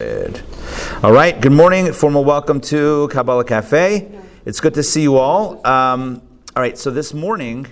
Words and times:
Good. 0.00 0.42
All 1.02 1.10
right. 1.10 1.40
Good 1.40 1.50
morning. 1.50 1.92
Formal 1.92 2.22
welcome 2.22 2.60
to 2.60 3.08
Kabbalah 3.08 3.42
Cafe. 3.42 4.08
It's 4.44 4.60
good 4.60 4.74
to 4.74 4.82
see 4.84 5.02
you 5.02 5.16
all. 5.16 5.54
Um, 5.66 6.22
all 6.54 6.62
right. 6.62 6.78
So 6.78 6.92
this 6.92 7.12
morning 7.12 7.66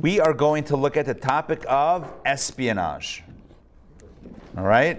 we 0.00 0.18
are 0.18 0.34
going 0.34 0.64
to 0.64 0.76
look 0.76 0.96
at 0.96 1.06
the 1.06 1.14
topic 1.14 1.64
of 1.68 2.10
espionage. 2.24 3.22
All 4.56 4.64
right. 4.64 4.98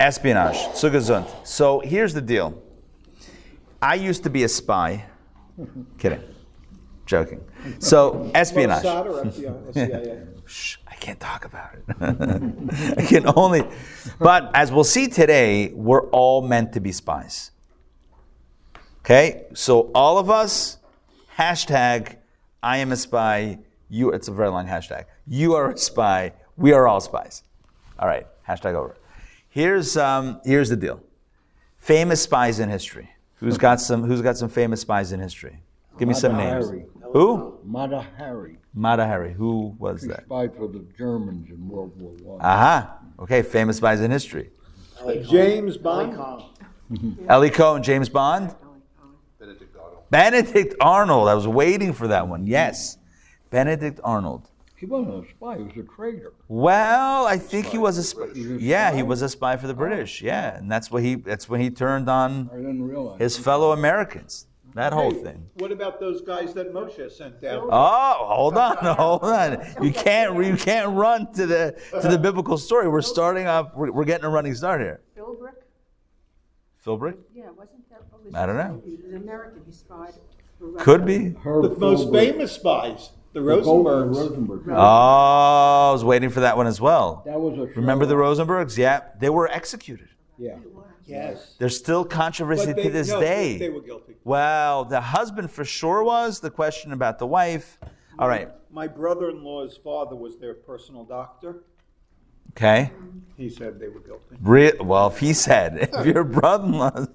Espionage. 0.00 0.56
Zugesund. 0.74 1.28
So 1.46 1.78
here's 1.78 2.12
the 2.12 2.22
deal. 2.22 2.60
I 3.80 3.94
used 3.94 4.24
to 4.24 4.30
be 4.30 4.42
a 4.42 4.48
spy. 4.48 5.04
Kidding. 5.98 6.24
Joking. 7.06 7.44
So 7.78 8.32
espionage. 8.34 8.82
Mossad 8.82 9.06
or 9.06 9.24
FBI, 9.26 9.74
CIA? 9.74 10.26
Shh, 10.44 10.78
can't 11.00 11.18
talk 11.18 11.44
about 11.44 11.70
it. 11.74 11.82
I 12.98 13.06
can 13.06 13.24
only. 13.34 13.62
But 14.18 14.50
as 14.54 14.70
we'll 14.70 14.84
see 14.84 15.08
today, 15.08 15.72
we're 15.72 16.08
all 16.10 16.42
meant 16.42 16.74
to 16.74 16.80
be 16.80 16.92
spies. 16.92 17.50
Okay? 19.00 19.46
So 19.54 19.90
all 19.94 20.18
of 20.18 20.30
us, 20.30 20.78
hashtag, 21.36 22.16
I 22.62 22.78
am 22.78 22.92
a 22.92 22.96
spy. 22.96 23.58
You, 23.88 24.10
it's 24.10 24.28
a 24.28 24.32
very 24.32 24.50
long 24.50 24.66
hashtag. 24.66 25.06
You 25.26 25.54
are 25.54 25.72
a 25.72 25.78
spy. 25.78 26.34
We 26.56 26.72
are 26.72 26.86
all 26.86 27.00
spies. 27.00 27.42
All 27.98 28.06
right, 28.06 28.26
hashtag 28.46 28.74
over. 28.74 28.96
Here's, 29.48 29.96
um, 29.96 30.40
here's 30.44 30.68
the 30.68 30.76
deal 30.76 31.02
famous 31.78 32.22
spies 32.22 32.60
in 32.60 32.68
history. 32.68 33.10
Who's 33.36 33.56
got 33.56 33.80
some, 33.80 34.04
who's 34.04 34.20
got 34.20 34.36
some 34.36 34.50
famous 34.50 34.82
spies 34.82 35.12
in 35.12 35.20
history? 35.20 35.62
Give 35.98 36.06
me 36.06 36.14
some 36.14 36.36
names. 36.36 36.66
Hari. 36.66 36.84
Who? 37.12 37.58
Mata 37.64 38.06
Hari. 38.18 38.58
Mata 38.74 39.06
Hari. 39.06 39.32
Who 39.32 39.74
was 39.78 40.02
He 40.02 40.08
that? 40.08 40.24
Spy 40.24 40.48
for 40.48 40.68
the 40.68 40.84
Germans 40.96 41.50
in 41.50 41.68
World 41.68 41.92
War 42.00 42.12
One. 42.22 42.40
Aha. 42.40 42.98
Okay, 43.18 43.42
famous 43.42 43.78
spies 43.78 44.00
in 44.00 44.10
history. 44.10 44.50
James 45.28 45.76
Bond? 45.76 46.16
Eli 47.30 47.48
Cohen, 47.50 47.82
James 47.82 48.08
Bond? 48.08 48.54
Benedict 50.10 50.74
Arnold. 50.80 51.28
I 51.28 51.34
was 51.34 51.46
waiting 51.46 51.92
for 51.92 52.08
that 52.08 52.26
one. 52.26 52.46
Yes. 52.46 52.98
Benedict 53.50 54.00
Arnold. 54.02 54.48
He 54.76 54.86
wasn't 54.86 55.24
a 55.24 55.30
spy. 55.30 55.58
He 55.58 55.62
was 55.64 55.72
a 55.76 55.82
traitor. 55.94 56.32
Well, 56.48 57.26
I 57.26 57.36
think 57.38 57.66
he 57.66 57.78
was 57.78 57.98
a 57.98 58.02
spy. 58.02 58.28
He 58.34 58.46
was 58.46 58.62
a 58.62 58.64
Yeah, 58.64 58.92
he 58.92 59.02
was 59.02 59.22
a 59.22 59.28
spy 59.28 59.56
for 59.56 59.66
the 59.66 59.74
British. 59.74 60.22
Yeah, 60.22 60.56
and 60.56 60.70
that's 60.70 60.90
what 60.90 61.02
he 61.02 61.16
that's 61.16 61.48
when 61.48 61.60
he 61.60 61.70
turned 61.70 62.08
on 62.08 62.48
I 62.52 62.56
didn't 62.56 62.82
realize. 62.88 63.20
his 63.20 63.36
fellow 63.38 63.72
Americans. 63.72 64.46
That 64.74 64.92
whole 64.92 65.10
Hey, 65.10 65.22
thing. 65.22 65.46
What 65.54 65.72
about 65.72 65.98
those 66.00 66.20
guys 66.22 66.54
that 66.54 66.72
Moshe 66.72 67.10
sent 67.10 67.40
down? 67.40 67.64
Oh, 67.64 67.68
oh 67.72 68.26
hold 68.34 68.56
on, 68.56 68.76
hold 68.96 69.24
on. 69.24 69.58
You 69.82 69.92
can't 69.92 70.36
you 70.44 70.56
can't 70.56 70.90
run 70.94 71.32
to 71.34 71.46
the 71.46 71.80
to 72.00 72.08
the 72.08 72.18
biblical 72.26 72.56
story. 72.58 72.88
We're 72.88 73.02
starting 73.02 73.46
off. 73.46 73.74
We're, 73.74 73.90
we're 73.90 74.04
getting 74.04 74.24
a 74.26 74.30
running 74.30 74.54
start 74.54 74.80
here. 74.80 75.00
Philbrick? 75.16 75.54
Philbrick? 76.84 77.16
Yeah, 77.34 77.50
wasn't 77.56 77.88
that 77.90 78.02
was 78.24 78.34
I 78.34 78.46
don't 78.46 78.56
know. 78.56 78.72
name? 78.74 78.82
He 78.84 78.96
was 78.96 79.04
an 79.06 79.16
American. 79.16 79.62
He 79.66 79.72
spied. 79.72 80.14
Could 80.78 81.04
be. 81.06 81.34
Herb 81.42 81.62
The 81.62 81.76
most 81.78 82.12
famous 82.12 82.52
spies, 82.52 83.10
the 83.32 83.40
The 83.40 83.46
Rosenbergs. 83.46 84.14
Rosenberg. 84.14 84.62
Oh, 84.70 85.88
I 85.88 85.92
was 85.92 86.04
waiting 86.04 86.28
for 86.30 86.40
that 86.40 86.56
one 86.56 86.66
as 86.66 86.80
well. 86.80 87.22
That 87.26 87.40
was 87.40 87.58
a. 87.58 87.62
Remember 87.80 88.04
the. 88.06 88.14
Rosenbergs? 88.14 88.76
Yeah, 88.76 89.00
they 89.18 89.30
were 89.30 89.48
executed. 89.48 90.08
Yeah. 90.38 90.56
Yes. 91.10 91.54
There's 91.58 91.76
still 91.76 92.04
controversy 92.04 92.72
they, 92.72 92.84
to 92.84 92.90
this 92.90 93.08
no, 93.08 93.20
day. 93.20 93.58
They 93.58 93.68
were 93.68 93.80
guilty. 93.80 94.14
well, 94.24 94.84
the 94.84 95.00
husband 95.00 95.50
for 95.50 95.64
sure 95.64 96.04
was. 96.04 96.40
The 96.40 96.50
question 96.50 96.92
about 96.92 97.18
the 97.18 97.26
wife. 97.26 97.78
All 98.18 98.28
right. 98.28 98.48
My 98.70 98.86
brother-in-law's 98.86 99.76
father 99.76 100.14
was 100.14 100.38
their 100.38 100.54
personal 100.54 101.04
doctor. 101.04 101.64
Okay. 102.50 102.90
He 103.36 103.48
said 103.48 103.78
they 103.78 103.88
were 103.88 104.00
guilty. 104.00 104.36
Re- 104.40 104.72
well, 104.80 105.08
if 105.08 105.18
he 105.18 105.32
said, 105.32 105.90
if 105.92 106.06
your 106.14 106.24
brother-in-law, 106.24 107.06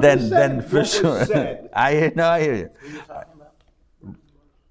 then 0.00 0.20
said 0.20 0.30
then 0.30 0.62
for 0.62 0.84
sure. 0.84 1.24
said. 1.24 1.70
I 1.74 1.92
hear. 1.94 2.12
No, 2.14 2.28
I 2.28 2.40
hear 2.42 2.54
you. 2.54 2.70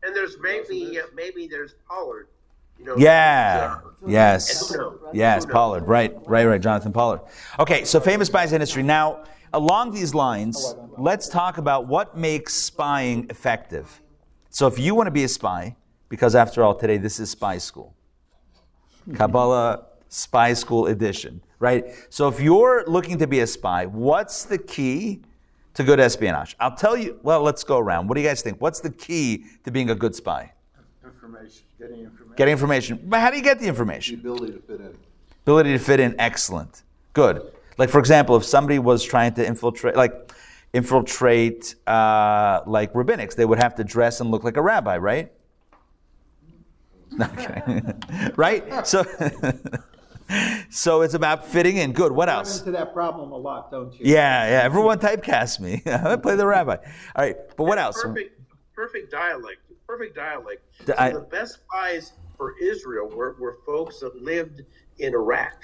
And 0.02 0.16
there's 0.16 0.38
maybe 0.40 1.00
uh, 1.00 1.04
maybe 1.14 1.48
there's 1.48 1.76
Pollard. 1.88 2.28
You 2.80 2.86
know, 2.86 2.96
Yeah. 2.98 3.80
Yes. 4.08 4.76
Yes, 5.14 5.46
Pollard. 5.46 5.88
Right, 5.88 6.16
right, 6.26 6.46
right. 6.46 6.62
Jonathan 6.62 6.94
Pollard. 6.94 7.22
Okay, 7.60 7.84
so 7.84 8.00
famous 8.00 8.28
spies 8.28 8.54
in 8.54 8.62
history. 8.62 8.84
Now, 8.84 9.24
along 9.54 9.92
these 9.92 10.14
lines, 10.14 10.76
let's 10.98 11.28
talk 11.28 11.58
about 11.58 11.88
what 11.88 12.18
makes 12.18 12.54
spying 12.54 13.28
effective. 13.30 14.02
So, 14.50 14.68
if 14.68 14.80
you 14.80 14.96
want 14.96 15.08
to 15.08 15.12
be 15.12 15.24
a 15.24 15.28
spy, 15.28 15.76
because 16.08 16.36
after 16.36 16.64
all, 16.64 16.74
today 16.76 16.98
this 16.98 17.20
is 17.20 17.30
spy 17.30 17.58
school, 17.58 17.94
Kabbalah 19.14 19.86
Spy 20.08 20.54
School 20.54 20.88
Edition, 20.88 21.42
right? 21.60 21.86
So, 22.10 22.28
if 22.28 22.40
you're 22.40 22.84
looking 22.88 23.18
to 23.20 23.28
be 23.28 23.42
a 23.42 23.48
spy, 23.48 23.86
what's 23.86 24.46
the 24.46 24.58
key 24.58 25.22
to 25.74 25.84
good 25.84 26.00
espionage? 26.00 26.56
I'll 26.60 26.76
tell 26.76 26.98
you. 26.98 27.20
Well, 27.22 27.42
let's 27.42 27.64
go 27.64 27.78
around. 27.78 28.08
What 28.08 28.16
do 28.16 28.22
you 28.22 28.28
guys 28.28 28.42
think? 28.42 28.62
What's 28.62 28.80
the 28.80 28.92
key 28.92 29.46
to 29.66 29.72
being 29.72 29.90
a 29.90 29.96
good 29.96 30.16
spy? 30.16 30.54
Information, 31.30 31.64
getting 31.78 32.00
information, 32.00 32.36
Getting 32.36 32.52
information. 32.52 33.00
But 33.06 33.20
how 33.20 33.32
do 33.32 33.38
you 33.38 33.44
get 33.44 33.60
the 33.60 33.68
information? 33.68 34.22
the 34.22 34.30
ability 34.30 34.54
to 34.54 34.60
fit 34.60 34.82
in. 34.82 34.98
Ability 35.44 35.72
to 35.74 35.80
fit 35.80 36.00
in, 36.00 36.16
excellent. 36.20 36.84
Good. 37.14 37.52
Like, 37.78 37.90
for 37.90 38.00
example, 38.00 38.36
if 38.36 38.44
somebody 38.44 38.80
was 38.80 39.04
trying 39.04 39.34
to 39.36 39.46
infiltrate, 39.46 39.96
like, 39.96 40.32
infiltrate, 40.74 41.76
uh, 41.88 42.62
like, 42.66 42.94
rabbinics, 42.94 43.36
they 43.36 43.46
would 43.46 43.60
have 43.60 43.76
to 43.76 43.84
dress 43.84 44.20
and 44.20 44.32
look 44.32 44.44
like 44.44 44.58
a 44.58 44.62
rabbi, 44.62 44.98
right? 44.98 45.32
Okay. 47.20 47.82
right? 48.36 48.86
So, 48.86 49.04
so 50.70 51.02
it's 51.02 51.14
about 51.14 51.48
fitting 51.48 51.78
in. 51.78 51.94
Good. 51.94 52.12
What 52.12 52.30
else? 52.30 52.60
into 52.60 52.72
that 52.72 52.94
problem 52.94 53.32
a 53.32 53.38
lot, 53.38 53.72
don't 53.72 53.94
you? 53.94 54.02
Yeah, 54.02 54.48
yeah. 54.48 54.62
Everyone 54.64 55.00
typecast 55.00 55.60
me. 55.60 55.82
I 55.92 56.16
play 56.18 56.36
the 56.36 56.46
rabbi. 56.46 56.76
All 56.76 57.24
right. 57.24 57.36
But 57.56 57.64
what 57.64 57.80
else? 57.80 58.02
Perfect, 58.02 58.40
perfect 58.76 59.12
dialect. 59.12 59.69
Perfect 59.90 60.16
dialect. 60.16 60.62
The- 60.86 61.02
I- 61.02 61.10
the 61.14 61.22
best 61.22 61.56
spies 61.66 62.12
for 62.38 62.54
Israel 62.62 63.10
were, 63.10 63.36
were 63.40 63.58
folks 63.66 64.02
that 64.02 64.22
lived 64.22 64.62
in 65.00 65.16
Iraq 65.16 65.56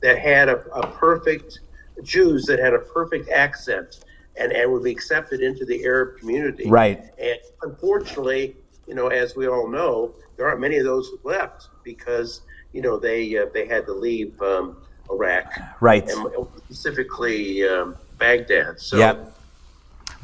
that 0.00 0.16
had 0.16 0.48
a, 0.48 0.64
a 0.70 0.86
perfect 0.92 1.58
Jews 2.04 2.44
that 2.44 2.60
had 2.60 2.72
a 2.72 2.78
perfect 2.78 3.30
accent 3.30 4.04
and, 4.36 4.52
and 4.52 4.70
would 4.72 4.84
be 4.84 4.92
accepted 4.92 5.40
into 5.40 5.64
the 5.64 5.84
Arab 5.84 6.20
community. 6.20 6.70
Right. 6.70 7.02
And 7.18 7.38
unfortunately, 7.62 8.54
you 8.86 8.94
know, 8.94 9.08
as 9.08 9.34
we 9.34 9.48
all 9.48 9.66
know, 9.68 10.14
there 10.36 10.46
aren't 10.46 10.60
many 10.60 10.76
of 10.76 10.84
those 10.84 11.10
left 11.24 11.68
because 11.82 12.42
you 12.72 12.80
know 12.80 12.96
they 12.96 13.36
uh, 13.36 13.46
they 13.52 13.66
had 13.66 13.86
to 13.86 13.92
leave 13.92 14.40
um, 14.40 14.76
Iraq 15.10 15.52
Right. 15.80 16.08
and 16.08 16.28
specifically 16.64 17.66
um, 17.68 17.96
Baghdad. 18.18 18.78
So 18.80 18.98
Yep. 18.98 19.36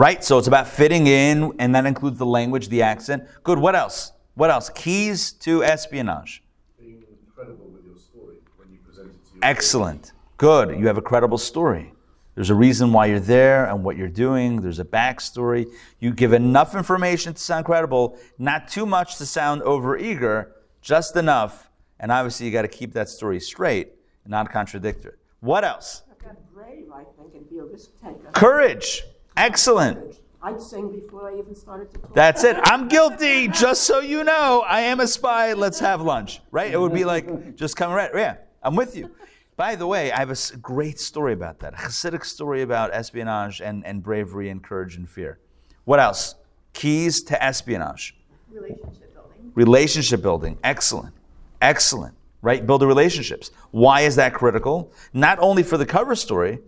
Right. 0.01 0.25
So 0.25 0.39
it's 0.39 0.49
about 0.49 0.67
fitting 0.67 1.09
in, 1.09 1.53
and 1.59 1.75
that 1.75 1.85
includes 1.85 2.17
the 2.17 2.25
language, 2.25 2.71
the 2.71 2.81
accent. 2.81 3.25
Good. 3.43 3.59
What 3.59 3.77
else? 3.77 4.13
What 4.33 4.49
else? 4.49 4.71
Keys 4.71 5.31
to 5.33 5.63
espionage. 5.63 6.43
Being 6.79 7.05
credible 7.35 7.67
with 7.67 7.85
your 7.85 7.99
story 7.99 8.37
when 8.57 8.73
you 8.73 8.79
present 8.79 9.09
it 9.09 9.27
to 9.27 9.35
your 9.35 9.45
Excellent. 9.45 10.13
Good. 10.39 10.71
You 10.71 10.87
have 10.87 10.97
a 10.97 11.03
credible 11.03 11.37
story. 11.37 11.93
There's 12.35 12.49
a 12.49 12.55
reason 12.55 12.95
why 12.95 13.07
you're 13.07 13.21
there 13.21 13.67
and 13.67 13.85
what 13.85 13.99
you're 13.99 14.09
doing. 14.09 14.63
There's 14.63 14.79
a 14.79 14.87
backstory. 14.87 15.67
You 15.99 16.13
give 16.15 16.33
enough 16.33 16.75
information 16.75 17.35
to 17.35 17.39
sound 17.39 17.67
credible, 17.67 18.17
not 18.39 18.69
too 18.69 18.87
much 18.87 19.19
to 19.19 19.27
sound 19.27 19.61
overeager, 19.61 20.53
just 20.81 21.15
enough. 21.15 21.69
And 21.99 22.11
obviously, 22.11 22.47
you 22.47 22.53
got 22.53 22.63
to 22.63 22.69
keep 22.69 22.95
that 22.95 23.11
story 23.11 23.39
straight 23.39 23.89
and 24.25 24.31
not 24.31 24.51
contradict 24.51 25.05
it. 25.05 25.19
What 25.41 25.63
else? 25.63 26.05
I 26.11 26.25
got 26.25 26.55
brave, 26.55 26.87
I 26.91 27.05
think, 27.19 27.35
and 27.35 27.51
be 27.51 27.59
a 27.59 27.65
risk 27.65 27.91
taker. 28.01 28.31
Courage. 28.33 29.03
Excellent. 29.37 30.21
I'd 30.43 30.61
sing 30.61 30.91
before 30.91 31.31
I 31.31 31.39
even 31.39 31.55
started 31.55 31.91
to 31.93 31.99
talk. 31.99 32.15
That's 32.15 32.45
it. 32.45 32.57
I'm 32.63 32.89
guilty, 32.89 33.49
just 33.49 33.83
so 33.83 34.01
you 34.01 34.25
know. 34.25 34.65
I 34.67 34.81
am 34.81 35.01
a 35.01 35.07
spy. 35.07 35.53
Let's 35.53 35.79
have 35.81 36.01
lunch. 36.01 36.41
Right? 36.51 36.73
It 36.73 36.81
would 36.81 36.95
be 36.95 37.05
like 37.05 37.57
just 37.57 37.77
coming 37.77 37.95
right. 37.95 38.11
Yeah, 38.15 38.37
I'm 38.63 38.75
with 38.75 38.97
you. 38.97 39.11
By 39.57 39.77
the 39.77 39.87
way, 39.87 40.11
I 40.11 40.19
have 40.19 40.31
a 40.31 40.57
great 40.57 40.99
story 40.99 41.35
about 41.35 41.59
that. 41.59 41.75
A 41.75 41.77
Hasidic 41.77 42.25
story 42.25 42.63
about 42.63 42.95
espionage 42.95 43.61
and, 43.61 43.85
and 43.85 44.03
bravery 44.03 44.49
and 44.49 44.63
courage 44.63 44.97
and 44.97 45.07
fear. 45.07 45.39
What 45.85 46.01
else? 46.01 46.37
Keys 46.73 47.23
to 47.25 47.43
espionage. 47.43 48.17
relationship 48.51 49.13
building. 49.13 49.53
Relationship 49.55 50.23
building. 50.23 50.59
Excellent. 50.65 51.15
Excellent. 51.61 52.15
Right? 52.41 52.67
Build 52.67 52.81
the 52.81 52.87
relationships. 52.87 53.51
Why 53.71 54.01
is 54.01 54.17
that 54.17 54.33
critical? 54.33 54.91
Not 55.13 55.39
only 55.41 55.63
for 55.63 55.77
the 55.77 55.85
cover 55.85 56.15
story, 56.15 56.61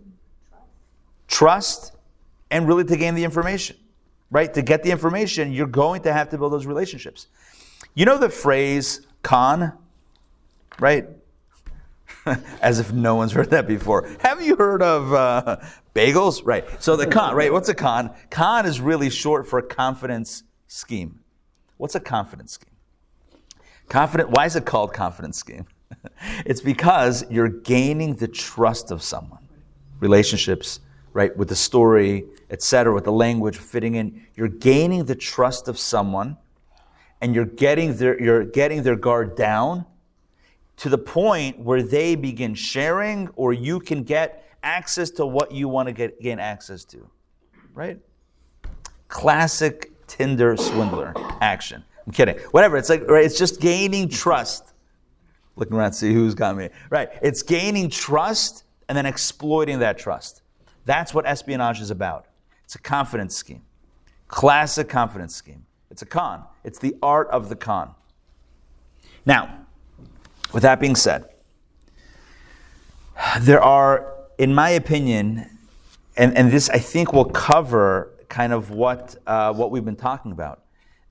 trust, 1.27 1.93
and 2.53 2.67
really 2.67 2.83
to 2.83 2.95
gain 2.95 3.15
the 3.15 3.23
information. 3.23 3.75
Right? 4.29 4.53
To 4.53 4.61
get 4.61 4.83
the 4.83 4.91
information, 4.91 5.51
you're 5.51 5.67
going 5.67 6.03
to 6.03 6.13
have 6.13 6.29
to 6.29 6.37
build 6.37 6.53
those 6.53 6.65
relationships. 6.65 7.27
You 7.95 8.05
know 8.05 8.17
the 8.17 8.29
phrase 8.29 9.01
con? 9.23 9.73
Right? 10.79 11.07
As 12.61 12.79
if 12.79 12.91
no 12.91 13.15
one's 13.15 13.31
heard 13.31 13.49
that 13.49 13.67
before. 13.67 14.07
Have 14.21 14.41
you 14.41 14.55
heard 14.55 14.81
of 14.81 15.13
uh, 15.13 15.57
bagels? 15.95 16.41
Right. 16.45 16.65
So 16.81 16.95
the 16.95 17.07
con, 17.07 17.35
right? 17.35 17.51
What's 17.51 17.69
a 17.69 17.75
con? 17.75 18.11
Con 18.29 18.65
is 18.65 18.79
really 18.79 19.09
short 19.09 19.47
for 19.47 19.61
confidence 19.61 20.43
scheme. 20.67 21.19
What's 21.77 21.95
a 21.95 21.99
confidence 21.99 22.53
scheme? 22.53 22.73
Confident. 23.89 24.29
Why 24.29 24.45
is 24.45 24.55
it 24.55 24.65
called 24.65 24.93
confidence 24.93 25.37
scheme? 25.37 25.65
it's 26.45 26.61
because 26.61 27.25
you're 27.29 27.49
gaining 27.49 28.15
the 28.15 28.27
trust 28.27 28.89
of 28.91 29.03
someone. 29.03 29.39
relationships, 29.99 30.79
right? 31.13 31.35
With 31.37 31.49
the 31.49 31.55
story, 31.55 32.25
etc., 32.49 32.93
with 32.93 33.05
the 33.05 33.11
language 33.11 33.57
fitting 33.57 33.95
in. 33.95 34.25
You're 34.35 34.47
gaining 34.47 35.05
the 35.05 35.15
trust 35.15 35.67
of 35.67 35.79
someone 35.79 36.37
and 37.21 37.33
you're 37.33 37.45
getting 37.45 37.95
their, 37.95 38.21
you're 38.21 38.43
getting 38.43 38.83
their 38.83 38.95
guard 38.95 39.35
down 39.35 39.85
to 40.77 40.89
the 40.89 40.97
point 40.97 41.59
where 41.59 41.81
they 41.81 42.15
begin 42.15 42.55
sharing 42.55 43.29
or 43.35 43.53
you 43.53 43.79
can 43.79 44.03
get 44.03 44.43
access 44.63 45.09
to 45.11 45.25
what 45.25 45.51
you 45.51 45.67
want 45.67 45.87
to 45.87 45.93
get, 45.93 46.19
gain 46.21 46.39
access 46.39 46.83
to, 46.85 47.07
right? 47.73 47.99
Classic 49.07 49.91
Tinder 50.07 50.57
swindler 50.57 51.13
action. 51.41 51.83
I'm 52.05 52.13
kidding. 52.13 52.37
Whatever. 52.51 52.77
It's 52.77 52.89
like, 52.89 53.07
right? 53.07 53.23
It's 53.23 53.37
just 53.37 53.61
gaining 53.61 54.09
trust. 54.09 54.73
Looking 55.55 55.77
around 55.77 55.91
to 55.91 55.97
see 55.97 56.13
who's 56.13 56.35
got 56.35 56.57
me. 56.57 56.69
Right. 56.89 57.09
It's 57.21 57.41
gaining 57.41 57.89
trust 57.89 58.63
and 58.89 58.97
then 58.97 59.05
exploiting 59.05 59.79
that 59.79 59.97
trust. 59.97 60.42
That's 60.85 61.13
what 61.13 61.25
espionage 61.25 61.81
is 61.81 61.91
about. 61.91 62.27
It's 62.65 62.75
a 62.75 62.79
confidence 62.79 63.35
scheme. 63.35 63.63
Classic 64.27 64.87
confidence 64.87 65.35
scheme. 65.35 65.65
It's 65.89 66.01
a 66.01 66.05
con. 66.05 66.43
It's 66.63 66.79
the 66.79 66.95
art 67.03 67.29
of 67.29 67.49
the 67.49 67.55
con. 67.55 67.93
Now, 69.25 69.65
with 70.53 70.63
that 70.63 70.79
being 70.79 70.95
said, 70.95 71.29
there 73.39 73.61
are, 73.61 74.13
in 74.37 74.53
my 74.53 74.71
opinion, 74.71 75.49
and, 76.17 76.35
and 76.35 76.51
this 76.51 76.69
I 76.69 76.79
think 76.79 77.13
will 77.13 77.25
cover 77.25 78.11
kind 78.27 78.53
of 78.53 78.71
what, 78.71 79.15
uh, 79.27 79.53
what 79.53 79.71
we've 79.71 79.85
been 79.85 79.95
talking 79.95 80.31
about. 80.31 80.63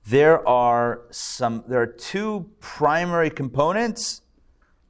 There 0.05 0.45
are 0.47 1.01
some, 1.11 1.63
there 1.67 1.81
are 1.81 1.87
two 1.87 2.49
primary 2.59 3.29
components 3.29 4.21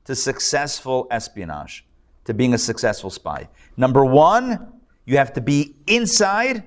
to 0.06 0.16
successful 0.16 1.08
espionage, 1.12 1.86
to 2.26 2.34
being 2.34 2.54
a 2.54 2.58
successful 2.58 3.12
spy. 3.12 3.48
Number 3.78 4.04
one, 4.04 4.73
you 5.06 5.18
have 5.18 5.34
to 5.34 5.42
be 5.42 5.76
inside. 5.88 6.64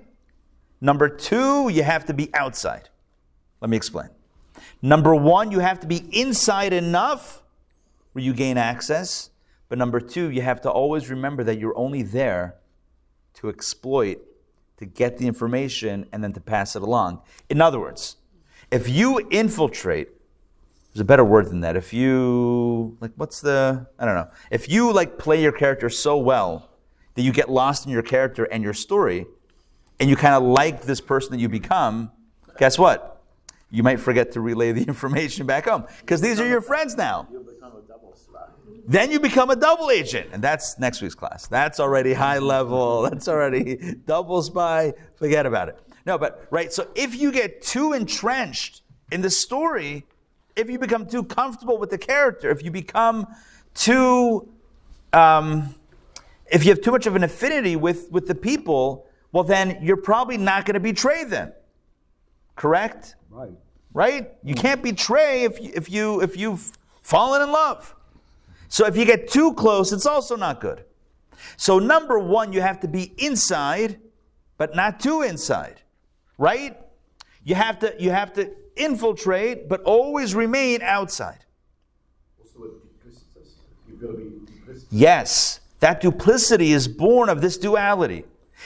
Number 0.80 1.08
two, 1.08 1.68
you 1.68 1.82
have 1.82 2.04
to 2.06 2.14
be 2.14 2.32
outside. 2.34 2.88
Let 3.60 3.70
me 3.70 3.76
explain. 3.76 4.08
Number 4.82 5.14
one, 5.14 5.50
you 5.50 5.60
have 5.60 5.80
to 5.80 5.86
be 5.86 6.04
inside 6.12 6.72
enough 6.72 7.42
where 8.12 8.24
you 8.24 8.34
gain 8.34 8.58
access. 8.58 9.30
But 9.68 9.78
number 9.78 10.00
two, 10.00 10.30
you 10.30 10.42
have 10.42 10.60
to 10.62 10.70
always 10.70 11.10
remember 11.10 11.42
that 11.44 11.58
you're 11.58 11.76
only 11.76 12.02
there 12.02 12.56
to 13.34 13.48
exploit, 13.48 14.18
to 14.76 14.86
get 14.86 15.18
the 15.18 15.26
information, 15.26 16.06
and 16.12 16.22
then 16.22 16.32
to 16.34 16.40
pass 16.40 16.76
it 16.76 16.82
along. 16.82 17.22
In 17.48 17.60
other 17.60 17.80
words, 17.80 18.16
if 18.70 18.88
you 18.88 19.26
infiltrate, 19.30 20.10
there's 20.92 21.00
a 21.00 21.04
better 21.04 21.24
word 21.24 21.46
than 21.46 21.60
that. 21.60 21.76
If 21.76 21.92
you, 21.92 22.96
like, 23.00 23.12
what's 23.16 23.40
the, 23.40 23.86
I 23.98 24.04
don't 24.04 24.14
know. 24.14 24.30
If 24.50 24.68
you, 24.68 24.92
like, 24.92 25.18
play 25.18 25.42
your 25.42 25.52
character 25.52 25.90
so 25.90 26.16
well 26.16 26.70
that 27.16 27.22
you 27.22 27.32
get 27.32 27.50
lost 27.50 27.86
in 27.86 27.90
your 27.90 28.02
character 28.02 28.44
and 28.44 28.62
your 28.62 28.74
story, 28.74 29.26
and 29.98 30.08
you 30.08 30.16
kind 30.16 30.34
of 30.34 30.42
like 30.42 30.82
this 30.82 31.00
person 31.00 31.32
that 31.32 31.40
you 31.40 31.48
become, 31.48 32.12
guess 32.58 32.78
what? 32.78 33.22
You 33.70 33.82
might 33.82 33.98
forget 33.98 34.32
to 34.32 34.40
relay 34.40 34.72
the 34.72 34.82
information 34.88 35.46
back 35.46 35.66
home 35.66 35.86
because 36.00 36.20
these 36.20 36.38
are 36.38 36.46
your 36.46 36.60
friends 36.60 36.96
now. 36.96 37.26
Then 38.88 39.10
you 39.10 39.18
become 39.18 39.50
a 39.50 39.56
double 39.56 39.90
agent, 39.90 40.30
and 40.32 40.40
that's 40.40 40.78
next 40.78 41.02
week's 41.02 41.16
class. 41.16 41.48
That's 41.48 41.80
already 41.80 42.12
high 42.12 42.38
level. 42.38 43.02
That's 43.10 43.26
already 43.26 43.96
double 44.06 44.42
spy. 44.42 44.94
Forget 45.16 45.44
about 45.44 45.68
it. 45.68 45.78
No, 46.06 46.16
but 46.16 46.46
right. 46.52 46.72
So 46.72 46.86
if 46.94 47.16
you 47.16 47.32
get 47.32 47.62
too 47.62 47.94
entrenched 47.94 48.82
in 49.10 49.22
the 49.22 49.30
story, 49.30 50.06
if 50.54 50.70
you 50.70 50.78
become 50.78 51.06
too 51.06 51.24
comfortable 51.24 51.78
with 51.78 51.90
the 51.90 51.98
character, 51.98 52.48
if 52.50 52.62
you 52.62 52.70
become 52.70 53.26
too, 53.74 54.48
um, 55.12 55.74
if 56.50 56.64
you 56.64 56.70
have 56.70 56.80
too 56.80 56.92
much 56.92 57.06
of 57.06 57.16
an 57.16 57.24
affinity 57.24 57.76
with 57.76 58.10
with 58.10 58.26
the 58.26 58.34
people, 58.34 59.06
well, 59.32 59.44
then 59.44 59.78
you're 59.82 59.96
probably 59.96 60.38
not 60.38 60.64
going 60.64 60.74
to 60.74 60.80
betray 60.80 61.24
them. 61.24 61.52
Correct? 62.54 63.16
Right. 63.30 63.52
Right? 63.92 64.32
You 64.42 64.54
can't 64.54 64.82
betray 64.82 65.44
if 65.44 65.60
you, 65.60 65.72
if 65.74 65.90
you 65.90 66.20
if 66.20 66.36
you've 66.36 66.72
fallen 67.02 67.42
in 67.42 67.52
love. 67.52 67.94
So 68.68 68.86
if 68.86 68.96
you 68.96 69.04
get 69.04 69.28
too 69.28 69.54
close, 69.54 69.92
it's 69.92 70.06
also 70.06 70.36
not 70.36 70.60
good. 70.60 70.84
So 71.56 71.78
number 71.78 72.18
one, 72.18 72.52
you 72.52 72.60
have 72.60 72.80
to 72.80 72.88
be 72.88 73.14
inside, 73.18 73.98
but 74.58 74.74
not 74.74 75.00
too 75.00 75.22
inside. 75.22 75.82
Right? 76.38 76.78
You 77.44 77.54
have 77.54 77.78
to 77.80 77.94
you 77.98 78.10
have 78.10 78.32
to 78.34 78.50
infiltrate, 78.76 79.68
but 79.68 79.82
always 79.82 80.34
remain 80.34 80.82
outside. 80.82 81.44
What's 82.36 82.52
the 82.52 82.60
word 82.60 82.70
duplicitous? 82.70 83.48
You've 83.88 84.00
got 84.00 84.08
to 84.08 84.12
be 84.14 84.24
duplicitous. 84.24 84.86
Yes, 84.90 85.60
that 85.80 86.00
duplicity 86.00 86.72
is 86.72 86.88
born 86.88 87.28
of 87.28 87.40
this 87.40 87.58
duality. 87.58 88.24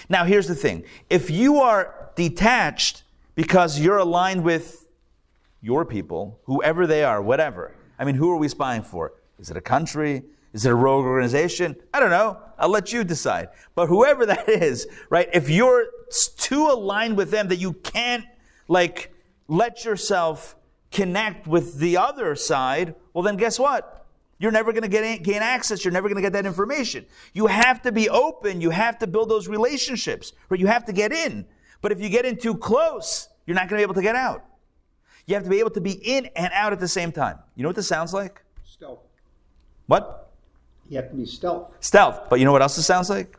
Now, 0.08 0.24
here's 0.24 0.46
the 0.46 0.54
thing 0.54 0.84
if 1.08 1.30
you 1.30 1.58
are 1.58 2.10
detached 2.14 3.02
because 3.34 3.80
you're 3.80 3.98
aligned 3.98 4.44
with 4.44 4.86
your 5.60 5.84
people, 5.84 6.40
whoever 6.44 6.86
they 6.86 7.04
are, 7.04 7.20
whatever, 7.20 7.74
I 7.98 8.04
mean, 8.04 8.14
who 8.14 8.30
are 8.30 8.36
we 8.36 8.48
spying 8.48 8.82
for? 8.82 9.12
Is 9.38 9.50
it 9.50 9.56
a 9.56 9.60
country? 9.60 10.22
Is 10.52 10.66
it 10.66 10.70
a 10.70 10.74
rogue 10.74 11.04
organization? 11.04 11.76
I 11.94 12.00
don't 12.00 12.10
know. 12.10 12.38
I'll 12.58 12.68
let 12.68 12.92
you 12.92 13.04
decide. 13.04 13.48
But 13.74 13.86
whoever 13.86 14.26
that 14.32 14.48
is, 14.48 14.86
right? 15.08 15.28
If 15.32 15.48
you're 15.48 15.86
too 16.36 16.66
aligned 16.68 17.16
with 17.16 17.30
them 17.30 17.48
that 17.48 17.56
you 17.56 17.74
can't, 17.74 18.24
like, 18.68 19.12
let 19.48 19.84
yourself 19.84 20.56
connect 20.90 21.46
with 21.46 21.78
the 21.78 21.96
other 21.96 22.34
side, 22.34 22.94
well, 23.12 23.22
then 23.22 23.36
guess 23.36 23.58
what? 23.58 23.99
You're 24.40 24.50
never 24.50 24.72
going 24.72 24.82
to 24.82 24.88
get 24.88 25.22
gain 25.22 25.42
access. 25.42 25.84
You're 25.84 25.92
never 25.92 26.08
going 26.08 26.16
to 26.16 26.22
get 26.22 26.32
that 26.32 26.46
information. 26.46 27.04
You 27.34 27.46
have 27.46 27.82
to 27.82 27.92
be 27.92 28.08
open. 28.08 28.62
You 28.62 28.70
have 28.70 28.98
to 29.00 29.06
build 29.06 29.28
those 29.28 29.46
relationships, 29.48 30.32
or 30.48 30.56
you 30.56 30.66
have 30.66 30.86
to 30.86 30.92
get 30.92 31.12
in. 31.12 31.44
But 31.82 31.92
if 31.92 32.00
you 32.00 32.08
get 32.08 32.24
in 32.24 32.38
too 32.38 32.56
close, 32.56 33.28
you're 33.46 33.54
not 33.54 33.68
going 33.68 33.78
to 33.78 33.80
be 33.80 33.82
able 33.82 33.94
to 33.94 34.02
get 34.02 34.16
out. 34.16 34.44
You 35.26 35.34
have 35.34 35.44
to 35.44 35.50
be 35.50 35.60
able 35.60 35.70
to 35.70 35.80
be 35.80 35.92
in 35.92 36.26
and 36.34 36.50
out 36.54 36.72
at 36.72 36.80
the 36.80 36.88
same 36.88 37.12
time. 37.12 37.38
You 37.54 37.62
know 37.62 37.68
what 37.68 37.76
this 37.76 37.86
sounds 37.86 38.14
like? 38.14 38.42
Stealth. 38.64 39.00
What? 39.86 40.32
You 40.88 40.96
have 40.96 41.10
to 41.10 41.16
be 41.16 41.26
stealth. 41.26 41.74
Stealth. 41.80 42.30
But 42.30 42.38
you 42.38 42.46
know 42.46 42.52
what 42.52 42.62
else 42.62 42.78
it 42.78 42.82
sounds 42.82 43.10
like? 43.10 43.36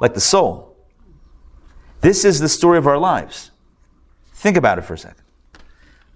Like 0.00 0.14
the 0.14 0.20
soul. 0.20 0.76
This 2.00 2.24
is 2.24 2.40
the 2.40 2.48
story 2.48 2.76
of 2.76 2.88
our 2.88 2.98
lives. 2.98 3.52
Think 4.34 4.56
about 4.56 4.78
it 4.78 4.82
for 4.82 4.94
a 4.94 4.98
second. 4.98 5.22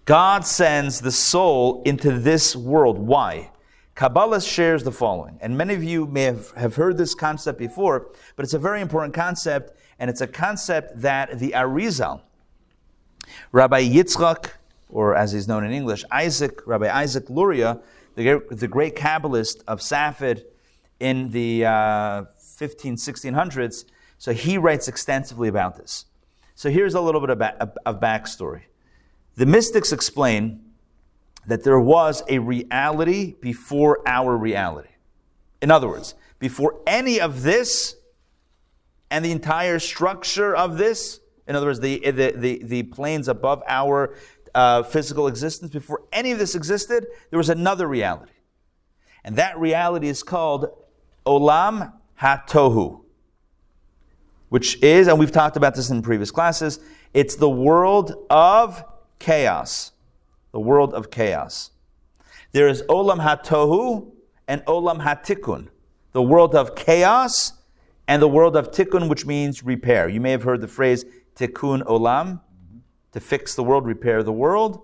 God 0.05 0.45
sends 0.45 1.01
the 1.01 1.11
soul 1.11 1.83
into 1.85 2.19
this 2.19 2.55
world. 2.55 2.99
Why? 2.99 3.51
Kabbalah 3.95 4.43
shares 4.43 4.83
the 4.83 4.93
following, 4.93 5.39
and 5.41 5.56
many 5.56 5.73
of 5.73 5.83
you 5.83 6.06
may 6.06 6.25
have, 6.25 6.51
have 6.53 6.75
heard 6.75 6.99
this 6.99 7.15
concept 7.15 7.59
before, 7.59 8.09
but 8.37 8.45
it's 8.45 8.53
a 8.53 8.59
very 8.59 8.81
important 8.81 9.15
concept, 9.15 9.79
and 9.99 10.11
it's 10.11 10.20
a 10.20 10.27
concept 10.27 11.01
that 11.01 11.39
the 11.39 11.53
Arizal, 11.53 12.20
Rabbi 13.53 13.84
Yitzchak, 13.84 14.51
or 14.91 15.15
as 15.15 15.32
he's 15.32 15.49
known 15.49 15.65
in 15.65 15.73
English, 15.73 16.05
Isaac, 16.11 16.67
Rabbi 16.67 16.91
Isaac 16.91 17.31
Luria, 17.31 17.81
the, 18.17 18.43
the 18.51 18.69
great 18.69 18.96
Kabbalist 18.96 19.63
of 19.67 19.81
Safed 19.81 20.44
in 21.01 21.31
the 21.31 21.65
uh, 21.65 22.25
15, 22.39 22.96
1600s, 22.96 23.84
so 24.19 24.32
he 24.32 24.58
writes 24.58 24.87
extensively 24.87 25.49
about 25.49 25.77
this. 25.77 26.06
So 26.56 26.69
here's 26.69 26.94
a 26.94 27.01
little 27.01 27.20
bit 27.20 27.31
of, 27.31 27.39
ba- 27.39 27.73
of 27.87 28.01
backstory. 28.01 28.63
The 29.36 29.46
mystics 29.46 29.93
explain 29.93 30.60
that 31.46 31.64
there 31.64 31.81
was 31.81 32.22
a 32.29 32.38
reality 32.38 33.34
before 33.41 34.00
our 34.06 34.36
reality. 34.36 34.88
In 35.60 35.70
other 35.70 35.88
words, 35.88 36.14
before 36.38 36.81
any 36.86 37.20
of 37.20 37.43
this 37.43 37.96
and 39.10 39.24
the 39.24 39.32
entire 39.32 39.79
structure 39.79 40.55
of 40.55 40.79
this, 40.79 41.20
in 41.46 41.56
other 41.56 41.67
words, 41.67 41.81
the, 41.81 41.98
the, 41.98 42.34
the, 42.36 42.62
the 42.64 42.82
planes 42.84 43.29
above 43.29 43.62
our 43.67 44.14
uh, 44.55 44.82
physical 44.82 45.26
existence, 45.26 45.72
before 45.72 46.03
any 46.12 46.32
of 46.32 46.38
this 46.38 46.55
existed, 46.55 47.06
there 47.31 47.38
was 47.38 47.50
another 47.50 47.86
reality. 47.86 48.32
And 49.24 49.36
that 49.36 49.58
reality 49.58 50.08
is 50.08 50.22
called 50.22 50.69
Olam 51.26 51.93
HaTohu, 52.20 53.00
which 54.48 54.81
is, 54.82 55.08
and 55.08 55.19
we've 55.19 55.32
talked 55.32 55.56
about 55.56 55.74
this 55.74 55.91
in 55.91 56.03
previous 56.03 56.31
classes, 56.31 56.79
it's 57.12 57.36
the 57.36 57.48
world 57.48 58.26
of 58.31 58.84
chaos. 59.24 59.93
The 60.52 60.60
world 60.60 60.93
of 60.93 61.10
chaos. 61.10 61.70
There 62.52 62.69
is 62.69 62.82
Olam 62.82 63.20
HaTohu 63.20 64.12
and 64.46 64.62
Olam 64.66 65.00
HaTikun, 65.00 65.69
the 66.12 66.22
world 66.22 66.54
of 66.54 66.76
chaos 66.76 67.54
and 68.06 68.20
the 68.20 68.28
world 68.28 68.54
of 68.54 68.70
Tikkun, 68.70 69.08
which 69.08 69.24
means 69.24 69.64
repair. 69.64 70.08
You 70.10 70.20
may 70.20 70.31
have 70.31 70.43
heard 70.43 70.60
the 70.60 70.69
phrase 70.69 71.06
Tikkun 71.36 71.82
Olam, 71.84 72.40
to 73.12 73.20
fix 73.20 73.54
the 73.54 73.62
world, 73.62 73.86
repair 73.86 74.22
the 74.22 74.32
world, 74.32 74.82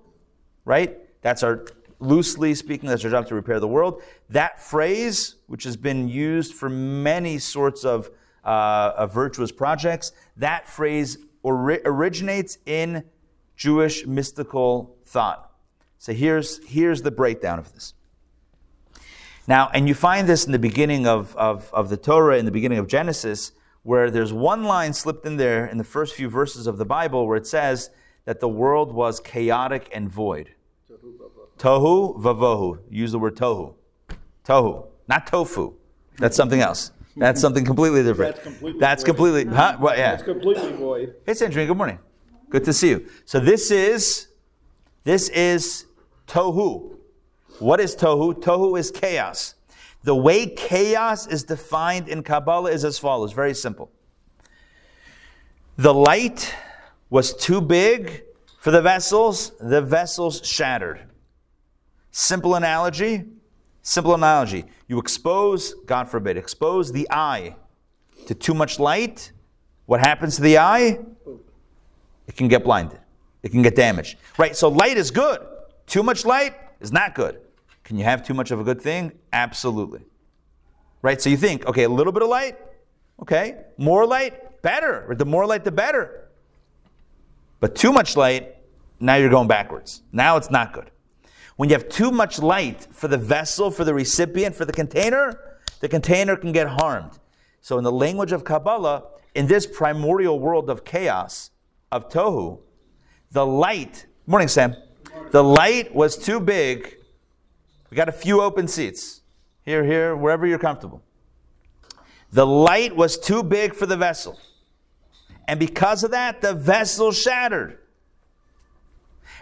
right? 0.65 0.97
That's 1.21 1.43
our, 1.43 1.67
loosely 1.99 2.55
speaking, 2.55 2.89
that's 2.89 3.05
our 3.05 3.11
job 3.11 3.27
to 3.27 3.35
repair 3.35 3.61
the 3.61 3.69
world. 3.69 4.03
That 4.31 4.63
phrase, 4.63 5.35
which 5.49 5.65
has 5.65 5.77
been 5.77 6.09
used 6.09 6.55
for 6.55 6.71
many 6.71 7.39
sorts 7.39 7.85
of, 7.85 8.11
uh, 8.43 8.93
of 8.97 9.13
virtuous 9.13 9.53
projects, 9.53 10.13
that 10.39 10.67
phrase 10.67 11.19
ori- 11.43 11.83
originates 11.85 12.57
in 12.65 13.05
Jewish 13.61 14.07
mystical 14.07 14.97
thought. 15.05 15.53
So 15.99 16.15
here's, 16.15 16.67
here's 16.67 17.03
the 17.03 17.11
breakdown 17.11 17.59
of 17.59 17.71
this. 17.75 17.93
Now, 19.47 19.69
and 19.75 19.87
you 19.87 19.93
find 19.93 20.27
this 20.27 20.47
in 20.47 20.53
the 20.53 20.59
beginning 20.59 21.07
of, 21.07 21.37
of, 21.37 21.69
of 21.75 21.91
the 21.91 21.99
Torah, 21.99 22.39
in 22.39 22.47
the 22.47 22.51
beginning 22.51 22.79
of 22.79 22.87
Genesis, 22.87 23.53
where 23.83 24.11
there's 24.11 24.33
one 24.33 24.65
line 24.65 24.95
slipped 24.95 25.27
in 25.27 25.37
there 25.37 25.67
in 25.67 25.77
the 25.77 25.85
first 25.85 26.15
few 26.15 26.31
verses 26.31 26.67
of 26.67 26.79
the 26.79 26.87
Bible 26.87 27.27
where 27.27 27.37
it 27.37 27.47
says 27.47 27.91
that 28.25 28.41
the 28.41 28.49
world 28.49 28.95
was 28.95 29.21
chaotic 29.21 29.91
and 29.93 30.09
void. 30.09 30.55
Tohu 31.59 32.19
vavohu. 32.19 32.79
Use 32.89 33.13
the 33.13 33.19
word 33.19 33.37
tohu. 33.37 33.75
Tohu. 34.43 34.87
Not 35.07 35.27
tofu. 35.27 35.75
That's 36.17 36.35
something 36.35 36.63
else. 36.63 36.93
That's 37.15 37.43
something 37.43 37.67
completely 37.67 38.03
different. 38.05 38.37
That's 38.37 38.47
completely 38.47 38.81
That's 38.81 39.03
void. 39.03 39.07
completely. 39.07 39.55
Huh? 39.55 39.77
What? 39.79 39.99
Yeah. 39.99 40.15
It's 40.15 40.23
completely 40.23 40.73
void. 40.73 41.17
Hey, 41.27 41.33
Sandrine, 41.33 41.67
good 41.67 41.77
morning. 41.77 41.99
Good 42.51 42.65
to 42.65 42.73
see 42.73 42.91
you. 42.91 43.09
So 43.25 43.41
this 43.41 43.71
is 43.71 44.29
this 45.05 45.29
is 45.31 45.87
tohu. 46.27 46.97
What 47.61 47.81
is 47.81 47.97
tohu? 47.97 48.35
Tohu 48.35 48.79
is 48.79 48.91
chaos. 48.91 49.55
The 50.03 50.15
way 50.15 50.47
chaos 50.47 51.27
is 51.27 51.45
defined 51.45 52.09
in 52.09 52.23
Kabbalah 52.23 52.71
is 52.71 52.85
as 52.85 52.99
follows. 52.99 53.33
Very 53.33 53.55
simple. 53.55 53.91
The 55.77 55.95
light 55.95 56.55
was 57.09 57.35
too 57.35 57.61
big 57.61 58.25
for 58.61 58.71
the 58.71 58.83
vessels. 58.83 59.53
The 59.61 59.81
vessels 59.81 60.47
shattered. 60.47 61.03
Simple 62.11 62.57
analogy. 62.57 63.25
Simple 63.83 64.15
analogy. 64.15 64.65
You 64.89 64.99
expose, 64.99 65.75
God 65.87 66.09
forbid, 66.09 66.37
expose 66.37 66.93
the 66.93 67.07
eye 67.11 67.57
to 68.27 68.35
too 68.35 68.55
much 68.55 68.79
light. 68.79 69.33
What 69.87 70.01
happens 70.01 70.37
to 70.37 70.43
the 70.43 70.59
eye? 70.59 70.99
It 72.31 72.37
can 72.37 72.47
get 72.47 72.63
blinded. 72.63 73.01
It 73.43 73.51
can 73.51 73.61
get 73.61 73.75
damaged. 73.75 74.17
Right? 74.39 74.55
So 74.55 74.69
light 74.69 74.97
is 74.97 75.11
good. 75.11 75.45
Too 75.89 76.05
much 76.05 76.25
light 76.25 76.55
is 76.79 76.93
not 76.93 77.17
good. 77.17 77.41
Can 77.83 77.99
you 77.99 78.05
have 78.05 78.25
too 78.25 78.35
much 78.35 78.53
of 78.53 78.61
a 78.61 78.63
good 78.63 78.81
thing? 78.81 79.11
Absolutely. 79.33 80.03
Right? 81.03 81.21
So 81.21 81.29
you 81.29 81.37
think, 81.37 81.67
okay, 81.67 81.83
a 81.83 81.89
little 81.89 82.13
bit 82.13 82.23
of 82.23 82.29
light, 82.29 82.57
okay, 83.21 83.65
more 83.79 84.07
light, 84.07 84.63
better. 84.63 85.07
Or 85.09 85.17
the 85.17 85.25
more 85.25 85.45
light, 85.45 85.65
the 85.65 85.73
better. 85.73 86.29
But 87.59 87.75
too 87.75 87.93
much 87.93 88.17
light, 88.17 88.55
now 89.01 89.17
you're 89.17 89.29
going 89.29 89.49
backwards. 89.49 90.03
Now 90.13 90.37
it's 90.37 90.53
not 90.53 90.73
good. 90.73 90.93
When 91.57 91.69
you 91.69 91.75
have 91.75 91.89
too 91.89 92.13
much 92.13 92.39
light 92.39 92.87
for 92.93 93.09
the 93.09 93.19
vessel, 93.19 93.73
for 93.73 93.83
the 93.83 93.93
recipient, 93.93 94.55
for 94.55 94.65
the 94.65 94.73
container, 94.73 95.59
the 95.81 95.89
container 95.89 96.37
can 96.37 96.53
get 96.53 96.69
harmed. 96.69 97.19
So, 97.61 97.77
in 97.77 97.83
the 97.83 97.93
language 97.93 98.31
of 98.31 98.45
Kabbalah, 98.45 99.03
in 99.35 99.49
this 99.49 99.67
primordial 99.67 100.39
world 100.39 100.71
of 100.71 100.85
chaos, 100.85 101.51
of 101.93 102.09
Tohu, 102.09 102.61
the 103.33 103.45
light, 103.45 104.07
morning, 104.27 104.49
Sam, 104.49 104.77
the 105.31 105.43
light 105.43 105.95
was 105.95 106.17
too 106.17 106.41
big. 106.41 106.97
We 107.91 107.97
got 107.97 108.09
a 108.09 108.13
few 108.13 108.41
open 108.41 108.69
seats. 108.69 109.23
Here, 109.65 109.85
here, 109.85 110.17
wherever 110.17 110.47
you're 110.47 110.59
comfortable. 110.59 111.03
The 112.33 112.47
light 112.47 112.95
was 112.95 113.19
too 113.19 113.43
big 113.43 113.75
for 113.75 113.87
the 113.87 113.97
vessel. 113.97 114.39
And 115.47 115.59
because 115.59 116.05
of 116.05 116.13
that, 116.13 116.41
the 116.41 116.55
vessel 116.55 117.13
shattered. 117.13 117.79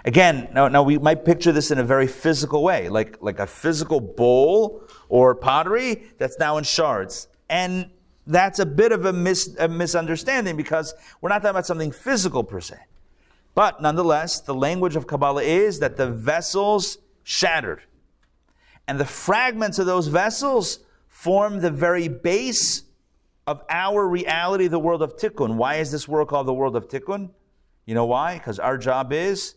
Again, 0.04 0.48
now, 0.54 0.68
now 0.68 0.82
we 0.82 0.96
might 0.98 1.24
picture 1.24 1.52
this 1.52 1.70
in 1.70 1.78
a 1.78 1.84
very 1.84 2.06
physical 2.06 2.62
way, 2.62 2.88
like, 2.88 3.18
like 3.20 3.38
a 3.38 3.46
physical 3.46 4.00
bowl 4.00 4.82
or 5.08 5.34
pottery 5.34 6.04
that's 6.18 6.38
now 6.38 6.56
in 6.56 6.64
shards. 6.64 7.28
And 7.50 7.90
that's 8.28 8.58
a 8.58 8.66
bit 8.66 8.92
of 8.92 9.06
a, 9.06 9.12
mis, 9.12 9.56
a 9.58 9.68
misunderstanding 9.68 10.56
because 10.56 10.94
we're 11.20 11.30
not 11.30 11.38
talking 11.38 11.50
about 11.50 11.66
something 11.66 11.90
physical 11.90 12.44
per 12.44 12.60
se. 12.60 12.76
But 13.54 13.82
nonetheless, 13.82 14.40
the 14.40 14.54
language 14.54 14.96
of 14.96 15.06
Kabbalah 15.06 15.42
is 15.42 15.80
that 15.80 15.96
the 15.96 16.10
vessels 16.10 16.98
shattered. 17.24 17.82
And 18.86 19.00
the 19.00 19.04
fragments 19.04 19.78
of 19.78 19.86
those 19.86 20.08
vessels 20.08 20.80
form 21.08 21.60
the 21.60 21.70
very 21.70 22.08
base 22.08 22.84
of 23.46 23.62
our 23.70 24.06
reality, 24.06 24.68
the 24.68 24.78
world 24.78 25.02
of 25.02 25.16
Tikkun. 25.16 25.56
Why 25.56 25.76
is 25.76 25.90
this 25.90 26.06
world 26.06 26.28
called 26.28 26.46
the 26.46 26.54
world 26.54 26.76
of 26.76 26.88
Tikkun? 26.88 27.30
You 27.86 27.94
know 27.94 28.04
why? 28.04 28.34
Because 28.34 28.58
our 28.58 28.76
job 28.76 29.12
is 29.12 29.54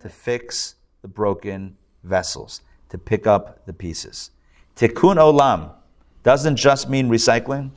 to 0.00 0.08
fix 0.08 0.76
the 1.02 1.08
broken 1.08 1.76
vessels, 2.04 2.62
to 2.90 2.98
pick 2.98 3.26
up 3.26 3.66
the 3.66 3.72
pieces. 3.72 4.30
Tikkun 4.76 5.16
olam 5.16 5.72
doesn't 6.22 6.56
just 6.56 6.88
mean 6.88 7.08
recycling, 7.08 7.70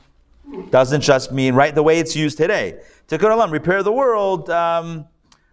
doesn't 0.70 1.00
just 1.00 1.32
mean, 1.32 1.54
right, 1.54 1.74
the 1.74 1.82
way 1.82 1.98
it's 1.98 2.16
used 2.16 2.38
today. 2.38 2.80
Tikkun 3.08 3.30
olam, 3.30 3.50
repair 3.50 3.82
the 3.82 3.92
world, 3.92 4.50
um, 4.50 5.06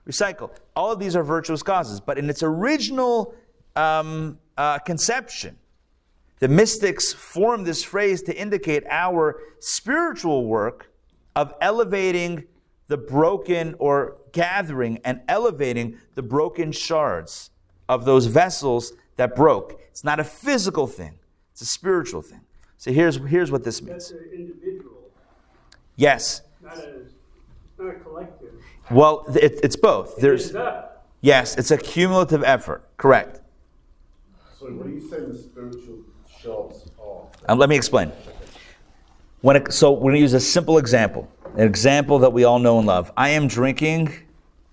recycle. 0.08 0.52
All 0.76 0.92
of 0.92 1.00
these 1.00 1.16
are 1.16 1.24
virtuous 1.24 1.64
causes, 1.64 2.00
but 2.00 2.18
in 2.18 2.30
its 2.30 2.44
original 2.44 3.34
um, 3.76 4.38
uh, 4.58 4.80
conception, 4.80 5.58
the 6.40 6.48
mystics 6.48 7.14
formed 7.14 7.66
this 7.66 7.84
phrase 7.84 8.22
to 8.24 8.38
indicate 8.38 8.84
our 8.90 9.40
spiritual 9.60 10.46
work 10.46 10.92
of 11.36 11.54
elevating 11.62 12.44
the 12.88 12.98
broken 12.98 13.76
or 13.80 14.18
gathering 14.32 15.00
and 15.04 15.22
elevating 15.28 15.98
the 16.14 16.22
broken 16.22 16.72
shards 16.72 17.52
of 17.90 18.06
those 18.06 18.26
vessels 18.28 18.94
that 19.16 19.36
broke. 19.36 19.82
It's 19.90 20.04
not 20.04 20.20
a 20.20 20.24
physical 20.24 20.88
thing, 20.88 21.20
it's 21.52 21.62
a 21.62 21.66
spiritual 21.66 22.22
thing. 22.22 22.42
So 22.78 22.92
here's, 22.92 23.16
here's 23.16 23.52
what 23.52 23.64
this 23.64 23.82
means. 23.82 24.14
That's 25.98 26.40
an 26.42 26.42
individual, 26.42 26.42
Yes. 26.42 26.42
not 26.64 26.78
a, 26.78 27.84
not 27.84 27.96
a 27.96 28.00
collective. 28.00 28.54
Well, 28.92 29.26
it, 29.36 29.60
it's 29.64 29.76
both. 29.76 30.18
There's 30.18 30.54
up. 30.56 31.08
yes, 31.22 31.58
it's 31.58 31.72
a 31.72 31.78
cumulative 31.78 32.44
effort. 32.44 32.84
Correct. 32.98 33.42
So 34.60 34.68
what 34.68 34.88
are 34.88 34.90
you 34.90 35.02
saying 35.10 35.30
the 35.32 35.38
spiritual 35.38 36.00
shards 36.42 36.90
are? 37.02 37.28
Um, 37.48 37.58
let 37.60 37.70
me 37.70 37.76
explain. 37.76 38.12
When 39.42 39.56
it, 39.58 39.72
so 39.74 39.92
we're 39.92 40.02
going 40.12 40.16
to 40.16 40.20
use 40.22 40.34
a 40.34 40.40
simple 40.40 40.78
example, 40.78 41.30
an 41.56 41.68
example 41.68 42.20
that 42.20 42.34
we 42.34 42.44
all 42.44 42.60
know 42.60 42.78
and 42.80 42.88
love. 42.88 43.12
I 43.16 43.30
am 43.30 43.48
drinking 43.48 44.14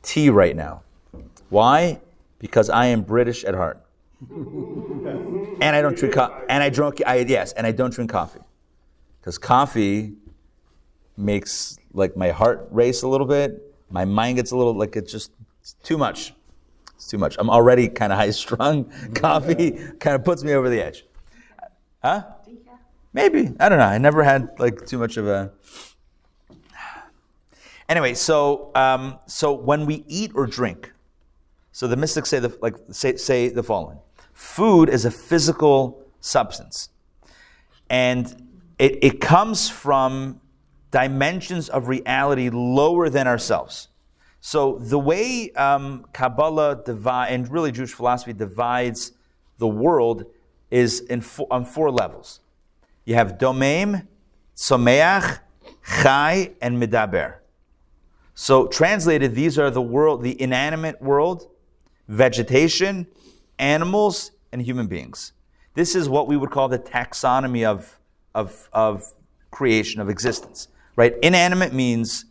tea 0.02 0.30
right 0.30 0.56
now. 0.56 0.82
Why? 1.50 2.00
Because 2.38 2.70
I 2.70 2.86
am 2.86 3.02
British 3.02 3.44
at 3.44 3.54
heart, 3.54 3.78
and 4.30 5.62
I 5.76 5.82
don't 5.82 5.96
drink 5.96 6.14
coffee. 6.14 6.44
And 6.48 6.62
I 6.62 6.70
drink, 6.70 7.02
I, 7.06 7.16
yes, 7.18 7.52
and 7.52 7.66
I 7.66 7.72
don't 7.72 7.92
drink 7.92 8.10
coffee 8.10 8.40
because 9.20 9.36
coffee 9.38 10.14
makes 11.16 11.78
like 11.92 12.16
my 12.16 12.30
heart 12.30 12.68
race 12.70 13.02
a 13.02 13.08
little 13.08 13.26
bit. 13.26 13.74
My 13.90 14.04
mind 14.04 14.36
gets 14.36 14.50
a 14.50 14.56
little 14.56 14.74
like 14.74 14.96
it's 14.96 15.12
just 15.12 15.32
it's 15.60 15.74
too 15.82 15.98
much. 15.98 16.34
It's 16.96 17.08
too 17.08 17.18
much. 17.18 17.36
I'm 17.38 17.50
already 17.50 17.88
kind 18.00 18.12
of 18.12 18.18
high 18.18 18.30
strung. 18.30 18.90
Coffee 19.14 19.72
kind 19.98 20.16
of 20.16 20.24
puts 20.24 20.42
me 20.42 20.52
over 20.52 20.68
the 20.68 20.80
edge. 20.80 21.04
Huh? 22.02 22.24
Maybe. 23.12 23.52
I 23.60 23.68
don't 23.68 23.78
know. 23.78 23.84
I 23.84 23.98
never 23.98 24.22
had 24.22 24.48
like 24.58 24.86
too 24.86 24.98
much 24.98 25.16
of 25.16 25.26
a. 25.28 25.52
Anyway, 27.88 28.14
so 28.14 28.70
um, 28.74 29.18
so 29.26 29.52
when 29.52 29.84
we 29.86 30.04
eat 30.08 30.32
or 30.34 30.46
drink, 30.46 30.92
so 31.72 31.86
the 31.86 31.96
mystics 31.96 32.30
say 32.30 32.38
the 32.38 32.56
like 32.62 32.76
say 32.90 33.16
say 33.16 33.48
the 33.48 33.62
following: 33.62 33.98
food 34.32 34.88
is 34.88 35.04
a 35.04 35.10
physical 35.10 36.02
substance, 36.20 36.88
and 37.90 38.48
it, 38.78 38.98
it 39.02 39.20
comes 39.20 39.68
from 39.68 40.40
dimensions 40.92 41.68
of 41.68 41.88
reality 41.88 42.48
lower 42.50 43.08
than 43.08 43.26
ourselves. 43.26 43.88
So 44.40 44.78
the 44.78 44.98
way 44.98 45.50
um, 45.52 46.06
Kabbalah 46.12 46.82
divide, 46.84 47.28
and 47.28 47.50
really 47.50 47.72
Jewish 47.72 47.92
philosophy 47.92 48.32
divides 48.32 49.12
the 49.58 49.68
world 49.68 50.26
is 50.70 51.04
on 51.50 51.64
four 51.64 51.90
levels. 51.90 52.40
You 53.04 53.14
have 53.14 53.38
domem, 53.38 54.06
tzomeach, 54.56 55.40
chai, 56.02 56.52
and 56.60 56.80
medaber. 56.80 57.36
So 58.34 58.66
translated, 58.66 59.34
these 59.34 59.58
are 59.58 59.70
the 59.70 59.82
world, 59.82 60.22
the 60.22 60.40
inanimate 60.40 61.00
world, 61.02 61.48
vegetation, 62.08 63.06
animals, 63.58 64.32
and 64.50 64.62
human 64.62 64.86
beings. 64.86 65.32
This 65.74 65.94
is 65.94 66.08
what 66.08 66.26
we 66.26 66.36
would 66.36 66.50
call 66.50 66.68
the 66.68 66.78
taxonomy 66.78 67.64
of, 67.64 67.98
of, 68.34 68.68
of 68.72 69.14
creation, 69.50 70.00
of 70.00 70.08
existence. 70.08 70.68
Right? 70.96 71.14
Inanimate 71.22 71.72
means 71.72 72.26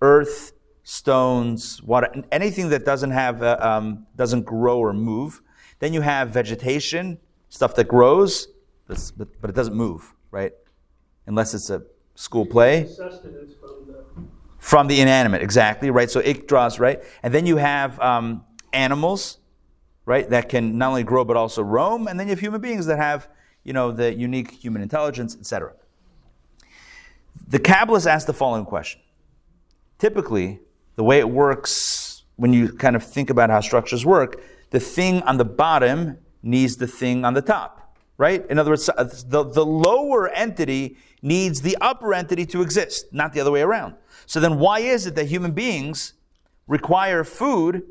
earth, 0.00 0.52
stones, 0.84 1.82
water, 1.82 2.12
anything 2.30 2.68
that 2.68 2.84
doesn't 2.84 3.10
have, 3.10 3.42
uh, 3.42 3.56
um, 3.60 4.06
doesn't 4.16 4.42
grow 4.44 4.78
or 4.78 4.92
move. 4.92 5.40
Then 5.78 5.92
you 5.92 6.02
have 6.02 6.30
vegetation, 6.30 7.18
stuff 7.48 7.74
that 7.76 7.88
grows, 7.88 8.48
but, 8.86 9.00
but 9.40 9.50
it 9.50 9.56
doesn't 9.56 9.74
move, 9.74 10.14
right? 10.30 10.52
Unless 11.26 11.54
it's 11.54 11.70
a 11.70 11.82
school 12.14 12.46
play 12.46 12.86
Sustenance 12.86 13.54
from 13.58 13.86
the, 13.86 14.04
from 14.58 14.86
the 14.86 15.00
inanimate, 15.00 15.42
exactly, 15.42 15.90
right? 15.90 16.10
So 16.10 16.20
it 16.20 16.46
draws, 16.46 16.78
right? 16.78 17.02
And 17.22 17.32
then 17.32 17.46
you 17.46 17.56
have 17.56 17.98
um, 18.00 18.44
animals, 18.72 19.38
right, 20.04 20.28
that 20.30 20.48
can 20.48 20.76
not 20.78 20.88
only 20.90 21.02
grow 21.02 21.24
but 21.24 21.36
also 21.36 21.62
roam, 21.62 22.06
and 22.06 22.20
then 22.20 22.28
you 22.28 22.32
have 22.32 22.40
human 22.40 22.60
beings 22.60 22.86
that 22.86 22.98
have, 22.98 23.28
you 23.64 23.72
know, 23.72 23.90
the 23.90 24.14
unique 24.14 24.50
human 24.50 24.82
intelligence, 24.82 25.34
etc. 25.34 25.72
The 27.48 27.58
Kabbalists 27.58 28.06
ask 28.06 28.26
the 28.26 28.32
following 28.32 28.64
question. 28.64 29.00
Typically, 29.98 30.60
the 30.96 31.04
way 31.04 31.18
it 31.18 31.28
works 31.28 32.24
when 32.36 32.52
you 32.52 32.72
kind 32.72 32.96
of 32.96 33.04
think 33.04 33.30
about 33.30 33.50
how 33.50 33.60
structures 33.60 34.04
work, 34.04 34.42
the 34.70 34.80
thing 34.80 35.22
on 35.22 35.36
the 35.36 35.44
bottom 35.44 36.18
needs 36.42 36.76
the 36.76 36.86
thing 36.86 37.24
on 37.24 37.34
the 37.34 37.42
top. 37.42 37.96
right? 38.16 38.44
In 38.48 38.58
other 38.58 38.70
words, 38.70 38.86
the, 38.86 39.44
the 39.44 39.64
lower 39.64 40.28
entity 40.28 40.96
needs 41.22 41.62
the 41.62 41.76
upper 41.80 42.14
entity 42.14 42.46
to 42.46 42.62
exist, 42.62 43.06
not 43.12 43.32
the 43.32 43.40
other 43.40 43.50
way 43.50 43.62
around. 43.62 43.94
So 44.26 44.40
then 44.40 44.58
why 44.58 44.80
is 44.80 45.06
it 45.06 45.14
that 45.16 45.26
human 45.26 45.52
beings 45.52 46.14
require 46.66 47.24
food? 47.24 47.82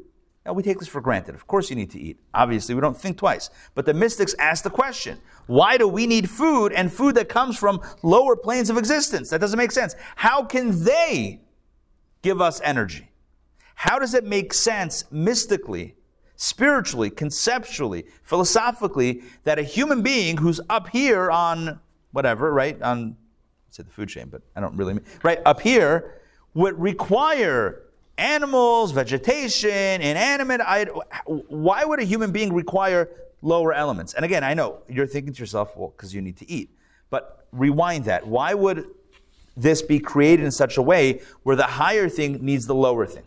Now 0.46 0.54
we 0.54 0.64
take 0.64 0.80
this 0.80 0.90
for 0.90 1.00
granted. 1.00 1.36
Of 1.36 1.48
course 1.48 1.70
you 1.70 1.76
need 1.76 1.92
to 1.92 2.00
eat. 2.00 2.20
Obviously, 2.34 2.76
we 2.76 2.82
don't 2.82 2.98
think 2.98 3.18
twice. 3.18 3.50
But 3.76 3.86
the 3.86 3.94
mystics 3.94 4.36
ask 4.40 4.64
the 4.64 4.70
question, 4.70 5.20
why 5.48 5.78
do 5.78 5.88
we 5.88 6.06
need 6.06 6.30
food 6.30 6.74
and 6.74 6.92
food 6.92 7.16
that 7.16 7.30
comes 7.30 7.58
from 7.58 7.82
lower 8.02 8.36
planes 8.36 8.70
of 8.70 8.78
existence? 8.78 9.30
That 9.30 9.40
doesn't 9.40 9.58
make 9.58 9.72
sense. 9.72 9.96
How 10.16 10.44
can 10.44 10.84
they 10.84 11.42
give 12.22 12.42
us 12.42 12.60
energy? 12.62 13.10
How 13.76 14.00
does 14.00 14.14
it 14.14 14.26
make 14.26 14.54
sense 14.54 15.06
mystically, 15.12 15.96
spiritually, 16.36 17.10
conceptually, 17.10 18.06
philosophically 18.24 19.24
that 19.46 19.60
a 19.60 19.64
human 19.64 20.02
being 20.02 20.38
who's 20.38 20.60
up 20.70 20.90
here 20.90 21.32
on 21.32 21.80
whatever, 22.12 22.52
right? 22.54 22.82
On 22.82 23.16
say 23.70 23.84
the 23.84 23.90
food 23.90 24.10
chain, 24.10 24.28
but 24.30 24.42
I 24.56 24.62
don't 24.62 24.76
really 24.76 24.94
mean 24.94 25.04
right 25.24 25.40
up 25.46 25.62
here 25.62 26.22
would 26.54 26.80
require 26.80 27.82
animals, 28.18 28.92
vegetation, 28.92 30.02
inanimate. 30.02 30.62
Why 31.26 31.86
would 31.86 32.00
a 32.00 32.04
human 32.04 32.32
being 32.32 32.54
require 32.54 33.10
lower 33.42 33.74
elements? 33.74 34.14
And 34.14 34.24
again, 34.24 34.44
I 34.44 34.54
know 34.54 34.82
you're 34.88 35.08
thinking 35.08 35.34
to 35.34 35.40
yourself, 35.40 35.76
well, 35.76 35.94
because 35.96 36.14
you 36.14 36.22
need 36.22 36.38
to 36.38 36.50
eat. 36.50 36.70
But 37.10 37.48
rewind 37.52 38.06
that. 38.06 38.26
Why 38.28 38.54
would 38.54 38.86
this 39.56 39.82
be 39.82 40.00
created 40.00 40.46
in 40.46 40.52
such 40.52 40.78
a 40.78 40.82
way 40.82 41.22
where 41.44 41.56
the 41.56 41.64
higher 41.64 42.10
thing 42.10 42.44
needs 42.44 42.66
the 42.66 42.76
lower 42.76 43.06
thing? 43.06 43.24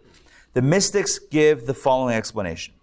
The 0.55 0.63
mystics 0.63 1.19
give 1.19 1.67
the 1.67 1.75
following 1.75 2.15
explanation. 2.15 2.75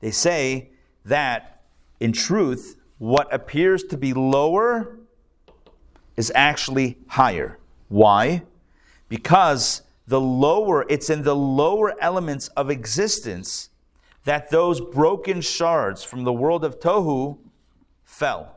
They 0.00 0.10
say 0.10 0.70
that, 1.04 1.62
in 2.00 2.12
truth, 2.12 2.76
what 2.98 3.32
appears 3.32 3.82
to 3.84 3.96
be 3.96 4.12
lower 4.12 4.98
is 6.16 6.30
actually 6.34 6.98
higher. 7.08 7.58
Why? 7.88 8.42
Because 9.08 9.82
the 10.06 10.20
lower, 10.20 10.86
it's 10.88 11.10
in 11.10 11.22
the 11.22 11.34
lower 11.34 12.00
elements 12.00 12.48
of 12.48 12.70
existence 12.70 13.70
that 14.24 14.50
those 14.50 14.80
broken 14.80 15.40
shards 15.40 16.02
from 16.02 16.24
the 16.24 16.32
world 16.32 16.64
of 16.64 16.80
Tohu 16.80 17.38
fell. 18.04 18.56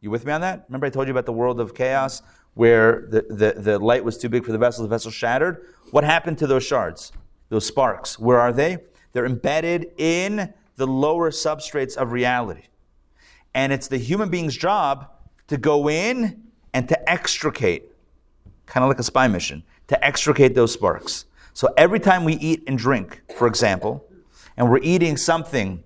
You 0.00 0.10
with 0.10 0.24
me 0.24 0.32
on 0.32 0.40
that? 0.40 0.64
Remember 0.68 0.86
I 0.86 0.90
told 0.90 1.06
you 1.06 1.12
about 1.12 1.26
the 1.26 1.32
world 1.32 1.60
of 1.60 1.74
chaos 1.74 2.22
where 2.54 3.06
the, 3.08 3.22
the, 3.28 3.60
the 3.60 3.78
light 3.78 4.04
was 4.04 4.18
too 4.18 4.28
big 4.28 4.44
for 4.44 4.52
the 4.52 4.58
vessel, 4.58 4.82
the 4.82 4.88
vessel 4.88 5.10
shattered? 5.10 5.66
What 5.90 6.04
happened 6.04 6.38
to 6.38 6.46
those 6.46 6.64
shards? 6.64 7.12
Those 7.48 7.66
sparks. 7.66 8.18
Where 8.18 8.38
are 8.38 8.52
they? 8.52 8.78
They're 9.12 9.26
embedded 9.26 9.92
in 9.98 10.54
the 10.76 10.86
lower 10.86 11.30
substrates 11.30 11.96
of 11.96 12.12
reality. 12.12 12.62
And 13.54 13.72
it's 13.72 13.88
the 13.88 13.98
human 13.98 14.30
being's 14.30 14.56
job 14.56 15.10
to 15.48 15.56
go 15.56 15.90
in 15.90 16.44
and 16.72 16.88
to 16.88 17.10
extricate, 17.10 17.90
kind 18.66 18.84
of 18.84 18.88
like 18.88 19.00
a 19.00 19.02
spy 19.02 19.26
mission, 19.26 19.64
to 19.90 20.04
extricate 20.04 20.54
those 20.54 20.72
sparks. 20.72 21.24
So 21.52 21.74
every 21.76 21.98
time 21.98 22.22
we 22.22 22.34
eat 22.34 22.62
and 22.68 22.78
drink, 22.78 23.22
for 23.36 23.48
example, 23.48 24.06
and 24.56 24.70
we're 24.70 24.78
eating 24.84 25.16
something, 25.16 25.82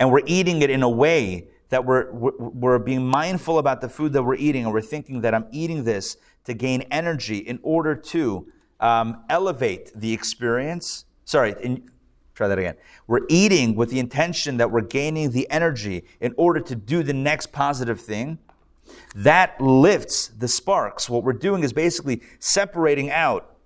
and 0.00 0.10
we're 0.10 0.22
eating 0.24 0.62
it 0.62 0.70
in 0.70 0.82
a 0.82 0.88
way 0.88 1.48
that 1.68 1.84
we're, 1.84 2.10
we're 2.10 2.78
being 2.78 3.06
mindful 3.06 3.58
about 3.58 3.82
the 3.82 3.90
food 3.90 4.14
that 4.14 4.22
we're 4.22 4.36
eating, 4.36 4.64
and 4.64 4.72
we're 4.72 4.80
thinking 4.80 5.20
that 5.20 5.34
I'm 5.34 5.44
eating 5.52 5.84
this 5.84 6.16
to 6.44 6.54
gain 6.54 6.80
energy 6.90 7.36
in 7.36 7.60
order 7.62 7.94
to 7.94 8.50
um, 8.80 9.22
elevate 9.28 9.92
the 9.94 10.14
experience. 10.14 11.04
Sorry, 11.26 11.54
in, 11.62 11.90
try 12.34 12.48
that 12.48 12.58
again. 12.58 12.76
We're 13.06 13.26
eating 13.28 13.74
with 13.74 13.90
the 13.90 13.98
intention 13.98 14.56
that 14.56 14.70
we're 14.70 14.80
gaining 14.80 15.32
the 15.32 15.46
energy 15.50 16.04
in 16.22 16.32
order 16.38 16.60
to 16.60 16.74
do 16.74 17.02
the 17.02 17.12
next 17.12 17.52
positive 17.52 18.00
thing. 18.00 18.38
That 19.14 19.60
lifts 19.60 20.28
the 20.28 20.48
sparks. 20.48 21.08
What 21.08 21.24
we're 21.24 21.32
doing 21.32 21.62
is 21.62 21.72
basically 21.72 22.22
separating 22.38 23.10
out 23.10 23.56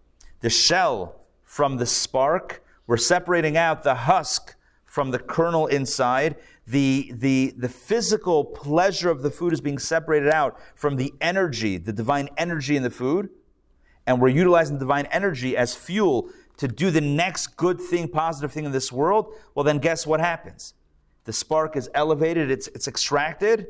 the 0.40 0.50
shell 0.50 1.20
from 1.44 1.76
the 1.76 1.86
spark. 1.86 2.64
We're 2.86 2.96
separating 2.96 3.56
out 3.56 3.82
the 3.82 3.94
husk 3.94 4.54
from 4.84 5.10
the 5.10 5.18
kernel 5.18 5.66
inside. 5.66 6.36
The, 6.66 7.12
the, 7.14 7.54
the 7.56 7.68
physical 7.68 8.44
pleasure 8.44 9.10
of 9.10 9.22
the 9.22 9.30
food 9.30 9.52
is 9.52 9.60
being 9.60 9.78
separated 9.78 10.28
out 10.28 10.58
from 10.74 10.96
the 10.96 11.12
energy, 11.20 11.76
the 11.76 11.92
divine 11.92 12.28
energy 12.36 12.76
in 12.76 12.82
the 12.82 12.90
food. 12.90 13.30
And 14.06 14.20
we're 14.20 14.28
utilizing 14.28 14.78
divine 14.78 15.06
energy 15.06 15.56
as 15.56 15.74
fuel 15.74 16.28
to 16.58 16.68
do 16.68 16.90
the 16.90 17.00
next 17.00 17.56
good 17.56 17.80
thing, 17.80 18.08
positive 18.08 18.52
thing 18.52 18.64
in 18.64 18.72
this 18.72 18.92
world. 18.92 19.32
Well, 19.54 19.64
then 19.64 19.78
guess 19.78 20.06
what 20.06 20.20
happens? 20.20 20.74
The 21.24 21.32
spark 21.32 21.76
is 21.76 21.88
elevated, 21.94 22.50
it's, 22.50 22.68
it's 22.68 22.88
extracted 22.88 23.68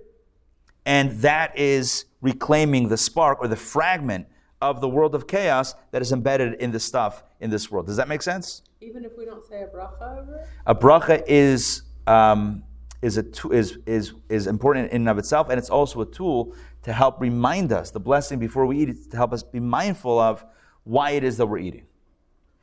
and 0.84 1.12
that 1.20 1.58
is 1.58 2.06
reclaiming 2.20 2.88
the 2.88 2.96
spark 2.96 3.38
or 3.40 3.48
the 3.48 3.56
fragment 3.56 4.26
of 4.60 4.80
the 4.80 4.88
world 4.88 5.14
of 5.14 5.26
chaos 5.26 5.74
that 5.90 6.02
is 6.02 6.12
embedded 6.12 6.54
in 6.54 6.70
the 6.70 6.80
stuff 6.80 7.24
in 7.40 7.50
this 7.50 7.70
world. 7.70 7.86
Does 7.86 7.96
that 7.96 8.08
make 8.08 8.22
sense? 8.22 8.62
Even 8.80 9.04
if 9.04 9.12
we 9.18 9.24
don't 9.24 9.44
say 9.44 9.62
a 9.62 9.66
bracha 9.66 10.20
over 10.20 10.36
it? 10.36 10.46
A 10.66 10.74
bracha 10.74 11.22
is, 11.26 11.82
um, 12.06 12.62
is, 13.02 13.16
a 13.16 13.24
t- 13.24 13.48
is, 13.52 13.78
is, 13.86 14.12
is 14.28 14.46
important 14.46 14.90
in 14.90 15.02
and 15.02 15.08
of 15.08 15.18
itself, 15.18 15.48
and 15.50 15.58
it's 15.58 15.70
also 15.70 16.00
a 16.00 16.06
tool 16.06 16.54
to 16.84 16.92
help 16.92 17.20
remind 17.20 17.72
us, 17.72 17.90
the 17.90 18.00
blessing 18.00 18.38
before 18.38 18.66
we 18.66 18.78
eat 18.78 18.88
it, 18.88 19.10
to 19.10 19.16
help 19.16 19.32
us 19.32 19.42
be 19.42 19.60
mindful 19.60 20.18
of 20.18 20.44
why 20.84 21.10
it 21.10 21.24
is 21.24 21.36
that 21.36 21.46
we're 21.46 21.58
eating. 21.58 21.86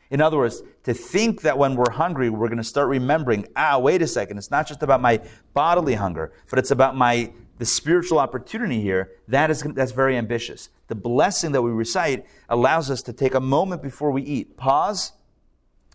In 0.09 0.21
other 0.21 0.37
words, 0.37 0.63
to 0.83 0.93
think 0.93 1.41
that 1.41 1.57
when 1.57 1.75
we're 1.75 1.91
hungry, 1.91 2.29
we're 2.29 2.47
going 2.47 2.57
to 2.57 2.63
start 2.63 2.87
remembering, 2.87 3.45
ah, 3.55 3.77
wait 3.77 4.01
a 4.01 4.07
second, 4.07 4.37
it's 4.37 4.49
not 4.49 4.67
just 4.67 4.81
about 4.81 5.01
my 5.01 5.21
bodily 5.53 5.93
hunger, 5.93 6.33
but 6.49 6.57
it's 6.57 6.71
about 6.71 6.95
my 6.95 7.31
the 7.59 7.65
spiritual 7.65 8.19
opportunity 8.19 8.81
here, 8.81 9.11
that 9.27 9.51
is, 9.51 9.61
that's 9.61 9.91
very 9.91 10.17
ambitious. 10.17 10.69
The 10.87 10.95
blessing 10.95 11.51
that 11.51 11.61
we 11.61 11.71
recite 11.71 12.25
allows 12.47 12.89
us 12.89 13.03
to 13.03 13.13
take 13.13 13.35
a 13.35 13.39
moment 13.39 13.83
before 13.83 14.11
we 14.11 14.23
eat, 14.23 14.55
pause, 14.57 15.11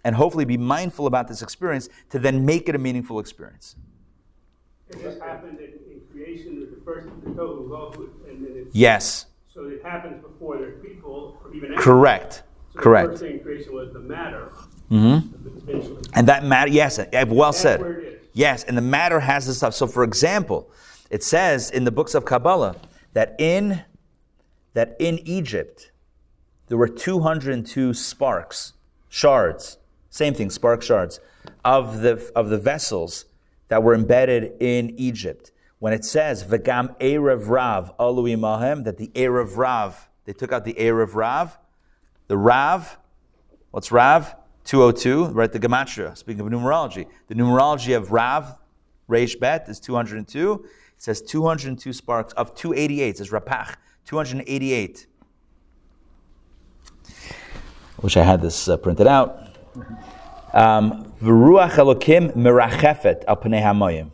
and 0.04 0.14
hopefully 0.14 0.44
be 0.44 0.58
mindful 0.58 1.06
about 1.06 1.26
this 1.26 1.40
experience 1.40 1.88
to 2.10 2.18
then 2.18 2.44
make 2.44 2.68
it 2.68 2.74
a 2.74 2.78
meaningful 2.78 3.18
experience. 3.18 3.76
It 4.90 5.02
just 5.02 5.18
happened 5.20 5.58
in, 5.58 5.72
in 5.90 6.02
creation, 6.12 6.60
the 6.60 6.84
first 6.84 7.08
the 7.24 7.30
tohu 7.30 8.10
and 8.28 8.44
then 8.44 8.52
it's, 8.54 8.74
Yes. 8.76 9.26
So 9.52 9.64
it 9.64 9.82
happens 9.82 10.22
before 10.22 10.58
there's 10.58 10.84
people, 10.84 11.40
or 11.42 11.54
even 11.54 11.74
Correct. 11.76 12.42
So 12.74 12.78
Correct. 12.80 13.06
The 13.06 13.12
first 13.12 13.22
thing 13.22 13.38
in 13.38 13.40
creation 13.40 13.72
was 13.72 13.90
the 13.94 14.00
matter. 14.00 14.52
Mm-hmm. 14.90 16.02
And 16.12 16.28
that 16.28 16.44
matter, 16.44 16.70
yes, 16.70 16.98
well 16.98 17.52
That's 17.52 17.58
said. 17.58 17.80
where 17.80 18.00
it 18.00 18.04
is. 18.04 18.28
Yes, 18.34 18.64
and 18.64 18.76
the 18.76 18.82
matter 18.82 19.20
has 19.20 19.46
this 19.46 19.56
stuff. 19.58 19.74
So, 19.74 19.86
for 19.86 20.04
example, 20.04 20.68
it 21.14 21.22
says 21.22 21.70
in 21.70 21.84
the 21.84 21.92
books 21.92 22.16
of 22.16 22.24
Kabbalah 22.24 22.74
that 23.12 23.36
in 23.38 23.84
that 24.72 24.96
in 24.98 25.20
Egypt 25.20 25.92
there 26.66 26.76
were 26.76 26.88
202 26.88 27.94
sparks, 27.94 28.72
shards, 29.08 29.78
same 30.10 30.34
thing, 30.34 30.50
spark 30.50 30.82
shards 30.82 31.20
of 31.64 32.00
the 32.00 32.32
of 32.34 32.48
the 32.48 32.58
vessels 32.58 33.26
that 33.68 33.80
were 33.80 33.94
embedded 33.94 34.60
in 34.60 34.90
Egypt. 34.98 35.52
When 35.78 35.92
it 35.92 36.04
says 36.04 36.42
Vagam 36.42 36.98
Erev 36.98 37.48
Rav 37.48 37.96
Alui 37.96 38.36
Mahem, 38.36 38.82
that 38.82 38.96
the 38.98 39.12
Erev 39.14 39.56
Rav, 39.56 40.08
they 40.24 40.32
took 40.32 40.50
out 40.50 40.64
the 40.64 40.74
Erev 40.74 41.14
Rav, 41.14 41.56
the 42.26 42.36
Rav, 42.36 42.98
what's 43.70 43.92
Rav? 43.92 44.34
202, 44.64 45.26
right? 45.26 45.52
The 45.52 45.60
Gematria, 45.60 46.16
speaking 46.16 46.40
of 46.40 46.48
numerology. 46.48 47.06
The 47.28 47.36
numerology 47.36 47.96
of 47.96 48.10
Rav, 48.10 48.58
Reish 49.08 49.38
Bet, 49.38 49.68
is 49.68 49.78
202 49.78 50.64
says 50.96 51.20
202 51.22 51.92
sparks 51.92 52.32
of 52.34 52.54
288. 52.54 53.08
It 53.08 53.16
says 53.18 53.30
Rapach, 53.30 53.76
288. 54.06 55.06
Wish 58.02 58.16
I 58.16 58.22
had 58.22 58.42
this 58.42 58.68
uh, 58.68 58.76
printed 58.76 59.06
out. 59.06 59.48
Um, 60.52 61.12
V'ruach 61.20 61.72
Elokim 61.72 62.32
merachefet 62.34 63.24
al 63.26 63.36
pnei 63.36 63.62
hamayim. 63.62 64.10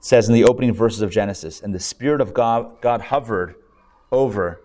Says 0.00 0.28
in 0.28 0.34
the 0.34 0.44
opening 0.44 0.74
verses 0.74 1.02
of 1.02 1.10
Genesis, 1.10 1.60
and 1.60 1.74
the 1.74 1.78
Spirit 1.78 2.20
of 2.20 2.34
God, 2.34 2.80
God 2.80 3.02
hovered 3.02 3.54
over, 4.10 4.60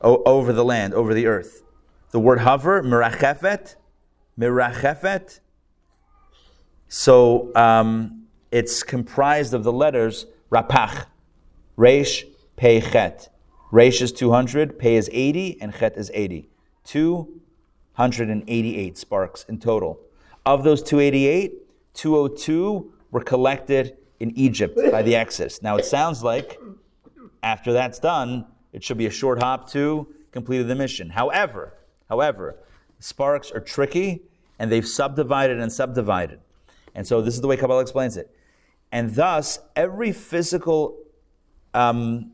o- 0.00 0.22
over 0.24 0.52
the 0.52 0.64
land, 0.64 0.94
over 0.94 1.12
the 1.12 1.26
earth. 1.26 1.64
The 2.12 2.20
word 2.20 2.40
hover, 2.40 2.82
merachefet, 2.82 3.74
merachefet. 4.38 5.40
So 6.88 7.50
um, 7.56 8.19
it's 8.50 8.82
comprised 8.82 9.54
of 9.54 9.62
the 9.64 9.72
letters 9.72 10.26
Rapach, 10.50 11.06
Resh, 11.76 12.24
Pei, 12.56 12.80
Chet. 12.80 13.28
Resh 13.70 14.02
is 14.02 14.10
200, 14.12 14.78
Pei 14.78 14.96
is 14.96 15.08
80, 15.12 15.60
and 15.60 15.74
Chet 15.74 15.96
is 15.96 16.10
80. 16.12 16.48
288 16.84 18.98
sparks 18.98 19.44
in 19.48 19.60
total. 19.60 20.00
Of 20.44 20.64
those 20.64 20.82
288, 20.82 21.52
202 21.94 22.92
were 23.12 23.20
collected 23.20 23.96
in 24.18 24.36
Egypt 24.36 24.76
by 24.90 25.02
the 25.02 25.14
Exodus. 25.14 25.62
Now 25.62 25.76
it 25.76 25.84
sounds 25.84 26.24
like 26.24 26.58
after 27.42 27.72
that's 27.72 27.98
done, 27.98 28.46
it 28.72 28.84
should 28.84 28.98
be 28.98 29.06
a 29.06 29.10
short 29.10 29.42
hop 29.42 29.68
to 29.70 30.06
completed 30.32 30.68
the 30.68 30.74
mission. 30.74 31.10
However, 31.10 31.74
however, 32.08 32.56
sparks 32.98 33.50
are 33.50 33.60
tricky 33.60 34.22
and 34.58 34.70
they've 34.70 34.86
subdivided 34.86 35.58
and 35.58 35.72
subdivided. 35.72 36.40
And 36.94 37.06
so 37.06 37.22
this 37.22 37.34
is 37.34 37.40
the 37.40 37.46
way 37.46 37.56
Kabbalah 37.56 37.82
explains 37.82 38.16
it 38.16 38.34
And 38.92 39.14
thus, 39.14 39.58
every 39.76 40.12
physical, 40.12 40.98
um, 41.74 42.32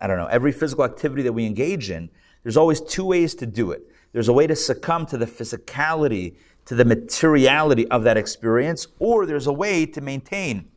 I 0.00 0.06
don't 0.06 0.18
know, 0.18 0.26
every 0.26 0.52
physical 0.52 0.84
activity 0.84 1.22
that 1.22 1.32
we 1.32 1.46
engage 1.46 1.90
in, 1.90 2.10
there's 2.42 2.56
always 2.56 2.80
two 2.80 3.04
ways 3.04 3.34
to 3.36 3.46
do 3.46 3.70
it. 3.70 3.82
There's 4.12 4.28
a 4.28 4.32
way 4.32 4.46
to 4.46 4.56
succumb 4.56 5.06
to 5.06 5.16
the 5.16 5.26
physicality, 5.26 6.36
to 6.66 6.74
the 6.74 6.84
materiality 6.84 7.88
of 7.88 8.04
that 8.04 8.16
experience, 8.16 8.86
or 8.98 9.26
there's 9.26 9.46
a 9.46 9.52
way 9.52 9.86
to 9.86 10.00
maintain 10.00 10.70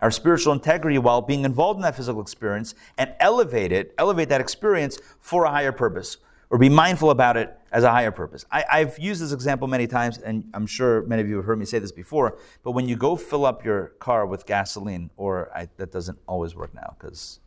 our 0.00 0.10
spiritual 0.10 0.52
integrity 0.52 0.98
while 0.98 1.22
being 1.22 1.44
involved 1.44 1.78
in 1.78 1.82
that 1.82 1.96
physical 1.96 2.20
experience 2.20 2.74
and 2.98 3.14
elevate 3.20 3.70
it, 3.70 3.94
elevate 3.96 4.28
that 4.28 4.40
experience 4.40 4.98
for 5.20 5.44
a 5.44 5.50
higher 5.50 5.70
purpose, 5.70 6.16
or 6.52 6.58
be 6.58 6.68
mindful 6.68 7.10
about 7.10 7.38
it 7.38 7.58
as 7.72 7.82
a 7.82 7.90
higher 7.90 8.10
purpose. 8.10 8.44
I, 8.52 8.80
have 8.80 8.98
used 8.98 9.22
this 9.22 9.32
example 9.32 9.66
many 9.66 9.86
times, 9.86 10.18
and 10.18 10.44
I'm 10.52 10.66
sure 10.66 11.02
many 11.06 11.22
of 11.22 11.28
you 11.28 11.36
have 11.36 11.46
heard 11.46 11.58
me 11.58 11.64
say 11.64 11.78
this 11.78 11.92
before, 11.92 12.36
but 12.62 12.72
when 12.72 12.86
you 12.86 12.94
go 12.94 13.16
fill 13.16 13.46
up 13.46 13.64
your 13.64 13.88
car 13.98 14.26
with 14.26 14.44
gasoline, 14.44 15.08
or 15.16 15.50
I, 15.56 15.66
that 15.78 15.90
doesn't 15.90 16.18
always 16.28 16.54
work 16.54 16.74
now 16.74 16.94
because 16.98 17.40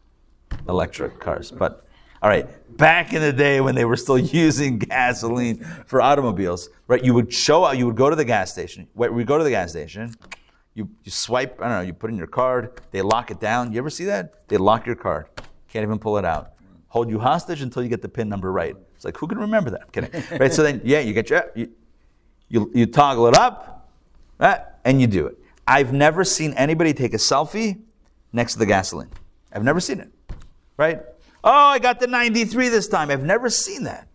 electric 0.67 1.19
cars, 1.19 1.51
but 1.51 1.85
all 2.23 2.29
right, 2.29 2.47
back 2.77 3.13
in 3.13 3.21
the 3.21 3.31
day 3.31 3.61
when 3.61 3.75
they 3.75 3.85
were 3.85 3.95
still 3.95 4.17
using 4.47 4.79
gasoline 4.79 5.63
for 5.85 6.01
automobiles, 6.01 6.69
right? 6.87 7.03
You 7.03 7.13
would 7.13 7.31
show 7.31 7.63
up, 7.63 7.77
you 7.77 7.85
would 7.85 7.95
go 7.95 8.09
to 8.09 8.15
the 8.15 8.25
gas 8.25 8.51
station. 8.51 8.87
We 8.95 9.23
go 9.23 9.37
to 9.37 9.43
the 9.43 9.51
gas 9.51 9.69
station, 9.69 10.15
you, 10.73 10.89
you 11.03 11.11
swipe, 11.11 11.61
I 11.61 11.69
don't 11.69 11.77
know, 11.77 11.81
you 11.81 11.93
put 11.93 12.09
in 12.09 12.17
your 12.17 12.25
card, 12.25 12.81
they 12.89 13.03
lock 13.03 13.29
it 13.29 13.39
down. 13.39 13.71
You 13.71 13.77
ever 13.77 13.91
see 13.91 14.05
that? 14.05 14.47
They 14.47 14.57
lock 14.57 14.87
your 14.87 14.95
card. 14.95 15.27
Can't 15.67 15.83
even 15.83 15.99
pull 15.99 16.17
it 16.17 16.25
out. 16.25 16.53
Hold 16.87 17.09
you 17.09 17.19
hostage 17.19 17.61
until 17.61 17.83
you 17.83 17.89
get 17.89 18.01
the 18.01 18.09
PIN 18.09 18.29
number 18.29 18.51
right. 18.51 18.75
It's 19.05 19.13
like, 19.13 19.17
who 19.17 19.27
can 19.27 19.37
remember 19.37 19.69
that? 19.71 19.81
I'm 19.81 19.89
kidding. 19.89 20.39
right? 20.39 20.53
So 20.53 20.63
then, 20.63 20.81
yeah, 20.83 20.99
you 20.99 21.13
get 21.13 21.29
your, 21.29 21.51
you, 21.55 21.71
you, 22.49 22.71
you 22.73 22.85
toggle 22.87 23.27
it 23.27 23.35
up, 23.35 23.89
right? 24.39 24.61
and 24.83 24.99
you 24.99 25.07
do 25.07 25.27
it. 25.27 25.37
I've 25.67 25.93
never 25.93 26.23
seen 26.23 26.53
anybody 26.53 26.93
take 26.93 27.13
a 27.13 27.17
selfie 27.17 27.81
next 28.33 28.53
to 28.53 28.59
the 28.59 28.65
gasoline. 28.65 29.09
I've 29.51 29.63
never 29.63 29.79
seen 29.79 29.99
it, 29.99 30.09
right? 30.77 31.01
Oh, 31.43 31.51
I 31.51 31.79
got 31.79 31.99
the 31.99 32.07
93 32.07 32.69
this 32.69 32.87
time. 32.87 33.11
I've 33.11 33.23
never 33.23 33.49
seen 33.49 33.83
that. 33.83 34.07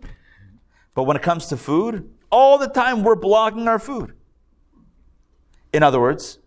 But 0.94 1.05
when 1.05 1.16
it 1.16 1.22
comes 1.22 1.46
to 1.46 1.57
food, 1.57 2.11
all 2.31 2.59
the 2.59 2.68
time 2.68 3.03
we're 3.03 3.16
blocking 3.16 3.68
our 3.68 3.79
food. 3.79 4.14
In 5.72 5.83
other 5.83 6.00
words, 6.00 6.38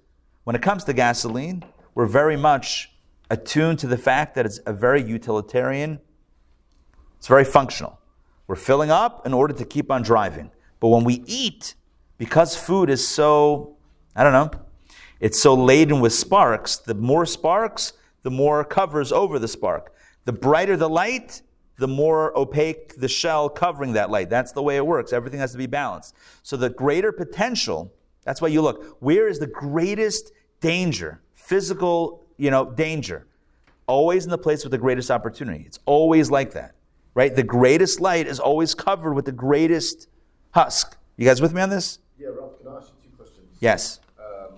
when 0.43 0.55
it 0.55 0.61
comes 0.61 0.83
to 0.85 0.93
gasoline, 0.93 1.63
we're 1.95 2.05
very 2.05 2.35
much 2.35 2.91
attuned 3.29 3.79
to 3.79 3.87
the 3.87 3.97
fact 3.97 4.35
that 4.35 4.45
it's 4.45 4.59
a 4.65 4.73
very 4.73 5.01
utilitarian, 5.01 5.99
it's 7.17 7.27
very 7.27 7.45
functional. 7.45 7.99
We're 8.47 8.55
filling 8.55 8.91
up 8.91 9.25
in 9.25 9.33
order 9.33 9.53
to 9.53 9.65
keep 9.65 9.91
on 9.91 10.01
driving. 10.01 10.51
But 10.79 10.89
when 10.89 11.03
we 11.03 11.23
eat, 11.25 11.75
because 12.17 12.55
food 12.55 12.89
is 12.89 13.07
so, 13.07 13.77
I 14.15 14.23
don't 14.23 14.33
know, 14.33 14.51
it's 15.19 15.39
so 15.39 15.53
laden 15.53 16.01
with 16.01 16.13
sparks, 16.13 16.77
the 16.77 16.93
more 16.93 17.25
sparks, 17.25 17.93
the 18.23 18.31
more 18.31 18.63
covers 18.63 19.11
over 19.11 19.39
the 19.39 19.47
spark. 19.47 19.93
The 20.25 20.33
brighter 20.33 20.77
the 20.77 20.89
light, 20.89 21.41
the 21.77 21.87
more 21.87 22.37
opaque 22.37 22.99
the 22.99 23.07
shell 23.07 23.49
covering 23.49 23.93
that 23.93 24.09
light. 24.09 24.29
That's 24.29 24.51
the 24.51 24.61
way 24.61 24.77
it 24.77 24.85
works. 24.85 25.13
Everything 25.13 25.39
has 25.39 25.51
to 25.53 25.57
be 25.57 25.67
balanced. 25.67 26.15
So 26.43 26.57
the 26.57 26.69
greater 26.69 27.11
potential 27.11 27.93
that's 28.23 28.41
why 28.41 28.47
you 28.49 28.61
look. 28.61 28.97
Where 28.99 29.27
is 29.27 29.39
the 29.39 29.47
greatest 29.47 30.31
danger? 30.61 31.21
Physical, 31.33 32.23
you 32.37 32.51
know, 32.51 32.71
danger. 32.71 33.27
Always 33.85 34.23
in 34.23 34.31
the 34.31 34.37
place 34.37 34.63
with 34.63 34.71
the 34.71 34.77
greatest 34.77 35.11
opportunity. 35.11 35.63
It's 35.65 35.79
always 35.85 36.31
like 36.31 36.53
that. 36.53 36.73
Right? 37.15 37.35
The 37.35 37.43
greatest 37.43 37.99
light 37.99 38.27
is 38.27 38.39
always 38.39 38.73
covered 38.73 39.13
with 39.13 39.25
the 39.25 39.31
greatest 39.31 40.07
husk. 40.51 40.97
You 41.17 41.25
guys 41.25 41.41
with 41.41 41.53
me 41.53 41.61
on 41.61 41.69
this? 41.69 41.99
Yeah, 42.19 42.29
Ralph, 42.29 42.57
can 42.59 42.67
I 42.71 42.77
ask 42.77 42.87
you 43.03 43.09
two 43.11 43.15
questions? 43.15 43.47
Yes. 43.59 43.99
Um, 44.19 44.55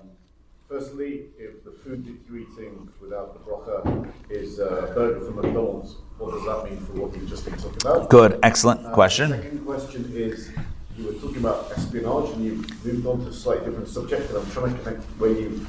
firstly, 0.70 1.26
if 1.38 1.64
the 1.66 1.72
food 1.72 2.06
that 2.06 2.16
you're 2.30 2.40
eating 2.40 2.90
without 3.02 3.34
the 3.34 3.40
bracha 3.52 4.10
is 4.30 4.60
a 4.60 4.92
burger 4.96 5.20
from 5.26 5.36
McDonald's, 5.36 5.96
what 6.18 6.32
does 6.32 6.46
that 6.46 6.64
mean 6.72 6.80
for 6.86 6.94
what 6.94 7.14
you've 7.16 7.28
just 7.30 7.44
been 7.44 7.58
talking 7.58 7.78
about? 7.82 8.10
Good, 8.10 8.40
excellent 8.42 8.86
Uh, 8.86 8.94
question. 8.94 9.32
The 9.32 9.38
second 9.42 9.66
question 9.66 10.12
is 10.16 10.50
you 10.98 11.08
were 11.08 11.14
talking 11.14 11.38
about 11.38 11.70
espionage 11.74 12.30
and 12.36 12.46
you 12.46 12.52
moved 12.86 13.06
on 13.06 13.20
to 13.24 13.28
a 13.28 13.34
slightly 13.34 13.66
different 13.66 13.90
subject, 13.90 14.30
and 14.30 14.38
I'm 14.38 14.50
trying 14.52 14.78
to 14.78 14.82
connect 14.82 15.04
where 15.20 15.32
you. 15.32 15.68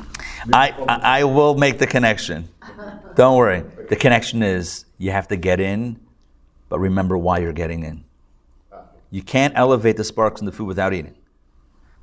I, 0.52 0.70
I, 0.88 1.20
I 1.20 1.24
will 1.24 1.56
make 1.56 1.78
the 1.80 1.86
connection. 1.88 2.48
Don't 3.16 3.36
worry. 3.36 3.64
The 3.88 3.96
connection 3.96 4.44
is 4.44 4.84
you 4.98 5.10
have 5.10 5.26
to 5.28 5.36
get 5.36 5.58
in, 5.58 5.98
but 6.68 6.78
remember 6.78 7.16
why 7.16 7.38
you're 7.38 7.52
getting 7.52 7.84
in. 7.84 8.04
You 9.10 9.22
can't 9.22 9.54
elevate 9.56 9.96
the 9.96 10.04
sparks 10.04 10.40
in 10.40 10.46
the 10.46 10.52
food 10.52 10.66
without 10.66 10.92
eating. 10.92 11.14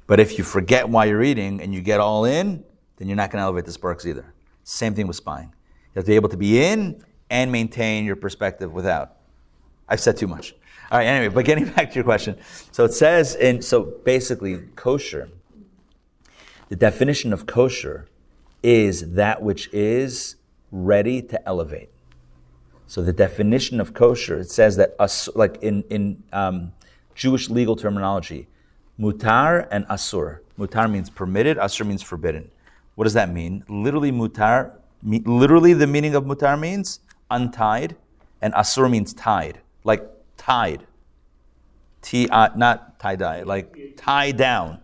But 0.07 0.19
if 0.19 0.37
you 0.37 0.43
forget 0.43 0.87
why 0.87 1.05
you're 1.05 1.23
eating 1.23 1.61
and 1.61 1.73
you 1.73 1.81
get 1.81 1.99
all 1.99 2.25
in, 2.25 2.63
then 2.97 3.07
you're 3.07 3.17
not 3.17 3.31
going 3.31 3.39
to 3.39 3.43
elevate 3.43 3.65
the 3.65 3.71
sparks 3.71 4.05
either. 4.05 4.33
Same 4.63 4.93
thing 4.93 5.07
with 5.07 5.15
spying. 5.15 5.47
You 5.47 5.99
have 5.99 6.05
to 6.05 6.11
be 6.11 6.15
able 6.15 6.29
to 6.29 6.37
be 6.37 6.63
in 6.63 7.03
and 7.29 7.51
maintain 7.51 8.05
your 8.05 8.15
perspective 8.15 8.71
without. 8.71 9.17
I've 9.87 9.99
said 9.99 10.17
too 10.17 10.27
much. 10.27 10.55
All 10.91 10.97
right, 10.97 11.05
anyway, 11.05 11.33
but 11.33 11.45
getting 11.45 11.65
back 11.75 11.89
to 11.89 11.95
your 11.95 12.03
question. 12.03 12.37
So 12.71 12.85
it 12.85 12.93
says 12.93 13.35
in, 13.35 13.61
so 13.61 13.83
basically, 14.03 14.59
kosher, 14.75 15.29
the 16.69 16.75
definition 16.75 17.33
of 17.33 17.45
kosher 17.45 18.07
is 18.61 19.13
that 19.13 19.41
which 19.41 19.69
is 19.73 20.35
ready 20.71 21.21
to 21.21 21.47
elevate. 21.47 21.89
So 22.93 23.01
the 23.01 23.11
definition 23.11 23.81
of 23.81 23.95
kosher, 23.95 24.37
it 24.37 24.51
says 24.51 24.75
that, 24.75 24.93
as, 24.99 25.27
like 25.33 25.57
in, 25.63 25.81
in 25.89 26.21
um, 26.31 26.73
Jewish 27.15 27.49
legal 27.49 27.75
terminology, 27.75 28.47
mutar 28.99 29.67
and 29.71 29.83
asur. 29.87 30.41
Mutar 30.59 30.87
means 30.91 31.09
permitted, 31.09 31.57
asur 31.57 31.87
means 31.87 32.03
forbidden. 32.03 32.51
What 32.93 33.05
does 33.05 33.15
that 33.15 33.33
mean? 33.33 33.63
Literally, 33.67 34.11
mutar, 34.11 34.73
literally 35.03 35.73
the 35.73 35.87
meaning 35.87 36.13
of 36.13 36.25
mutar 36.25 36.59
means 36.59 36.99
untied, 37.31 37.95
and 38.43 38.53
asur 38.53 38.91
means 38.91 39.11
tied, 39.11 39.57
like 39.83 40.07
tied. 40.37 40.85
T, 42.03 42.27
not 42.27 42.99
tie 42.99 43.15
dye, 43.15 43.41
like 43.41 43.97
tie 43.97 44.31
down, 44.31 44.81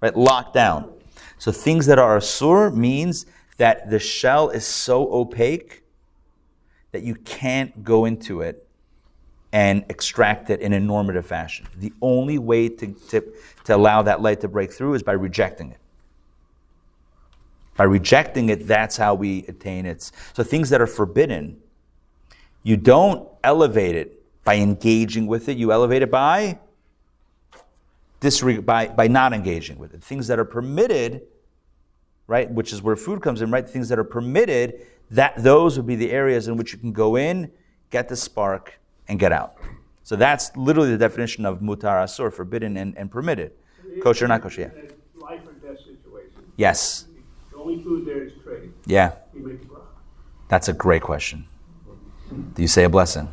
right? 0.00 0.16
Locked 0.16 0.54
down. 0.54 0.90
So 1.36 1.52
things 1.52 1.84
that 1.84 1.98
are 1.98 2.16
asur 2.16 2.74
means 2.74 3.26
that 3.58 3.90
the 3.90 3.98
shell 3.98 4.48
is 4.48 4.64
so 4.64 5.12
opaque 5.12 5.79
that 6.92 7.02
you 7.02 7.14
can't 7.14 7.84
go 7.84 8.04
into 8.04 8.40
it 8.40 8.66
and 9.52 9.84
extract 9.88 10.50
it 10.50 10.60
in 10.60 10.72
a 10.72 10.80
normative 10.80 11.26
fashion. 11.26 11.66
The 11.76 11.92
only 12.00 12.38
way 12.38 12.68
to, 12.68 12.92
to, 13.08 13.24
to 13.64 13.76
allow 13.76 14.02
that 14.02 14.22
light 14.22 14.40
to 14.40 14.48
break 14.48 14.72
through 14.72 14.94
is 14.94 15.02
by 15.02 15.12
rejecting 15.12 15.72
it. 15.72 15.78
By 17.76 17.84
rejecting 17.84 18.48
it, 18.48 18.66
that's 18.66 18.96
how 18.96 19.14
we 19.14 19.44
attain 19.46 19.86
it. 19.86 20.10
So 20.34 20.42
things 20.42 20.70
that 20.70 20.80
are 20.80 20.86
forbidden, 20.86 21.58
you 22.62 22.76
don't 22.76 23.28
elevate 23.42 23.96
it 23.96 24.22
by 24.44 24.56
engaging 24.56 25.26
with 25.26 25.48
it, 25.48 25.56
you 25.56 25.72
elevate 25.72 26.02
it 26.02 26.10
by 26.10 26.58
disreg- 28.20 28.64
by, 28.64 28.88
by 28.88 29.08
not 29.08 29.32
engaging 29.32 29.78
with 29.78 29.94
it. 29.94 30.02
Things 30.02 30.26
that 30.28 30.38
are 30.38 30.44
permitted, 30.44 31.22
right, 32.26 32.50
which 32.50 32.72
is 32.72 32.82
where 32.82 32.96
food 32.96 33.22
comes 33.22 33.42
in, 33.42 33.50
right? 33.50 33.68
Things 33.68 33.88
that 33.88 33.98
are 33.98 34.04
permitted, 34.04 34.86
that 35.10 35.34
those 35.42 35.76
would 35.76 35.86
be 35.86 35.96
the 35.96 36.10
areas 36.10 36.48
in 36.48 36.56
which 36.56 36.72
you 36.72 36.78
can 36.78 36.92
go 36.92 37.16
in, 37.16 37.50
get 37.90 38.08
the 38.08 38.16
spark, 38.16 38.78
and 39.08 39.18
get 39.18 39.32
out. 39.32 39.56
So 40.02 40.16
that's 40.16 40.56
literally 40.56 40.90
the 40.90 40.98
definition 40.98 41.44
of 41.44 41.60
mutar 41.60 42.02
asur, 42.04 42.32
forbidden 42.32 42.76
and, 42.76 42.96
and 42.96 43.10
permitted. 43.10 43.52
Kosher, 44.02 44.24
or 44.24 44.28
not 44.28 44.42
kosher. 44.42 44.72
Yeah. 44.74 44.90
Life 45.20 45.40
or 45.46 45.52
death 45.52 45.78
situation. 45.78 46.52
Yes. 46.56 47.06
The 47.50 47.58
only 47.58 47.82
food 47.82 48.06
there 48.06 48.24
is 48.24 48.32
trade. 48.42 48.72
Yeah. 48.86 49.12
You 49.34 49.46
make 49.46 49.62
a 49.62 49.64
bracha. 49.66 49.82
That's 50.48 50.68
a 50.68 50.72
great 50.72 51.02
question. 51.02 51.46
Do 52.54 52.62
you 52.62 52.68
say 52.68 52.84
a 52.84 52.88
blessing? 52.88 53.28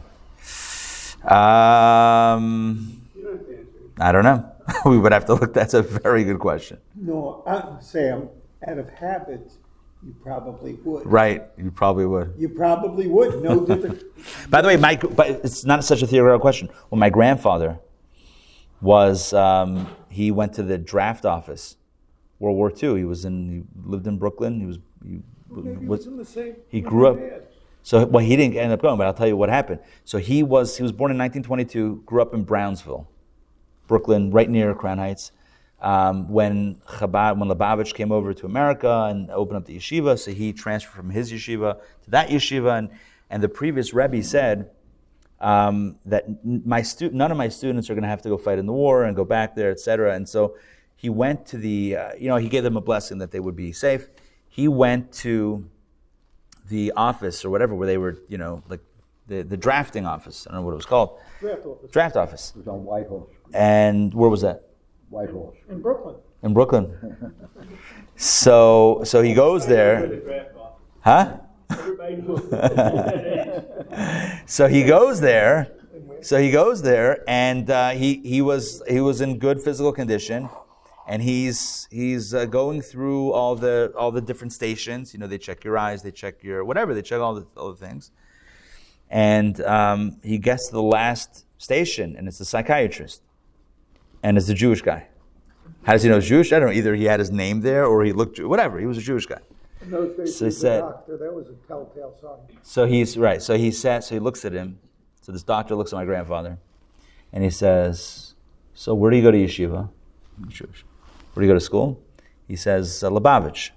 Um, 1.23 3.01
You 3.15 3.23
don't 3.23 3.37
have 3.37 3.45
to 3.47 3.57
answer. 3.57 3.67
I 3.99 4.11
don't 4.11 4.23
know. 4.23 4.51
we 4.85 4.97
would 4.97 5.11
have 5.11 5.25
to 5.25 5.33
look. 5.35 5.53
That's 5.53 5.73
a 5.73 5.81
very 5.81 6.23
good 6.23 6.39
question. 6.39 6.77
No, 6.95 7.43
I, 7.45 7.81
Sam, 7.81 8.29
out 8.67 8.77
of 8.77 8.89
habit, 8.89 9.51
you 10.05 10.15
probably 10.21 10.73
would. 10.83 11.05
Right. 11.05 11.43
You 11.57 11.71
probably 11.71 12.05
would. 12.05 12.33
You 12.37 12.49
probably 12.49 13.07
would, 13.07 13.41
no 13.41 13.65
different. 13.65 14.03
By 14.49 14.61
the 14.61 14.67
way, 14.67 14.77
my, 14.77 14.95
but 14.95 15.29
it's 15.29 15.65
not 15.65 15.83
such 15.83 16.01
a 16.01 16.07
theoretical 16.07 16.39
question. 16.39 16.69
Well, 16.89 16.99
my 16.99 17.09
grandfather 17.09 17.79
was, 18.79 19.33
um, 19.33 19.87
he 20.09 20.31
went 20.31 20.53
to 20.53 20.63
the 20.63 20.77
draft 20.77 21.25
office, 21.25 21.77
World 22.39 22.57
War 22.57 22.71
II. 22.71 22.97
He 22.97 23.05
was 23.05 23.25
in, 23.25 23.49
he 23.49 23.89
lived 23.89 24.07
in 24.07 24.17
Brooklyn. 24.17 24.59
He 24.59 24.65
was, 24.65 24.79
he 25.03 25.21
was, 25.85 26.05
in 26.05 26.17
the 26.17 26.25
same. 26.25 26.55
he 26.69 26.81
grew 26.81 27.07
up. 27.07 27.19
So, 27.81 28.05
well, 28.05 28.23
he 28.23 28.35
didn't 28.35 28.57
end 28.57 28.73
up 28.73 28.81
going, 28.81 28.97
but 28.97 29.07
I'll 29.07 29.13
tell 29.13 29.27
you 29.27 29.37
what 29.37 29.49
happened. 29.49 29.79
So 30.03 30.17
he 30.17 30.43
was, 30.43 30.77
he 30.77 30.83
was 30.83 30.91
born 30.91 31.09
in 31.09 31.17
1922, 31.17 32.03
grew 32.05 32.21
up 32.21 32.33
in 32.33 32.43
Brownsville, 32.43 33.07
Brooklyn, 33.87 34.29
right 34.29 34.49
near 34.49 34.75
Crown 34.75 34.97
Heights. 34.97 35.31
Um, 35.79 36.27
when 36.29 36.75
Chabad, 36.87 37.37
when 37.37 37.49
Lubavitch 37.49 37.93
came 37.93 38.11
over 38.11 38.33
to 38.33 38.45
America 38.47 39.07
and 39.09 39.29
opened 39.29 39.57
up 39.57 39.65
the 39.65 39.77
yeshiva, 39.77 40.17
so 40.17 40.31
he 40.31 40.51
transferred 40.51 40.95
from 40.95 41.11
his 41.11 41.31
yeshiva 41.31 41.79
to 42.03 42.09
that 42.09 42.29
yeshiva, 42.29 42.79
and, 42.79 42.89
and 43.29 43.43
the 43.43 43.49
previous 43.49 43.93
Rebbe 43.93 44.23
said 44.23 44.71
um, 45.39 45.97
that 46.05 46.25
my 46.43 46.81
stu- 46.81 47.11
none 47.11 47.31
of 47.31 47.37
my 47.37 47.47
students 47.49 47.89
are 47.89 47.93
going 47.93 48.03
to 48.03 48.09
have 48.09 48.23
to 48.23 48.29
go 48.29 48.37
fight 48.37 48.57
in 48.57 48.65
the 48.65 48.73
war 48.73 49.03
and 49.03 49.15
go 49.15 49.23
back 49.23 49.55
there, 49.55 49.69
etc. 49.69 50.15
And 50.15 50.27
so 50.27 50.55
he 50.95 51.09
went 51.09 51.45
to 51.47 51.57
the, 51.57 51.95
uh, 51.95 52.11
you 52.17 52.27
know, 52.27 52.37
he 52.37 52.49
gave 52.49 52.63
them 52.63 52.75
a 52.75 52.81
blessing 52.81 53.19
that 53.19 53.29
they 53.31 53.39
would 53.39 53.55
be 53.55 53.71
safe. 53.71 54.07
he 54.49 54.67
went 54.67 55.11
to 55.11 55.69
the 56.69 56.91
office 56.95 57.45
or 57.45 57.51
whatever 57.51 57.75
where 57.75 57.87
they 57.87 57.97
were, 57.97 58.17
you 58.27 58.37
know, 58.37 58.63
like 58.67 58.79
the, 59.27 59.43
the 59.43 59.57
drafting 59.57 60.05
office. 60.05 60.47
I 60.47 60.51
don't 60.51 60.61
know 60.61 60.65
what 60.65 60.71
it 60.71 60.77
was 60.77 60.85
called. 60.85 61.19
Draft 61.39 61.65
office 61.65 61.91
Draft 61.91 62.15
office. 62.15 62.53
It 62.55 62.59
was 62.59 62.67
on 62.67 62.83
Whitehorse, 62.83 63.29
And 63.53 64.13
where 64.13 64.29
was 64.29 64.41
that? 64.41 64.66
Whitehorse. 65.09 65.57
in 65.69 65.81
Brooklyn. 65.81 66.15
In 66.43 66.53
Brooklyn. 66.53 67.33
So 68.17 69.01
so 69.03 69.21
he 69.21 69.35
goes 69.35 69.67
there. 69.67 70.49
Huh? 71.01 71.37
Everybody 71.69 72.15
knows 72.15 72.49
that 72.49 73.25
age. 73.93 74.41
So 74.47 74.67
he 74.67 74.83
goes 74.83 75.21
there. 75.21 75.71
So 76.21 76.39
he 76.41 76.49
goes 76.49 76.81
there, 76.81 77.23
and 77.27 77.69
uh, 77.69 77.91
he 77.91 78.15
he 78.23 78.41
was 78.41 78.81
he 78.89 78.99
was 78.99 79.21
in 79.21 79.37
good 79.37 79.61
physical 79.61 79.93
condition, 79.93 80.49
and 81.07 81.21
he's 81.21 81.87
he's 81.91 82.33
uh, 82.33 82.45
going 82.45 82.81
through 82.81 83.33
all 83.33 83.55
the 83.55 83.93
all 83.95 84.11
the 84.11 84.21
different 84.21 84.51
stations. 84.51 85.13
You 85.13 85.19
know, 85.19 85.27
they 85.27 85.37
check 85.37 85.63
your 85.63 85.77
eyes, 85.77 86.01
they 86.01 86.11
check 86.11 86.43
your 86.43 86.65
whatever, 86.65 86.95
they 86.95 87.03
check 87.03 87.19
all 87.21 87.35
the 87.35 87.45
all 87.55 87.69
the 87.71 87.85
things. 87.85 88.09
And 89.09 89.61
um, 89.61 90.17
he 90.23 90.39
gets 90.39 90.67
to 90.67 90.73
the 90.73 90.81
last 90.81 91.45
station, 91.59 92.15
and 92.17 92.27
it's 92.27 92.39
the 92.39 92.45
psychiatrist, 92.45 93.21
and 94.23 94.37
it's 94.37 94.49
a 94.49 94.53
Jewish 94.53 94.81
guy. 94.81 95.07
How 95.83 95.93
does 95.93 96.03
he 96.03 96.09
know 96.09 96.19
Jewish? 96.19 96.51
I 96.51 96.59
don't 96.59 96.69
know. 96.69 96.73
Either 96.75 96.95
he 96.95 97.05
had 97.05 97.19
his 97.19 97.31
name 97.31 97.61
there, 97.61 97.85
or 97.85 98.03
he 98.03 98.11
looked 98.11 98.39
whatever. 98.39 98.79
He 98.79 98.85
was 98.85 98.97
a 98.97 99.01
Jewish 99.01 99.25
guy. 99.25 99.39
In 99.81 99.91
those 99.91 100.17
days, 100.17 100.35
So 100.35 100.45
he 100.45 100.45
he 100.45 100.47
was 100.47 100.57
a 100.57 100.59
said- 100.59 100.79
doctor, 100.81 101.17
that 101.17 101.33
was 101.33 101.47
a 101.49 101.53
telltale 101.67 102.13
sign. 102.21 102.57
So 102.61 102.85
he's 102.85 103.17
right. 103.17 103.41
So 103.41 103.57
he 103.57 103.71
sat. 103.71 104.03
So 104.03 104.15
he 104.15 104.19
looks 104.19 104.43
at 104.43 104.51
him. 104.53 104.79
So 105.21 105.31
this 105.31 105.43
doctor 105.43 105.75
looks 105.75 105.93
at 105.93 105.95
my 105.97 106.05
grandfather, 106.05 106.57
and 107.33 107.43
he 107.43 107.49
says, 107.49 108.33
"So 108.73 108.93
where 108.95 109.11
do 109.11 109.17
you 109.17 109.23
go 109.23 109.31
to 109.31 109.37
yeshiva? 109.37 109.89
I'm 110.41 110.49
Jewish. 110.49 110.83
Where 111.33 111.41
do 111.41 111.47
you 111.47 111.51
go 111.53 111.57
to 111.57 111.63
school?" 111.63 111.99
He 112.47 112.55
says, 112.55 113.03
uh, 113.03 113.09
"Lubavitch, 113.09 113.71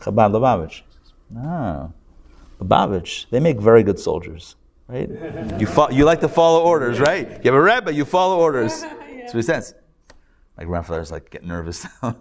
Chabad 0.00 0.30
Lubavitch." 0.32 0.82
No, 1.30 1.92
Lubavitch. 2.60 3.26
They 3.30 3.40
make 3.40 3.58
very 3.60 3.82
good 3.82 3.98
soldiers, 3.98 4.56
right? 4.86 5.08
You 5.58 5.66
fo- 5.66 5.90
you 5.90 6.04
like 6.04 6.20
to 6.20 6.28
follow 6.28 6.62
orders, 6.62 7.00
right? 7.00 7.26
You 7.44 7.50
have 7.50 7.54
a 7.54 7.60
rabbi, 7.62 7.90
you 7.90 8.04
follow 8.04 8.38
orders. 8.38 8.84
That's 9.32 9.48
what 9.48 9.56
he 9.56 9.60
says. 9.60 9.74
My 10.56 10.64
grandfather's 10.64 11.10
like 11.10 11.30
getting 11.30 11.48
nervous. 11.48 11.86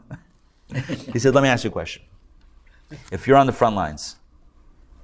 he 1.13 1.19
said, 1.19 1.35
"Let 1.35 1.43
me 1.43 1.49
ask 1.49 1.63
you 1.63 1.69
a 1.69 1.73
question. 1.73 2.03
If 3.11 3.27
you're 3.27 3.37
on 3.37 3.47
the 3.47 3.53
front 3.53 3.75
lines." 3.75 4.17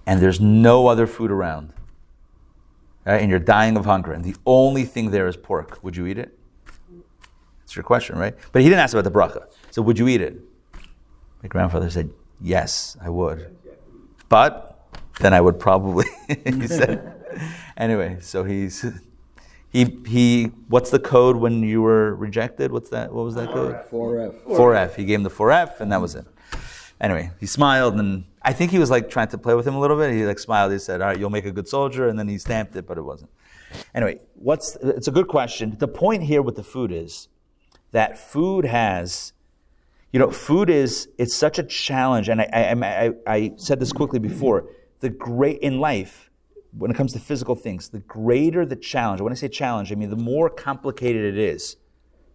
and 0.08 0.22
there's 0.22 0.40
no 0.40 0.88
other 0.88 1.06
food 1.06 1.30
around, 1.30 1.74
right, 3.06 3.22
and 3.22 3.30
you're 3.30 3.40
dying 3.40 3.76
of 3.76 3.86
hunger, 3.86 4.14
and 4.14 4.24
the 4.24 4.36
only 4.46 4.86
thing 4.86 5.12
there 5.12 5.28
is 5.28 5.36
pork, 5.36 5.84
would 5.84 5.96
you 5.98 6.08
eat 6.08 6.18
it? 6.18 6.40
That's 7.60 7.76
your 7.76 7.84
question, 7.84 8.18
right? 8.18 8.34
But 8.54 8.62
he 8.62 8.70
didn't 8.70 8.80
ask 8.80 8.94
about 8.96 9.04
the 9.04 9.12
bracha. 9.12 9.52
So, 9.70 9.82
would 9.82 10.00
you 10.00 10.08
eat 10.08 10.22
it? 10.22 10.40
My 11.44 11.50
grandfather 11.50 11.90
said, 11.90 12.10
Yes, 12.40 12.96
I 13.02 13.10
would. 13.10 13.54
But 14.30 14.80
then 15.20 15.34
I 15.34 15.42
would 15.42 15.60
probably, 15.60 16.06
he 16.46 16.68
said. 16.68 17.14
Anyway, 17.76 18.18
so 18.22 18.46
he's. 18.46 18.86
He, 19.70 19.98
he, 20.08 20.46
what's 20.70 20.90
the 20.92 21.00
code 21.00 21.36
when 21.36 21.62
you 21.62 21.82
were 21.82 22.16
rejected? 22.16 22.72
What's 22.72 22.90
that? 22.90 23.12
What 23.12 23.26
was 23.26 23.36
that 23.36 23.50
code? 23.50 23.76
4F. 23.92 24.44
4F. 24.46 24.96
He 24.96 25.06
gave 25.06 25.20
him 25.20 25.24
the 25.24 25.30
4F, 25.30 25.82
and 25.82 25.92
that 25.92 26.02
was 26.02 26.16
it. 26.16 26.26
Anyway, 27.00 27.32
he 27.40 27.46
smiled, 27.46 27.96
and 27.96 28.24
I 28.42 28.54
think 28.54 28.72
he 28.72 28.80
was 28.80 28.90
like 28.90 29.10
trying 29.10 29.28
to 29.28 29.38
play 29.38 29.54
with 29.54 29.68
him 29.68 29.76
a 29.76 29.80
little 29.80 29.98
bit. 29.98 30.14
He 30.14 30.26
like 30.26 30.40
smiled. 30.40 30.72
He 30.72 30.80
said, 30.80 31.02
"All 31.02 31.10
right, 31.10 31.20
you'll 31.20 31.30
make 31.30 31.46
a 31.46 31.52
good 31.52 31.68
soldier," 31.68 32.08
and 32.08 32.18
then 32.18 32.28
he 32.28 32.38
stamped 32.40 32.76
it, 32.76 32.88
but 32.88 32.98
it 32.98 33.04
wasn't. 33.04 33.30
Anyway, 33.94 34.20
what's 34.34 34.78
it's 34.82 35.08
a 35.08 35.12
good 35.12 35.28
question. 35.28 35.76
The 35.78 35.88
point 35.88 36.24
here 36.24 36.42
with 36.42 36.56
the 36.56 36.64
food 36.64 36.92
is 36.92 37.28
that 37.92 38.18
food 38.18 38.66
has, 38.66 39.34
you 40.12 40.20
know, 40.20 40.32
food 40.32 40.70
is 40.70 41.08
it's 41.20 41.36
such 41.36 41.60
a 41.60 41.64
challenge, 41.64 42.30
and 42.30 42.42
I 42.42 42.48
I, 42.52 43.06
I, 43.08 43.14
I 43.28 43.54
said 43.58 43.80
this 43.80 43.92
quickly 43.92 44.20
before. 44.20 44.66
The 45.00 45.10
great 45.10 45.60
in 45.60 45.80
life, 45.80 46.27
when 46.78 46.92
it 46.92 46.96
comes 46.96 47.14
to 47.14 47.20
physical 47.20 47.56
things, 47.56 47.90
the 47.90 48.00
greater 48.00 48.66
the 48.66 48.76
challenge. 48.76 49.22
When 49.22 49.34
I 49.34 49.36
say 49.36 49.48
challenge, 49.48 49.92
I 49.92 49.96
mean 49.96 50.10
the 50.10 50.16
more 50.16 50.50
complicated 50.50 51.34
it 51.34 51.38
is 51.38 51.78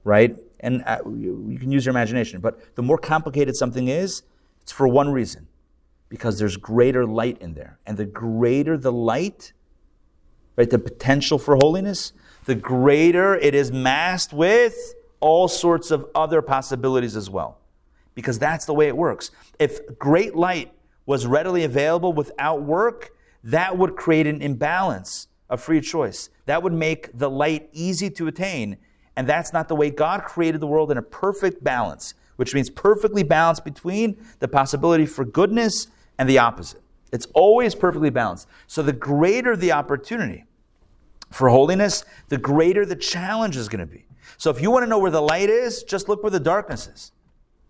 right? 0.05 0.37
And 0.61 0.83
uh, 0.87 0.99
you, 1.07 1.47
you 1.49 1.59
can 1.59 1.71
use 1.71 1.85
your 1.85 1.91
imagination, 1.91 2.41
but 2.41 2.75
the 2.77 2.83
more 2.83 2.99
complicated 2.99 3.57
something 3.57 3.89
is, 3.89 4.23
it's 4.63 4.73
for 4.73 4.87
one 4.87 5.11
reason 5.11 5.49
because 6.09 6.39
there's 6.39 6.57
greater 6.57 7.07
light 7.07 7.39
in 7.41 7.55
there. 7.55 7.79
And 7.87 7.97
the 7.97 8.05
greater 8.05 8.77
the 8.77 8.93
light, 8.93 9.53
right, 10.57 10.69
the 10.69 10.79
potential 10.79 11.39
for 11.39 11.57
holiness, 11.57 12.13
the 12.45 12.55
greater 12.55 13.37
it 13.37 13.55
is 13.55 13.73
masked 13.73 14.33
with 14.33 14.95
all 15.21 15.49
sorts 15.49 15.91
of 15.91 16.07
other 16.15 16.43
possibilities 16.43 17.17
as 17.17 17.31
well. 17.31 17.59
Because 18.15 18.39
that's 18.39 18.67
the 18.67 18.75
way 18.75 18.89
it 18.89 18.97
works. 18.97 19.31
If 19.59 19.99
great 19.99 20.37
light 20.37 20.73
was 21.07 21.27
readily 21.27 21.65
available 21.65 22.13
without 22.13 22.63
work, 22.63 23.11
that 23.45 23.77
would 23.77 23.97
create 23.97 24.27
an 24.27 24.41
imbalance 24.41 25.29
of 25.51 25.61
free 25.61 25.81
choice. 25.81 26.31
That 26.47 26.63
would 26.63 26.73
make 26.73 27.17
the 27.17 27.31
light 27.31 27.69
easy 27.73 28.11
to 28.11 28.27
attain. 28.27 28.79
And 29.17 29.29
that's 29.29 29.53
not 29.53 29.69
the 29.69 29.77
way 29.77 29.91
God 29.91 30.25
created 30.25 30.61
the 30.61 30.67
world 30.67 30.91
in 30.91 30.99
a 30.99 31.03
perfect 31.03 31.63
balance, 31.63 32.15
which 32.37 32.55
means 32.55 32.71
perfectly 32.71 33.23
balanced 33.23 33.65
between 33.65 34.17
the 34.39 34.49
possibility 34.49 35.07
for 35.07 35.25
goodness 35.25 35.89
and 36.19 36.29
the 36.29 36.39
opposite. 36.39 36.81
It's 37.13 37.27
always 37.35 37.75
perfectly 37.75 38.11
balanced. 38.11 38.49
So 38.67 38.83
the 38.83 38.93
greater 38.93 39.55
the 39.55 39.73
opportunity 39.73 40.45
for 41.31 41.49
holiness, 41.49 42.05
the 42.29 42.39
greater 42.39 42.87
the 42.87 42.97
challenge 42.97 43.57
is 43.57 43.69
going 43.69 43.81
to 43.81 43.87
be. 43.87 44.07
So 44.39 44.51
if 44.51 44.61
you 44.63 44.71
want 44.71 44.85
to 44.85 44.89
know 44.89 44.99
where 44.99 45.11
the 45.11 45.21
light 45.21 45.51
is, 45.51 45.83
just 45.83 46.09
look 46.09 46.23
where 46.23 46.31
the 46.31 46.41
darkness 46.41 46.87
is. 46.87 47.13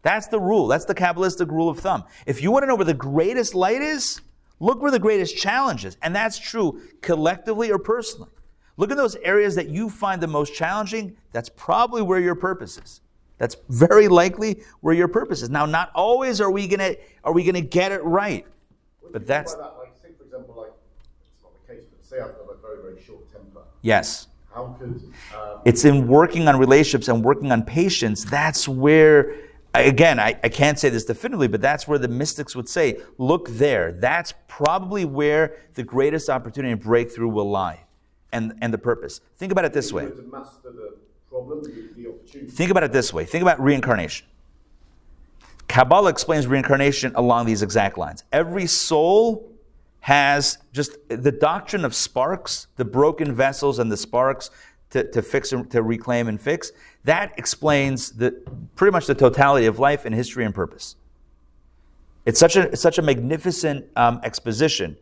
That's 0.03 0.29
the 0.29 0.41
rule. 0.41 0.67
That's 0.69 0.85
the 0.85 0.95
Kabbalistic 0.95 1.51
rule 1.51 1.69
of 1.69 1.79
thumb. 1.79 2.05
If 2.27 2.43
you 2.43 2.51
want 2.51 2.65
to 2.65 2.67
know 2.67 2.75
where 2.77 2.85
the 2.85 2.95
greatest 2.95 3.55
light 3.55 3.83
is, 3.83 4.21
look 4.63 4.81
where 4.81 4.91
the 4.91 4.99
greatest 4.99 5.37
challenge 5.37 5.85
is. 5.85 5.97
And 6.03 6.15
that's 6.15 6.39
true 6.39 6.81
collectively 7.01 7.71
or 7.71 7.79
personally. 7.79 8.31
Look 8.77 8.91
at 8.91 8.97
those 8.97 9.17
areas 9.17 9.55
that 9.57 9.69
you 9.69 9.91
find 9.91 10.23
the 10.23 10.27
most 10.29 10.55
challenging. 10.55 11.17
That's 11.33 11.51
probably 11.51 12.01
where 12.01 12.21
your 12.21 12.35
purpose 12.35 12.79
is. 12.79 13.01
That's 13.39 13.57
very 13.69 14.09
likely 14.09 14.63
where 14.81 14.95
your 14.95 15.09
purpose 15.09 15.43
is. 15.43 15.51
Now, 15.51 15.67
not 15.67 15.91
always 15.95 16.41
are 16.41 16.51
we 16.51 16.69
gonna 16.69 16.95
are 17.25 17.33
we 17.33 17.43
gonna 17.45 17.61
get 17.61 17.91
it 17.93 18.03
right, 18.05 18.47
but 19.13 19.27
that's 19.27 19.55
that, 19.55 19.75
like, 19.79 19.93
say 20.01 20.11
for 20.17 20.25
example, 20.25 20.55
like 20.57 20.71
it's 21.35 21.43
not 21.43 21.53
the 21.61 21.75
case, 21.75 21.85
but 21.91 22.05
say 22.05 22.21
I've 22.21 22.37
got 22.39 22.47
a 22.51 22.61
very 22.63 22.81
very 22.83 23.03
short 23.03 23.31
temper. 23.33 23.63
yes. 23.83 24.29
How 24.55 24.77
could 24.79 25.03
um, 25.35 25.61
It's 25.65 25.85
in 25.87 26.07
working 26.07 26.47
on 26.47 26.59
relationships 26.59 27.09
and 27.09 27.25
working 27.25 27.51
on 27.53 27.63
patience. 27.63 28.25
That's 28.25 28.69
where, 28.69 29.35
again, 29.75 30.21
I, 30.21 30.39
I 30.43 30.49
can't 30.49 30.79
say 30.79 30.89
this 30.91 31.05
definitively, 31.05 31.49
but 31.49 31.61
that's 31.61 31.89
where 31.89 31.99
the 31.99 32.09
mystics 32.09 32.55
would 32.55 32.69
say, 32.69 33.01
look 33.19 33.49
there. 33.51 33.93
That's 33.93 34.35
probably 34.49 35.05
where 35.05 35.57
the 35.75 35.83
greatest 35.83 36.29
opportunity 36.29 36.73
and 36.73 36.81
breakthrough 36.81 37.29
will 37.29 37.51
lie 37.51 37.81
and, 38.33 38.55
and 38.61 38.73
the 38.73 38.79
purpose. 38.79 39.21
Think 39.37 39.53
about 39.53 39.65
it 39.65 39.73
this 39.73 39.93
way. 39.93 40.05
to 40.05 40.23
master 40.31 40.71
the 40.71 40.97
problem, 41.29 41.63
the, 41.63 41.91
the 41.97 42.09
opportunity? 42.09 42.51
Think 42.51 42.71
about 42.71 42.83
it 42.83 42.93
this 42.93 43.13
way. 43.13 43.25
Think 43.25 43.43
about 43.43 43.61
reincarnation. 43.61 44.27
Kabbalah 45.69 46.11
explains 46.11 46.47
reincarnation 46.47 47.13
along 47.15 47.47
these 47.47 47.63
exact 47.63 47.97
lines. 47.97 48.25
Every 48.33 48.67
soul 48.67 49.51
has 50.01 50.59
just 50.73 50.97
the 51.09 51.33
doctrine 51.33 51.85
of 51.85 51.95
sparks, 51.95 52.67
the 52.77 52.85
broken 52.85 53.33
vessels 53.35 53.79
and 53.79 53.91
the 53.91 53.97
sparks 53.97 54.51
to, 54.91 55.11
to 55.11 55.23
fix 55.23 55.53
and 55.53 55.71
to 55.71 55.83
reclaim 55.83 56.29
and 56.29 56.41
fix. 56.41 56.73
That 57.05 57.33
explains 57.37 58.13
the 58.13 58.33
pretty 58.77 58.93
much 58.93 59.07
the 59.07 59.15
totality 59.15 59.67
of 59.67 59.79
life 59.79 60.05
and 60.05 60.15
history 60.15 60.45
and 60.45 60.55
purpose. 60.55 60.97
It's 62.25 62.39
such 62.39 62.57
a 62.57 62.77
such 62.77 62.99
a 62.99 63.03
magnificent 63.03 63.87
um, 63.97 64.21
exposition 64.23 64.97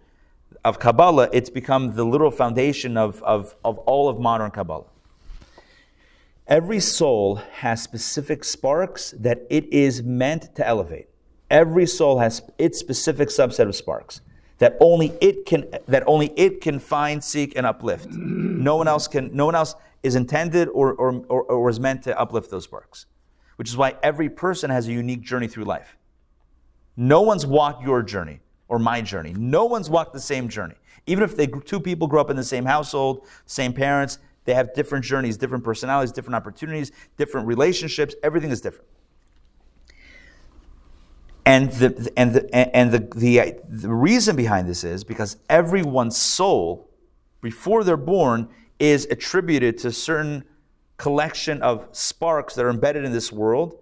of 0.64 0.78
Kabbalah. 0.78 1.28
It's 1.32 1.50
become 1.50 1.94
the 1.94 2.04
literal 2.04 2.30
foundation 2.30 2.96
of, 2.96 3.22
of, 3.22 3.54
of 3.64 3.78
all 3.78 4.08
of 4.08 4.18
modern 4.18 4.50
Kabbalah. 4.50 4.86
Every 6.46 6.80
soul 6.80 7.36
has 7.36 7.82
specific 7.82 8.44
sparks 8.44 9.12
that 9.12 9.46
it 9.48 9.72
is 9.72 10.02
meant 10.02 10.54
to 10.56 10.66
elevate. 10.66 11.08
Every 11.48 11.86
soul 11.86 12.18
has 12.18 12.42
its 12.58 12.78
specific 12.78 13.28
subset 13.28 13.68
of 13.68 13.76
sparks 13.76 14.20
that 14.58 14.76
only 14.80 15.12
it 15.20 15.46
can 15.46 15.64
that 15.88 16.02
only 16.06 16.32
it 16.36 16.60
can 16.60 16.78
find, 16.78 17.22
seek, 17.24 17.56
and 17.56 17.66
uplift. 17.66 18.08
No 18.10 18.76
one 18.76 18.88
else 18.88 19.08
can. 19.08 19.34
No 19.34 19.46
one 19.46 19.54
else 19.54 19.74
is 20.02 20.14
intended 20.14 20.68
or, 20.68 20.94
or, 20.94 21.24
or, 21.28 21.42
or 21.44 21.70
is 21.70 21.78
meant 21.78 22.02
to 22.04 22.18
uplift 22.18 22.50
those 22.50 22.72
works, 22.72 23.06
Which 23.56 23.68
is 23.68 23.76
why 23.76 23.96
every 24.02 24.28
person 24.28 24.70
has 24.70 24.88
a 24.88 24.92
unique 24.92 25.22
journey 25.22 25.48
through 25.48 25.64
life. 25.64 25.96
No 26.96 27.22
one's 27.22 27.46
walked 27.46 27.82
your 27.82 28.02
journey 28.02 28.40
or 28.68 28.78
my 28.78 29.00
journey. 29.00 29.34
No 29.36 29.64
one's 29.64 29.90
walked 29.90 30.12
the 30.12 30.20
same 30.20 30.48
journey. 30.48 30.76
Even 31.06 31.24
if 31.24 31.36
they 31.36 31.46
two 31.46 31.80
people 31.80 32.06
grew 32.06 32.20
up 32.20 32.30
in 32.30 32.36
the 32.36 32.44
same 32.44 32.64
household, 32.64 33.26
same 33.46 33.72
parents, 33.72 34.18
they 34.44 34.54
have 34.54 34.74
different 34.74 35.04
journeys, 35.04 35.36
different 35.36 35.64
personalities, 35.64 36.12
different 36.12 36.36
opportunities, 36.36 36.92
different 37.16 37.46
relationships. 37.46 38.14
Everything 38.22 38.50
is 38.50 38.60
different. 38.60 38.86
And 41.46 41.70
the 41.72 42.12
and 42.16 42.34
the 42.34 42.54
and 42.54 42.92
the 42.92 43.08
the, 43.16 43.60
the 43.68 43.92
reason 43.92 44.36
behind 44.36 44.68
this 44.68 44.84
is 44.84 45.04
because 45.04 45.36
everyone's 45.48 46.16
soul, 46.16 46.90
before 47.40 47.82
they're 47.82 47.96
born, 47.96 48.48
is 48.80 49.06
attributed 49.10 49.78
to 49.78 49.88
a 49.88 49.92
certain 49.92 50.42
collection 50.96 51.62
of 51.62 51.86
sparks 51.92 52.54
that 52.56 52.64
are 52.64 52.70
embedded 52.70 53.04
in 53.04 53.12
this 53.12 53.30
world. 53.30 53.78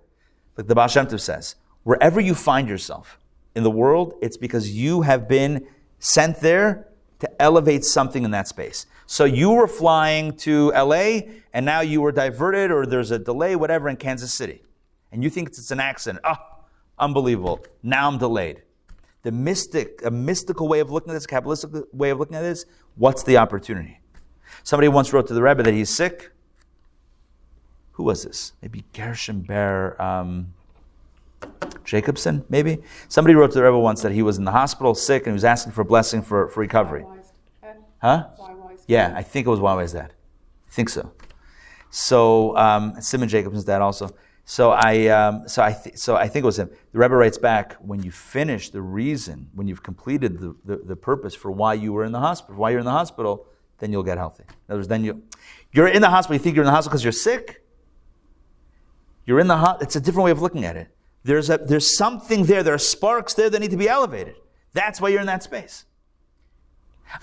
Like 0.57 0.67
the 0.67 0.75
Baal 0.75 0.89
Shem 0.89 1.07
Tov 1.07 1.21
says, 1.21 1.55
wherever 1.85 2.21
you 2.21 2.35
find 2.35 2.69
yourself, 2.69 3.19
in 3.59 3.65
the 3.65 3.71
world, 3.71 4.15
it's 4.23 4.37
because 4.37 4.71
you 4.71 5.03
have 5.03 5.27
been 5.29 5.67
sent 5.99 6.41
there 6.41 6.87
to 7.19 7.43
elevate 7.43 7.85
something 7.85 8.23
in 8.23 8.31
that 8.31 8.47
space. 8.47 8.87
So 9.07 9.25
you 9.25 9.51
were 9.51 9.67
flying 9.67 10.37
to 10.39 10.71
LA 10.71 11.23
and 11.53 11.67
now 11.67 11.81
you 11.81 12.01
were 12.01 12.13
diverted 12.13 12.71
or 12.71 12.87
there's 12.87 13.11
a 13.11 13.19
delay, 13.19 13.57
whatever, 13.57 13.89
in 13.89 13.97
Kansas 13.97 14.33
City. 14.33 14.63
And 15.11 15.25
you 15.25 15.31
think 15.31 15.49
it's 15.49 15.73
an 15.73 15.81
accident. 15.81 16.25
Oh, 16.25 16.37
unbelievable. 16.99 17.65
Now 17.83 18.07
I'm 18.09 18.19
delayed. 18.19 18.63
The 19.23 19.33
mystic, 19.33 20.03
a 20.05 20.11
mystical 20.11 20.69
way 20.69 20.79
of 20.79 20.93
looking 20.93 21.11
at 21.11 21.15
this, 21.15 21.25
a 21.25 21.29
Kabbalistic 21.29 21.93
way 21.93 22.11
of 22.11 22.21
looking 22.21 22.37
at 22.37 22.43
this, 22.43 22.65
what's 22.95 23.25
the 23.25 23.39
opportunity? 23.39 23.99
Somebody 24.63 24.89
once 24.89 25.13
wrote 25.13 25.27
to 25.29 25.35
the 25.35 25.43
Rebbe 25.43 25.63
that 25.63 25.75
he's 25.75 25.91
sick. 25.91 26.31
Who 27.93 28.05
was 28.05 28.25
this? 28.25 28.53
Maybe 28.63 28.85
Gershon 28.93 29.43
Ber 29.43 30.01
um, 30.01 30.55
Jacobson, 31.85 32.45
maybe? 32.49 32.79
Somebody 33.09 33.35
wrote 33.35 33.51
to 33.53 33.59
the 33.59 33.65
Rebbe 33.65 33.79
once 33.79 34.03
that 34.03 34.13
he 34.13 34.23
was 34.23 34.39
in 34.39 34.45
the 34.45 34.53
hospital 34.53 34.95
sick 34.95 35.23
and 35.23 35.33
he 35.33 35.35
was 35.35 35.45
asking 35.45 35.73
for 35.73 35.81
a 35.81 35.85
blessing 35.85 36.23
for, 36.23 36.49
for 36.49 36.61
recovery. 36.61 37.05
Huh? 38.01 38.29
Yeah, 38.87 39.13
I 39.17 39.23
think 39.23 39.47
it 39.47 39.51
was 39.51 39.59
Huawei's 39.59 39.93
dad. 39.93 40.13
I 40.69 40.71
think 40.71 40.89
so. 40.89 41.13
So 41.91 42.57
um, 42.57 43.01
Simon 43.01 43.29
Jacobson's 43.29 43.65
dad 43.65 43.81
also. 43.81 44.11
So 44.45 44.71
I, 44.71 45.09
um, 45.09 45.49
so 45.49 45.63
I, 45.63 45.73
th- 45.73 45.99
so 45.99 46.17
I 46.17 46.27
think 46.29 46.45
it 46.45 46.47
was 46.47 46.59
him. 46.59 46.71
The 46.93 46.99
Rebbe 46.99 47.15
writes 47.15 47.37
back 47.37 47.75
when 47.75 48.03
you 48.03 48.11
finish 48.11 48.71
the 48.71 48.81
reason, 48.81 49.51
when 49.55 49.69
you've 49.69 49.83
completed 49.83 50.39
the, 50.39 50.57
the, 50.65 50.77
the 50.77 50.97
purpose 50.97 51.35
for 51.35 51.51
why 51.51 51.75
you 51.75 51.93
were 51.93 52.05
in 52.05 52.13
the 52.13 52.21
hospital, 52.21 52.57
why 52.57 52.71
you're 52.71 52.79
in 52.79 52.87
the 52.87 52.91
hospital, 52.91 53.47
then 53.79 53.93
you'll 53.93 54.03
get 54.03 54.19
healthy. 54.19 54.45
In 54.49 54.55
other 54.73 54.79
words, 54.79 54.89
then 54.89 55.05
you, 55.05 55.23
you're 55.73 55.89
in 55.89 56.03
the 56.03 56.11
hospital. 56.11 56.35
You 56.37 56.43
think 56.43 56.57
you're 56.57 56.65
in 56.65 56.67
the 56.67 56.73
hospital 56.73 56.91
because 56.93 57.05
you're 57.05 57.13
sick. 57.13 57.65
You're 59.27 59.41
in 59.41 59.47
the 59.47 59.57
hot. 59.57 59.83
It's 59.83 59.97
a 59.97 60.01
different 60.01 60.25
way 60.25 60.31
of 60.31 60.41
looking 60.41 60.65
at 60.65 60.77
it. 60.77 60.89
There's 61.23 61.51
a, 61.51 61.59
there's 61.59 61.97
something 61.97 62.45
there. 62.45 62.63
There 62.63 62.75
are 62.75 62.79
sparks 62.79 63.35
there 63.35 63.51
that 63.51 63.61
need 63.61 63.71
to 63.73 63.77
be 63.77 63.89
elevated. 63.89 64.37
That's 64.73 65.01
why 65.01 65.11
you're 65.11 65.21
in 65.21 65.27
that 65.27 65.43
space. 65.43 65.85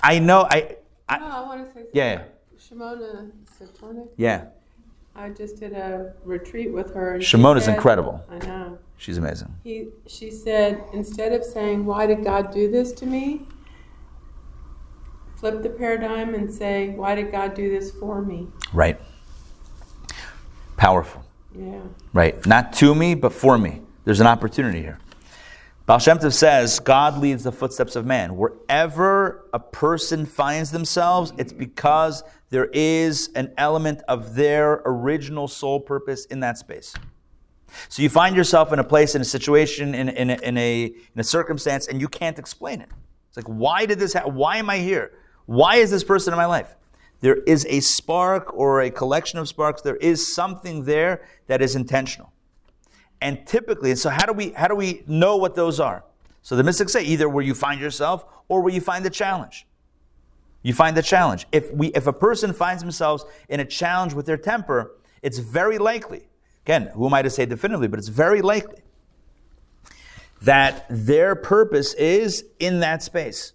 I 0.03 0.19
know. 0.19 0.47
I, 0.49 0.77
I 1.09 1.17
No, 1.17 1.25
I 1.25 1.41
want 1.41 1.65
to 1.65 1.73
say 1.73 1.79
something. 1.79 1.91
Yeah. 1.93 2.23
Shimona 2.59 3.31
Tzukernik. 3.59 4.09
yeah. 4.17 4.45
I 5.17 5.29
just 5.29 5.61
did 5.61 5.71
a 5.71 6.13
retreat 6.25 6.73
with 6.73 6.93
her. 6.93 7.19
Shimona's 7.19 7.69
incredible. 7.69 8.21
I 8.29 8.37
know. 8.39 8.77
She's 8.97 9.17
amazing. 9.17 9.53
He, 9.63 9.87
she 10.07 10.29
said, 10.29 10.83
instead 10.93 11.31
of 11.31 11.43
saying, 11.43 11.85
Why 11.85 12.05
did 12.05 12.23
God 12.23 12.51
do 12.53 12.69
this 12.69 12.91
to 12.93 13.05
me? 13.05 13.43
Flip 15.45 15.61
the 15.61 15.69
paradigm 15.69 16.33
and 16.33 16.51
say, 16.51 16.89
Why 16.89 17.13
did 17.13 17.31
God 17.31 17.53
do 17.53 17.69
this 17.69 17.91
for 17.91 18.19
me? 18.19 18.47
Right. 18.73 18.99
Powerful. 20.75 21.23
Yeah. 21.55 21.81
Right. 22.13 22.43
Not 22.47 22.73
to 22.77 22.95
me, 22.95 23.13
but 23.13 23.31
for 23.31 23.55
me. 23.55 23.83
There's 24.05 24.19
an 24.19 24.25
opportunity 24.25 24.81
here. 24.81 24.97
Baal 25.85 25.99
Shem 25.99 26.17
Tov 26.17 26.33
says, 26.33 26.79
God 26.79 27.19
leads 27.19 27.43
the 27.43 27.51
footsteps 27.51 27.95
of 27.95 28.07
man. 28.07 28.35
Wherever 28.35 29.45
a 29.53 29.59
person 29.59 30.25
finds 30.25 30.71
themselves, 30.71 31.31
it's 31.37 31.53
because 31.53 32.23
there 32.49 32.71
is 32.73 33.29
an 33.35 33.53
element 33.59 34.01
of 34.07 34.33
their 34.33 34.81
original 34.83 35.47
soul 35.47 35.79
purpose 35.79 36.25
in 36.25 36.39
that 36.39 36.57
space. 36.57 36.95
So 37.89 38.01
you 38.01 38.09
find 38.09 38.35
yourself 38.35 38.73
in 38.73 38.79
a 38.79 38.83
place, 38.83 39.13
in 39.13 39.21
a 39.21 39.25
situation, 39.25 39.93
in, 39.93 40.09
in, 40.09 40.31
a, 40.31 40.41
in, 40.41 40.57
a, 40.57 40.85
in 40.85 41.19
a 41.19 41.23
circumstance, 41.23 41.87
and 41.87 42.01
you 42.01 42.07
can't 42.07 42.39
explain 42.39 42.81
it. 42.81 42.89
It's 43.27 43.37
like, 43.37 43.45
why 43.45 43.85
did 43.85 43.99
this 43.99 44.13
happen? 44.13 44.33
Why 44.33 44.57
am 44.57 44.71
I 44.71 44.79
here? 44.79 45.11
Why 45.45 45.77
is 45.77 45.91
this 45.91 46.03
person 46.03 46.33
in 46.33 46.37
my 46.37 46.45
life? 46.45 46.75
There 47.21 47.35
is 47.35 47.65
a 47.69 47.79
spark 47.79 48.53
or 48.53 48.81
a 48.81 48.91
collection 48.91 49.39
of 49.39 49.47
sparks. 49.47 49.81
There 49.81 49.95
is 49.95 50.33
something 50.33 50.85
there 50.85 51.23
that 51.47 51.61
is 51.61 51.75
intentional. 51.75 52.31
And 53.21 53.45
typically, 53.47 53.95
so 53.95 54.09
how 54.09 54.25
do 54.25 54.33
we 54.33 54.51
how 54.51 54.67
do 54.67 54.75
we 54.75 55.03
know 55.07 55.37
what 55.37 55.55
those 55.55 55.79
are? 55.79 56.03
So 56.41 56.55
the 56.55 56.63
mystics 56.63 56.93
say 56.93 57.03
either 57.03 57.27
where 57.27 57.43
you 57.43 57.55
find 57.55 57.81
yourself 57.81 58.25
or 58.47 58.61
where 58.61 58.73
you 58.73 58.81
find 58.81 59.03
the 59.03 59.09
challenge. 59.09 59.65
You 60.61 60.73
find 60.73 60.97
the 60.97 61.01
challenge. 61.01 61.47
If 61.51 61.71
we 61.71 61.87
if 61.87 62.07
a 62.07 62.13
person 62.13 62.53
finds 62.53 62.81
themselves 62.81 63.25
in 63.49 63.59
a 63.59 63.65
challenge 63.65 64.13
with 64.13 64.25
their 64.25 64.37
temper, 64.37 64.95
it's 65.21 65.39
very 65.39 65.77
likely. 65.77 66.27
Again, 66.65 66.91
who 66.93 67.05
am 67.05 67.13
I 67.13 67.21
to 67.21 67.29
say 67.29 67.45
definitively, 67.45 67.87
but 67.87 67.99
it's 67.99 68.07
very 68.07 68.41
likely 68.41 68.81
that 70.41 70.85
their 70.89 71.35
purpose 71.35 71.93
is 71.95 72.43
in 72.59 72.79
that 72.81 73.01
space. 73.01 73.53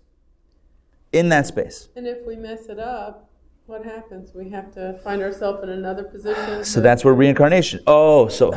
In 1.13 1.29
that 1.31 1.47
space. 1.47 1.89
And 1.97 2.07
if 2.07 2.25
we 2.27 2.37
mess 2.37 2.67
it 2.67 2.79
up, 2.79 3.31
what 3.67 3.85
happens? 3.85 4.35
We 4.35 4.51
have 4.51 4.73
to 4.75 4.99
find 5.05 5.23
ourselves 5.23 5.63
in 5.63 5.69
another 5.69 6.05
position. 6.05 6.65
So 6.65 6.81
that's 6.81 7.05
where 7.05 7.15
reincarnation. 7.15 7.81
Oh, 7.87 8.29
so 8.29 8.51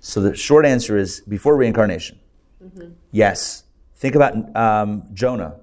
so 0.00 0.20
the 0.20 0.34
short 0.34 0.64
answer 0.64 0.96
is 0.96 1.20
before 1.20 1.56
reincarnation. 1.56 2.18
Yes. 3.10 3.64
Think 3.96 4.14
about 4.14 4.56
um, 4.56 5.02
Jonah. 5.12 5.56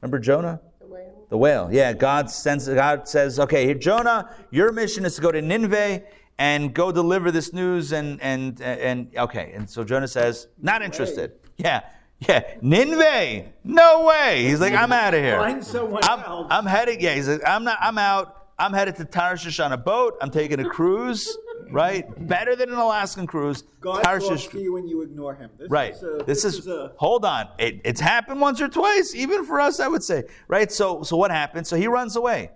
Remember 0.00 0.18
Jonah? 0.18 0.60
the 0.78 0.86
whale. 0.86 1.26
The 1.30 1.38
whale. 1.38 1.68
Yeah, 1.72 1.92
God 1.92 2.30
sends 2.30 2.68
God 2.68 3.08
says, 3.08 3.40
"Okay, 3.40 3.64
here 3.64 3.74
Jonah, 3.74 4.34
your 4.50 4.72
mission 4.72 5.04
is 5.04 5.16
to 5.16 5.20
go 5.20 5.32
to 5.32 5.42
Nineveh 5.42 6.02
and 6.38 6.74
go 6.74 6.92
deliver 6.92 7.30
this 7.30 7.52
news 7.52 7.92
and 7.92 8.20
and 8.22 8.60
and 8.60 9.10
okay." 9.16 9.52
And 9.54 9.68
so 9.68 9.84
Jonah 9.84 10.08
says, 10.08 10.48
"Not 10.60 10.82
interested." 10.82 11.32
Yeah. 11.56 11.80
Yeah, 12.20 12.42
Nineveh. 12.60 13.44
No 13.62 14.04
way. 14.06 14.44
He's 14.44 14.60
like, 14.60 14.72
"I'm 14.74 14.90
out 14.92 15.14
of 15.14 15.20
here." 15.20 15.38
Find 15.38 15.64
someone 15.64 16.02
I'm, 16.04 16.20
else. 16.20 16.48
I'm 16.50 16.66
heading. 16.66 17.00
Yeah, 17.00 17.14
he's 17.14 17.28
like, 17.28 17.42
"I'm 17.46 17.64
not 17.64 17.78
I'm 17.80 17.96
out. 17.96 18.46
I'm 18.58 18.72
headed 18.72 18.96
to 18.96 19.04
Tarshish 19.04 19.60
on 19.60 19.72
a 19.72 19.76
boat. 19.76 20.16
I'm 20.20 20.30
taking 20.30 20.58
a 20.58 20.68
cruise, 20.68 21.36
right? 21.70 22.04
Better 22.26 22.56
than 22.56 22.70
an 22.70 22.74
Alaskan 22.74 23.28
cruise. 23.28 23.62
God 23.80 24.02
Tarshish 24.02 24.28
talks 24.44 24.52
to 24.52 24.60
you 24.60 24.72
when 24.72 24.88
you 24.88 25.02
ignore 25.02 25.36
him. 25.36 25.50
This 25.56 25.70
Right. 25.70 25.94
Is 25.94 26.02
a, 26.02 26.24
this, 26.26 26.44
is, 26.44 26.66
a, 26.66 26.92
hold 26.96 27.24
on. 27.24 27.48
It, 27.58 27.80
it's 27.84 28.00
happened 28.00 28.40
once 28.40 28.60
or 28.60 28.66
twice, 28.66 29.14
even 29.14 29.44
for 29.44 29.60
us, 29.60 29.78
I 29.78 29.86
would 29.86 30.02
say. 30.02 30.24
Right. 30.48 30.72
So 30.72 31.04
so 31.04 31.16
what 31.16 31.30
happens? 31.30 31.68
So 31.68 31.76
he 31.76 31.86
runs 31.86 32.16
away. 32.16 32.50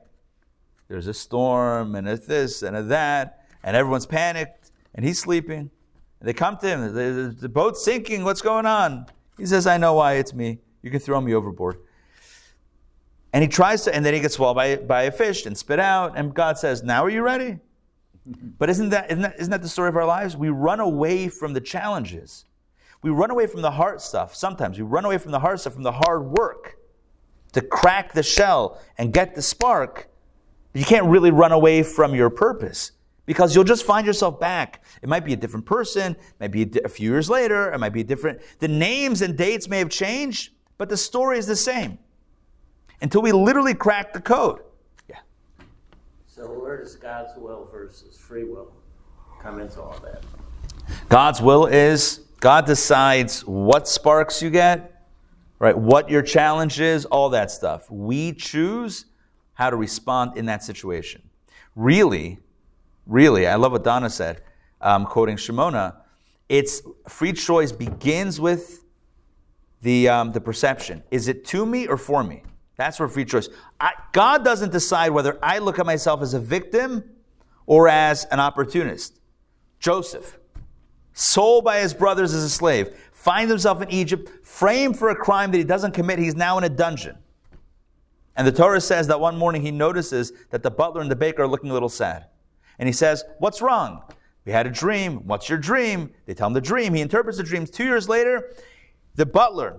There's 0.89 1.07
a 1.07 1.15
storm 1.15 1.95
and 1.95 2.09
a 2.09 2.17
this 2.17 2.63
and 2.63 2.77
a 2.77 2.83
that, 2.83 3.47
and 3.63 3.77
everyone's 3.77 4.07
panicked, 4.07 4.73
and 4.95 5.07
he's 5.07 5.21
sleeping. 5.21 5.71
And 6.19 6.29
they 6.29 6.33
come 6.33 6.57
to 6.59 6.67
him. 6.67 6.81
The, 6.83 6.89
the, 6.91 7.37
the 7.43 7.49
boat's 7.49 7.85
sinking. 7.85 8.25
What's 8.25 8.43
going 8.43 8.67
on? 8.67 9.07
He 9.39 9.47
says, 9.47 9.67
"I 9.67 9.77
know 9.77 9.95
why. 9.95 10.15
It's 10.15 10.35
me. 10.35 10.59
You 10.83 10.91
can 10.91 11.01
throw 11.01 11.21
me 11.21 11.35
overboard." 11.35 11.79
And 13.33 13.43
he 13.43 13.49
tries 13.49 13.85
to, 13.85 13.95
and 13.95 14.05
then 14.05 14.13
he 14.13 14.21
gets 14.21 14.35
swallowed 14.35 14.57
by, 14.57 14.77
by 14.77 15.03
a 15.05 15.11
fish 15.11 15.47
and 15.47 15.57
spit 15.57 15.81
out. 15.81 16.17
And 16.17 16.35
God 16.35 16.59
says, 16.59 16.83
"Now 16.83 17.05
are 17.05 17.11
you 17.11 17.23
ready?" 17.23 17.59
But 18.59 18.71
isn't 18.71 18.91
that, 18.91 19.11
isn't 19.11 19.23
that 19.23 19.35
isn't 19.41 19.51
that 19.51 19.63
the 19.63 19.69
story 19.69 19.89
of 19.89 19.97
our 19.97 20.07
lives? 20.07 20.37
We 20.37 20.49
run 20.49 20.79
away 20.79 21.29
from 21.29 21.55
the 21.55 21.61
challenges. 21.61 22.45
We 23.03 23.11
run 23.11 23.33
away 23.33 23.49
from 23.49 23.63
the 23.63 23.73
hard 23.73 24.01
stuff. 24.01 24.35
Sometimes 24.37 24.79
we 24.79 24.85
run 24.85 25.05
away 25.05 25.19
from 25.19 25.33
the 25.33 25.41
hard 25.41 25.59
stuff, 25.59 25.73
from 25.73 25.83
the 25.83 25.91
hard 25.93 26.27
work 26.27 26.77
to 27.53 27.61
crack 27.61 28.13
the 28.13 28.23
shell 28.23 28.81
and 28.97 29.13
get 29.13 29.35
the 29.35 29.43
spark. 29.43 30.09
But 30.73 30.79
you 30.79 30.87
can't 30.87 31.07
really 31.07 31.33
run 31.33 31.51
away 31.51 31.83
from 31.83 32.15
your 32.15 32.31
purpose 32.31 32.93
because 33.33 33.55
you'll 33.55 33.65
just 33.65 33.87
find 33.87 34.07
yourself 34.07 34.39
back. 34.39 34.85
It 35.01 35.09
might 35.09 35.25
be 35.25 35.33
a 35.33 35.37
different 35.37 35.65
person, 35.65 36.13
it 36.13 36.35
might 36.39 36.53
be 36.53 36.63
a, 36.63 36.67
di- 36.67 36.81
a 36.85 36.89
few 36.89 37.11
years 37.11 37.31
later, 37.31 37.73
it 37.73 37.79
might 37.79 37.95
be 37.95 38.05
different. 38.05 38.43
The 38.59 38.69
names 38.69 39.23
and 39.23 39.39
dates 39.39 39.69
may 39.69 39.79
have 39.79 39.89
changed, 39.89 40.53
but 40.77 40.89
the 40.89 40.97
story 40.97 41.39
is 41.39 41.47
the 41.47 41.57
same 41.57 41.99
until 43.01 43.23
we 43.23 43.33
literally 43.33 43.73
crack 43.75 44.13
the 44.13 44.21
code. 44.21 44.61
Yeah. 45.09 45.17
So 46.27 46.43
where 46.47 46.77
does 46.77 46.95
God's 46.97 47.33
will 47.39 47.69
versus 47.73 48.19
free 48.19 48.45
will 48.45 48.71
come 49.41 49.61
into 49.61 49.81
all 49.81 49.99
that? 50.01 50.23
God's 51.09 51.41
will 51.41 51.67
is 51.67 52.21
God 52.41 52.67
decides 52.67 53.47
what 53.47 53.89
sparks 53.89 54.43
you 54.43 54.51
get, 54.51 55.07
right? 55.59 55.77
What 55.77 56.11
your 56.11 56.23
challenge 56.23 56.81
is, 56.81 57.07
all 57.07 57.31
that 57.31 57.51
stuff. 57.51 57.91
We 57.91 58.35
choose 58.35 59.07
how 59.55 59.71
to 59.71 59.77
respond 59.77 60.37
in 60.37 60.47
that 60.47 60.63
situation. 60.63 61.23
Really, 61.75 62.41
really, 63.07 63.47
I 63.47 63.57
love 63.57 63.73
what 63.73 63.85
Donna 63.85 64.11
said, 64.11 64.43
um, 64.81 65.07
quoting 65.07 65.37
Shimona. 65.37 65.97
It's 66.49 66.83
free 67.09 67.33
choice 67.33 67.73
begins 67.73 68.41
with 68.41 68.85
the 69.81 70.09
um, 70.09 70.33
the 70.33 70.41
perception. 70.41 71.03
Is 71.11 71.29
it 71.29 71.45
to 71.47 71.65
me 71.67 71.87
or 71.87 71.97
for 71.97 72.23
me? 72.23 72.43
That's 72.77 72.99
where 72.99 73.09
free 73.09 73.25
choice. 73.25 73.49
I, 73.81 73.93
God 74.13 74.45
doesn't 74.45 74.73
decide 74.73 75.11
whether 75.11 75.39
I 75.43 75.59
look 75.59 75.79
at 75.79 75.87
myself 75.87 76.23
as 76.23 76.35
a 76.35 76.41
victim 76.41 77.05
or 77.67 77.89
as 77.89 78.25
an 78.27 78.41
opportunist. 78.41 79.21
Joseph, 79.79 80.39
sold 81.13 81.65
by 81.65 81.81
his 81.81 81.95
brothers 81.95 82.33
as 82.35 82.43
a 82.43 82.51
slave, 82.51 82.95
finds 83.13 83.51
himself 83.51 83.83
in 83.83 83.91
Egypt, 83.91 84.31
framed 84.47 84.99
for 84.99 85.11
a 85.11 85.17
crime 85.17 85.51
that 85.53 85.59
he 85.59 85.65
doesn't 85.65 85.93
commit. 85.93 86.19
He's 86.19 86.35
now 86.35 86.59
in 86.59 86.65
a 86.65 86.69
dungeon. 86.69 87.19
And 88.37 88.47
the 88.47 88.53
Torah 88.53 88.81
says 88.81 89.07
that 89.09 89.21
one 89.21 89.37
morning 89.37 89.63
he 89.63 89.71
notices 89.71 90.33
that 90.51 90.63
the 90.63 90.71
butler 90.71 91.03
and 91.03 91.11
the 91.11 91.17
baker 91.17 91.43
are 91.43 91.49
looking 91.49 91.71
a 91.71 91.73
little 91.73 91.89
sad. 91.89 92.27
And 92.79 92.89
he 92.89 92.93
says, 92.93 93.25
What's 93.39 93.63
wrong? 93.63 94.03
We 94.45 94.53
had 94.53 94.67
a 94.67 94.71
dream. 94.71 95.27
What's 95.27 95.49
your 95.49 95.59
dream? 95.59 96.11
They 96.27 96.35
tell 96.35 96.49
him 96.49 96.53
the 96.53 96.61
dream. 96.61 96.95
He 96.95 97.01
interprets 97.01 97.39
the 97.39 97.45
dreams. 97.45 97.71
Two 97.71 97.85
years 97.85 98.09
later, 98.09 98.53
the 99.15 99.25
butler 99.27 99.79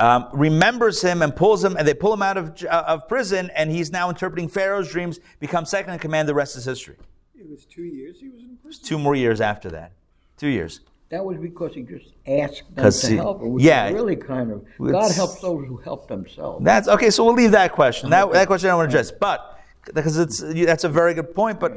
um, 0.00 0.28
remembers 0.32 1.00
him 1.00 1.22
and 1.22 1.34
pulls 1.34 1.62
him, 1.62 1.76
and 1.76 1.86
they 1.86 1.94
pull 1.94 2.12
him 2.12 2.20
out 2.22 2.36
of, 2.36 2.62
uh, 2.64 2.84
of 2.86 3.06
prison, 3.08 3.48
and 3.54 3.70
he's 3.70 3.92
now 3.92 4.08
interpreting 4.10 4.48
Pharaoh's 4.48 4.90
dreams, 4.90 5.20
becomes 5.38 5.70
second 5.70 5.92
in 5.92 5.98
command. 6.00 6.28
The 6.28 6.34
rest 6.34 6.56
is 6.56 6.64
history 6.64 6.96
it 7.40 7.48
was 7.48 7.64
two 7.64 7.84
years 7.84 8.20
he 8.20 8.28
was 8.28 8.42
in 8.42 8.56
prison. 8.62 8.84
two 8.84 8.98
more 8.98 9.14
years 9.14 9.40
after 9.40 9.70
that. 9.70 9.92
Two 10.36 10.48
years. 10.48 10.80
That 11.08 11.24
was 11.24 11.38
because 11.38 11.74
he 11.74 11.82
just 11.82 12.12
asked 12.26 12.64
them 12.74 12.84
'Cause 12.84 13.00
to 13.00 13.08
he- 13.08 13.16
help. 13.16 13.40
Which 13.40 13.64
yeah. 13.64 13.86
is 13.88 13.94
really 13.94 14.14
kind 14.16 14.52
of 14.52 14.64
God 14.78 15.10
helps 15.12 15.40
those 15.40 15.66
who 15.66 15.76
help 15.78 16.06
themselves. 16.06 16.64
That's 16.64 16.86
okay. 16.86 17.10
So 17.10 17.24
we'll 17.24 17.34
leave 17.34 17.50
that 17.52 17.72
question. 17.72 18.10
That, 18.10 18.30
that 18.32 18.46
question 18.46 18.68
I 18.68 18.72
don't 18.72 18.78
want 18.78 18.90
to 18.90 18.96
address, 18.98 19.10
but 19.10 19.58
because 19.94 20.18
it's 20.18 20.40
that's 20.40 20.84
a 20.84 20.88
very 20.88 21.14
good 21.14 21.34
point. 21.34 21.60
But 21.60 21.72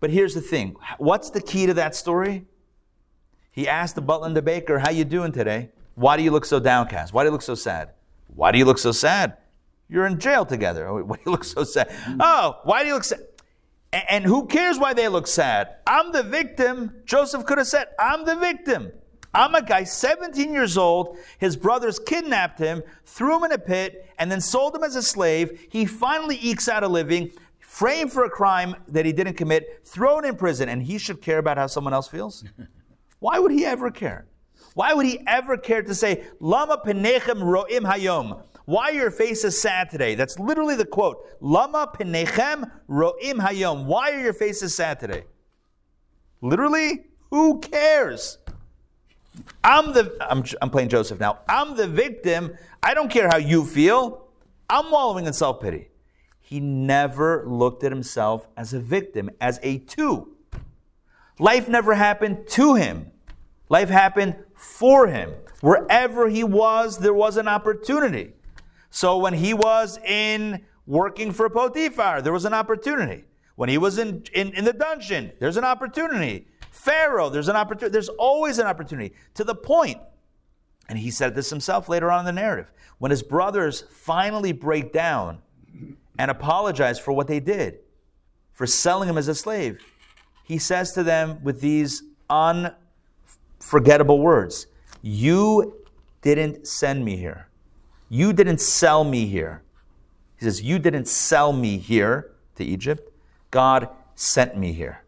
but 0.00 0.10
here's 0.10 0.34
the 0.34 0.40
thing: 0.40 0.76
what's 0.98 1.30
the 1.30 1.40
key 1.40 1.66
to 1.66 1.74
that 1.74 1.94
story? 1.94 2.46
He 3.50 3.66
asked 3.68 3.94
the 3.94 4.02
butler 4.02 4.26
and 4.26 4.36
the 4.36 4.42
baker, 4.42 4.78
"How 4.78 4.90
you 4.90 5.04
doing 5.04 5.32
today? 5.32 5.70
Why 5.94 6.16
do 6.16 6.22
you 6.22 6.30
look 6.30 6.44
so 6.44 6.60
downcast? 6.60 7.12
Why 7.12 7.22
do 7.22 7.28
you 7.28 7.32
look 7.32 7.42
so 7.42 7.54
sad? 7.54 7.90
Why 8.28 8.52
do 8.52 8.58
you 8.58 8.64
look 8.64 8.78
so 8.78 8.92
sad? 8.92 9.38
You're 9.88 10.06
in 10.06 10.18
jail 10.18 10.44
together. 10.44 10.92
Why 11.02 11.16
do 11.16 11.22
you 11.24 11.32
look 11.32 11.44
so 11.44 11.64
sad? 11.64 11.94
Oh, 12.20 12.58
why 12.64 12.82
do 12.82 12.88
you 12.88 12.94
look 12.94 13.04
sad?" 13.04 13.20
And 13.92 14.24
who 14.24 14.46
cares 14.46 14.78
why 14.78 14.92
they 14.92 15.08
look 15.08 15.26
sad? 15.26 15.76
I'm 15.86 16.12
the 16.12 16.22
victim. 16.22 16.94
Joseph 17.06 17.46
could 17.46 17.58
have 17.58 17.66
said, 17.66 17.86
I'm 17.98 18.24
the 18.24 18.36
victim. 18.36 18.92
I'm 19.36 19.54
a 19.54 19.60
guy 19.60 19.84
17 19.84 20.50
years 20.50 20.78
old. 20.78 21.18
His 21.38 21.56
brothers 21.56 21.98
kidnapped 21.98 22.58
him, 22.58 22.82
threw 23.04 23.36
him 23.36 23.44
in 23.44 23.52
a 23.52 23.58
pit, 23.58 24.10
and 24.18 24.32
then 24.32 24.40
sold 24.40 24.74
him 24.74 24.82
as 24.82 24.96
a 24.96 25.02
slave. 25.02 25.68
He 25.70 25.84
finally 25.84 26.36
ekes 26.36 26.68
out 26.68 26.82
a 26.82 26.88
living, 26.88 27.30
framed 27.60 28.12
for 28.12 28.24
a 28.24 28.30
crime 28.30 28.74
that 28.88 29.04
he 29.04 29.12
didn't 29.12 29.34
commit, 29.34 29.82
thrown 29.84 30.24
in 30.24 30.36
prison, 30.36 30.70
and 30.70 30.82
he 30.82 30.96
should 30.96 31.20
care 31.20 31.36
about 31.36 31.58
how 31.58 31.66
someone 31.66 31.92
else 31.92 32.08
feels? 32.08 32.44
Why 33.18 33.38
would 33.38 33.52
he 33.52 33.66
ever 33.66 33.90
care? 33.90 34.26
Why 34.72 34.94
would 34.94 35.04
he 35.04 35.20
ever 35.26 35.58
care 35.58 35.82
to 35.82 35.94
say, 35.94 36.24
Lama 36.40 36.78
penechem 36.78 37.42
ro'im 37.42 37.82
hayom? 37.82 38.42
Why 38.64 38.90
your 38.90 39.10
face 39.10 39.44
is 39.44 39.60
sad 39.60 39.90
today? 39.90 40.14
That's 40.14 40.38
literally 40.38 40.76
the 40.76 40.86
quote. 40.86 41.18
Lama 41.40 41.92
penechem 41.94 42.70
ro'im 42.88 43.38
hayom. 43.38 43.84
Why 43.84 44.12
are 44.12 44.20
your 44.20 44.32
faces 44.32 44.74
sad 44.74 44.98
today? 44.98 45.24
Literally, 46.40 47.06
who 47.30 47.60
cares? 47.60 48.38
I'm 49.62 49.92
the 49.92 50.16
I'm, 50.20 50.44
I'm 50.62 50.70
playing 50.70 50.88
Joseph 50.88 51.20
now. 51.20 51.40
I'm 51.48 51.76
the 51.76 51.88
victim. 51.88 52.56
I 52.82 52.94
don't 52.94 53.10
care 53.10 53.28
how 53.28 53.36
you 53.36 53.64
feel. 53.64 54.28
I'm 54.68 54.90
wallowing 54.90 55.26
in 55.26 55.32
self-pity. 55.32 55.88
He 56.40 56.60
never 56.60 57.44
looked 57.46 57.82
at 57.82 57.90
himself 57.90 58.46
as 58.56 58.72
a 58.72 58.80
victim, 58.80 59.30
as 59.40 59.58
a 59.62 59.78
two. 59.78 60.36
Life 61.38 61.68
never 61.68 61.94
happened 61.94 62.46
to 62.50 62.74
him. 62.74 63.10
Life 63.68 63.88
happened 63.88 64.36
for 64.54 65.08
him. 65.08 65.32
Wherever 65.60 66.28
he 66.28 66.44
was, 66.44 66.98
there 66.98 67.14
was 67.14 67.36
an 67.36 67.48
opportunity. 67.48 68.32
So 68.90 69.18
when 69.18 69.34
he 69.34 69.54
was 69.54 69.98
in 69.98 70.64
working 70.86 71.32
for 71.32 71.50
Potiphar, 71.50 72.22
there 72.22 72.32
was 72.32 72.44
an 72.44 72.54
opportunity. 72.54 73.24
When 73.56 73.68
he 73.68 73.78
was 73.78 73.98
in, 73.98 74.24
in, 74.32 74.52
in 74.54 74.64
the 74.64 74.72
dungeon, 74.72 75.32
there's 75.40 75.56
an 75.56 75.64
opportunity. 75.64 76.46
Pharaoh, 76.86 77.28
there's 77.30 77.48
an 77.48 77.56
opportunity. 77.56 77.92
There's 77.92 78.08
always 78.10 78.60
an 78.60 78.68
opportunity. 78.68 79.12
To 79.34 79.42
the 79.42 79.56
point, 79.56 79.98
and 80.88 80.96
he 80.96 81.10
said 81.10 81.34
this 81.34 81.50
himself 81.50 81.88
later 81.88 82.12
on 82.12 82.20
in 82.20 82.26
the 82.26 82.40
narrative, 82.40 82.70
when 82.98 83.10
his 83.10 83.24
brothers 83.24 83.82
finally 83.90 84.52
break 84.52 84.92
down 84.92 85.38
and 86.16 86.30
apologize 86.30 87.00
for 87.00 87.10
what 87.10 87.26
they 87.26 87.40
did, 87.40 87.80
for 88.52 88.68
selling 88.68 89.08
him 89.08 89.18
as 89.18 89.26
a 89.26 89.34
slave, 89.34 89.80
he 90.44 90.58
says 90.58 90.92
to 90.92 91.02
them 91.02 91.42
with 91.42 91.60
these 91.60 92.04
unforgettable 92.30 94.20
words 94.20 94.68
You 95.02 95.84
didn't 96.22 96.68
send 96.68 97.04
me 97.04 97.16
here. 97.16 97.48
You 98.08 98.32
didn't 98.32 98.60
sell 98.60 99.02
me 99.02 99.26
here. 99.26 99.64
He 100.38 100.44
says, 100.44 100.62
You 100.62 100.78
didn't 100.78 101.08
sell 101.08 101.52
me 101.52 101.78
here 101.78 102.30
to 102.54 102.64
Egypt. 102.64 103.10
God 103.50 103.88
sent 104.14 104.56
me 104.56 104.72
here. 104.72 105.02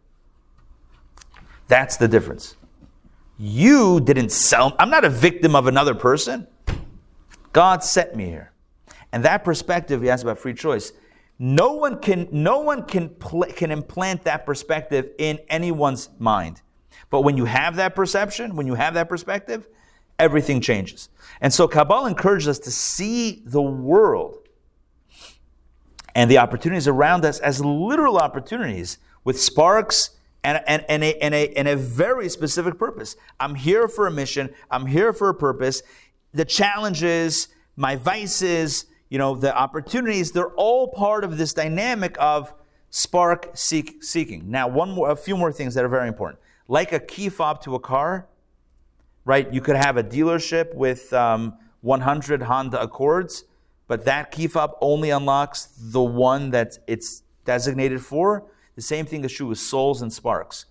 That's 1.68 1.96
the 1.96 2.08
difference. 2.08 2.56
You 3.38 4.00
didn't 4.00 4.32
sell. 4.32 4.74
I'm 4.78 4.90
not 4.90 5.04
a 5.04 5.10
victim 5.10 5.54
of 5.54 5.66
another 5.66 5.94
person. 5.94 6.48
God 7.52 7.84
sent 7.84 8.16
me 8.16 8.26
here. 8.26 8.52
And 9.12 9.24
that 9.24 9.44
perspective, 9.44 10.02
he 10.02 10.10
asked 10.10 10.24
about 10.24 10.38
free 10.38 10.54
choice. 10.54 10.92
No 11.38 11.74
one 11.74 12.00
can, 12.00 12.28
no 12.32 12.60
one 12.60 12.82
can, 12.82 13.10
pl- 13.10 13.46
can 13.54 13.70
implant 13.70 14.24
that 14.24 14.44
perspective 14.44 15.10
in 15.18 15.38
anyone's 15.48 16.08
mind. 16.18 16.62
But 17.10 17.20
when 17.22 17.36
you 17.36 17.44
have 17.44 17.76
that 17.76 17.94
perception, 17.94 18.56
when 18.56 18.66
you 18.66 18.74
have 18.74 18.94
that 18.94 19.08
perspective, 19.08 19.68
everything 20.18 20.60
changes. 20.60 21.08
And 21.40 21.54
so 21.54 21.68
Kabbalah 21.68 22.08
encourages 22.08 22.48
us 22.48 22.58
to 22.60 22.70
see 22.70 23.42
the 23.46 23.62
world 23.62 24.48
and 26.14 26.30
the 26.30 26.38
opportunities 26.38 26.88
around 26.88 27.24
us 27.24 27.38
as 27.38 27.64
literal 27.64 28.18
opportunities 28.18 28.98
with 29.22 29.40
sparks 29.40 30.10
and, 30.48 30.64
and, 30.66 30.84
and, 30.88 31.04
a, 31.04 31.22
and, 31.22 31.34
a, 31.34 31.52
and 31.54 31.68
a 31.68 31.76
very 31.76 32.28
specific 32.28 32.78
purpose. 32.78 33.16
I'm 33.38 33.54
here 33.54 33.86
for 33.88 34.06
a 34.06 34.10
mission, 34.10 34.54
I'm 34.70 34.86
here 34.86 35.12
for 35.12 35.28
a 35.28 35.34
purpose. 35.34 35.82
The 36.32 36.44
challenges, 36.44 37.48
my 37.76 37.96
vices, 37.96 38.86
you 39.08 39.18
know, 39.18 39.34
the 39.34 39.54
opportunities, 39.56 40.32
they're 40.32 40.54
all 40.54 40.88
part 40.88 41.24
of 41.24 41.36
this 41.38 41.52
dynamic 41.52 42.16
of 42.18 42.54
spark 42.90 43.50
seek, 43.54 44.02
seeking. 44.02 44.50
Now, 44.50 44.68
one 44.68 44.90
more, 44.90 45.10
a 45.10 45.16
few 45.16 45.36
more 45.36 45.52
things 45.52 45.74
that 45.74 45.84
are 45.84 45.88
very 45.88 46.08
important. 46.08 46.40
Like 46.66 46.92
a 46.92 47.00
key 47.00 47.28
fob 47.28 47.62
to 47.62 47.74
a 47.74 47.80
car, 47.80 48.26
right? 49.24 49.52
You 49.52 49.60
could 49.60 49.76
have 49.76 49.96
a 49.96 50.04
dealership 50.04 50.74
with 50.74 51.12
um, 51.12 51.54
100 51.80 52.42
Honda 52.42 52.80
Accords, 52.80 53.44
but 53.86 54.04
that 54.04 54.30
key 54.30 54.46
fob 54.46 54.72
only 54.80 55.10
unlocks 55.10 55.68
the 55.78 56.02
one 56.02 56.50
that 56.50 56.78
it's 56.86 57.22
designated 57.44 58.02
for. 58.02 58.44
The 58.78 58.82
same 58.82 59.06
thing 59.06 59.24
is 59.24 59.32
true 59.32 59.48
with 59.48 59.58
souls 59.58 60.02
and 60.02 60.12
sparks. 60.12 60.66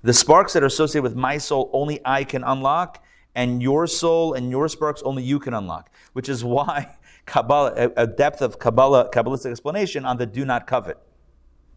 The 0.00 0.14
sparks 0.14 0.54
that 0.54 0.62
are 0.62 0.66
associated 0.72 1.02
with 1.02 1.14
my 1.14 1.36
soul, 1.36 1.68
only 1.74 2.00
I 2.02 2.24
can 2.24 2.42
unlock, 2.44 3.04
and 3.34 3.62
your 3.62 3.86
soul 3.86 4.32
and 4.32 4.50
your 4.50 4.68
sparks, 4.68 5.02
only 5.02 5.22
you 5.22 5.38
can 5.38 5.52
unlock. 5.52 5.90
Which 6.14 6.30
is 6.30 6.42
why 6.42 6.96
Kabbalah, 7.26 7.90
a- 7.94 8.06
depth 8.06 8.40
of 8.40 8.58
Kabbalah, 8.58 9.10
Kabbalistic 9.10 9.50
explanation 9.50 10.06
on 10.06 10.16
the 10.16 10.24
do 10.24 10.46
not 10.46 10.66
covet. 10.66 10.96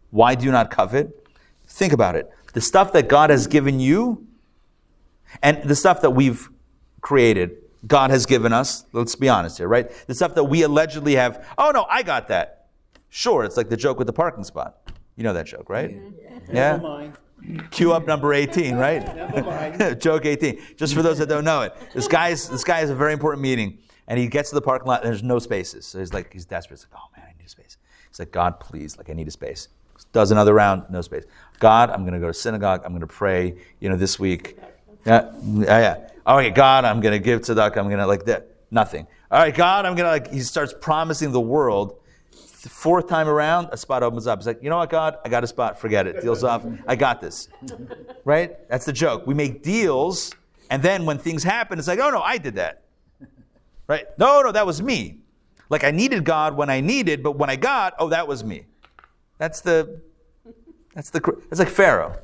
Why 0.08 0.34
do 0.34 0.50
not 0.50 0.70
covet? 0.70 1.28
Think 1.68 1.92
about 1.92 2.16
it. 2.16 2.30
The 2.54 2.62
stuff 2.62 2.94
that 2.94 3.06
God 3.06 3.28
has 3.28 3.46
given 3.46 3.78
you, 3.78 4.26
and 5.42 5.62
the 5.62 5.76
stuff 5.76 6.00
that 6.00 6.12
we've 6.12 6.48
created, 7.02 7.50
God 7.86 8.08
has 8.08 8.24
given 8.24 8.54
us. 8.54 8.86
Let's 8.94 9.14
be 9.14 9.28
honest 9.28 9.58
here, 9.58 9.68
right? 9.68 9.90
The 10.06 10.14
stuff 10.14 10.36
that 10.36 10.44
we 10.44 10.62
allegedly 10.62 11.16
have. 11.16 11.46
Oh 11.58 11.70
no, 11.70 11.84
I 11.90 12.02
got 12.02 12.28
that. 12.28 12.68
Sure, 13.10 13.44
it's 13.44 13.58
like 13.58 13.68
the 13.68 13.76
joke 13.76 13.98
with 13.98 14.06
the 14.06 14.14
parking 14.14 14.42
spot. 14.42 14.78
You 15.16 15.24
know 15.24 15.32
that 15.32 15.46
joke, 15.46 15.68
right? 15.68 15.90
Mm-hmm. 15.90 16.54
Yeah. 16.56 16.72
Never 16.72 16.82
mind. 16.82 17.12
Cue 17.70 17.92
up 17.92 18.06
number 18.06 18.32
18, 18.34 18.74
right? 18.76 19.14
Never 19.14 19.42
mind. 19.42 20.00
Joke 20.00 20.26
18. 20.26 20.58
Just 20.76 20.94
for 20.94 21.02
those 21.02 21.18
that 21.18 21.28
don't 21.28 21.44
know 21.44 21.62
it. 21.62 21.74
This 21.94 22.08
guy's 22.08 22.48
this 22.48 22.64
guy 22.64 22.80
has 22.80 22.90
a 22.90 22.94
very 22.94 23.12
important 23.12 23.42
meeting 23.42 23.78
and 24.08 24.18
he 24.18 24.26
gets 24.26 24.50
to 24.50 24.54
the 24.54 24.62
parking 24.62 24.88
lot 24.88 25.02
and 25.02 25.10
there's 25.10 25.22
no 25.22 25.38
spaces. 25.38 25.86
So 25.86 25.98
he's 25.98 26.12
like, 26.12 26.32
he's 26.32 26.44
desperate. 26.44 26.78
He's 26.78 26.86
like, 26.90 27.00
oh 27.00 27.08
man, 27.16 27.26
I 27.28 27.36
need 27.38 27.46
a 27.46 27.48
space. 27.48 27.76
He's 28.08 28.18
like, 28.18 28.32
God, 28.32 28.60
please, 28.60 28.96
like 28.96 29.10
I 29.10 29.12
need 29.12 29.28
a 29.28 29.32
space. 29.32 29.68
Does 30.12 30.30
another 30.30 30.54
round, 30.54 30.84
no 30.90 31.00
space. 31.00 31.24
God, 31.58 31.90
I'm 31.90 32.04
gonna 32.04 32.20
go 32.20 32.26
to 32.26 32.34
synagogue, 32.34 32.82
I'm 32.84 32.92
gonna 32.92 33.06
pray, 33.06 33.56
you 33.80 33.88
know, 33.88 33.96
this 33.96 34.18
week. 34.18 34.58
Yeah, 35.04 35.32
yeah, 35.44 35.78
yeah. 36.26 36.34
Okay, 36.34 36.50
God, 36.50 36.84
I'm 36.84 37.00
gonna 37.00 37.18
give 37.18 37.42
tzedakah, 37.42 37.76
I'm 37.76 37.88
gonna 37.88 38.06
like 38.06 38.24
that. 38.26 38.50
Nothing. 38.70 39.06
All 39.30 39.38
right, 39.38 39.54
God, 39.54 39.86
I'm 39.86 39.94
gonna 39.94 40.08
like 40.08 40.32
he 40.32 40.40
starts 40.40 40.74
promising 40.80 41.32
the 41.32 41.40
world 41.40 42.00
the 42.66 42.70
fourth 42.70 43.06
time 43.06 43.28
around, 43.28 43.68
a 43.70 43.76
spot 43.76 44.02
opens 44.02 44.26
up. 44.26 44.40
He's 44.40 44.46
like, 44.48 44.60
you 44.60 44.68
know 44.68 44.78
what, 44.78 44.90
God? 44.90 45.18
I 45.24 45.28
got 45.28 45.44
a 45.44 45.46
spot. 45.46 45.78
Forget 45.78 46.08
it. 46.08 46.20
Deal's 46.20 46.42
off. 46.42 46.66
I 46.86 46.96
got 46.96 47.20
this. 47.20 47.48
Right? 48.24 48.68
That's 48.68 48.84
the 48.84 48.92
joke. 48.92 49.24
We 49.24 49.34
make 49.34 49.62
deals, 49.62 50.34
and 50.68 50.82
then 50.82 51.06
when 51.06 51.16
things 51.16 51.44
happen, 51.44 51.78
it's 51.78 51.86
like, 51.86 52.00
oh 52.00 52.10
no, 52.10 52.20
I 52.20 52.38
did 52.38 52.56
that. 52.56 52.82
Right? 53.86 54.06
No, 54.18 54.42
no, 54.42 54.50
that 54.50 54.66
was 54.66 54.82
me. 54.82 55.18
Like 55.70 55.84
I 55.84 55.92
needed 55.92 56.24
God 56.24 56.56
when 56.56 56.68
I 56.68 56.80
needed, 56.80 57.22
but 57.22 57.38
when 57.38 57.50
I 57.50 57.54
got, 57.54 57.94
oh, 58.00 58.08
that 58.08 58.26
was 58.26 58.42
me. 58.42 58.66
That's 59.38 59.60
the, 59.60 60.00
that's 60.92 61.10
the, 61.10 61.20
it's 61.52 61.60
like 61.60 61.68
Pharaoh. 61.68 62.18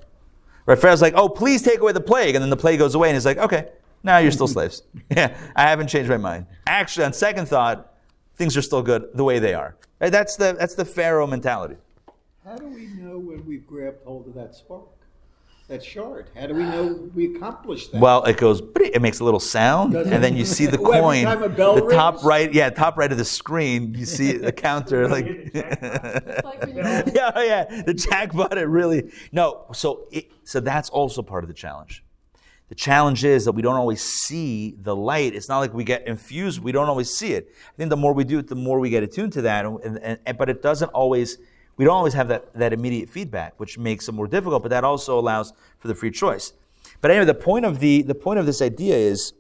Right? 0.66 0.76
Pharaoh's 0.76 1.02
like, 1.02 1.14
oh, 1.14 1.28
please 1.28 1.62
take 1.62 1.78
away 1.78 1.92
the 1.92 2.00
plague, 2.00 2.34
and 2.34 2.42
then 2.42 2.50
the 2.50 2.56
plague 2.56 2.80
goes 2.80 2.96
away, 2.96 3.08
and 3.08 3.14
he's 3.14 3.24
like, 3.24 3.38
okay, 3.38 3.68
now 4.02 4.18
you're 4.18 4.32
still 4.32 4.48
slaves. 4.56 4.82
yeah, 5.10 5.38
I 5.54 5.68
haven't 5.68 5.86
changed 5.86 6.10
my 6.10 6.16
mind. 6.16 6.46
Actually, 6.66 7.04
on 7.04 7.12
second 7.12 7.46
thought, 7.46 7.91
things 8.42 8.56
are 8.56 8.62
still 8.62 8.82
good 8.82 9.08
the 9.14 9.22
way 9.22 9.38
they 9.38 9.54
are. 9.54 9.76
Right? 10.00 10.10
That's 10.10 10.34
the 10.34 10.56
that's 10.58 10.74
the 10.74 10.84
Pharaoh 10.84 11.28
mentality. 11.28 11.76
How 12.44 12.56
do 12.56 12.66
we 12.66 12.86
know 12.86 13.18
when 13.18 13.46
we've 13.46 13.64
grabbed 13.64 14.02
hold 14.04 14.26
of 14.26 14.34
that 14.34 14.56
spark, 14.56 14.88
that 15.68 15.84
shard? 15.84 16.28
How 16.34 16.48
do 16.48 16.54
we 16.54 16.64
know 16.64 17.08
we 17.14 17.36
accomplished 17.36 17.92
that? 17.92 18.00
Well, 18.00 18.24
it 18.24 18.36
goes, 18.36 18.60
it 18.80 19.00
makes 19.00 19.20
a 19.20 19.24
little 19.24 19.38
sound, 19.38 19.92
Does 19.92 20.08
and 20.08 20.24
then 20.24 20.36
you 20.36 20.44
see 20.44 20.66
the 20.66 20.72
every 20.80 21.00
coin, 21.00 21.24
time 21.24 21.44
a 21.44 21.48
bell 21.48 21.76
the 21.76 21.94
top 21.94 22.24
right, 22.24 22.52
yeah, 22.52 22.68
top 22.70 22.96
right 22.96 23.12
of 23.12 23.18
the 23.18 23.24
screen. 23.24 23.94
You 23.94 24.06
see 24.06 24.32
the 24.32 24.50
counter, 24.50 25.06
like, 25.16 25.26
like 25.54 25.54
yeah, 27.14 27.30
oh, 27.36 27.42
yeah, 27.42 27.82
the 27.82 27.94
jackpot. 27.94 28.58
It 28.58 28.66
really 28.66 29.12
no. 29.30 29.66
So, 29.72 30.08
it, 30.10 30.32
so 30.42 30.58
that's 30.58 30.90
also 30.90 31.22
part 31.22 31.44
of 31.44 31.48
the 31.48 31.54
challenge. 31.54 32.02
The 32.72 32.76
challenge 32.76 33.22
is 33.22 33.44
that 33.44 33.52
we 33.52 33.60
don't 33.60 33.74
always 33.74 34.02
see 34.02 34.78
the 34.80 34.96
light. 34.96 35.34
It's 35.34 35.46
not 35.46 35.58
like 35.58 35.74
we 35.74 35.84
get 35.84 36.06
infused. 36.06 36.58
We 36.58 36.72
don't 36.72 36.88
always 36.88 37.14
see 37.14 37.34
it. 37.34 37.52
I 37.68 37.76
think 37.76 37.90
the 37.90 37.98
more 37.98 38.14
we 38.14 38.24
do 38.24 38.38
it, 38.38 38.46
the 38.48 38.54
more 38.54 38.80
we 38.80 38.88
get 38.88 39.02
attuned 39.02 39.34
to 39.34 39.42
that. 39.42 39.66
And, 39.66 39.98
and, 39.98 40.18
and, 40.24 40.38
but 40.38 40.48
it 40.48 40.62
doesn't 40.62 40.88
always. 40.88 41.36
We 41.76 41.84
don't 41.84 41.94
always 41.94 42.14
have 42.14 42.28
that, 42.28 42.50
that 42.54 42.72
immediate 42.72 43.10
feedback, 43.10 43.60
which 43.60 43.76
makes 43.76 44.08
it 44.08 44.12
more 44.12 44.26
difficult. 44.26 44.62
But 44.62 44.70
that 44.70 44.84
also 44.84 45.18
allows 45.18 45.52
for 45.80 45.88
the 45.88 45.94
free 45.94 46.10
choice. 46.10 46.54
But 47.02 47.10
anyway, 47.10 47.26
the 47.26 47.34
point 47.34 47.66
of 47.66 47.78
the 47.78 48.00
the 48.00 48.14
point 48.14 48.38
of 48.38 48.46
this 48.46 48.62
idea 48.62 48.96
is 48.96 49.34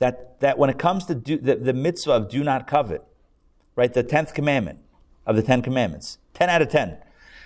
that 0.00 0.40
that 0.40 0.58
when 0.58 0.70
it 0.70 0.76
comes 0.76 1.06
to 1.06 1.14
do, 1.14 1.38
the, 1.38 1.54
the 1.54 1.72
mitzvah 1.72 2.14
of 2.14 2.28
do 2.28 2.42
not 2.42 2.66
covet, 2.66 3.04
right? 3.76 3.94
The 3.94 4.02
tenth 4.02 4.34
commandment 4.34 4.80
of 5.24 5.36
the 5.36 5.42
Ten 5.42 5.62
Commandments, 5.62 6.18
ten 6.34 6.50
out 6.50 6.62
of 6.62 6.68
ten, 6.68 6.98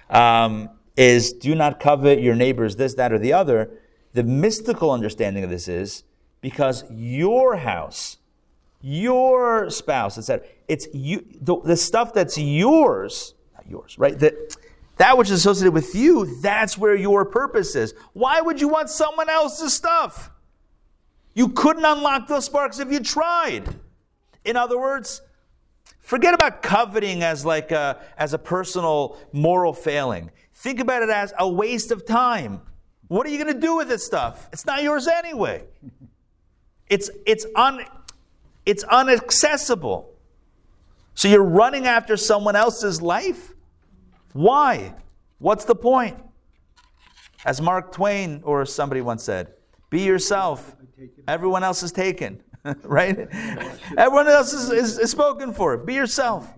um, 0.08 0.70
is 0.96 1.34
do 1.34 1.54
not 1.54 1.78
covet 1.78 2.22
your 2.22 2.34
neighbor's 2.34 2.76
this, 2.76 2.94
that, 2.94 3.12
or 3.12 3.18
the 3.18 3.34
other. 3.34 3.70
The 4.14 4.22
mystical 4.22 4.90
understanding 4.90 5.44
of 5.44 5.50
this 5.50 5.68
is 5.68 6.04
because 6.40 6.84
your 6.90 7.56
house, 7.56 8.18
your 8.80 9.70
spouse, 9.70 10.18
etc. 10.18 10.46
It's 10.68 10.86
you, 10.92 11.24
the, 11.40 11.60
the 11.60 11.76
stuff 11.76 12.12
that's 12.12 12.36
yours, 12.36 13.34
not 13.54 13.68
yours, 13.68 13.98
right? 13.98 14.18
That 14.18 14.56
that 14.96 15.16
which 15.16 15.30
is 15.30 15.40
associated 15.40 15.72
with 15.72 15.94
you, 15.94 16.40
that's 16.40 16.76
where 16.76 16.94
your 16.94 17.24
purpose 17.24 17.74
is. 17.74 17.94
Why 18.12 18.40
would 18.40 18.60
you 18.60 18.68
want 18.68 18.90
someone 18.90 19.28
else's 19.28 19.72
stuff? 19.72 20.30
You 21.34 21.48
couldn't 21.48 21.84
unlock 21.84 22.28
those 22.28 22.44
sparks 22.44 22.78
if 22.78 22.92
you 22.92 23.00
tried. 23.00 23.64
In 24.44 24.56
other 24.56 24.78
words, 24.78 25.22
forget 26.00 26.34
about 26.34 26.62
coveting 26.62 27.22
as 27.22 27.44
like 27.44 27.70
a, 27.70 28.00
as 28.18 28.34
a 28.34 28.38
personal 28.38 29.18
moral 29.32 29.72
failing. 29.72 30.30
Think 30.54 30.78
about 30.78 31.02
it 31.02 31.10
as 31.10 31.32
a 31.38 31.48
waste 31.48 31.90
of 31.90 32.04
time. 32.04 32.60
What 33.12 33.26
are 33.26 33.30
you 33.30 33.36
going 33.36 33.52
to 33.52 33.60
do 33.60 33.76
with 33.76 33.88
this 33.88 34.06
stuff? 34.06 34.48
It's 34.54 34.64
not 34.64 34.82
yours 34.82 35.06
anyway. 35.06 35.64
It's 36.88 37.10
it's 37.26 37.44
un 37.54 37.84
it's 38.64 38.84
unaccessible. 38.84 40.06
So 41.12 41.28
you're 41.28 41.44
running 41.44 41.86
after 41.86 42.16
someone 42.16 42.56
else's 42.56 43.02
life? 43.02 43.52
Why? 44.32 44.94
What's 45.40 45.66
the 45.66 45.74
point? 45.74 46.16
As 47.44 47.60
Mark 47.60 47.92
Twain 47.92 48.40
or 48.44 48.64
somebody 48.64 49.02
once 49.02 49.22
said, 49.24 49.52
be 49.90 50.04
yourself. 50.04 50.74
Everyone 51.28 51.62
else 51.62 51.82
is 51.82 51.92
taken, 51.92 52.42
right? 52.82 53.28
Everyone 53.98 54.26
else 54.26 54.54
is, 54.54 54.70
is, 54.70 54.98
is 54.98 55.10
spoken 55.10 55.52
for. 55.52 55.76
Be 55.76 55.92
yourself. 55.92 56.50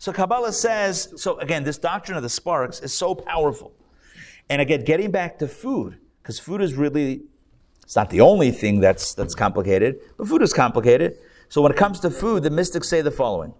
So 0.00 0.12
Kabbalah 0.12 0.54
says, 0.54 1.12
so 1.18 1.38
again, 1.38 1.62
this 1.62 1.78
doctrine 1.78 2.16
of 2.16 2.24
the 2.24 2.28
sparks 2.28 2.80
is 2.80 2.92
so 2.92 3.14
powerful. 3.14 3.74
And 4.50 4.60
again, 4.60 4.84
getting 4.84 5.12
back 5.12 5.38
to 5.38 5.48
food, 5.48 5.96
because 6.20 6.40
food 6.40 6.60
is 6.60 6.74
really, 6.74 7.22
it's 7.84 7.94
not 7.94 8.10
the 8.10 8.20
only 8.20 8.50
thing 8.50 8.80
that's, 8.80 9.14
that's 9.14 9.34
complicated, 9.34 10.00
but 10.18 10.26
food 10.26 10.42
is 10.42 10.52
complicated. 10.52 11.16
So 11.48 11.62
when 11.62 11.70
it 11.70 11.78
comes 11.78 12.00
to 12.00 12.10
food, 12.10 12.42
the 12.42 12.50
mystics 12.50 12.88
say 12.88 13.00
the 13.00 13.12
following 13.12 13.54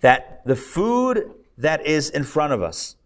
that 0.00 0.44
the 0.44 0.56
food 0.56 1.30
that 1.56 1.86
is 1.86 2.10
in 2.10 2.24
front 2.24 2.52
of 2.52 2.62
us, 2.62 2.96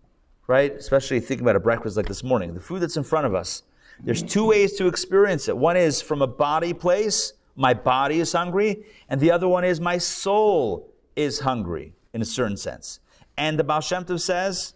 right? 0.48 0.72
Especially 0.72 1.20
thinking 1.20 1.44
about 1.44 1.54
a 1.54 1.60
breakfast 1.60 1.96
like 1.96 2.06
this 2.06 2.24
morning, 2.24 2.54
the 2.54 2.60
food 2.60 2.80
that's 2.80 2.96
in 2.96 3.04
front 3.04 3.26
of 3.26 3.34
us, 3.34 3.62
there's 4.02 4.22
two 4.22 4.46
ways 4.46 4.72
to 4.74 4.88
experience 4.88 5.48
it. 5.48 5.56
One 5.56 5.76
is 5.76 6.00
from 6.00 6.22
a 6.22 6.26
body 6.26 6.72
place, 6.72 7.34
my 7.54 7.74
body 7.74 8.20
is 8.20 8.32
hungry, 8.32 8.84
and 9.08 9.20
the 9.20 9.30
other 9.30 9.46
one 9.46 9.64
is 9.64 9.80
my 9.80 9.98
soul 9.98 10.92
is 11.14 11.40
hungry 11.40 11.92
in 12.12 12.22
a 12.22 12.24
certain 12.24 12.56
sense. 12.56 13.00
And 13.36 13.58
the 13.58 13.64
Baal 13.64 13.80
Shem 13.80 14.04
Tov 14.04 14.20
says 14.20 14.74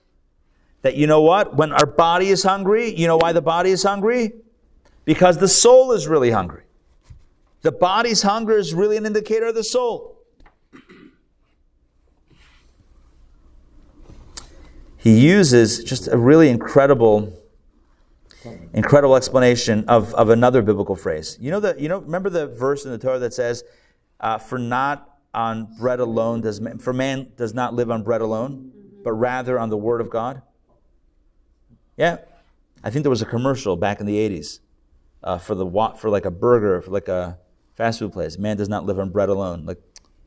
that 0.83 0.97
you 0.97 1.07
know 1.07 1.23
what? 1.23 1.57
When 1.57 1.73
our 1.73 1.87
body 1.87 2.29
is 2.29 2.43
hungry, 2.43 2.95
you 2.95 3.07
know 3.07 3.17
why 3.17 3.33
the 3.33 3.43
body 3.43 3.71
is 3.71 3.83
hungry? 3.83 4.33
Because 5.05 5.39
the 5.39 5.49
soul 5.49 5.93
is 5.93 6.07
really 6.07 6.31
hungry. 6.31 6.65
The 7.63 7.73
body's 7.73 8.23
hunger 8.23 8.57
is 8.57 8.75
really 8.75 8.97
an 8.97 9.07
indicator 9.07 9.47
of 9.47 9.55
the 9.55 9.65
soul. 9.65 10.19
He 14.97 15.19
uses 15.19 15.83
just 15.83 16.07
a 16.09 16.17
really 16.17 16.49
incredible 16.49 17.39
incredible 18.73 19.15
explanation 19.15 19.85
of, 19.89 20.13
of 20.15 20.31
another 20.31 20.63
biblical 20.63 20.97
phrase. 20.97 21.39
You 21.41 21.53
know 21.53 21.61
the 21.61 21.77
you 21.79 21.89
know 21.89 21.99
remember 21.99 22.31
the 22.31 22.47
verse 22.49 22.85
in 22.85 22.91
the 22.91 22.99
Torah 22.99 23.19
that 23.21 23.35
says, 23.35 23.65
uh, 24.21 24.39
"For 24.39 24.59
not 24.59 25.19
on 25.35 25.77
bread 25.79 26.01
alone 26.01 26.41
does 26.41 26.61
man, 26.61 26.79
for 26.79 26.93
man 26.93 27.33
does 27.37 27.55
not 27.55 27.75
live 27.75 27.91
on 27.91 28.03
bread 28.03 28.21
alone, 28.21 28.73
but 29.05 29.13
rather 29.13 29.59
on 29.59 29.71
the 29.71 29.77
word 29.77 30.01
of 30.01 30.11
God." 30.11 30.43
Yeah, 32.03 32.17
I 32.83 32.91
think 32.91 33.05
there 33.05 33.11
was 33.11 33.23
a 33.23 33.27
commercial 33.27 33.77
back 33.77 34.01
in 34.01 34.07
the 34.07 34.17
'80s 34.17 34.59
uh, 35.23 35.39
for 35.39 35.55
the 35.55 35.65
for 35.97 36.11
like 36.11 36.25
a 36.25 36.33
burger 36.33 36.83
for 36.83 36.91
like 36.91 37.07
a 37.07 37.39
fast 37.77 38.01
food 38.01 38.13
place. 38.13 38.37
Man 38.37 38.57
does 38.57 38.69
not 38.69 38.85
live 38.85 38.99
on 38.99 39.11
bread 39.11 39.29
alone. 39.29 39.65
Like, 39.67 39.81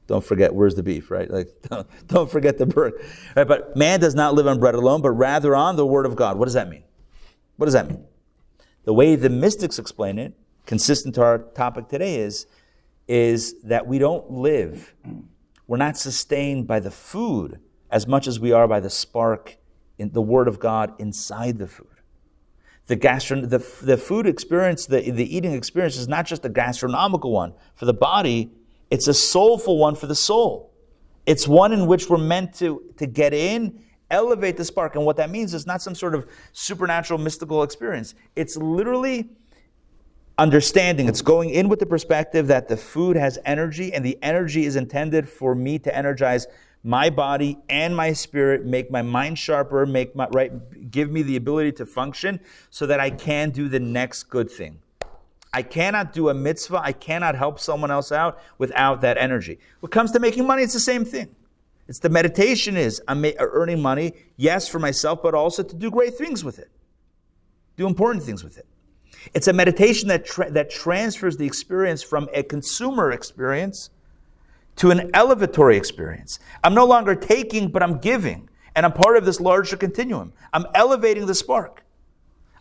don't 0.07 0.23
forget 0.23 0.55
where's 0.55 0.75
the 0.75 0.83
beef, 0.83 1.11
right? 1.11 1.29
Like, 1.29 1.49
don't, 1.69 1.85
don't 2.07 2.31
forget 2.31 2.57
the 2.57 2.65
burger. 2.65 2.97
Right? 3.35 3.45
But 3.45 3.75
man 3.75 3.99
does 3.99 4.15
not 4.15 4.35
live 4.35 4.47
on 4.47 4.57
bread 4.57 4.73
alone, 4.73 5.01
but 5.01 5.11
rather 5.11 5.53
on 5.53 5.75
the 5.75 5.85
word 5.85 6.05
of 6.05 6.15
God. 6.15 6.37
What 6.37 6.45
does 6.45 6.53
that 6.53 6.69
mean? 6.69 6.85
What 7.57 7.65
does 7.65 7.73
that 7.73 7.89
mean? 7.89 8.05
The 8.85 8.93
way 8.93 9.17
the 9.17 9.29
mystics 9.29 9.77
explain 9.77 10.17
it, 10.17 10.33
consistent 10.65 11.13
to 11.15 11.23
our 11.23 11.39
topic 11.39 11.89
today, 11.89 12.15
is, 12.15 12.47
is 13.09 13.61
that 13.63 13.85
we 13.85 13.99
don't 13.99 14.31
live, 14.31 14.95
we're 15.67 15.75
not 15.75 15.97
sustained 15.97 16.67
by 16.67 16.79
the 16.79 16.91
food 16.91 17.59
as 17.91 18.07
much 18.07 18.27
as 18.27 18.39
we 18.39 18.53
are 18.53 18.65
by 18.65 18.79
the 18.79 18.89
spark 18.89 19.57
in 19.97 20.11
the 20.11 20.21
Word 20.21 20.47
of 20.47 20.59
God 20.59 20.93
inside 20.99 21.57
the 21.57 21.67
food. 21.67 21.87
The, 22.87 22.97
gastron- 22.97 23.49
the, 23.49 23.65
the 23.85 23.97
food 23.97 24.27
experience, 24.27 24.85
the, 24.85 25.09
the 25.09 25.35
eating 25.35 25.53
experience 25.53 25.97
is 25.97 26.07
not 26.07 26.25
just 26.25 26.45
a 26.45 26.49
gastronomical 26.49 27.31
one 27.31 27.53
for 27.73 27.85
the 27.85 27.93
body, 27.93 28.51
it's 28.91 29.07
a 29.07 29.13
soulful 29.13 29.79
one 29.79 29.95
for 29.95 30.07
the 30.07 30.15
soul. 30.15 30.71
It's 31.25 31.47
one 31.47 31.73
in 31.73 31.87
which 31.87 32.07
we're 32.09 32.19
meant 32.19 32.53
to, 32.55 32.83
to 32.97 33.07
get 33.07 33.33
in 33.33 33.79
elevate 34.09 34.57
the 34.57 34.65
spark. 34.65 34.95
And 34.95 35.05
what 35.05 35.17
that 35.17 35.29
means 35.29 35.53
is 35.53 35.65
not 35.65 35.81
some 35.81 35.95
sort 35.95 36.15
of 36.15 36.27
supernatural 36.53 37.19
mystical 37.19 37.63
experience. 37.63 38.15
It's 38.35 38.57
literally 38.57 39.29
understanding. 40.37 41.07
It's 41.07 41.21
going 41.21 41.49
in 41.49 41.69
with 41.69 41.79
the 41.79 41.85
perspective 41.85 42.47
that 42.47 42.67
the 42.67 42.77
food 42.77 43.15
has 43.15 43.39
energy 43.45 43.93
and 43.93 44.05
the 44.05 44.17
energy 44.21 44.65
is 44.65 44.75
intended 44.75 45.27
for 45.27 45.55
me 45.55 45.79
to 45.79 45.95
energize 45.95 46.47
my 46.85 47.09
body 47.09 47.57
and 47.67 47.95
my 47.95 48.13
spirit, 48.13 48.63
make 48.63 48.91
my 48.91 49.01
mind 49.01 49.39
sharper, 49.39 49.87
make 49.87 50.15
my 50.15 50.27
right 50.27 50.91
give 50.91 51.09
me 51.11 51.23
the 51.23 51.35
ability 51.35 51.71
to 51.71 51.85
function 51.85 52.39
so 52.69 52.85
that 52.85 52.99
I 52.99 53.09
can 53.09 53.49
do 53.49 53.67
the 53.67 53.79
next 53.79 54.25
good 54.25 54.51
thing. 54.51 54.77
I 55.51 55.63
cannot 55.63 56.13
do 56.13 56.29
a 56.29 56.33
mitzvah, 56.35 56.79
I 56.83 56.91
cannot 56.91 57.35
help 57.35 57.59
someone 57.59 57.89
else 57.89 58.11
out 58.11 58.39
without 58.59 59.01
that 59.01 59.17
energy. 59.17 59.57
When 59.79 59.89
it 59.89 59.93
comes 59.93 60.11
to 60.11 60.19
making 60.19 60.45
money, 60.45 60.61
it's 60.61 60.73
the 60.73 60.79
same 60.79 61.05
thing. 61.05 61.35
It's 61.87 61.99
the 61.99 62.09
meditation 62.09 62.77
is 62.77 63.01
I'm 63.07 63.25
uh, 63.25 63.31
earning 63.39 63.81
money, 63.81 64.13
yes, 64.37 64.67
for 64.67 64.77
myself, 64.77 65.23
but 65.23 65.33
also 65.33 65.63
to 65.63 65.75
do 65.75 65.89
great 65.89 66.15
things 66.15 66.43
with 66.43 66.59
it, 66.59 66.69
do 67.77 67.87
important 67.87 68.23
things 68.23 68.43
with 68.43 68.59
it. 68.59 68.67
It's 69.33 69.47
a 69.47 69.53
meditation 69.53 70.07
that, 70.09 70.23
tra- 70.23 70.51
that 70.51 70.69
transfers 70.69 71.37
the 71.37 71.47
experience 71.47 72.03
from 72.03 72.29
a 72.31 72.43
consumer 72.43 73.11
experience 73.11 73.89
to 74.77 74.91
an 74.91 75.11
elevatory 75.11 75.77
experience. 75.77 76.39
I'm 76.63 76.73
no 76.73 76.85
longer 76.85 77.15
taking, 77.15 77.69
but 77.69 77.81
I'm 77.81 77.97
giving. 77.99 78.49
And 78.75 78.85
I'm 78.85 78.91
part 78.91 79.15
of 79.15 79.25
this 79.25 79.39
larger 79.39 79.77
continuum. 79.77 80.33
I'm 80.51 80.65
elevating 80.73 81.25
the 81.25 81.35
spark. 81.35 81.85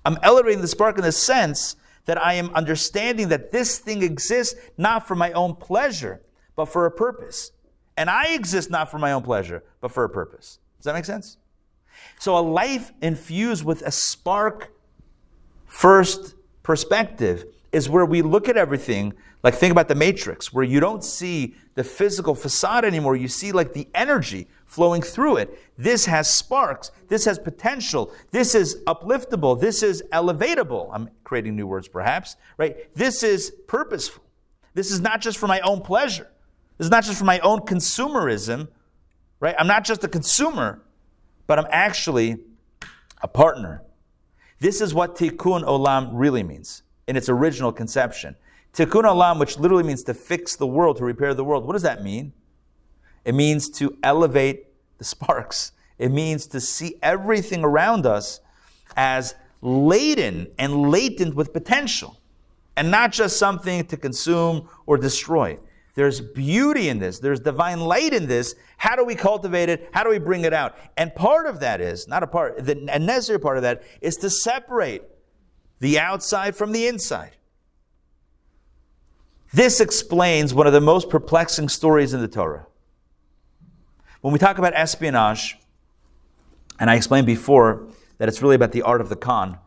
I'm 0.04 0.18
elevating 0.22 0.60
the 0.60 0.68
spark 0.68 0.96
in 0.96 1.02
the 1.02 1.12
sense 1.12 1.76
that 2.04 2.22
I 2.22 2.34
am 2.34 2.50
understanding 2.54 3.28
that 3.28 3.50
this 3.50 3.78
thing 3.78 4.02
exists 4.02 4.54
not 4.76 5.08
for 5.08 5.14
my 5.14 5.32
own 5.32 5.56
pleasure, 5.56 6.20
but 6.54 6.66
for 6.66 6.86
a 6.86 6.90
purpose. 6.90 7.50
And 7.96 8.10
I 8.10 8.34
exist 8.34 8.70
not 8.70 8.90
for 8.90 8.98
my 8.98 9.12
own 9.12 9.22
pleasure, 9.22 9.64
but 9.80 9.90
for 9.90 10.04
a 10.04 10.08
purpose. 10.08 10.58
Does 10.78 10.84
that 10.84 10.94
make 10.94 11.04
sense? 11.04 11.38
So 12.18 12.36
a 12.36 12.40
life 12.40 12.92
infused 13.00 13.64
with 13.64 13.82
a 13.82 13.90
spark 13.90 14.72
first 15.66 16.34
perspective 16.62 17.44
is 17.72 17.88
where 17.88 18.04
we 18.04 18.22
look 18.22 18.48
at 18.48 18.56
everything 18.56 19.14
like 19.45 19.55
think 19.55 19.70
about 19.70 19.88
the 19.88 19.95
matrix 19.95 20.53
where 20.53 20.64
you 20.64 20.80
don't 20.80 21.05
see 21.05 21.55
the 21.74 21.84
physical 21.84 22.34
facade 22.34 22.84
anymore. 22.84 23.14
You 23.14 23.28
see 23.28 23.53
like 23.53 23.74
the 23.74 23.86
energy 23.95 24.49
flowing 24.64 25.03
through 25.03 25.36
it. 25.36 25.59
This 25.76 26.07
has 26.07 26.28
sparks. 26.28 26.90
This 27.09 27.26
has 27.26 27.38
potential. 27.38 28.11
This 28.30 28.55
is 28.55 28.82
upliftable. 28.86 29.61
This 29.61 29.82
is 29.82 30.03
elevatable. 30.12 30.88
I'm 30.92 31.11
creating 31.24 31.57
new 31.57 31.66
words 31.66 31.86
perhaps 31.86 32.36
right? 32.57 32.92
This 32.95 33.22
is 33.22 33.53
purposeful. 33.68 34.24
This 34.72 34.90
is 34.90 35.01
not 35.01 35.20
just 35.20 35.38
for 35.38 35.47
my 35.47 35.61
own 35.61 35.82
pleasure. 35.82 36.28
This 36.78 36.86
is 36.86 36.90
not 36.90 37.05
just 37.05 37.18
for 37.18 37.24
my 37.24 37.38
own 37.40 37.61
consumerism, 37.61 38.68
right? 39.40 39.55
I'm 39.59 39.66
not 39.66 39.84
just 39.84 40.03
a 40.05 40.09
consumer, 40.09 40.82
but 41.47 41.59
I'm 41.59 41.66
actually 41.70 42.38
a 43.22 43.28
partner. 43.28 43.82
This 44.59 44.80
is 44.80 44.95
what 44.95 45.16
tikkun 45.16 45.64
olam 45.64 46.11
really 46.12 46.42
means 46.42 46.82
in 47.07 47.16
its 47.16 47.28
original 47.28 47.72
conception. 47.72 48.36
Tikkun 48.75 49.05
olam, 49.05 49.39
which 49.39 49.59
literally 49.59 49.85
means 49.85 50.03
to 50.05 50.14
fix 50.14 50.57
the 50.57 50.66
world, 50.66 50.97
to 50.97 51.05
repair 51.05 51.33
the 51.33 51.45
world. 51.45 51.64
What 51.64 51.75
does 51.75 51.83
that 51.83 52.03
mean? 52.03 52.33
It 53.25 53.35
means 53.35 53.70
to 53.70 53.97
elevate 54.03 54.66
the 54.99 55.05
sparks. 55.05 55.72
It 55.99 56.11
means 56.11 56.47
to 56.49 56.61
see 56.61 56.97
everything 57.01 57.64
around 57.64 58.05
us 58.05 58.41
as 58.97 59.35
laden 59.61 60.49
and 60.59 60.91
latent 60.91 61.35
with 61.35 61.53
potential, 61.53 62.20
and 62.77 62.91
not 62.91 63.12
just 63.12 63.39
something 63.39 63.87
to 63.87 63.97
consume 63.97 64.68
or 64.87 64.99
destroy. 64.99 65.59
There's 65.95 66.20
beauty 66.20 66.89
in 66.89 66.99
this. 66.99 67.20
There's 67.20 67.39
divine 67.39 67.81
light 67.81 68.12
in 68.12 68.27
this. 68.27 68.57
How 68.77 68.97
do 68.97 69.05
we 69.05 69.14
cultivate 69.14 69.68
it? 69.68 69.89
How 69.93 70.03
do 70.03 70.11
we 70.11 70.18
bring 70.18 70.45
it 70.45 70.53
out? 70.53 70.77
And 70.97 71.14
part 71.14 71.47
of 71.47 71.61
that 71.61 71.81
is, 71.81 72.09
not 72.09 72.25
a 72.25 72.27
part, 72.27 72.64
the, 72.64 72.89
a 72.93 72.99
necessary 72.99 73.39
part 73.39 73.57
of 73.57 73.62
that 73.62 73.85
is 74.01 74.16
to 74.16 74.29
separate 74.29 75.03
the 75.79 76.01
outside 76.01 76.57
from 76.57 76.72
the 76.72 76.89
inside. 76.89 77.37
This 79.55 79.80
explains 79.80 80.52
one 80.52 80.66
of 80.66 80.72
the 80.72 80.80
most 80.80 81.09
perplexing 81.09 81.68
stories 81.68 82.12
in 82.12 82.20
the 82.20 82.26
Torah. 82.26 82.66
When 84.20 84.32
we 84.32 84.40
talk 84.40 84.59
about 84.59 84.74
espionage, 84.74 85.57
and 86.80 86.90
I 86.90 86.96
explained 86.96 87.28
before 87.28 87.86
that 88.18 88.28
it's 88.28 88.42
really 88.42 88.57
about 88.57 88.72
the 88.72 88.82
art 88.82 89.00
of 89.00 89.09
the 89.09 89.14
con. 89.14 89.59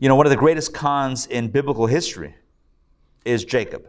You 0.00 0.08
know, 0.08 0.14
one 0.16 0.24
of 0.24 0.30
the 0.30 0.36
greatest 0.36 0.72
cons 0.72 1.26
in 1.26 1.48
biblical 1.48 1.86
history 1.86 2.36
is 3.26 3.44
Jacob, 3.44 3.86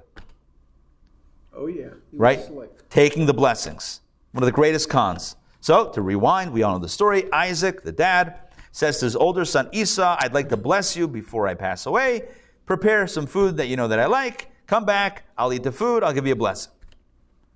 Oh, 1.56 1.68
yeah. 1.68 1.88
Right? 2.12 2.44
slick. 2.44 2.90
Taking 2.90 3.26
the 3.26 3.34
blessings. 3.34 4.02
One 4.34 4.44
of 4.44 4.46
the 4.46 4.52
greatest 4.52 4.90
cons. 4.90 5.38
So, 5.62 5.90
to 5.92 6.02
rewind, 6.02 6.52
we 6.52 6.64
all 6.64 6.74
know 6.74 6.80
the 6.80 6.90
story. 6.90 7.32
Isaac, 7.32 7.84
the 7.84 7.94
dad, 7.94 8.40
says 8.74 9.00
to 9.00 9.06
his 9.06 9.16
older 9.16 9.46
son 9.46 9.70
Esau, 9.72 10.18
I'd 10.20 10.34
like 10.34 10.50
to 10.50 10.58
bless 10.58 10.98
you 10.98 11.08
before 11.08 11.48
I 11.48 11.54
pass 11.54 11.86
away. 11.86 12.28
Prepare 12.66 13.08
some 13.08 13.26
food 13.26 13.56
that 13.56 13.68
you 13.68 13.78
know 13.78 13.88
that 13.88 14.00
I 14.00 14.06
like. 14.06 14.49
Come 14.70 14.86
back. 14.86 15.24
I'll 15.36 15.52
eat 15.52 15.64
the 15.64 15.72
food. 15.72 16.04
I'll 16.04 16.14
give 16.14 16.28
you 16.28 16.34
a 16.34 16.36
blessing. 16.36 16.72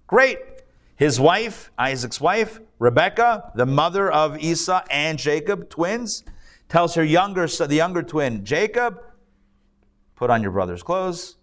Great. 0.08 0.40
His 0.96 1.20
wife, 1.20 1.72
Isaac's 1.78 2.20
wife, 2.20 2.60
Rebecca, 2.80 3.52
the 3.54 3.68
mother 3.68 4.12
of 4.12 4.40
Esau 4.40 4.82
and 4.90 5.20
Jacob, 5.20 5.70
twins, 5.70 6.24
tells 6.70 6.96
her 6.96 7.04
younger 7.04 7.46
the 7.46 7.76
younger 7.76 8.02
twin, 8.02 8.44
Jacob, 8.44 9.00
put 10.16 10.32
on 10.32 10.42
your 10.42 10.50
brother's 10.50 10.82
clothes, 10.82 11.36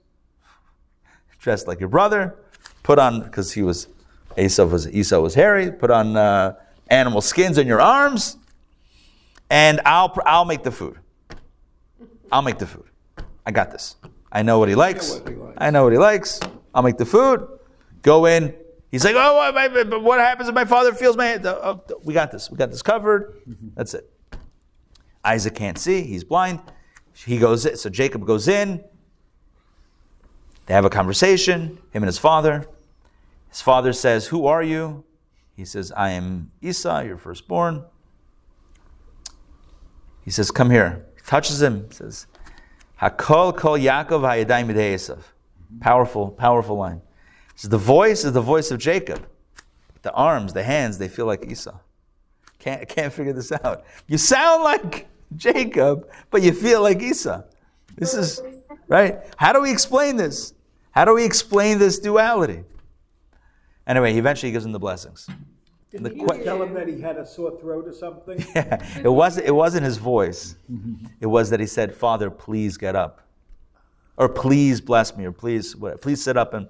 dress 1.39 1.68
like 1.68 1.79
your 1.79 1.89
brother, 1.89 2.35
put 2.83 2.99
on 2.99 3.23
because 3.23 3.53
he 3.53 3.62
was 3.62 3.87
Esau 4.37 4.64
was 4.64 4.89
Esau 4.89 5.21
was 5.21 5.35
hairy, 5.35 5.71
put 5.71 5.93
on 5.93 6.16
uh, 6.16 6.55
animal 6.89 7.21
skins 7.21 7.61
on 7.61 7.68
your 7.68 7.81
arms, 7.81 8.39
and 9.49 9.81
I'll 9.87 10.12
I'll 10.27 10.47
make 10.47 10.64
the 10.64 10.73
food. 10.73 10.99
I'll 12.33 12.43
make 12.43 12.59
the 12.59 12.66
food. 12.66 12.87
I 13.47 13.53
got 13.53 13.71
this. 13.71 13.95
I 14.33 14.43
know 14.43 14.59
what 14.59 14.68
he 14.68 14.74
likes. 14.74 15.18
what 15.18 15.28
he 15.28 15.35
likes. 15.35 15.59
I 15.59 15.70
know 15.70 15.85
what 15.85 15.93
he 15.93 15.99
likes. 15.99 16.41
I'll 16.74 16.83
make 16.83 16.97
the 16.97 17.07
food. 17.07 17.47
Go 18.03 18.26
in. 18.26 18.55
He's 18.91 19.05
like, 19.05 19.14
oh, 19.16 19.53
what, 19.53 20.03
what 20.03 20.18
happens 20.18 20.49
if 20.49 20.55
my 20.55 20.64
father 20.64 20.93
feels 20.93 21.16
my 21.16 21.26
hand? 21.26 21.47
Oh, 21.47 21.83
oh 21.89 22.01
we 22.05 22.14
got 22.14 22.31
this. 22.31 22.51
We 22.51 22.57
got 22.57 22.70
this 22.70 22.83
covered. 22.83 23.41
Mm-hmm. 23.49 23.68
That's 23.74 23.95
it. 23.95 24.11
Isaac 25.24 25.55
can't 25.55 25.78
see. 25.78 26.03
He's 26.03 26.24
blind. 26.24 26.61
He 27.14 27.39
goes 27.39 27.66
in. 27.66 27.76
So 27.76 27.91
Jacob 27.91 28.26
goes 28.26 28.49
in. 28.49 28.83
They 30.66 30.74
have 30.74 30.85
a 30.85 30.91
conversation, 30.91 31.78
him 31.91 32.03
and 32.03 32.07
his 32.07 32.18
father. 32.18 32.66
His 33.49 33.61
father 33.61 33.93
says, 33.93 34.28
Who 34.28 34.47
are 34.47 34.62
you? 34.62 35.05
He 35.57 35.64
says, 35.64 35.93
I 35.93 36.11
am 36.11 36.53
Esau, 36.62 37.01
your 37.01 37.16
firstborn. 37.16 37.85
He 40.24 40.31
says, 40.31 40.51
Come 40.51 40.70
here. 40.70 41.07
He 41.16 41.22
touches 41.22 41.61
him. 41.61 41.87
He 41.89 41.95
says, 41.95 42.26
Hakol 43.01 43.57
kol 43.57 43.78
Yaakov 43.78 44.22
hayadayim 44.22 44.74
Esav. 44.74 45.18
Powerful, 45.80 46.30
powerful 46.30 46.76
line. 46.76 47.01
Says, 47.55 47.70
The 47.70 47.78
voice 47.78 48.24
is 48.24 48.32
the 48.32 48.40
voice 48.40 48.70
of 48.70 48.78
Jacob. 48.78 49.26
The 50.03 50.12
arms, 50.12 50.53
the 50.53 50.62
hands, 50.62 50.98
they 50.98 51.09
feel 51.09 51.26
like 51.26 51.46
Esau. 51.46 51.78
Can't, 52.59 52.88
can't 52.88 53.12
figure 53.12 53.32
this 53.32 53.53
out. 53.53 53.84
You 54.07 54.18
sound 54.18 54.64
like 54.64 55.09
Jacob, 55.36 56.09
but 56.30 56.42
you 56.42 56.53
feel 56.53 56.82
like 56.82 57.01
Esau. 57.01 57.42
This 57.96 58.14
is, 58.14 58.42
right? 58.88 59.18
How 59.36 59.53
do 59.53 59.61
we 59.61 59.70
explain 59.70 60.16
this? 60.16 60.55
How 60.90 61.05
do 61.05 61.14
we 61.14 61.24
explain 61.24 61.78
this 61.78 61.98
duality? 61.98 62.64
Anyway, 63.86 64.12
he 64.12 64.18
eventually 64.18 64.53
gives 64.53 64.64
him 64.64 64.72
the 64.72 64.78
blessings. 64.78 65.28
Did 65.91 66.05
The 66.05 66.14
you 66.16 66.26
que- 66.26 66.45
tell 66.45 66.62
him 66.62 66.72
that 66.74 66.86
he 66.88 67.01
had 67.01 67.16
a 67.16 67.26
sore 67.26 67.59
throat 67.61 67.86
or 67.88 67.93
something? 67.93 68.38
Yeah. 68.55 69.01
it 69.05 69.09
wasn't 69.09 69.47
it 69.47 69.53
wasn't 69.55 69.84
his 69.84 69.97
voice. 69.99 70.57
It 71.20 71.26
was 71.26 71.51
that 71.51 71.61
he 71.61 71.66
said, 71.66 71.95
"Father, 71.95 72.30
please 72.30 72.76
get 72.76 72.95
up." 72.95 73.20
Or 74.16 74.28
please 74.28 74.80
bless 74.80 75.16
me 75.16 75.24
or 75.24 75.32
please 75.32 75.74
please 76.01 76.22
sit 76.22 76.36
up 76.36 76.55
and 76.55 76.68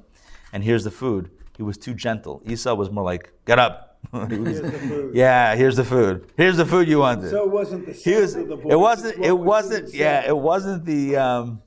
and 0.53 0.65
here's 0.65 0.85
the 0.85 0.91
food. 0.91 1.31
He 1.57 1.63
was 1.63 1.77
too 1.77 1.93
gentle. 1.95 2.43
Esau 2.47 2.75
was 2.75 2.91
more 2.91 3.05
like, 3.05 3.33
"Get 3.45 3.59
up." 3.59 3.99
He 4.31 4.37
was- 4.39 4.59
Here's 4.59 4.73
the 4.73 4.79
food. 4.79 5.15
yeah, 5.15 5.55
here's 5.55 5.77
the 5.77 5.85
food. 5.85 6.33
Here's 6.37 6.57
the 6.57 6.65
food 6.65 6.89
you 6.89 7.01
wanted. 7.01 7.31
So 7.31 7.45
it 7.45 7.51
wasn't 7.51 7.85
the 7.87 7.93
he 7.93 8.01
sound 8.01 8.17
was, 8.23 8.35
of 8.37 8.49
the 8.49 8.57
voice. 8.57 8.73
it 8.73 8.79
wasn't 8.81 9.09
it's 9.11 9.19
what 9.19 9.27
it 9.29 9.33
was 9.39 9.47
wasn't 9.47 9.87
being 9.93 10.01
yeah, 10.01 10.29
it 10.29 10.39
wasn't 10.39 10.85
the 10.87 11.17
um 11.17 11.63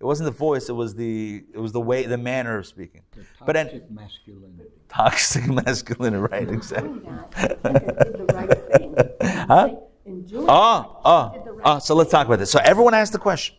it 0.00 0.04
wasn't 0.04 0.26
the 0.26 0.38
voice, 0.38 0.68
it 0.68 0.74
was 0.74 0.94
the 0.94 1.44
it 1.52 1.58
was 1.58 1.72
the 1.72 1.80
way 1.80 2.04
the 2.06 2.18
manner 2.18 2.58
of 2.58 2.66
speaking. 2.66 3.02
But 3.44 3.54
then 3.54 3.66
Toxic 3.66 3.90
masculinity. 3.90 4.64
toxic 4.88 5.46
masculinity, 5.66 6.22
right, 6.22 6.48
exactly. 6.48 6.88
Doing 6.88 7.04
that, 7.04 7.62
Jacob 7.62 8.18
the 8.18 8.34
right 8.34 8.72
thing. 8.72 8.94
Huh? 9.48 9.74
In 10.04 10.22
doing 10.24 10.46
Oh, 10.48 10.98
that, 11.04 11.32
he 11.32 11.38
did 11.38 11.48
oh, 11.48 11.60
oh, 11.64 11.78
so 11.78 11.94
let's 11.94 12.10
talk 12.10 12.26
about 12.26 12.38
this. 12.38 12.50
So 12.50 12.60
everyone 12.64 12.94
asked 12.94 13.12
the 13.12 13.18
question 13.18 13.56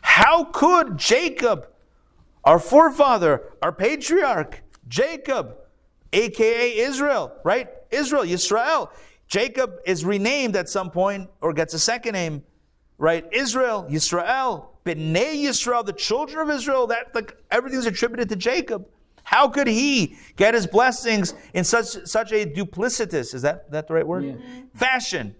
How 0.00 0.44
could 0.44 0.96
Jacob, 0.96 1.68
our 2.44 2.58
forefather, 2.58 3.42
our 3.60 3.72
patriarch, 3.72 4.62
Jacob, 4.88 5.56
aka 6.12 6.76
Israel, 6.78 7.32
right? 7.44 7.68
Israel, 7.90 8.24
Yisrael. 8.24 8.88
Jacob 9.28 9.78
is 9.86 10.04
renamed 10.04 10.56
at 10.56 10.68
some 10.68 10.90
point 10.90 11.28
or 11.40 11.52
gets 11.52 11.72
a 11.74 11.78
second 11.78 12.12
name, 12.12 12.42
right? 12.98 13.24
Israel, 13.32 13.86
Yisrael, 13.90 14.66
B'nai 14.84 15.36
Yisrael, 15.44 15.84
the 15.84 15.92
children 15.92 16.48
of 16.48 16.54
Israel, 16.54 16.86
that 16.88 17.14
like 17.14 17.36
everything's 17.50 17.86
attributed 17.86 18.28
to 18.30 18.36
Jacob. 18.36 18.86
How 19.24 19.48
could 19.48 19.68
he 19.68 20.16
get 20.36 20.54
his 20.54 20.66
blessings 20.66 21.34
in 21.54 21.64
such 21.64 22.06
such 22.06 22.32
a 22.32 22.44
duplicitous, 22.44 23.34
is 23.34 23.42
that, 23.42 23.70
that 23.70 23.86
the 23.86 23.94
right 23.94 24.06
word? 24.06 24.42
Fashion. 24.74 25.34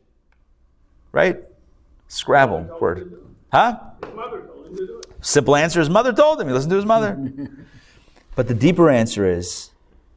Right? 1.10 1.40
Scrabble 2.08 2.78
word. 2.80 3.18
Huh? 3.52 3.78
His 4.04 4.14
mother 4.14 4.42
told 4.42 4.66
him 4.66 4.76
to 4.76 4.86
do 4.86 4.98
it. 4.98 5.06
Simple 5.20 5.56
answer 5.56 5.80
his 5.80 5.90
mother 5.90 6.12
told 6.12 6.40
him. 6.40 6.46
He 6.48 6.54
listened 6.54 6.70
to 6.70 6.76
his 6.76 6.86
mother. 6.86 7.18
but 8.36 8.48
the 8.48 8.54
deeper 8.54 8.88
answer 8.88 9.26
is 9.28 9.70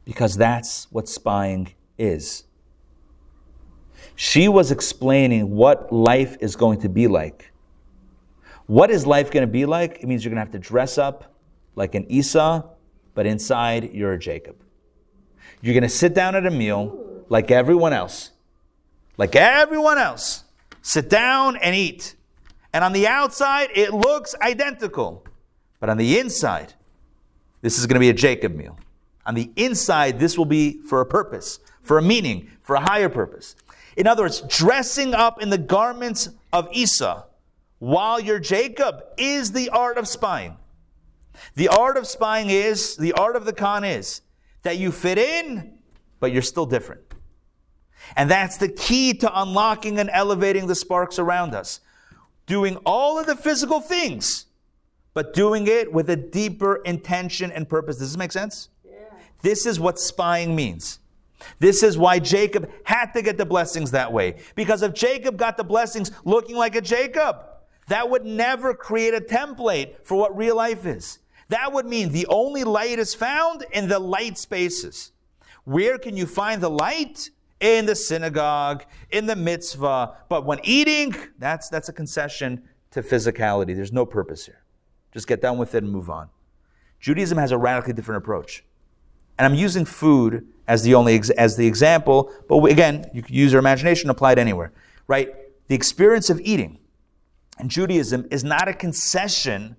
because 0.04 0.36
that's 0.36 0.86
what 0.90 1.08
spying 1.08 1.74
is. 1.98 2.44
She 4.14 4.48
was 4.48 4.70
explaining 4.70 5.54
what 5.54 5.92
life 5.92 6.36
is 6.40 6.56
going 6.56 6.80
to 6.80 6.88
be 6.88 7.06
like. 7.08 7.52
What 8.66 8.90
is 8.90 9.06
life 9.06 9.30
going 9.30 9.46
to 9.46 9.52
be 9.52 9.64
like? 9.64 9.98
It 10.00 10.06
means 10.06 10.24
you're 10.24 10.30
going 10.30 10.44
to 10.44 10.52
have 10.52 10.52
to 10.52 10.58
dress 10.58 10.98
up 10.98 11.34
like 11.76 11.94
an 11.94 12.10
Esau, 12.10 12.62
but 13.14 13.26
inside 13.26 13.92
you're 13.92 14.12
a 14.12 14.18
Jacob. 14.18 14.56
You're 15.62 15.74
going 15.74 15.82
to 15.82 15.88
sit 15.88 16.14
down 16.14 16.34
at 16.34 16.46
a 16.46 16.50
meal 16.50 17.24
like 17.28 17.50
everyone 17.50 17.92
else. 17.92 18.32
Like 19.16 19.36
everyone 19.36 19.98
else. 19.98 20.44
Sit 20.82 21.08
down 21.08 21.56
and 21.56 21.74
eat. 21.74 22.14
And 22.72 22.84
on 22.84 22.92
the 22.92 23.06
outside, 23.06 23.70
it 23.74 23.94
looks 23.94 24.34
identical. 24.42 25.24
But 25.80 25.88
on 25.88 25.96
the 25.96 26.18
inside, 26.18 26.74
this 27.62 27.78
is 27.78 27.86
going 27.86 27.94
to 27.94 28.00
be 28.00 28.10
a 28.10 28.14
Jacob 28.14 28.54
meal. 28.54 28.78
On 29.24 29.34
the 29.34 29.50
inside, 29.56 30.18
this 30.18 30.36
will 30.36 30.44
be 30.44 30.80
for 30.82 31.00
a 31.00 31.06
purpose, 31.06 31.58
for 31.82 31.98
a 31.98 32.02
meaning, 32.02 32.50
for 32.62 32.76
a 32.76 32.80
higher 32.80 33.08
purpose. 33.08 33.56
In 33.96 34.06
other 34.06 34.22
words, 34.22 34.42
dressing 34.42 35.14
up 35.14 35.40
in 35.40 35.50
the 35.50 35.58
garments 35.58 36.28
of 36.52 36.68
Esau 36.72 37.24
while 37.78 38.18
you're 38.18 38.38
Jacob 38.38 39.02
is 39.16 39.52
the 39.52 39.68
art 39.70 39.98
of 39.98 40.08
spying. 40.08 40.56
The 41.54 41.68
art 41.68 41.96
of 41.96 42.06
spying 42.06 42.50
is, 42.50 42.96
the 42.96 43.12
art 43.12 43.36
of 43.36 43.44
the 43.44 43.52
con 43.52 43.84
is 43.84 44.22
that 44.62 44.78
you 44.78 44.90
fit 44.90 45.18
in, 45.18 45.78
but 46.18 46.32
you're 46.32 46.42
still 46.42 46.66
different. 46.66 47.02
And 48.16 48.30
that's 48.30 48.56
the 48.56 48.68
key 48.68 49.14
to 49.14 49.40
unlocking 49.40 49.98
and 49.98 50.10
elevating 50.12 50.66
the 50.66 50.74
sparks 50.74 51.18
around 51.18 51.54
us. 51.54 51.80
Doing 52.46 52.76
all 52.86 53.18
of 53.18 53.26
the 53.26 53.34
physical 53.34 53.80
things, 53.80 54.46
but 55.14 55.34
doing 55.34 55.66
it 55.66 55.92
with 55.92 56.08
a 56.10 56.16
deeper 56.16 56.76
intention 56.76 57.50
and 57.50 57.68
purpose. 57.68 57.96
Does 57.96 58.10
this 58.10 58.16
make 58.16 58.32
sense? 58.32 58.68
Yeah. 58.84 58.92
This 59.42 59.66
is 59.66 59.80
what 59.80 59.98
spying 59.98 60.54
means. 60.54 61.00
This 61.58 61.82
is 61.82 61.98
why 61.98 62.18
Jacob 62.18 62.70
had 62.84 63.12
to 63.12 63.22
get 63.22 63.36
the 63.36 63.44
blessings 63.44 63.90
that 63.90 64.12
way. 64.12 64.36
Because 64.54 64.82
if 64.82 64.94
Jacob 64.94 65.36
got 65.36 65.56
the 65.56 65.64
blessings 65.64 66.12
looking 66.24 66.56
like 66.56 66.76
a 66.76 66.80
Jacob, 66.80 67.36
that 67.88 68.10
would 68.10 68.24
never 68.24 68.74
create 68.74 69.14
a 69.14 69.20
template 69.20 69.94
for 70.04 70.16
what 70.16 70.36
real 70.36 70.56
life 70.56 70.86
is. 70.86 71.18
That 71.48 71.72
would 71.72 71.86
mean 71.86 72.10
the 72.10 72.26
only 72.26 72.64
light 72.64 72.98
is 72.98 73.14
found 73.14 73.64
in 73.72 73.88
the 73.88 73.98
light 73.98 74.36
spaces. 74.38 75.12
Where 75.64 75.98
can 75.98 76.16
you 76.16 76.26
find 76.26 76.60
the 76.60 76.70
light? 76.70 77.30
In 77.58 77.86
the 77.86 77.94
synagogue, 77.94 78.84
in 79.10 79.24
the 79.24 79.36
mitzvah. 79.36 80.14
But 80.28 80.44
when 80.44 80.60
eating, 80.62 81.14
that's, 81.38 81.70
that's 81.70 81.88
a 81.88 81.92
concession 81.92 82.62
to 82.90 83.02
physicality. 83.02 83.74
There's 83.74 83.92
no 83.92 84.04
purpose 84.04 84.44
here. 84.44 84.62
Just 85.12 85.26
get 85.26 85.40
done 85.40 85.56
with 85.56 85.74
it 85.74 85.82
and 85.82 85.90
move 85.90 86.10
on. 86.10 86.28
Judaism 87.00 87.38
has 87.38 87.52
a 87.52 87.58
radically 87.58 87.94
different 87.94 88.22
approach. 88.22 88.62
And 89.38 89.46
I'm 89.46 89.54
using 89.54 89.84
food 89.84 90.46
as 90.68 90.82
the 90.82 90.94
only 90.94 91.20
as 91.38 91.56
the 91.56 91.66
example, 91.66 92.32
but 92.48 92.62
again, 92.64 93.08
you 93.14 93.22
can 93.22 93.34
use 93.34 93.52
your 93.52 93.60
imagination, 93.60 94.10
apply 94.10 94.32
it 94.32 94.38
anywhere, 94.38 94.72
right? 95.06 95.34
The 95.68 95.74
experience 95.74 96.28
of 96.28 96.40
eating 96.40 96.72
in 96.72 96.78
Judaism 97.64 98.26
is 98.30 98.44
not 98.44 98.68
a 98.68 98.74
concession 98.74 99.76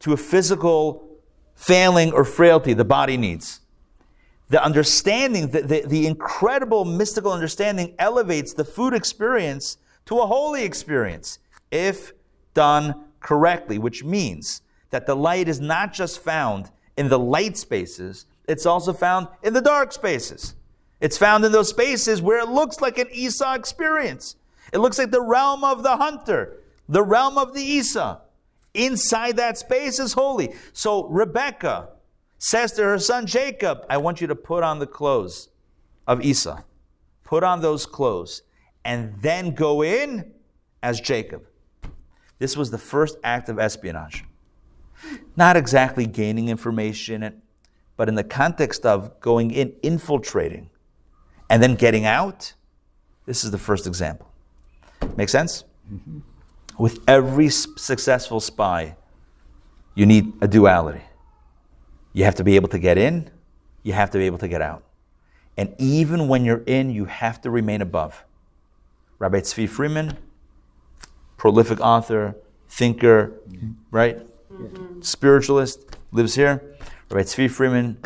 to 0.00 0.12
a 0.12 0.16
physical 0.16 1.08
failing 1.54 2.12
or 2.12 2.24
frailty 2.24 2.74
the 2.74 2.84
body 2.84 3.16
needs. 3.16 3.60
The 4.48 4.62
understanding, 4.62 5.48
the, 5.48 5.62
the, 5.62 5.84
the 5.86 6.06
incredible 6.06 6.84
mystical 6.84 7.32
understanding 7.32 7.94
elevates 7.98 8.52
the 8.52 8.64
food 8.64 8.92
experience 8.92 9.78
to 10.06 10.18
a 10.18 10.26
holy 10.26 10.64
experience 10.64 11.38
if 11.70 12.12
done 12.52 13.04
correctly, 13.20 13.78
which 13.78 14.04
means 14.04 14.62
that 14.90 15.06
the 15.06 15.16
light 15.16 15.48
is 15.48 15.60
not 15.60 15.92
just 15.92 16.18
found 16.18 16.70
in 16.96 17.08
the 17.08 17.18
light 17.18 17.56
spaces, 17.56 18.26
it's 18.46 18.66
also 18.66 18.92
found 18.92 19.28
in 19.42 19.54
the 19.54 19.60
dark 19.60 19.92
spaces. 19.92 20.54
It's 21.00 21.16
found 21.16 21.44
in 21.44 21.52
those 21.52 21.68
spaces 21.68 22.20
where 22.20 22.38
it 22.38 22.48
looks 22.48 22.80
like 22.80 22.98
an 22.98 23.08
Esau 23.10 23.54
experience. 23.54 24.36
It 24.72 24.78
looks 24.78 24.98
like 24.98 25.10
the 25.10 25.22
realm 25.22 25.64
of 25.64 25.82
the 25.82 25.96
hunter, 25.96 26.58
the 26.92 27.02
realm 27.02 27.38
of 27.38 27.54
the 27.54 27.62
Esau. 27.62 28.20
Inside 28.74 29.36
that 29.36 29.56
space 29.56 29.98
is 29.98 30.12
holy. 30.12 30.54
So 30.74 31.08
Rebecca 31.08 31.88
says 32.38 32.72
to 32.72 32.82
her 32.82 32.98
son 32.98 33.26
Jacob, 33.26 33.86
I 33.88 33.96
want 33.96 34.20
you 34.20 34.26
to 34.26 34.34
put 34.34 34.62
on 34.62 34.78
the 34.78 34.86
clothes 34.86 35.48
of 36.06 36.22
Esau. 36.22 36.60
Put 37.24 37.44
on 37.44 37.62
those 37.62 37.86
clothes 37.86 38.42
and 38.84 39.14
then 39.22 39.54
go 39.54 39.82
in 39.82 40.32
as 40.82 41.00
Jacob. 41.00 41.46
This 42.38 42.56
was 42.56 42.70
the 42.70 42.78
first 42.78 43.16
act 43.24 43.48
of 43.48 43.58
espionage. 43.58 44.24
Not 45.34 45.56
exactly 45.56 46.06
gaining 46.06 46.48
information, 46.48 47.40
but 47.96 48.08
in 48.08 48.16
the 48.16 48.24
context 48.24 48.84
of 48.84 49.18
going 49.20 49.50
in, 49.50 49.72
infiltrating, 49.82 50.68
and 51.48 51.62
then 51.62 51.74
getting 51.74 52.04
out. 52.04 52.52
This 53.24 53.44
is 53.44 53.50
the 53.50 53.58
first 53.58 53.86
example. 53.86 54.30
Make 55.16 55.30
sense? 55.30 55.64
Mm-hmm. 55.90 56.18
With 56.78 57.00
every 57.06 57.48
successful 57.48 58.40
spy, 58.40 58.96
you 59.94 60.06
need 60.06 60.32
a 60.40 60.48
duality. 60.48 61.02
You 62.12 62.24
have 62.24 62.34
to 62.36 62.44
be 62.44 62.56
able 62.56 62.68
to 62.68 62.78
get 62.78 62.98
in, 62.98 63.30
you 63.82 63.92
have 63.92 64.10
to 64.10 64.18
be 64.18 64.26
able 64.26 64.38
to 64.38 64.48
get 64.48 64.62
out. 64.62 64.84
And 65.56 65.74
even 65.78 66.28
when 66.28 66.44
you're 66.44 66.62
in, 66.66 66.90
you 66.90 67.04
have 67.04 67.40
to 67.42 67.50
remain 67.50 67.82
above. 67.82 68.24
Rabbi 69.18 69.40
Tzvi 69.40 69.68
Freeman, 69.68 70.16
prolific 71.36 71.80
author, 71.80 72.36
thinker, 72.68 73.34
right? 73.90 74.18
Mm-hmm. 74.50 75.02
Spiritualist, 75.02 75.96
lives 76.10 76.34
here. 76.34 76.76
Rabbi 77.10 77.22
Tzvi 77.22 77.50
Freeman 77.50 77.98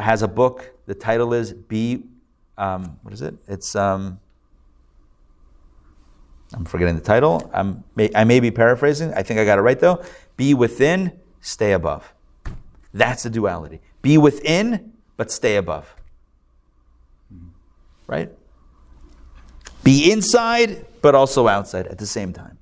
has 0.00 0.22
a 0.22 0.28
book. 0.28 0.72
The 0.86 0.94
title 0.94 1.34
is 1.34 1.52
Be, 1.52 2.04
um, 2.56 2.98
what 3.02 3.12
is 3.12 3.22
it? 3.22 3.34
It's, 3.48 3.74
um, 3.74 4.20
I'm 6.56 6.64
forgetting 6.64 6.94
the 6.96 7.02
title. 7.02 7.50
I'm, 7.52 7.84
I 8.14 8.24
may 8.24 8.40
be 8.40 8.50
paraphrasing. 8.50 9.12
I 9.12 9.22
think 9.22 9.38
I 9.38 9.44
got 9.44 9.58
it 9.58 9.62
right 9.62 9.78
though. 9.78 10.02
Be 10.36 10.54
within, 10.54 11.12
stay 11.42 11.72
above. 11.72 12.12
That's 12.94 13.24
the 13.24 13.30
duality. 13.30 13.80
Be 14.00 14.16
within, 14.16 14.94
but 15.18 15.30
stay 15.30 15.56
above. 15.56 15.94
Right? 18.06 18.30
Be 19.84 20.10
inside, 20.10 20.86
but 21.02 21.14
also 21.14 21.46
outside 21.46 21.86
at 21.88 21.98
the 21.98 22.06
same 22.06 22.32
time. 22.32 22.58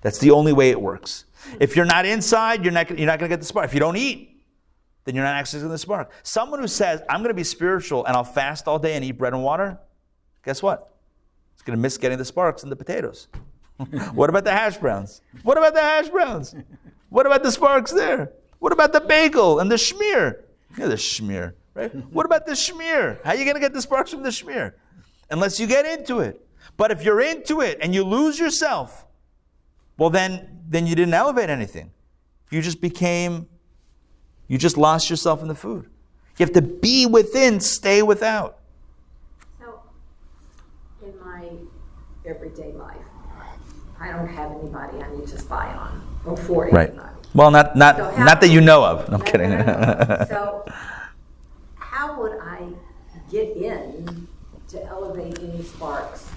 That's 0.00 0.18
the 0.18 0.30
only 0.30 0.54
way 0.54 0.70
it 0.70 0.80
works. 0.80 1.26
If 1.60 1.76
you're 1.76 1.84
not 1.84 2.06
inside, 2.06 2.64
you're 2.64 2.72
not, 2.72 2.88
you're 2.88 3.06
not 3.06 3.18
going 3.18 3.28
to 3.28 3.34
get 3.34 3.40
the 3.40 3.46
spark. 3.46 3.66
If 3.66 3.74
you 3.74 3.80
don't 3.80 3.96
eat, 3.96 4.42
then 5.04 5.14
you're 5.14 5.24
not 5.24 5.42
accessing 5.42 5.68
the 5.68 5.78
spark. 5.78 6.10
Someone 6.22 6.60
who 6.60 6.68
says, 6.68 7.02
I'm 7.08 7.20
going 7.20 7.28
to 7.30 7.34
be 7.34 7.44
spiritual 7.44 8.06
and 8.06 8.16
I'll 8.16 8.24
fast 8.24 8.66
all 8.66 8.78
day 8.78 8.94
and 8.94 9.04
eat 9.04 9.12
bread 9.12 9.34
and 9.34 9.42
water, 9.42 9.78
guess 10.42 10.62
what? 10.62 10.94
It's 11.60 11.66
going 11.66 11.76
to 11.76 11.82
miss 11.82 11.98
getting 11.98 12.16
the 12.16 12.24
sparks 12.24 12.62
in 12.62 12.70
the 12.70 12.76
potatoes. 12.76 13.28
what 14.14 14.30
about 14.30 14.44
the 14.44 14.50
hash 14.50 14.78
browns? 14.78 15.20
What 15.42 15.58
about 15.58 15.74
the 15.74 15.82
hash 15.82 16.08
browns? 16.08 16.54
What 17.10 17.26
about 17.26 17.42
the 17.42 17.52
sparks 17.52 17.92
there? 17.92 18.32
What 18.60 18.72
about 18.72 18.94
the 18.94 19.00
bagel 19.02 19.58
and 19.58 19.70
the 19.70 19.74
schmear? 19.74 20.44
Yeah, 20.78 20.86
the 20.86 20.94
schmear, 20.94 21.52
right? 21.74 21.94
What 22.14 22.24
about 22.24 22.46
the 22.46 22.52
schmear? 22.52 23.22
How 23.22 23.32
are 23.32 23.36
you 23.36 23.44
going 23.44 23.56
to 23.56 23.60
get 23.60 23.74
the 23.74 23.82
sparks 23.82 24.10
from 24.10 24.22
the 24.22 24.30
schmear? 24.30 24.72
Unless 25.30 25.60
you 25.60 25.66
get 25.66 25.84
into 25.84 26.20
it. 26.20 26.40
But 26.78 26.92
if 26.92 27.04
you're 27.04 27.20
into 27.20 27.60
it 27.60 27.76
and 27.82 27.94
you 27.94 28.04
lose 28.04 28.38
yourself, 28.38 29.04
well, 29.98 30.08
then, 30.08 30.62
then 30.66 30.86
you 30.86 30.94
didn't 30.94 31.12
elevate 31.12 31.50
anything. 31.50 31.90
You 32.50 32.62
just 32.62 32.80
became, 32.80 33.46
you 34.48 34.56
just 34.56 34.78
lost 34.78 35.10
yourself 35.10 35.42
in 35.42 35.48
the 35.48 35.54
food. 35.54 35.90
You 36.38 36.46
have 36.46 36.54
to 36.54 36.62
be 36.62 37.04
within, 37.04 37.60
stay 37.60 38.00
without. 38.00 38.59
Everyday 42.30 42.72
life. 42.72 42.96
I 43.98 44.12
don't 44.12 44.28
have 44.28 44.52
anybody 44.52 45.02
I 45.02 45.14
need 45.14 45.26
to 45.28 45.38
spy 45.38 45.74
on 45.74 46.00
before 46.24 46.70
right. 46.70 46.88
anybody. 46.88 47.08
Well, 47.34 47.50
not 47.50 47.76
not 47.76 47.96
so 47.96 48.16
not 48.16 48.40
that 48.40 48.48
you 48.48 48.60
know 48.60 48.84
of. 48.84 49.08
No, 49.08 49.16
I'm 49.16 49.22
kidding. 49.22 49.50
so, 50.28 50.64
how 51.76 52.20
would 52.20 52.38
I 52.40 52.68
get 53.30 53.56
in 53.56 54.26
to 54.68 54.82
elevate 54.86 55.38
any 55.40 55.62
sparks? 55.62 56.30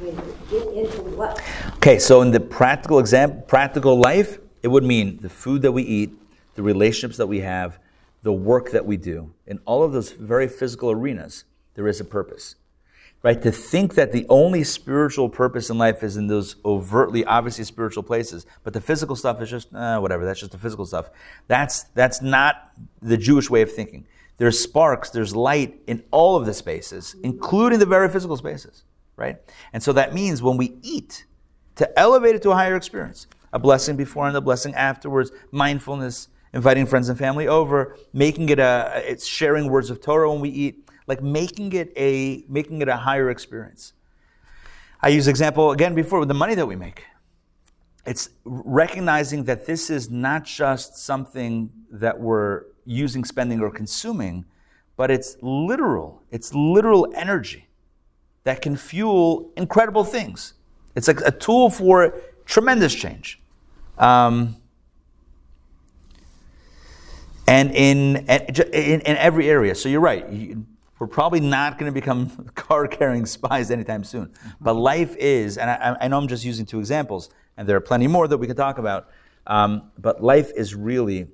Get 0.00 0.66
into 0.68 1.02
what? 1.16 1.40
Okay, 1.76 1.98
so 1.98 2.22
in 2.22 2.32
the 2.32 2.40
practical 2.40 2.98
exam, 2.98 3.42
practical 3.46 4.00
life, 4.00 4.38
it 4.62 4.68
would 4.68 4.82
mean 4.82 5.18
the 5.20 5.28
food 5.28 5.62
that 5.62 5.72
we 5.72 5.82
eat, 5.82 6.10
the 6.54 6.62
relationships 6.62 7.18
that 7.18 7.28
we 7.28 7.40
have, 7.40 7.78
the 8.22 8.32
work 8.32 8.72
that 8.72 8.84
we 8.84 8.96
do. 8.96 9.32
In 9.46 9.60
all 9.64 9.84
of 9.84 9.92
those 9.92 10.10
very 10.10 10.48
physical 10.48 10.90
arenas, 10.90 11.44
there 11.74 11.86
is 11.86 12.00
a 12.00 12.04
purpose 12.04 12.56
right? 13.22 13.40
To 13.42 13.52
think 13.52 13.94
that 13.94 14.12
the 14.12 14.26
only 14.28 14.64
spiritual 14.64 15.28
purpose 15.28 15.70
in 15.70 15.78
life 15.78 16.02
is 16.02 16.16
in 16.16 16.26
those 16.26 16.56
overtly, 16.64 17.24
obviously 17.24 17.64
spiritual 17.64 18.02
places, 18.02 18.46
but 18.64 18.72
the 18.72 18.80
physical 18.80 19.14
stuff 19.14 19.40
is 19.40 19.50
just 19.50 19.72
eh, 19.74 19.96
whatever. 19.98 20.24
That's 20.24 20.40
just 20.40 20.52
the 20.52 20.58
physical 20.58 20.86
stuff. 20.86 21.10
That's 21.46 21.84
that's 21.94 22.20
not 22.20 22.72
the 23.00 23.16
Jewish 23.16 23.48
way 23.48 23.62
of 23.62 23.72
thinking. 23.72 24.06
There's 24.38 24.58
sparks, 24.58 25.10
there's 25.10 25.36
light 25.36 25.80
in 25.86 26.02
all 26.10 26.36
of 26.36 26.46
the 26.46 26.54
spaces, 26.54 27.14
including 27.22 27.78
the 27.78 27.86
very 27.86 28.08
physical 28.08 28.36
spaces, 28.36 28.82
right? 29.16 29.36
And 29.72 29.82
so 29.82 29.92
that 29.92 30.14
means 30.14 30.42
when 30.42 30.56
we 30.56 30.78
eat, 30.82 31.26
to 31.76 31.98
elevate 31.98 32.34
it 32.34 32.42
to 32.42 32.50
a 32.50 32.54
higher 32.54 32.74
experience, 32.74 33.26
a 33.52 33.58
blessing 33.58 33.96
before 33.96 34.26
and 34.26 34.36
a 34.36 34.40
blessing 34.40 34.74
afterwards, 34.74 35.30
mindfulness, 35.52 36.28
inviting 36.52 36.86
friends 36.86 37.08
and 37.08 37.18
family 37.18 37.46
over, 37.46 37.96
making 38.12 38.48
it 38.48 38.58
a, 38.58 39.02
it's 39.06 39.26
sharing 39.26 39.70
words 39.70 39.90
of 39.90 40.00
Torah 40.00 40.30
when 40.30 40.40
we 40.40 40.48
eat 40.48 40.81
like 41.06 41.22
making 41.22 41.72
it 41.72 41.92
a 41.96 42.44
making 42.48 42.82
it 42.82 42.88
a 42.88 42.96
higher 42.96 43.30
experience. 43.30 43.92
I 45.00 45.08
use 45.08 45.26
example 45.28 45.72
again 45.72 45.94
before 45.94 46.20
with 46.20 46.28
the 46.28 46.34
money 46.34 46.54
that 46.54 46.66
we 46.66 46.76
make. 46.76 47.04
It's 48.04 48.30
recognizing 48.44 49.44
that 49.44 49.66
this 49.66 49.90
is 49.90 50.10
not 50.10 50.44
just 50.44 50.96
something 50.96 51.70
that 51.90 52.18
we're 52.18 52.64
using, 52.84 53.24
spending, 53.24 53.60
or 53.60 53.70
consuming, 53.70 54.44
but 54.96 55.10
it's 55.10 55.36
literal. 55.40 56.22
It's 56.30 56.52
literal 56.54 57.12
energy 57.14 57.68
that 58.44 58.60
can 58.60 58.76
fuel 58.76 59.52
incredible 59.56 60.04
things. 60.04 60.54
It's 60.96 61.06
like 61.06 61.20
a 61.24 61.30
tool 61.30 61.70
for 61.70 62.20
tremendous 62.44 62.94
change. 62.94 63.40
Um, 63.98 64.56
and 67.46 67.70
in, 67.72 68.16
in, 68.16 69.00
in 69.00 69.16
every 69.16 69.48
area. 69.48 69.74
So 69.74 69.88
you're 69.88 70.00
right. 70.00 70.26
We're 71.02 71.08
probably 71.08 71.40
not 71.40 71.78
going 71.78 71.92
to 71.92 72.00
become 72.00 72.28
car 72.54 72.86
carrying 72.86 73.26
spies 73.26 73.72
anytime 73.72 74.04
soon. 74.04 74.32
But 74.60 74.74
life 74.74 75.16
is, 75.16 75.58
and 75.58 75.68
I, 75.68 75.96
I, 76.00 76.06
know 76.06 76.16
I'm 76.16 76.28
just 76.28 76.44
using 76.44 76.64
two 76.64 76.78
examples, 76.78 77.28
and 77.56 77.68
there 77.68 77.76
are 77.76 77.80
plenty 77.80 78.06
more 78.06 78.28
that 78.28 78.38
we 78.38 78.46
could 78.46 78.56
talk 78.56 78.78
about. 78.78 79.08
Um, 79.48 79.90
but 79.98 80.22
life 80.22 80.52
is 80.54 80.76
really 80.76 81.26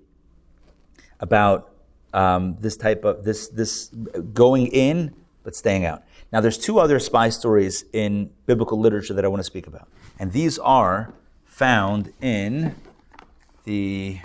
about 1.20 1.70
um, 2.14 2.56
this 2.60 2.78
type 2.78 3.04
of 3.04 3.24
this 3.24 3.48
this 3.48 3.88
going 4.32 4.68
in 4.68 5.14
but 5.44 5.54
staying 5.54 5.84
out. 5.84 6.02
Now, 6.32 6.40
there's 6.40 6.56
two 6.56 6.80
other 6.80 6.98
spy 6.98 7.28
stories 7.28 7.84
in 7.92 8.30
biblical 8.46 8.80
literature 8.80 9.12
that 9.12 9.24
I 9.26 9.28
want 9.28 9.40
to 9.40 9.44
speak 9.44 9.66
about, 9.66 9.86
and 10.18 10.32
these 10.32 10.58
are 10.58 11.12
found 11.44 12.10
in 12.22 12.74
the. 13.64 14.18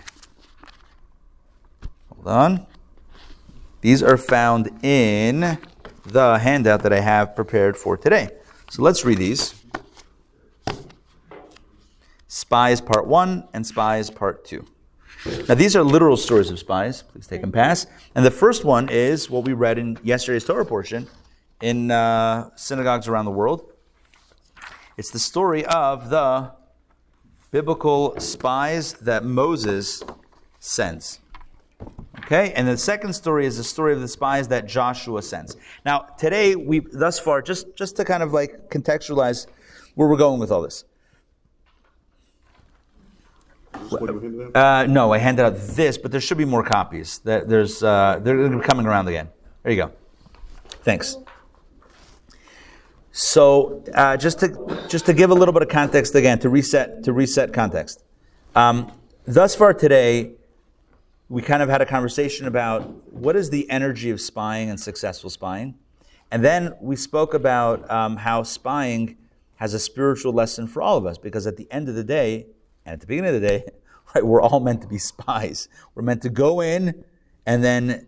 Hold 2.14 2.28
on. 2.30 2.73
These 3.84 4.02
are 4.02 4.16
found 4.16 4.72
in 4.82 5.58
the 6.06 6.40
handout 6.40 6.84
that 6.84 6.94
I 6.94 7.02
have 7.02 7.36
prepared 7.36 7.76
for 7.76 7.98
today. 7.98 8.30
So 8.70 8.82
let's 8.82 9.04
read 9.04 9.18
these. 9.18 9.56
Spies 12.30 12.80
Part 12.80 13.08
1 13.08 13.50
and 13.54 13.68
Spies 13.68 14.10
Part 14.10 14.46
2. 14.46 14.66
Now, 15.50 15.56
these 15.56 15.76
are 15.76 15.84
literal 15.84 16.16
stories 16.16 16.50
of 16.50 16.60
spies. 16.60 17.02
Please 17.02 17.28
take 17.28 17.42
them 17.42 17.52
pass. 17.52 17.86
And 18.16 18.26
the 18.26 18.32
first 18.32 18.64
one 18.64 18.88
is 18.88 19.30
what 19.30 19.44
we 19.44 19.52
read 19.52 19.78
in 19.78 19.98
yesterday's 20.02 20.46
Torah 20.46 20.66
portion 20.66 21.06
in 21.62 21.92
uh, 21.92 22.52
synagogues 22.56 23.10
around 23.10 23.26
the 23.26 23.32
world. 23.32 23.70
It's 24.96 25.12
the 25.12 25.20
story 25.20 25.66
of 25.66 26.10
the 26.10 26.54
biblical 27.52 28.18
spies 28.18 28.94
that 28.94 29.26
Moses 29.26 30.02
sends. 30.62 31.20
Okay, 32.20 32.54
and 32.54 32.68
the 32.68 32.78
second 32.78 33.14
story 33.14 33.46
is 33.46 33.58
the 33.58 33.64
story 33.64 33.94
of 33.94 34.00
the 34.00 34.08
spies 34.08 34.48
that 34.48 34.66
Joshua 34.66 35.22
sends. 35.22 35.58
Now, 35.86 36.00
today 36.18 36.56
we 36.56 36.80
thus 36.80 37.20
far 37.20 37.42
just 37.42 37.76
just 37.76 37.98
to 37.98 38.06
kind 38.06 38.24
of 38.24 38.32
like 38.32 38.70
contextualize 38.70 39.48
where 39.96 40.08
we're 40.08 40.18
going 40.18 40.40
with 40.40 40.52
all 40.52 40.62
this. 40.62 40.86
Uh, 44.56 44.86
no, 44.88 45.12
I 45.12 45.18
handed 45.18 45.44
out 45.46 45.58
this, 45.58 45.98
but 45.98 46.12
there 46.12 46.22
should 46.22 46.38
be 46.38 46.46
more 46.46 46.64
copies. 46.64 47.20
That 47.20 47.50
there's 47.50 47.84
uh, 47.84 48.20
they're 48.22 48.38
going 48.38 48.52
to 48.52 48.58
be 48.60 48.64
coming 48.64 48.86
around 48.86 49.08
again. 49.08 49.30
There 49.64 49.72
you 49.72 49.84
go. 49.84 49.92
Thanks. 50.84 51.18
So, 53.12 53.84
uh, 53.94 54.18
just 54.18 54.40
to 54.40 54.86
just 54.88 55.06
to 55.08 55.14
give 55.14 55.30
a 55.30 55.34
little 55.34 55.54
bit 55.54 55.62
of 55.62 55.70
context 55.70 56.16
again, 56.16 56.40
to 56.40 56.50
reset 56.50 57.04
to 57.04 57.14
reset 57.14 57.54
context. 57.54 58.04
Um, 58.56 58.92
thus 59.26 59.56
far 59.56 59.74
today, 59.74 60.34
we 61.34 61.42
kind 61.42 61.64
of 61.64 61.70
had 61.70 61.82
a 61.82 61.86
conversation 61.88 62.46
about 62.46 63.12
what 63.12 63.36
is 63.36 63.50
the 63.50 63.68
energy 63.68 64.12
of 64.12 64.22
spying 64.22 64.70
and 64.70 64.80
successful 64.80 65.32
spying. 65.32 65.74
And 66.30 66.46
then 66.46 66.76
we 66.80 66.96
spoke 66.96 67.34
about 67.34 67.90
um, 67.90 68.18
how 68.18 68.44
spying 68.44 69.18
has 69.56 69.74
a 69.74 69.80
spiritual 69.80 70.32
lesson 70.32 70.68
for 70.68 70.84
all 70.84 70.96
of 70.96 71.08
us 71.08 71.18
because 71.18 71.48
at 71.48 71.58
the 71.58 71.68
end 71.72 71.90
of 71.90 71.96
the 71.96 72.04
day, 72.04 72.46
and 72.86 72.94
at 72.94 73.00
the 73.00 73.08
beginning 73.08 73.34
of 73.34 73.42
the 73.42 73.48
day, 73.48 73.66
right, 74.16 74.24
we're 74.24 74.44
all 74.44 74.60
meant 74.60 74.84
to 74.84 74.88
be 74.88 75.00
spies. 75.00 75.70
We're 75.96 76.04
meant 76.04 76.22
to 76.22 76.30
go 76.30 76.62
in 76.62 77.04
and 77.48 77.64
then 77.64 78.06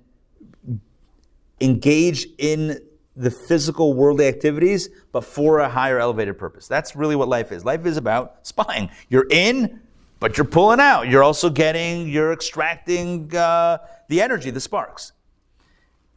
engage 1.59 2.28
in 2.38 2.80
the 3.15 3.32
physical 3.32 3.95
worldly 3.95 4.28
activities, 4.28 4.88
but 5.11 5.23
for 5.23 5.61
a 5.61 5.69
higher 5.69 5.97
elevated 5.97 6.38
purpose. 6.38 6.67
That's 6.67 6.95
really 6.95 7.15
what 7.15 7.28
life 7.28 7.51
is. 7.51 7.65
Life 7.65 7.88
is 7.88 7.97
about 7.97 8.45
spying. 8.45 8.91
You're 9.09 9.26
in, 9.32 9.82
but 10.26 10.39
you're 10.39 10.45
pulling 10.45 10.80
out. 10.80 11.07
You're 11.07 11.21
also 11.21 11.51
getting, 11.51 12.09
you're 12.09 12.34
extracting 12.34 13.36
uh, 13.36 13.78
the 14.07 14.23
energy, 14.23 14.49
the 14.49 14.59
sparks. 14.59 15.11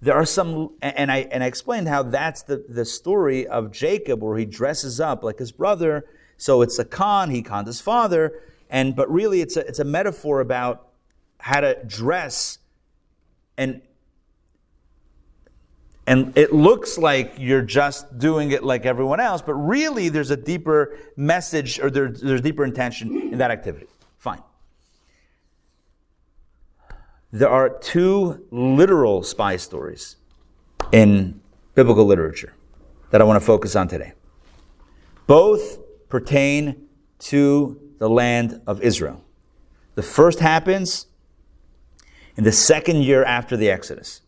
There 0.00 0.14
are 0.14 0.24
some, 0.24 0.70
and 0.80 1.12
I 1.12 1.28
and 1.30 1.44
I 1.44 1.46
explained 1.46 1.88
how 1.88 2.04
that's 2.04 2.40
the, 2.40 2.64
the 2.70 2.86
story 2.86 3.46
of 3.46 3.70
Jacob, 3.70 4.22
where 4.22 4.38
he 4.38 4.46
dresses 4.46 4.98
up 4.98 5.22
like 5.22 5.38
his 5.38 5.52
brother. 5.52 6.06
So 6.38 6.62
it's 6.62 6.78
a 6.78 6.86
con. 6.86 7.28
He 7.28 7.42
conned 7.42 7.66
his 7.66 7.82
father, 7.82 8.40
and 8.70 8.96
but 8.96 9.12
really 9.12 9.42
it's 9.42 9.58
a 9.58 9.66
it's 9.68 9.78
a 9.78 9.84
metaphor 9.84 10.40
about 10.40 10.88
how 11.36 11.60
to 11.60 11.78
dress 11.84 12.60
and 13.58 13.82
and 16.06 16.32
it 16.34 16.54
looks 16.54 16.96
like 16.96 17.34
you're 17.36 17.60
just 17.60 18.18
doing 18.18 18.52
it 18.52 18.64
like 18.64 18.86
everyone 18.86 19.20
else, 19.20 19.42
but 19.42 19.52
really 19.52 20.08
there's 20.08 20.30
a 20.30 20.36
deeper 20.38 20.96
message 21.14 21.78
or 21.78 21.90
there, 21.90 22.08
there's 22.08 22.40
deeper 22.40 22.64
intention 22.64 23.14
in 23.32 23.36
that 23.36 23.50
activity. 23.50 23.86
There 27.30 27.50
are 27.50 27.68
two 27.68 28.46
literal 28.50 29.22
spy 29.22 29.58
stories 29.58 30.16
in 30.92 31.42
biblical 31.74 32.06
literature 32.06 32.54
that 33.10 33.20
I 33.20 33.24
want 33.24 33.38
to 33.38 33.44
focus 33.44 33.76
on 33.76 33.86
today. 33.86 34.14
Both 35.26 35.78
pertain 36.08 36.88
to 37.18 37.78
the 37.98 38.08
land 38.08 38.62
of 38.66 38.80
Israel. 38.80 39.22
The 39.94 40.02
first 40.02 40.40
happens 40.40 41.06
in 42.36 42.44
the 42.44 42.52
second 42.52 43.02
year 43.02 43.24
after 43.24 43.58
the 43.58 43.70
Exodus. 43.70 44.22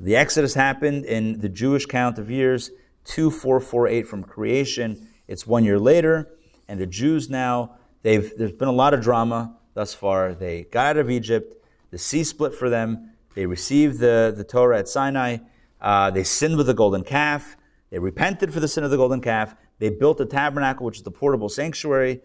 The 0.00 0.16
Exodus 0.16 0.54
happened 0.54 1.04
in 1.04 1.40
the 1.40 1.48
Jewish 1.50 1.84
count 1.84 2.18
of 2.18 2.30
years, 2.30 2.70
2448 3.04 4.08
from 4.08 4.24
creation. 4.24 5.08
It's 5.28 5.46
one 5.46 5.62
year 5.62 5.78
later, 5.78 6.30
and 6.68 6.80
the 6.80 6.86
Jews 6.86 7.28
now, 7.28 7.76
they've, 8.02 8.32
there's 8.38 8.52
been 8.52 8.68
a 8.68 8.72
lot 8.72 8.94
of 8.94 9.02
drama 9.02 9.56
thus 9.74 9.92
far. 9.92 10.32
They 10.32 10.64
got 10.64 10.86
out 10.86 10.96
of 10.96 11.10
Egypt, 11.10 11.54
the 11.94 11.98
sea 11.98 12.24
split 12.24 12.52
for 12.52 12.68
them, 12.68 13.12
they 13.36 13.46
received 13.46 14.00
the, 14.00 14.34
the 14.36 14.42
Torah 14.42 14.80
at 14.80 14.88
Sinai, 14.88 15.36
uh, 15.80 16.10
they 16.10 16.24
sinned 16.24 16.56
with 16.56 16.66
the 16.66 16.74
golden 16.74 17.04
calf, 17.04 17.56
they 17.90 18.00
repented 18.00 18.52
for 18.52 18.58
the 18.58 18.66
sin 18.66 18.82
of 18.82 18.90
the 18.90 18.96
golden 18.96 19.20
calf, 19.20 19.54
they 19.78 19.90
built 19.90 20.18
the 20.18 20.26
tabernacle, 20.26 20.84
which 20.84 20.96
is 20.96 21.04
the 21.04 21.12
portable 21.12 21.48
sanctuary, 21.48 22.20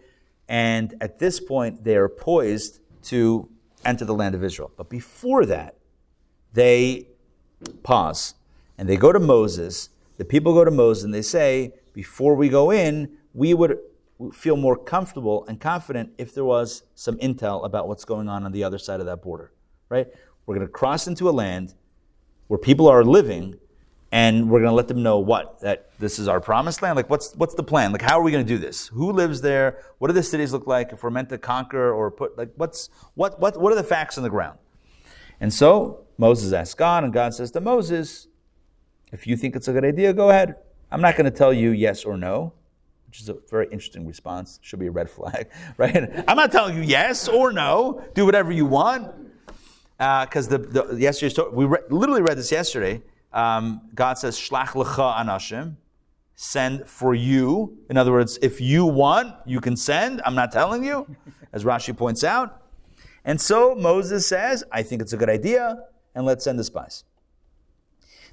and 0.48 0.96
at 1.00 1.20
this 1.20 1.38
point, 1.38 1.84
they 1.84 1.94
are 1.94 2.08
poised 2.08 2.80
to 3.04 3.48
enter 3.84 4.04
the 4.04 4.12
land 4.12 4.34
of 4.34 4.42
Israel. 4.42 4.72
But 4.76 4.90
before 4.90 5.46
that, 5.46 5.76
they 6.52 7.06
pause 7.84 8.34
and 8.76 8.88
they 8.88 8.96
go 8.96 9.12
to 9.12 9.20
Moses. 9.20 9.90
The 10.16 10.24
people 10.24 10.52
go 10.52 10.64
to 10.64 10.72
Moses 10.72 11.04
and 11.04 11.14
they 11.14 11.22
say, 11.22 11.74
Before 11.92 12.34
we 12.34 12.48
go 12.48 12.72
in, 12.72 13.18
we 13.34 13.54
would 13.54 13.78
feel 14.32 14.56
more 14.56 14.76
comfortable 14.76 15.46
and 15.46 15.60
confident 15.60 16.10
if 16.18 16.34
there 16.34 16.44
was 16.44 16.82
some 16.96 17.18
intel 17.18 17.64
about 17.64 17.86
what's 17.86 18.04
going 18.04 18.28
on 18.28 18.44
on 18.44 18.50
the 18.50 18.64
other 18.64 18.78
side 18.78 18.98
of 18.98 19.06
that 19.06 19.22
border, 19.22 19.52
right? 19.90 20.06
We're 20.46 20.54
going 20.54 20.66
to 20.66 20.72
cross 20.72 21.06
into 21.06 21.28
a 21.28 21.32
land 21.32 21.74
where 22.46 22.58
people 22.58 22.88
are 22.88 23.04
living 23.04 23.58
and 24.10 24.50
we're 24.50 24.60
going 24.60 24.70
to 24.70 24.74
let 24.74 24.88
them 24.88 25.02
know 25.02 25.18
what 25.18 25.60
that 25.60 25.90
this 26.00 26.18
is 26.18 26.26
our 26.26 26.40
promised 26.40 26.82
land 26.82 26.96
like 26.96 27.08
what's 27.08 27.32
what's 27.36 27.54
the 27.54 27.62
plan 27.62 27.92
like 27.92 28.02
how 28.02 28.18
are 28.18 28.24
we 28.24 28.32
going 28.32 28.44
to 28.44 28.52
do 28.52 28.58
this 28.58 28.88
who 28.88 29.12
lives 29.12 29.40
there 29.40 29.78
what 29.98 30.08
do 30.08 30.12
the 30.14 30.22
cities 30.22 30.52
look 30.52 30.66
like 30.66 30.92
if 30.92 31.04
we're 31.04 31.10
meant 31.10 31.28
to 31.28 31.38
conquer 31.38 31.92
or 31.92 32.10
put 32.10 32.36
like 32.36 32.50
what's 32.56 32.90
what 33.14 33.38
what 33.38 33.60
what 33.60 33.72
are 33.72 33.76
the 33.76 33.84
facts 33.84 34.18
on 34.18 34.24
the 34.24 34.30
ground 34.30 34.58
and 35.40 35.52
so 35.52 36.04
Moses 36.18 36.52
asks 36.52 36.74
God, 36.74 37.02
and 37.02 37.12
God 37.12 37.32
says 37.32 37.50
to 37.52 37.60
Moses, 37.60 38.28
If 39.10 39.26
you 39.26 39.36
think 39.36 39.56
it's 39.56 39.68
a 39.68 39.72
good 39.72 39.86
idea, 39.86 40.12
go 40.12 40.28
ahead. 40.28 40.56
I'm 40.92 41.00
not 41.00 41.16
going 41.16 41.24
to 41.24 41.36
tell 41.36 41.52
you 41.52 41.70
yes 41.70 42.04
or 42.04 42.18
no, 42.18 42.52
which 43.06 43.20
is 43.22 43.28
a 43.30 43.36
very 43.48 43.66
interesting 43.72 44.06
response. 44.06 44.58
Should 44.62 44.80
be 44.80 44.88
a 44.88 44.90
red 44.90 45.08
flag, 45.08 45.48
right? 45.78 46.10
I'm 46.28 46.36
not 46.36 46.52
telling 46.52 46.76
you 46.76 46.82
yes 46.82 47.26
or 47.26 47.52
no. 47.52 48.04
Do 48.14 48.26
whatever 48.26 48.52
you 48.52 48.66
want. 48.66 49.29
Because 50.00 50.50
uh, 50.50 50.56
the, 50.56 50.82
the 50.84 51.00
yesterday's 51.00 51.34
story, 51.34 51.52
we 51.52 51.66
re- 51.66 51.82
literally 51.90 52.22
read 52.22 52.38
this 52.38 52.50
yesterday. 52.50 53.02
Um, 53.34 53.82
God 53.94 54.14
says, 54.14 54.34
Shlach 54.38 54.68
lecha 54.68 55.14
anashim, 55.18 55.76
send 56.36 56.88
for 56.88 57.14
you. 57.14 57.76
In 57.90 57.98
other 57.98 58.10
words, 58.10 58.38
if 58.40 58.62
you 58.62 58.86
want, 58.86 59.34
you 59.44 59.60
can 59.60 59.76
send. 59.76 60.22
I'm 60.24 60.34
not 60.34 60.52
telling 60.52 60.84
you, 60.84 61.06
as 61.52 61.64
Rashi 61.64 61.94
points 61.94 62.24
out. 62.24 62.62
And 63.26 63.38
so 63.38 63.74
Moses 63.74 64.26
says, 64.26 64.64
I 64.72 64.82
think 64.82 65.02
it's 65.02 65.12
a 65.12 65.18
good 65.18 65.28
idea 65.28 65.84
and 66.14 66.24
let's 66.24 66.44
send 66.44 66.58
the 66.58 66.64
spies. 66.64 67.04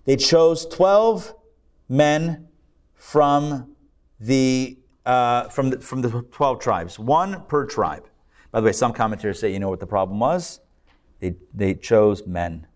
They 0.05 0.15
chose 0.15 0.65
12 0.68 1.36
men 1.89 2.47
from 2.95 3.76
the, 4.22 4.78
uh, 5.05 5.49
from, 5.49 5.72
the, 5.72 5.82
from 5.82 6.01
the 6.01 6.22
12 6.32 6.61
tribes, 6.61 6.97
one 6.97 7.43
per 7.47 7.65
tribe. 7.65 8.07
By 8.51 8.61
the 8.61 8.65
way, 8.68 8.72
some 8.72 8.93
commentators 8.93 9.38
say, 9.41 9.51
you 9.51 9.59
know 9.59 9.68
what 9.68 9.82
the 9.82 9.86
problem 9.86 10.22
was? 10.22 10.61
They, 11.20 11.36
they 11.53 11.74
chose 11.74 12.26
men. 12.26 12.68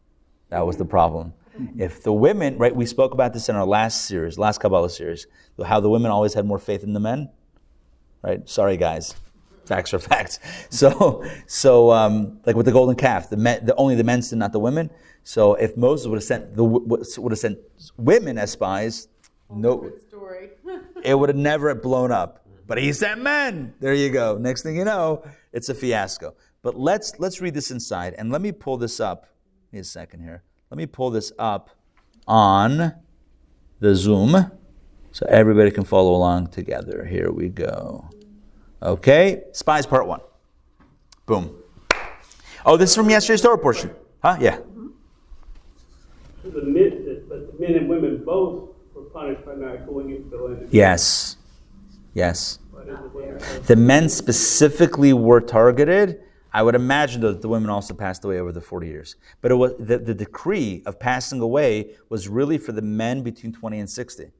That 0.50 0.66
was 0.66 0.78
the 0.78 0.86
problem. 0.86 1.34
If 1.78 2.04
the 2.04 2.14
women, 2.14 2.58
right, 2.58 2.76
we 2.76 2.86
spoke 2.86 3.14
about 3.14 3.34
this 3.34 3.50
in 3.50 3.56
our 3.56 3.66
last 3.66 4.06
series, 4.06 4.38
last 4.38 4.60
Kabbalah 4.60 4.90
series, 4.90 5.28
how 5.64 5.80
the 5.80 5.90
women 5.90 6.10
always 6.10 6.34
had 6.34 6.46
more 6.46 6.60
faith 6.60 6.82
than 6.82 6.94
the 6.94 7.00
men. 7.00 7.30
Right? 8.24 8.48
Sorry, 8.50 8.78
guys 8.78 9.16
facts 9.72 9.94
are 9.94 10.00
facts. 10.00 10.40
So, 10.70 11.24
so 11.48 11.92
um, 11.92 12.40
like 12.46 12.56
with 12.56 12.66
the 12.66 12.72
golden 12.72 12.96
calf, 12.96 13.30
the, 13.30 13.38
men, 13.38 13.66
the 13.66 13.76
only 13.76 13.96
the 13.96 14.04
men 14.04 14.22
sinned, 14.22 14.40
not 14.40 14.52
the 14.52 14.60
women. 14.60 14.90
So 15.24 15.56
if 15.56 15.78
Moses 15.78 16.08
would 16.08 16.18
have 16.18 16.24
sent 16.24 16.56
the 16.56 16.64
would 16.64 17.32
have 17.32 17.40
sent 17.40 17.60
women 17.98 18.38
as 18.38 18.52
spies, 18.52 19.08
no, 19.50 19.92
story. 20.08 20.50
it 21.04 21.14
would 21.18 21.30
have 21.30 21.38
never 21.38 21.76
blown 21.76 22.12
up. 22.12 22.46
But 22.66 22.78
he 22.80 22.94
sent 22.94 23.22
men. 23.22 23.76
There 23.80 23.94
you 23.94 24.10
go. 24.10 24.38
Next 24.38 24.64
thing 24.64 24.76
you 24.78 24.86
know, 24.86 25.24
it's 25.52 25.70
a 25.70 25.76
fiasco. 25.76 26.34
But 26.64 26.80
let's 26.80 27.20
let's 27.20 27.42
read 27.42 27.54
this 27.56 27.72
inside, 27.72 28.14
and 28.18 28.32
let 28.32 28.42
me 28.42 28.52
pull 28.52 28.78
this 28.78 29.00
up. 29.00 29.28
Give 29.72 29.74
me 29.74 29.80
a 29.80 29.84
second 29.84 30.22
here. 30.22 30.44
Let 30.70 30.78
me 30.78 30.86
pull 30.86 31.10
this 31.10 31.32
up 31.40 31.72
on 32.28 32.94
the 33.80 33.96
Zoom 33.96 34.52
so 35.12 35.26
everybody 35.28 35.72
can 35.72 35.84
follow 35.84 36.14
along 36.14 36.48
together. 36.48 37.06
Here 37.06 37.32
we 37.32 37.50
go. 37.50 38.10
Okay, 38.82 39.44
spies 39.54 39.86
part 39.86 40.08
one. 40.08 40.22
Boom. 41.26 41.56
Oh, 42.64 42.78
this 42.78 42.92
is 42.92 42.96
from 42.96 43.10
yesterday's 43.10 43.42
Torah 43.42 43.58
portion. 43.58 43.92
Huh? 44.22 44.38
Yeah. 44.40 44.60
The 46.44 46.62
men, 46.62 47.26
but 47.28 47.52
the 47.52 47.60
men 47.60 47.76
and 47.76 47.90
women 47.90 48.24
both 48.24 48.70
were 48.94 49.04
punished 49.04 49.46
by 49.46 49.56
not 49.56 49.88
going 49.88 50.12
into 50.12 50.30
the 50.30 50.38
land. 50.38 50.68
Yes. 50.72 51.38
Yes. 52.14 52.60
The 53.66 53.76
men 53.76 54.10
specifically 54.10 55.14
were 55.14 55.42
targeted. 55.42 56.22
I 56.54 56.64
would 56.64 56.76
imagine 56.76 57.22
that 57.22 57.42
the 57.42 57.48
women 57.48 57.70
also 57.70 57.94
passed 57.94 58.26
away 58.26 58.40
over 58.40 58.52
the 58.52 58.62
40 58.62 58.88
years. 58.88 59.16
But 59.42 59.52
it 59.52 59.56
was 59.56 59.74
the, 59.80 59.98
the 59.98 60.14
decree 60.14 60.84
of 60.86 61.00
passing 61.00 61.40
away 61.40 61.96
was 62.10 62.28
really 62.28 62.58
for 62.58 62.74
the 62.74 62.82
men 62.82 63.24
between 63.24 63.54
20 63.54 63.80
and 63.80 63.90
60. 63.90 64.32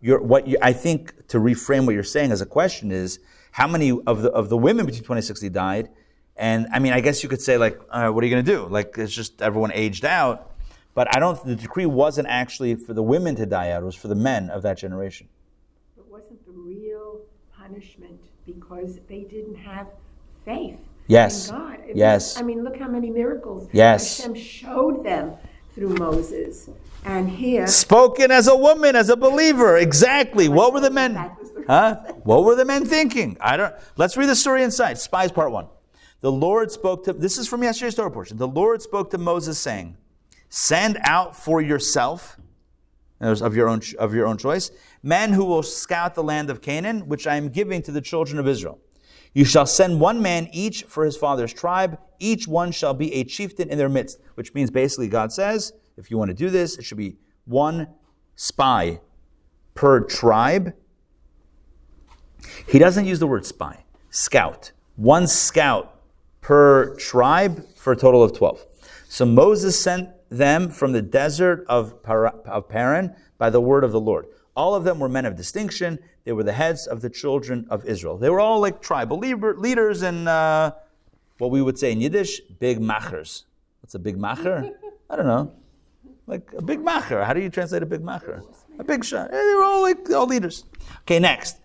You're, 0.00 0.22
what 0.22 0.46
you, 0.46 0.56
I 0.62 0.72
think 0.72 1.28
to 1.28 1.38
reframe 1.38 1.86
what 1.86 1.94
you're 1.94 2.02
saying 2.02 2.32
as 2.32 2.40
a 2.40 2.46
question 2.46 2.90
is 2.90 3.18
how 3.52 3.68
many 3.68 3.90
of 4.06 4.22
the, 4.22 4.30
of 4.30 4.48
the 4.48 4.56
women 4.56 4.86
between 4.86 5.04
20 5.04 5.18
and 5.18 5.24
60 5.24 5.48
died? 5.50 5.90
And 6.36 6.66
I 6.72 6.78
mean, 6.78 6.92
I 6.92 7.00
guess 7.00 7.22
you 7.22 7.28
could 7.28 7.42
say, 7.42 7.58
like, 7.58 7.78
uh, 7.90 8.08
what 8.08 8.24
are 8.24 8.26
you 8.26 8.34
going 8.34 8.44
to 8.44 8.50
do? 8.50 8.66
Like, 8.66 8.94
it's 8.98 9.14
just 9.14 9.40
everyone 9.40 9.70
aged 9.72 10.04
out. 10.04 10.50
But 10.94 11.14
I 11.14 11.20
don't, 11.20 11.42
the 11.44 11.56
decree 11.56 11.86
wasn't 11.86 12.28
actually 12.28 12.74
for 12.76 12.94
the 12.94 13.02
women 13.02 13.36
to 13.36 13.46
die 13.46 13.70
out, 13.70 13.82
it 13.82 13.86
was 13.86 13.96
for 13.96 14.08
the 14.08 14.14
men 14.14 14.48
of 14.50 14.62
that 14.62 14.78
generation. 14.78 15.28
But 15.96 16.08
wasn't 16.08 16.44
the 16.46 16.52
real 16.52 17.20
punishment 17.56 18.20
because 18.46 18.98
they 19.08 19.22
didn't 19.22 19.56
have 19.56 19.88
faith 20.44 20.78
yes. 21.06 21.50
God? 21.50 21.80
It 21.86 21.96
yes. 21.96 22.34
Was, 22.34 22.42
I 22.42 22.44
mean, 22.44 22.64
look 22.64 22.76
how 22.76 22.88
many 22.88 23.10
miracles 23.10 23.68
yes. 23.72 24.18
Hashem 24.18 24.34
showed 24.34 25.04
them 25.04 25.34
through 25.74 25.94
Moses. 25.94 26.70
And 27.04 27.28
here. 27.28 27.66
Spoken 27.66 28.30
as 28.30 28.48
a 28.48 28.56
woman, 28.56 28.96
as 28.96 29.10
a 29.10 29.16
believer. 29.16 29.76
Exactly. 29.76 30.48
What 30.48 30.72
were 30.72 30.80
the 30.80 30.90
men? 30.90 31.14
Huh? 31.66 32.00
What 32.24 32.44
were 32.44 32.54
the 32.54 32.64
men 32.64 32.86
thinking? 32.86 33.36
I 33.40 33.58
don't. 33.58 33.74
Let's 33.96 34.16
read 34.16 34.28
the 34.28 34.36
story 34.36 34.62
inside. 34.62 34.96
Spies, 34.98 35.30
part 35.30 35.50
one. 35.50 35.66
The 36.20 36.32
Lord 36.32 36.70
spoke 36.70 37.04
to. 37.04 37.12
This 37.12 37.36
is 37.36 37.46
from 37.46 37.62
yesterday's 37.62 37.92
story 37.92 38.10
portion. 38.10 38.38
The 38.38 38.48
Lord 38.48 38.80
spoke 38.80 39.10
to 39.10 39.18
Moses, 39.18 39.58
saying, 39.58 39.98
"Send 40.48 40.98
out 41.02 41.36
for 41.36 41.60
yourself, 41.60 42.38
of 43.20 43.54
your 43.54 43.68
own 43.68 43.82
of 43.98 44.14
your 44.14 44.26
own 44.26 44.38
choice, 44.38 44.70
men 45.02 45.34
who 45.34 45.44
will 45.44 45.62
scout 45.62 46.14
the 46.14 46.22
land 46.22 46.48
of 46.48 46.62
Canaan, 46.62 47.08
which 47.08 47.26
I 47.26 47.36
am 47.36 47.50
giving 47.50 47.82
to 47.82 47.92
the 47.92 48.00
children 48.00 48.38
of 48.38 48.48
Israel. 48.48 48.78
You 49.34 49.44
shall 49.44 49.66
send 49.66 50.00
one 50.00 50.22
man 50.22 50.48
each 50.52 50.84
for 50.84 51.04
his 51.04 51.16
father's 51.16 51.52
tribe. 51.52 51.98
Each 52.18 52.48
one 52.48 52.72
shall 52.72 52.94
be 52.94 53.12
a 53.14 53.24
chieftain 53.24 53.68
in 53.68 53.76
their 53.76 53.88
midst, 53.88 54.20
which 54.36 54.54
means 54.54 54.70
basically 54.70 55.08
God 55.08 55.32
says, 55.32 55.72
if 55.96 56.10
you 56.10 56.16
want 56.16 56.30
to 56.30 56.34
do 56.34 56.50
this, 56.50 56.78
it 56.78 56.84
should 56.84 56.98
be 56.98 57.16
one 57.44 57.88
spy 58.36 59.00
per 59.74 60.00
tribe. 60.00 60.72
He 62.68 62.78
doesn't 62.78 63.06
use 63.06 63.18
the 63.18 63.26
word 63.26 63.44
spy, 63.44 63.84
scout. 64.10 64.72
One 64.96 65.26
scout 65.26 66.00
per 66.40 66.94
tribe 66.96 67.66
for 67.76 67.92
a 67.92 67.96
total 67.96 68.22
of 68.22 68.36
12. 68.36 68.64
So 69.08 69.26
Moses 69.26 69.82
sent 69.82 70.10
them 70.30 70.70
from 70.70 70.92
the 70.92 71.02
desert 71.02 71.64
of, 71.68 72.02
Paran 72.02 73.14
by 73.38 73.50
the 73.50 73.60
word 73.60 73.82
of 73.82 73.92
the 73.92 74.00
Lord. 74.00 74.26
All 74.56 74.74
of 74.74 74.84
them 74.84 75.00
were 75.00 75.08
men 75.08 75.26
of 75.26 75.36
distinction. 75.36 75.98
They 76.24 76.32
were 76.32 76.42
the 76.42 76.52
heads 76.52 76.86
of 76.86 77.02
the 77.02 77.10
children 77.10 77.66
of 77.68 77.84
Israel. 77.84 78.16
They 78.16 78.30
were 78.30 78.40
all 78.40 78.60
like 78.60 78.80
tribal 78.80 79.18
leaders 79.18 80.02
and 80.02 80.28
uh, 80.28 80.72
what 81.38 81.50
we 81.50 81.60
would 81.60 81.78
say 81.78 81.92
in 81.92 82.00
Yiddish, 82.00 82.40
big 82.58 82.80
machers. 82.80 83.44
What's 83.82 83.94
a 83.94 83.98
big 83.98 84.16
macher? 84.16 84.72
I 85.10 85.16
don't 85.16 85.26
know. 85.26 85.52
Like 86.26 86.50
a 86.56 86.62
big 86.62 86.80
macher. 86.80 87.24
How 87.24 87.34
do 87.34 87.40
you 87.40 87.50
translate 87.50 87.82
a 87.82 87.86
big 87.86 88.00
macher? 88.00 88.42
A 88.78 88.84
big 88.84 89.04
shot. 89.04 89.30
They 89.30 89.36
were 89.36 89.62
all 89.62 89.82
like 89.82 90.10
all 90.10 90.26
leaders. 90.26 90.64
Okay, 91.02 91.18
next. 91.18 91.58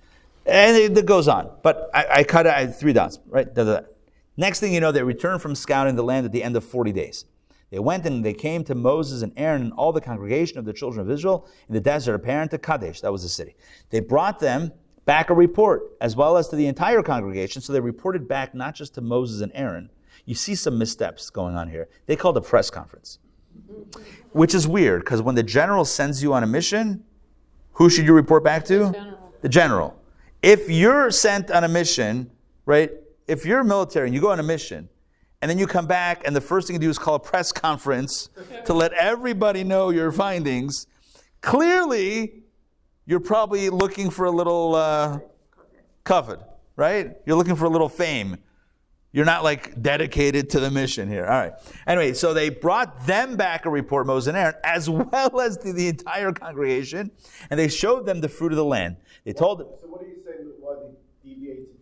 And 0.45 0.75
it, 0.75 0.97
it 0.97 1.05
goes 1.05 1.29
on. 1.29 1.49
But 1.63 1.89
I, 1.93 2.05
I 2.09 2.23
cut 2.23 2.45
I, 2.45 2.67
three 2.67 2.91
dots, 2.91 3.19
right? 3.27 3.51
Da, 3.53 3.63
da, 3.63 3.79
da. 3.79 3.87
Next 4.35 4.59
thing 4.59 4.73
you 4.73 4.79
know, 4.79 4.91
they 4.91 5.03
return 5.03 5.39
from 5.39 5.55
scouting 5.55 5.95
the 5.95 6.03
land 6.03 6.25
at 6.25 6.31
the 6.31 6.43
end 6.43 6.57
of 6.57 6.63
40 6.65 6.91
days. 6.91 7.25
They 7.69 7.79
went 7.79 8.05
and 8.05 8.25
they 8.25 8.33
came 8.33 8.63
to 8.65 8.75
Moses 8.75 9.21
and 9.21 9.31
Aaron 9.37 9.61
and 9.61 9.73
all 9.73 9.91
the 9.91 10.01
congregation 10.01 10.57
of 10.57 10.65
the 10.65 10.73
children 10.73 11.05
of 11.05 11.11
Israel 11.11 11.47
in 11.67 11.73
the 11.73 11.79
desert 11.79 12.15
of 12.15 12.23
Paran 12.23 12.49
to 12.49 12.57
Kadesh. 12.57 13.01
That 13.01 13.11
was 13.11 13.23
the 13.23 13.29
city. 13.29 13.55
They 13.91 13.99
brought 13.99 14.39
them 14.39 14.71
back 15.05 15.29
a 15.29 15.33
report 15.33 15.95
as 16.01 16.15
well 16.15 16.37
as 16.37 16.47
to 16.49 16.55
the 16.55 16.67
entire 16.67 17.03
congregation. 17.03 17.61
So 17.61 17.73
they 17.73 17.79
reported 17.79 18.27
back 18.27 18.55
not 18.55 18.75
just 18.75 18.95
to 18.95 19.01
Moses 19.01 19.41
and 19.41 19.51
Aaron. 19.55 19.89
You 20.25 20.35
see 20.35 20.55
some 20.55 20.77
missteps 20.77 21.29
going 21.29 21.55
on 21.55 21.69
here. 21.69 21.89
They 22.05 22.15
called 22.15 22.37
a 22.37 22.41
press 22.41 22.69
conference, 22.69 23.19
which 24.31 24.53
is 24.53 24.67
weird 24.67 25.01
because 25.01 25.21
when 25.21 25.35
the 25.35 25.43
general 25.43 25.85
sends 25.85 26.21
you 26.21 26.33
on 26.33 26.43
a 26.43 26.47
mission, 26.47 27.03
who 27.73 27.89
should 27.89 28.05
you 28.05 28.13
report 28.13 28.43
back 28.43 28.65
to? 28.65 28.79
The 28.79 28.91
general. 28.91 29.33
The 29.41 29.49
general. 29.49 30.01
If 30.41 30.69
you're 30.69 31.11
sent 31.11 31.51
on 31.51 31.63
a 31.63 31.67
mission, 31.67 32.29
right? 32.65 32.91
If 33.27 33.45
you're 33.45 33.63
military 33.63 34.07
and 34.07 34.15
you 34.15 34.21
go 34.21 34.31
on 34.31 34.39
a 34.39 34.43
mission, 34.43 34.89
and 35.41 35.49
then 35.49 35.57
you 35.57 35.67
come 35.67 35.87
back, 35.87 36.23
and 36.25 36.35
the 36.35 36.41
first 36.41 36.67
thing 36.67 36.75
you 36.75 36.79
do 36.79 36.89
is 36.89 36.99
call 36.99 37.15
a 37.15 37.19
press 37.19 37.51
conference 37.51 38.29
to 38.65 38.73
let 38.73 38.91
everybody 38.93 39.63
know 39.63 39.89
your 39.89 40.11
findings. 40.11 40.85
Clearly, 41.41 42.43
you're 43.05 43.21
probably 43.21 43.69
looking 43.69 44.09
for 44.09 44.25
a 44.25 44.31
little 44.31 44.75
uh, 44.75 45.19
kavod, 46.05 46.43
right? 46.75 47.15
You're 47.25 47.37
looking 47.37 47.55
for 47.55 47.65
a 47.65 47.69
little 47.69 47.89
fame. 47.89 48.37
You're 49.11 49.25
not 49.25 49.43
like 49.43 49.81
dedicated 49.81 50.51
to 50.51 50.59
the 50.59 50.69
mission 50.69 51.09
here. 51.09 51.25
All 51.25 51.31
right. 51.31 51.53
Anyway, 51.87 52.13
so 52.13 52.33
they 52.33 52.49
brought 52.49 53.07
them 53.07 53.37
back 53.37 53.65
a 53.65 53.69
report, 53.69 54.05
Moses 54.05 54.27
and 54.27 54.37
Aaron, 54.37 54.55
as 54.63 54.87
well 54.87 55.41
as 55.41 55.57
to 55.59 55.73
the 55.73 55.87
entire 55.87 56.31
congregation, 56.31 57.09
and 57.49 57.59
they 57.59 57.69
showed 57.69 58.05
them 58.05 58.21
the 58.21 58.29
fruit 58.29 58.51
of 58.51 58.57
the 58.57 58.65
land. 58.65 58.97
They 59.23 59.33
told 59.33 59.59
them. 59.59 59.67
So 59.81 59.87
what 59.87 60.03
are 60.03 60.07
you 60.07 60.19
saying 60.23 60.51
why 60.59 60.75
they 60.75 61.27
deviated 61.27 61.65
the? 61.73 61.78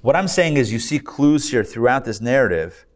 What 0.00 0.16
I'm 0.16 0.28
saying 0.28 0.56
is, 0.56 0.72
you 0.72 0.78
see 0.78 0.98
clues 0.98 1.50
here 1.50 1.64
throughout 1.64 2.04
this 2.04 2.20
narrative 2.20 2.86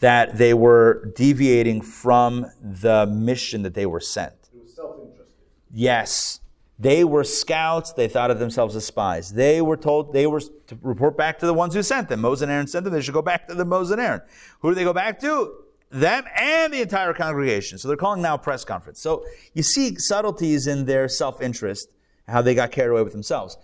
that 0.00 0.36
they 0.36 0.52
were 0.52 1.12
deviating 1.16 1.80
from 1.80 2.46
the 2.60 3.06
mission 3.06 3.62
that 3.62 3.74
they 3.74 3.86
were 3.86 4.00
sent. 4.00 4.34
It 4.52 4.60
was 4.60 4.74
self-interested. 4.74 5.26
Yes, 5.72 6.40
they 6.78 7.04
were 7.04 7.24
scouts. 7.24 7.92
They 7.92 8.08
thought 8.08 8.30
of 8.30 8.38
themselves 8.38 8.76
as 8.76 8.84
spies. 8.84 9.32
They 9.32 9.62
were 9.62 9.76
told 9.76 10.12
they 10.12 10.26
were 10.26 10.40
to 10.40 10.78
report 10.82 11.16
back 11.16 11.38
to 11.38 11.46
the 11.46 11.54
ones 11.54 11.74
who 11.74 11.82
sent 11.82 12.08
them. 12.08 12.20
Moses 12.20 12.42
and 12.42 12.52
Aaron 12.52 12.66
sent 12.66 12.84
them. 12.84 12.92
They 12.92 13.00
should 13.00 13.14
go 13.14 13.22
back 13.22 13.48
to 13.48 13.54
the 13.54 13.64
Moses 13.64 13.92
and 13.92 14.00
Aaron. 14.00 14.20
Who 14.60 14.70
do 14.70 14.74
they 14.74 14.84
go 14.84 14.92
back 14.92 15.20
to? 15.20 15.54
Them 15.90 16.24
and 16.36 16.74
the 16.74 16.82
entire 16.82 17.14
congregation. 17.14 17.78
So 17.78 17.86
they're 17.86 17.96
calling 17.96 18.20
now 18.20 18.34
a 18.34 18.38
press 18.38 18.64
conference. 18.64 19.00
So 19.00 19.24
you 19.52 19.62
see 19.62 19.94
subtleties 19.96 20.66
in 20.66 20.86
their 20.86 21.08
self-interest, 21.08 21.88
how 22.26 22.42
they 22.42 22.54
got 22.54 22.72
carried 22.72 22.90
away 22.90 23.04
with 23.04 23.12
themselves. 23.12 23.56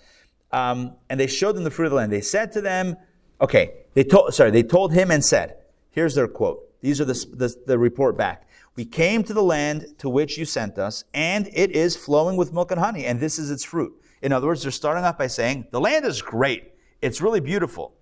Um, 0.52 0.96
and 1.08 1.20
they 1.20 1.26
showed 1.26 1.56
them 1.56 1.64
the 1.64 1.70
fruit 1.70 1.86
of 1.86 1.90
the 1.90 1.96
land. 1.96 2.12
They 2.12 2.20
said 2.20 2.52
to 2.52 2.60
them, 2.60 2.96
okay, 3.40 3.72
they 3.94 4.04
told, 4.04 4.34
sorry, 4.34 4.50
they 4.50 4.62
told 4.62 4.92
him 4.92 5.10
and 5.10 5.24
said, 5.24 5.56
here's 5.90 6.14
their 6.14 6.28
quote. 6.28 6.66
These 6.80 7.00
are 7.00 7.04
the, 7.04 7.26
the, 7.32 7.54
the 7.66 7.78
report 7.78 8.16
back. 8.16 8.48
We 8.76 8.84
came 8.84 9.22
to 9.24 9.34
the 9.34 9.42
land 9.42 9.98
to 9.98 10.08
which 10.08 10.38
you 10.38 10.44
sent 10.44 10.78
us, 10.78 11.04
and 11.12 11.48
it 11.52 11.72
is 11.72 11.96
flowing 11.96 12.36
with 12.36 12.52
milk 12.52 12.70
and 12.70 12.80
honey, 12.80 13.04
and 13.04 13.20
this 13.20 13.38
is 13.38 13.50
its 13.50 13.64
fruit. 13.64 13.92
In 14.22 14.32
other 14.32 14.46
words, 14.46 14.62
they're 14.62 14.70
starting 14.70 15.04
off 15.04 15.18
by 15.18 15.26
saying, 15.26 15.66
the 15.70 15.80
land 15.80 16.04
is 16.04 16.22
great. 16.22 16.72
It's 17.02 17.20
really 17.20 17.40
beautiful. 17.40 17.94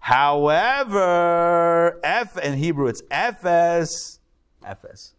However, 0.00 2.00
F 2.04 2.36
in 2.38 2.58
Hebrew, 2.58 2.88
it's 2.88 3.02
Ephes. 3.10 4.20
Ephes. 4.64 5.14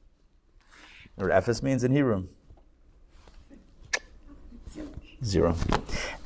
What 1.15 1.31
Ephes 1.31 1.63
means 1.63 1.83
in 1.83 1.91
Hebrew? 1.91 2.27
Zero. 5.23 5.55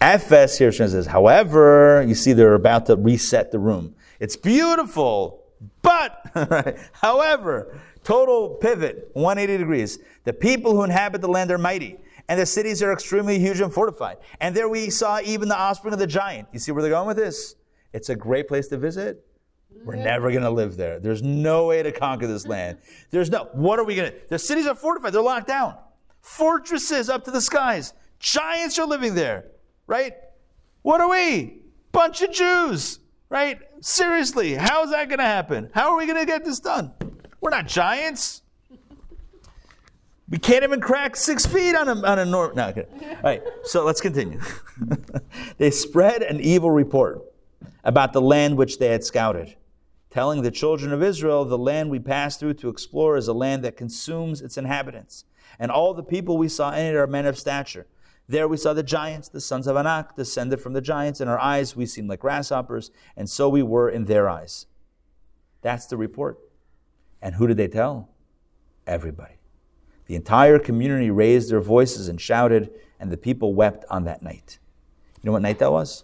Ephes 0.02 0.58
here 0.58 0.72
says, 0.72 1.08
however, 1.08 2.04
you 2.08 2.16
see 2.16 2.34
they're 2.34 2.54
about 2.54 2.86
to 2.88 2.96
reset 2.96 3.52
the 3.52 3.60
room. 3.60 3.96
It's 4.20 4.36
beautiful, 4.36 5.44
but, 5.82 6.22
right, 6.50 6.78
however, 6.94 7.80
total 8.04 8.50
pivot, 8.56 9.10
180 9.14 9.58
degrees. 9.58 10.00
The 10.24 10.34
people 10.34 10.74
who 10.74 10.84
inhabit 10.84 11.22
the 11.22 11.28
land 11.28 11.52
are 11.52 11.58
mighty, 11.58 11.98
and 12.28 12.40
the 12.40 12.46
cities 12.46 12.82
are 12.84 12.92
extremely 12.92 13.40
huge 13.40 13.60
and 13.60 13.74
fortified. 13.74 14.18
And 14.40 14.56
there 14.56 14.70
we 14.70 14.90
saw 14.90 15.20
even 15.24 15.50
the 15.50 15.58
offspring 15.58 15.94
of 15.94 16.00
the 16.00 16.08
giant. 16.08 16.48
You 16.52 16.60
see 16.60 16.72
where 16.72 16.82
they're 16.82 16.92
going 16.92 17.08
with 17.08 17.18
this? 17.18 17.56
It's 17.94 18.10
a 18.10 18.16
great 18.16 18.48
place 18.48 18.68
to 18.68 18.78
visit. 18.78 19.26
We're 19.84 19.96
never 19.96 20.32
going 20.32 20.44
to 20.44 20.50
live 20.50 20.76
there. 20.78 21.00
There's 21.00 21.24
no 21.24 21.68
way 21.68 21.84
to 21.84 21.92
conquer 21.92 22.28
this 22.28 22.46
land. 22.48 22.80
There's 23.12 23.30
no, 23.30 23.50
what 23.54 23.80
are 23.80 23.86
we 23.86 23.96
going 23.96 24.12
to, 24.12 24.18
the 24.28 24.40
cities 24.40 24.68
are 24.68 24.76
fortified, 24.76 25.14
they're 25.14 25.22
locked 25.22 25.48
down. 25.48 25.76
Fortresses 26.22 27.10
up 27.10 27.24
to 27.26 27.32
the 27.32 27.42
skies. 27.42 27.94
Giants 28.20 28.78
are 28.78 28.86
living 28.86 29.16
there, 29.16 29.46
right? 29.88 30.14
What 30.82 31.02
are 31.02 31.10
we? 31.10 31.62
Bunch 31.92 32.22
of 32.22 32.32
Jews, 32.32 33.00
right? 33.30 33.60
Seriously, 33.82 34.56
how 34.56 34.84
is 34.84 34.92
that 34.92 35.08
going 35.08 35.20
to 35.20 35.26
happen? 35.26 35.70
How 35.74 35.92
are 35.92 35.98
we 35.98 36.06
going 36.06 36.20
to 36.20 36.26
get 36.26 36.44
this 36.44 36.60
done? 36.60 36.92
We're 37.42 37.50
not 37.50 37.68
giants. 37.68 38.42
We 40.30 40.38
can't 40.38 40.64
even 40.64 40.80
crack 40.80 41.16
six 41.16 41.46
feet 41.46 41.76
on 41.76 41.88
a, 41.88 41.96
on 42.06 42.20
a 42.20 42.26
norm. 42.26 42.56
No, 42.56 42.68
okay. 42.68 42.86
All 43.02 43.24
right, 43.24 43.42
so 43.64 43.84
let's 43.84 44.02
continue. 44.02 44.40
they 45.58 45.72
spread 45.72 46.22
an 46.22 46.40
evil 46.40 46.70
report 46.70 47.24
about 47.84 48.14
the 48.14 48.22
land 48.22 48.58
which 48.58 48.78
they 48.78 48.90
had 48.90 49.04
scouted, 49.04 49.56
telling 50.12 50.44
the 50.44 50.52
children 50.52 50.94
of 50.94 51.02
Israel, 51.02 51.46
The 51.46 51.58
land 51.58 51.90
we 51.90 52.00
passed 52.00 52.40
through 52.40 52.56
to 52.56 52.70
explore 52.70 53.18
is 53.18 53.28
a 53.28 53.34
land 53.34 53.64
that 53.64 53.76
consumes 53.76 54.42
its 54.42 54.58
inhabitants. 54.58 55.26
And 55.58 55.72
all 55.72 55.94
the 55.94 56.04
people 56.04 56.38
we 56.38 56.48
saw 56.48 56.74
in 56.74 56.86
it 56.86 56.96
are 56.96 57.08
men 57.08 57.26
of 57.26 57.38
stature. 57.38 57.88
There 58.30 58.48
we 58.48 58.58
saw 58.58 58.74
the 58.74 58.84
giants, 58.84 59.28
the 59.28 59.42
sons 59.42 59.66
of 59.66 59.76
Anak, 59.76 60.16
descended 60.16 60.62
from 60.62 60.74
the 60.74 60.82
giants. 60.82 61.20
In 61.20 61.28
our 61.28 61.40
eyes 61.40 61.76
we 61.76 61.88
seemed 61.88 62.10
like 62.10 62.20
grasshoppers, 62.20 62.92
and 63.18 63.28
so 63.28 63.50
we 63.50 63.64
were 63.64 63.90
in 63.90 64.06
their 64.06 64.30
eyes. 64.30 64.68
That's 65.64 65.88
the 65.88 65.98
report. 65.98 66.38
And 67.24 67.34
who 67.36 67.48
did 67.48 67.58
they 67.58 67.68
tell? 67.68 68.10
Everybody. 68.86 69.34
The 70.06 70.16
entire 70.16 70.60
community 70.60 71.10
raised 71.10 71.50
their 71.50 71.60
voices 71.60 72.08
and 72.08 72.22
shouted, 72.22 72.70
and 73.00 73.12
the 73.12 73.18
people 73.18 73.56
wept 73.56 73.84
on 73.90 74.04
that 74.04 74.22
night. 74.22 74.60
You 75.16 75.28
know 75.28 75.32
what 75.32 75.42
night 75.42 75.58
that 75.58 75.72
was? 75.72 76.04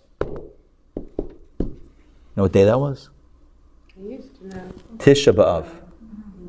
You 1.60 1.70
know 2.36 2.44
what 2.44 2.54
day 2.54 2.64
that 2.64 2.80
was? 2.80 3.12
I 3.96 4.02
used 4.02 4.36
to 4.38 4.48
know. 4.48 4.74
Tisha 4.98 5.32
B'Av, 5.32 5.68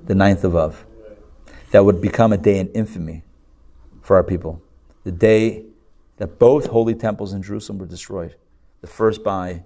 the 0.07 0.15
ninth 0.15 0.43
of 0.43 0.57
Av. 0.57 0.87
That 1.73 1.85
would 1.85 2.01
become 2.01 2.33
a 2.33 2.39
day 2.39 2.59
in 2.59 2.69
infamy 2.69 3.25
for 4.01 4.17
our 4.17 4.25
people. 4.25 4.63
The 5.07 5.13
day 5.13 5.65
that 6.17 6.39
both 6.41 6.67
holy 6.67 6.97
temples 6.97 7.33
in 7.33 7.41
Jerusalem 7.41 7.79
were 7.79 7.87
destroyed. 7.87 8.35
The 8.81 8.89
first 8.89 9.23
by 9.23 9.63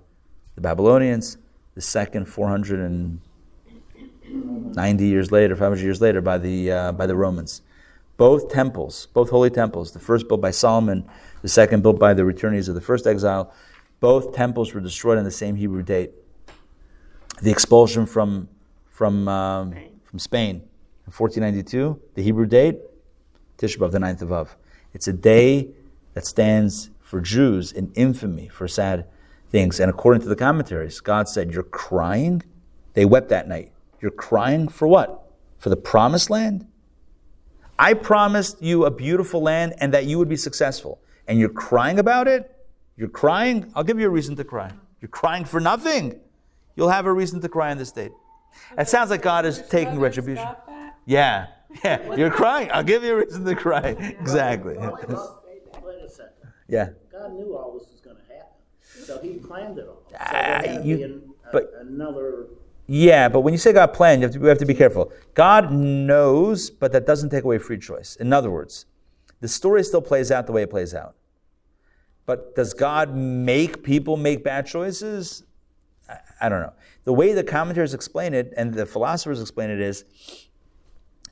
the 0.55 0.61
Babylonians, 0.61 1.39
the 1.75 1.81
second 1.81 2.27
490 2.27 5.07
years 5.07 5.33
later, 5.33 5.57
500 5.57 5.83
years 5.83 6.03
later, 6.03 6.21
by 6.21 6.37
the, 6.37 6.71
uh, 6.71 6.93
by 6.93 7.07
the 7.07 7.17
Romans. 7.17 7.63
Both 8.19 8.51
temples, 8.51 9.07
both 9.15 9.31
holy 9.31 9.49
temples, 9.49 9.93
the 9.93 9.99
first 9.99 10.29
built 10.29 10.43
by 10.43 10.51
Solomon, 10.51 11.07
the 11.41 11.49
second 11.49 11.83
built 11.83 11.99
by 11.99 12.13
the 12.13 12.25
returnees 12.25 12.69
of 12.69 12.75
the 12.75 12.83
first 12.83 13.07
exile, 13.07 13.51
both 13.99 14.35
temples 14.35 14.75
were 14.75 14.83
destroyed 14.83 15.17
on 15.17 15.25
the 15.25 15.31
same 15.31 15.57
Hebrew 15.57 15.83
date. 15.83 16.11
The 17.41 17.51
expulsion 17.51 18.05
from, 18.05 18.47
from, 18.91 19.27
um, 19.27 19.75
from 20.05 20.19
Spain 20.19 20.57
in 20.57 21.13
1492, 21.17 21.99
the 22.15 22.23
Hebrew 22.23 22.45
date, 22.45 22.77
Tisha 23.57 23.91
the 23.91 23.99
9th 23.99 24.21
of 24.21 24.33
Av. 24.33 24.55
It's 24.93 25.09
a 25.09 25.13
day 25.13 25.71
that 26.15 26.27
stands 26.27 26.91
for 27.01 27.21
Jews 27.21 27.73
in 27.73 27.93
infamy 27.95 28.49
for 28.49 28.69
sad 28.69 29.07
things. 29.51 29.81
And 29.81 29.91
according 29.91 30.23
to 30.23 30.29
the 30.29 30.37
commentaries, 30.37 31.01
God 31.01 31.29
said, 31.29 31.53
You're 31.53 31.63
crying? 31.63 32.43
They 32.95 33.05
wept 33.05 33.29
that 33.29 33.49
night. 33.49 33.73
You're 34.01 34.11
crying 34.11 34.69
for 34.69 34.89
what? 34.89 35.31
For 35.59 35.69
the 35.69 35.77
promised 35.77 36.31
land? 36.31 36.67
I 37.79 37.95
promised 37.95 38.63
you 38.63 38.85
a 38.85 38.91
beautiful 38.91 39.43
land 39.43 39.75
and 39.79 39.95
that 39.95 40.05
you 40.05 40.19
would 40.19 40.29
be 40.29 40.37
successful. 40.37 41.01
And 41.27 41.39
you're 41.39 41.49
crying 41.49 41.99
about 41.99 42.29
it? 42.29 42.55
You're 42.97 43.09
crying? 43.09 43.71
I'll 43.75 43.85
give 43.85 43.99
you 43.99 44.07
a 44.07 44.11
reason 44.11 44.37
to 44.37 44.45
cry. 44.45 44.71
you're 45.01 45.09
crying 45.09 45.45
for 45.45 45.61
nothing, 45.61 46.21
you'll 46.77 46.91
have 46.91 47.07
a 47.07 47.13
reason 47.13 47.41
to 47.41 47.49
cry 47.49 47.71
on 47.71 47.79
this 47.79 47.93
date. 47.93 48.13
It 48.77 48.89
sounds 48.89 49.11
like 49.11 49.23
God 49.23 49.47
is 49.47 49.63
taking 49.69 49.99
retribution. 49.99 50.49
Yeah, 51.07 51.47
yeah, 51.85 52.15
you're 52.15 52.31
crying. 52.31 52.71
I'll 52.73 52.83
give 52.83 53.03
you 53.05 53.13
a 53.15 53.17
reason 53.25 53.45
to 53.45 53.55
cry. 53.55 53.91
Exactly. 54.21 54.77
Wait 54.77 54.89
a 56.05 56.09
second. 56.09 56.33
Yeah. 56.69 56.91
God 57.13 57.33
knew 57.35 57.57
all 57.57 57.79
this 57.79 57.89
was 57.91 58.01
gonna 58.01 58.19
happen, 58.29 59.05
so 59.05 59.21
he 59.21 59.35
planned 59.35 59.79
it 59.79 59.87
all. 59.89 60.03
So 60.11 60.17
ah, 60.21 60.61
to 60.63 60.83
you- 60.85 61.05
an- 61.05 61.23
a- 61.49 61.53
but- 61.53 61.73
Another, 61.81 62.47
Yeah, 62.87 63.29
but 63.29 63.41
when 63.41 63.55
you 63.55 63.59
say 63.59 63.73
God 63.73 63.93
planned, 63.93 64.21
you 64.23 64.27
have 64.27 64.33
to, 64.35 64.39
we 64.41 64.49
have 64.49 64.59
to 64.59 64.67
be 64.67 64.75
careful. 64.75 65.13
God 65.35 65.73
knows, 65.73 66.71
but 66.71 66.93
that 66.93 67.07
doesn't 67.07 67.31
take 67.31 67.45
away 67.45 67.59
free 67.59 67.79
choice. 67.79 68.17
In 68.17 68.33
other 68.33 68.51
words, 68.51 68.87
the 69.41 69.49
story 69.49 69.83
still 69.85 70.03
plays 70.03 70.31
out 70.31 70.47
the 70.47 70.53
way 70.53 70.63
it 70.63 70.71
plays 70.71 70.95
out. 70.95 71.15
But 72.27 72.55
does 72.55 72.75
God 72.75 73.15
make 73.17 73.83
people 73.83 74.17
make 74.17 74.45
bad 74.45 74.67
choices? 74.67 75.43
I, 76.09 76.19
I 76.43 76.49
don't 76.49 76.61
know. 76.61 76.73
The 77.05 77.13
way 77.13 77.33
the 77.33 77.43
commentators 77.45 77.95
explain 77.95 78.35
it 78.35 78.53
and 78.57 78.75
the 78.75 78.87
philosophers 78.87 79.41
explain 79.41 79.71
it 79.71 79.81
is 79.81 80.05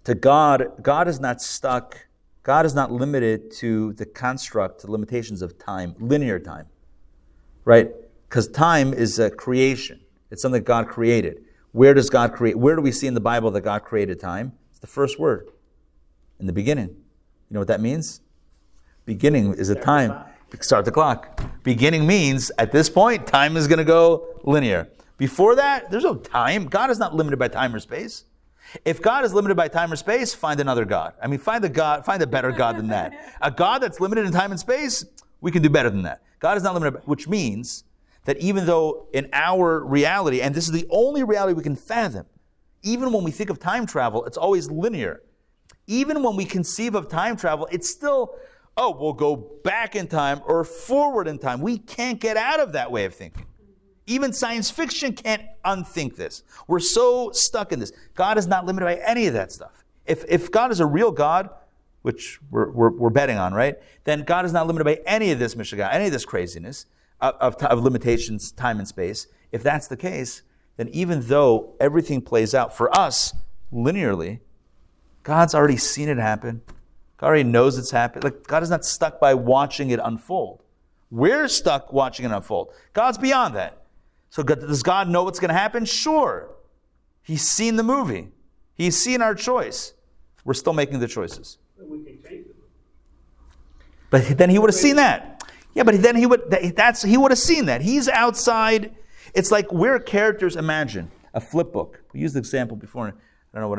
to 0.09 0.17
God, 0.17 0.83
God 0.83 1.07
is 1.07 1.21
not 1.21 1.41
stuck, 1.41 2.09
God 2.43 2.67
is 2.67 2.75
not 2.75 2.91
limited 2.91 3.53
to 3.53 3.93
the 3.93 4.05
construct, 4.05 4.83
the 4.83 4.91
limitations 4.91 5.41
of 5.41 5.59
time, 5.59 5.95
linear 5.99 6.41
time 6.41 6.67
right? 7.69 7.91
Because 8.27 8.49
time 8.49 8.95
is 8.95 9.19
a 9.19 9.31
creation. 9.31 10.01
It's 10.31 10.41
something 10.41 10.63
God 10.63 10.89
created. 10.89 11.45
Where 11.73 11.93
does 11.93 12.09
God 12.09 12.33
create? 12.33 12.59
Where 12.59 12.75
do 12.75 12.81
we 12.81 12.93
see 12.93 13.07
in 13.07 13.13
the 13.13 13.21
Bible 13.21 13.51
that 13.51 13.61
God 13.61 13.85
created 13.85 14.19
time? 14.19 14.53
It's 14.71 14.79
the 14.79 14.87
first 14.87 15.21
word 15.21 15.51
in 16.41 16.47
the 16.47 16.53
beginning. 16.55 16.89
You 16.89 17.55
know 17.55 17.61
what 17.61 17.69
that 17.69 17.83
means? 17.83 18.23
Beginning 19.05 19.53
is 19.53 19.69
a 19.69 19.75
time. 19.75 20.15
Start 20.63 20.87
the 20.87 20.91
clock. 20.91 21.43
Beginning 21.63 22.07
means 22.07 22.51
at 22.57 22.73
this 22.73 22.89
point, 22.89 23.27
time 23.27 23.55
is 23.55 23.69
going 23.69 23.81
to 23.81 23.85
go 23.85 24.41
linear. 24.45 24.89
Before 25.19 25.55
that, 25.57 25.91
there's 25.91 26.05
no 26.05 26.15
time. 26.15 26.69
God 26.69 26.89
is 26.89 26.99
not 26.99 27.15
limited 27.15 27.39
by 27.39 27.49
time 27.49 27.75
or 27.75 27.81
space. 27.81 28.25
If 28.85 29.01
God 29.01 29.25
is 29.25 29.33
limited 29.33 29.57
by 29.57 29.69
time 29.69 29.93
or 29.93 29.97
space, 29.97 30.35
find 30.35 30.61
another 30.61 30.85
God. 30.85 31.15
I 31.23 31.27
mean, 31.27 31.39
find 31.39 31.65
a 31.65 31.69
God, 31.69 32.05
find 32.05 32.23
a 32.23 32.27
better 32.27 32.53
God 32.53 32.77
than 32.77 32.89
that. 32.89 33.37
A 33.41 33.51
God 33.51 33.83
that's 33.83 34.01
limited 34.01 34.27
in 34.27 34.33
time 34.33 34.51
and 34.51 34.59
space, 34.59 35.05
we 35.41 35.51
can 35.51 35.63
do 35.63 35.71
better 35.71 35.91
than 35.91 36.03
that. 36.03 36.23
God 36.41 36.57
is 36.57 36.63
not 36.63 36.75
limited, 36.75 37.01
which 37.05 37.29
means 37.29 37.85
that 38.25 38.37
even 38.39 38.67
though 38.67 39.09
in 39.13 39.29
our 39.33 39.85
reality, 39.85 40.41
and 40.41 40.55
this 40.55 40.67
is 40.67 40.73
the 40.73 40.87
only 40.91 41.23
reality 41.23 41.55
we 41.55 41.63
can 41.63 41.77
fathom, 41.77 42.27
even 42.83 43.13
when 43.13 43.25
we 43.25 43.31
think 43.31 43.51
of 43.51 43.59
time 43.59 43.87
travel, 43.87 44.25
it's 44.25 44.37
always 44.37 44.71
linear. 44.71 45.23
Even 45.87 46.23
when 46.23 46.37
we 46.37 46.45
conceive 46.45 46.95
of 46.95 47.09
time 47.09 47.37
travel, 47.37 47.69
it's 47.73 47.89
still, 47.89 48.35
oh, 48.77 48.97
we'll 48.99 49.15
go 49.15 49.37
back 49.65 49.97
in 49.97 50.07
time 50.07 50.41
or 50.45 50.65
forward 50.65 51.27
in 51.27 51.39
time. 51.39 51.61
We 51.61 51.79
can't 51.79 52.21
get 52.21 52.37
out 52.37 52.61
of 52.61 52.73
that 52.73 52.93
way 52.93 53.05
of 53.05 53.15
thinking. 53.15 53.47
Even 54.09 54.33
science 54.33 54.71
fiction 54.71 55.13
can't 55.13 55.43
unthink 55.65 56.17
this. 56.17 56.43
We're 56.67 56.81
so 56.81 57.31
stuck 57.33 57.73
in 57.73 57.79
this. 57.79 57.93
God 58.15 58.39
is 58.39 58.47
not 58.47 58.65
limited 58.65 58.87
by 58.87 58.97
any 59.07 59.27
of 59.27 59.35
that 59.35 59.53
stuff. 59.53 59.85
If, 60.07 60.25
if 60.29 60.51
God 60.51 60.73
is 60.73 60.81
a 60.81 60.87
real 60.87 61.13
God, 61.13 61.51
which 62.03 62.41
we're, 62.51 62.71
we're, 62.71 62.91
we're 62.91 63.11
betting 63.11 63.37
on, 63.37 63.53
right? 63.53 63.77
Then 64.05 64.23
God 64.23 64.47
is 64.47 64.53
not 64.53 64.67
limited 64.67 64.85
by 64.85 65.01
any 65.05 65.31
of 65.31 65.39
this 65.39 65.55
mishegas, 65.55 65.93
any 65.93 66.07
of 66.07 66.13
this 66.13 66.25
craziness 66.25 66.87
of, 67.21 67.35
of, 67.35 67.63
of 67.65 67.83
limitations, 67.85 68.51
time 68.51 68.79
and 68.79 68.89
space. 68.89 69.27
If 69.53 69.63
that's 69.63 69.89
the 69.89 69.97
case, 69.97 70.41
then 70.79 70.89
even 70.89 71.21
though 71.23 71.75
everything 71.79 72.23
plays 72.23 72.55
out 72.55 72.75
for 72.75 72.97
us 72.99 73.35
linearly, 73.71 74.41
God's 75.23 75.55
already 75.55 75.77
seen 75.77 76.09
it 76.09 76.17
happen. 76.17 76.63
God 77.19 77.27
already 77.27 77.45
knows 77.45 77.77
it's 77.77 77.91
happened. 77.91 78.25
Like 78.25 78.47
God 78.47 78.63
is 78.63 78.71
not 78.71 78.87
stuck 78.87 79.21
by 79.21 79.35
watching 79.35 79.91
it 79.91 80.01
unfold. 80.03 80.63
We're 81.11 81.49
stuck 81.49 81.93
watching 81.93 82.25
it 82.25 82.31
unfold. 82.31 82.73
God's 82.95 83.19
beyond 83.19 83.55
that. 83.57 83.78
So 84.31 84.43
does 84.43 84.83
God 84.83 85.09
know 85.09 85.25
what's 85.25 85.41
going 85.41 85.49
to 85.49 85.55
happen? 85.55 85.85
Sure. 85.85 86.51
He's 87.23 87.43
seen 87.43 87.77
the 87.77 87.83
movie. 87.83 88.29
He's 88.75 88.97
seen 88.97 89.23
our 89.23 89.35
choice. 89.35 89.95
We're 90.45 90.55
still 90.55 90.73
making 90.73 91.01
the 91.01 91.09
choices. 91.09 91.59
we 91.79 92.03
can 92.05 92.23
change 92.23 92.47
it. 92.47 92.57
But 94.11 94.39
then 94.39 94.51
he 94.51 94.59
would 94.59 94.71
have 94.71 94.75
seen 94.75 94.97
that. 94.97 95.43
Yeah, 95.75 95.83
but 95.83 96.01
then 96.03 96.17
he 96.17 96.27
would 96.27 96.51
that's 96.75 97.03
he 97.03 97.17
would 97.17 97.31
have 97.31 97.39
seen 97.39 97.67
that. 97.67 97.83
He's 97.83 98.09
outside. 98.09 98.95
It's 99.35 99.51
like 99.51 99.71
we're 99.71 99.99
characters. 99.99 100.57
Imagine 100.57 101.11
a 101.35 101.41
flip 101.41 101.73
book. 101.73 102.03
We 102.13 102.21
used 102.21 102.35
the 102.35 102.39
example 102.39 102.77
before. 102.77 103.09
I 103.09 103.61
don't 103.61 103.63
know 103.63 103.69
what 103.69 103.79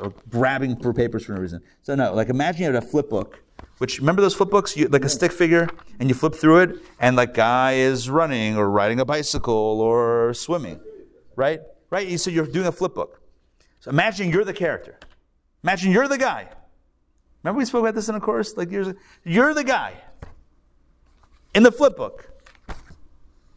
I'm 0.00 0.14
grabbing 0.28 0.80
for 0.80 0.92
papers 0.92 1.24
for 1.24 1.32
no 1.32 1.40
reason. 1.40 1.62
So 1.82 1.94
no, 1.94 2.12
like 2.14 2.28
imagine 2.28 2.62
you 2.62 2.72
had 2.72 2.82
a 2.82 2.86
flip 2.86 3.08
book. 3.08 3.42
Which 3.78 4.00
remember 4.00 4.22
those 4.22 4.34
flip 4.34 4.50
books? 4.50 4.76
You, 4.76 4.88
like 4.88 5.04
a 5.04 5.08
stick 5.08 5.32
figure, 5.32 5.68
and 6.00 6.08
you 6.08 6.14
flip 6.14 6.34
through 6.34 6.58
it, 6.60 6.76
and 6.98 7.16
like 7.16 7.34
guy 7.34 7.74
is 7.74 8.10
running 8.10 8.56
or 8.56 8.70
riding 8.70 9.00
a 9.00 9.04
bicycle 9.04 9.80
or 9.80 10.34
swimming, 10.34 10.80
right? 11.36 11.60
Right. 11.90 12.18
So 12.20 12.30
you're 12.30 12.46
doing 12.46 12.66
a 12.66 12.72
flip 12.72 12.94
book. 12.94 13.22
So 13.80 13.90
imagine 13.90 14.30
you're 14.30 14.44
the 14.44 14.52
character. 14.52 14.98
Imagine 15.62 15.92
you're 15.92 16.08
the 16.08 16.18
guy. 16.18 16.48
Remember 17.42 17.58
we 17.58 17.64
spoke 17.64 17.80
about 17.80 17.94
this 17.94 18.08
in 18.08 18.14
a 18.14 18.20
course 18.20 18.56
like 18.56 18.70
years 18.70 18.88
ago? 18.88 18.98
You're 19.24 19.54
the 19.54 19.64
guy 19.64 19.94
in 21.54 21.62
the 21.62 21.72
flip 21.72 21.96
book. 21.96 22.30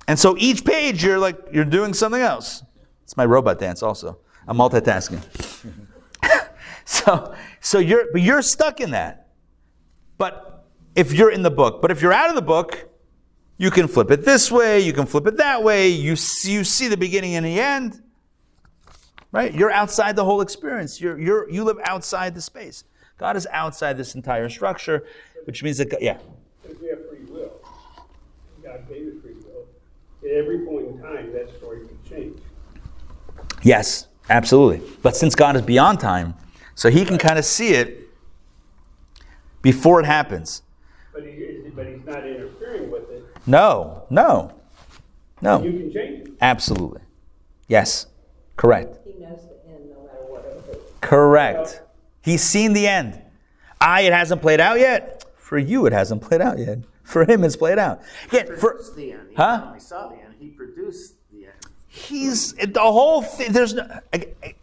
And 0.08 0.18
so 0.20 0.36
each 0.38 0.64
page 0.66 1.04
you're 1.04 1.20
like 1.20 1.38
you're 1.52 1.66
doing 1.66 1.94
something 1.94 2.22
else. 2.22 2.64
It's 3.04 3.18
my 3.18 3.26
robot 3.26 3.60
dance 3.60 3.82
also. 3.82 4.20
I'm 4.48 4.58
multitasking. 4.58 5.22
so 6.86 7.34
so 7.60 7.80
you're 7.80 8.06
but 8.12 8.22
you're 8.22 8.42
stuck 8.42 8.80
in 8.80 8.92
that. 8.92 9.30
But 10.22 10.68
if 10.94 11.14
you're 11.14 11.32
in 11.32 11.42
the 11.42 11.50
book, 11.50 11.82
but 11.82 11.90
if 11.90 12.00
you're 12.00 12.14
out 12.14 12.30
of 12.30 12.36
the 12.36 12.44
book, 12.44 12.88
you 13.58 13.72
can 13.72 13.88
flip 13.88 14.12
it 14.12 14.24
this 14.24 14.52
way, 14.52 14.80
you 14.80 14.94
can 14.94 15.08
flip 15.08 15.26
it 15.26 15.38
that 15.38 15.64
way, 15.64 15.88
you 15.88 16.16
see, 16.16 16.52
you 16.52 16.64
see 16.64 16.88
the 16.88 16.96
beginning 16.96 17.34
and 17.34 17.44
the 17.44 17.60
end. 17.60 18.04
Right? 19.32 19.52
You're 19.52 19.72
outside 19.72 20.16
the 20.16 20.24
whole 20.24 20.42
experience. 20.42 21.02
You're, 21.02 21.20
you're, 21.20 21.50
you 21.50 21.64
live 21.64 21.80
outside 21.86 22.36
the 22.36 22.42
space. 22.42 22.84
God 23.18 23.36
is 23.36 23.48
outside 23.52 23.98
this 23.98 24.14
entire 24.14 24.48
structure, 24.48 25.08
which 25.46 25.64
means 25.64 25.80
that, 25.80 25.90
God, 25.90 26.02
yeah. 26.04 26.20
If 26.66 26.80
we 26.80 26.90
have 26.90 27.00
free 27.10 27.26
will, 27.28 27.54
God 28.64 28.88
gave 28.88 29.08
us 29.08 29.14
free 29.24 29.34
will, 29.34 29.66
at 30.24 30.36
every 30.38 30.68
point 30.68 30.86
in 30.86 31.02
time, 31.02 31.34
that 31.34 31.50
story 31.58 31.88
could 31.88 32.06
change. 32.08 32.40
Yes, 33.64 34.08
absolutely. 34.30 34.88
But 35.02 35.16
since 35.16 35.34
God 35.34 35.56
is 35.56 35.64
beyond 35.64 36.00
time, 36.00 36.36
so 36.76 36.92
he 36.92 37.06
can 37.06 37.18
kind 37.18 37.40
of 37.40 37.46
see 37.46 37.70
it 37.70 38.01
before 39.62 40.00
it 40.00 40.06
happens. 40.06 40.62
But 41.14 41.24
he, 41.24 41.70
but 41.76 41.86
he's 41.88 42.06
not 42.06 42.26
interfering 42.26 42.90
with 42.92 43.10
it. 43.12 43.26
No, 43.46 44.04
no, 44.10 44.54
No. 45.42 45.62
You 45.64 45.72
can 45.72 45.92
change 45.94 46.28
it. 46.28 46.34
Absolutely. 46.42 47.02
Yes, 47.68 48.08
correct. 48.58 48.98
He 49.06 49.12
knows 49.20 49.40
the 49.44 49.70
end 49.72 49.90
no 49.90 50.04
matter 50.04 50.24
what 50.28 50.46
it 50.46 50.70
is. 50.76 50.78
Correct. 51.02 51.82
He's 52.22 52.44
seen 52.44 52.74
the 52.74 52.88
end. 52.88 53.22
I, 53.80 54.02
it 54.02 54.14
hasn't 54.14 54.42
played 54.42 54.60
out 54.60 54.80
yet. 54.80 55.26
For 55.38 55.58
you, 55.58 55.86
it 55.86 55.92
hasn't 55.94 56.22
played 56.22 56.40
out 56.42 56.60
yet. 56.60 56.80
For 57.04 57.26
him, 57.30 57.44
it's 57.44 57.56
played 57.58 57.78
out. 57.80 58.02
Again, 58.28 58.46
for 58.58 58.72
produced 58.74 58.96
the 58.96 59.12
end. 59.12 59.30
He 59.32 59.36
Huh? 59.36 59.72
not 59.74 59.82
saw 59.82 60.08
the 60.08 60.16
end, 60.16 60.36
he 60.40 60.48
produced 60.50 61.16
the 61.32 61.46
end. 61.46 61.54
he's 61.88 62.54
the 62.54 62.80
whole 62.80 63.22
thing. 63.22 63.52
There's 63.52 63.74
no. 63.74 63.84
I- 64.14 64.28
I- 64.44 64.54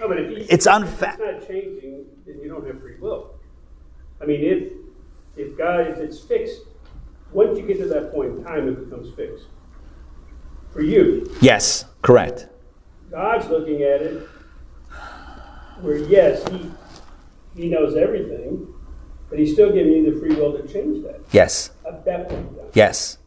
No, 0.00 0.08
but 0.08 0.18
if 0.18 0.28
he, 0.28 0.34
It's 0.52 0.66
if 0.66 0.66
It's 1.14 1.18
not 1.18 1.48
changing, 1.48 2.04
then 2.26 2.40
you 2.42 2.48
don't 2.48 2.66
have 2.66 2.80
free 2.80 2.92
will. 2.93 2.93
I 4.24 4.26
mean, 4.26 4.40
if 4.42 4.72
if 5.36 5.58
God, 5.58 5.80
if 5.86 5.98
it's 5.98 6.18
fixed, 6.20 6.60
once 7.32 7.58
you 7.58 7.66
get 7.66 7.78
to 7.78 7.86
that 7.88 8.10
point 8.12 8.38
in 8.38 8.44
time, 8.44 8.68
it 8.68 8.88
becomes 8.88 9.14
fixed. 9.14 9.44
For 10.72 10.80
you, 10.80 11.30
yes, 11.42 11.84
correct. 12.00 12.48
God's 13.10 13.46
looking 13.48 13.82
at 13.82 14.00
it 14.00 14.26
where 15.82 15.98
yes, 15.98 16.42
he 16.48 16.70
he 17.54 17.68
knows 17.68 17.96
everything, 17.96 18.66
but 19.28 19.38
he's 19.38 19.52
still 19.52 19.72
giving 19.72 19.92
you 19.92 20.12
the 20.14 20.18
free 20.18 20.34
will 20.34 20.56
to 20.56 20.66
change 20.72 21.04
that 21.04 21.20
Yes, 21.30 21.70
at 21.86 22.04
that 22.06 22.30
point. 22.30 22.48
yes, 22.72 23.18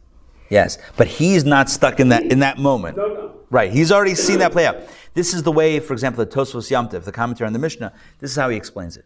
yes. 0.50 0.78
But 0.96 1.06
he's 1.06 1.44
not 1.44 1.70
stuck 1.70 2.00
in 2.00 2.08
that 2.08 2.24
in 2.24 2.40
that 2.40 2.58
moment. 2.58 2.96
No, 2.96 3.06
no. 3.06 3.34
Right. 3.50 3.70
He's 3.72 3.92
already 3.92 4.14
seen 4.16 4.40
that 4.40 4.50
play 4.52 4.66
out. 4.66 4.76
This 5.14 5.32
is 5.32 5.42
the 5.44 5.52
way, 5.52 5.78
for 5.80 5.92
example, 5.94 6.22
the 6.24 6.30
Tosfos 6.30 6.70
Yom 6.70 6.88
Tov, 6.88 7.04
the 7.04 7.12
commentary 7.12 7.46
on 7.46 7.52
the 7.54 7.58
Mishnah, 7.58 7.92
this 8.18 8.32
is 8.32 8.36
how 8.36 8.48
he 8.50 8.56
explains 8.56 8.96
it. 8.96 9.04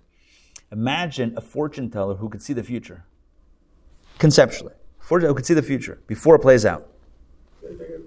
Imagine 0.73 1.35
a 1.36 1.40
fortune 1.43 1.90
teller 1.90 2.15
who 2.15 2.28
could 2.31 2.43
see 2.43 2.55
the 2.55 2.62
future. 2.62 3.05
Conceptually. 4.19 4.73
Fortune 4.99 5.28
who 5.28 5.35
could 5.35 5.44
see 5.47 5.55
the 5.55 5.62
future 5.62 6.01
before 6.07 6.36
it 6.36 6.39
plays 6.40 6.65
out. 6.65 6.89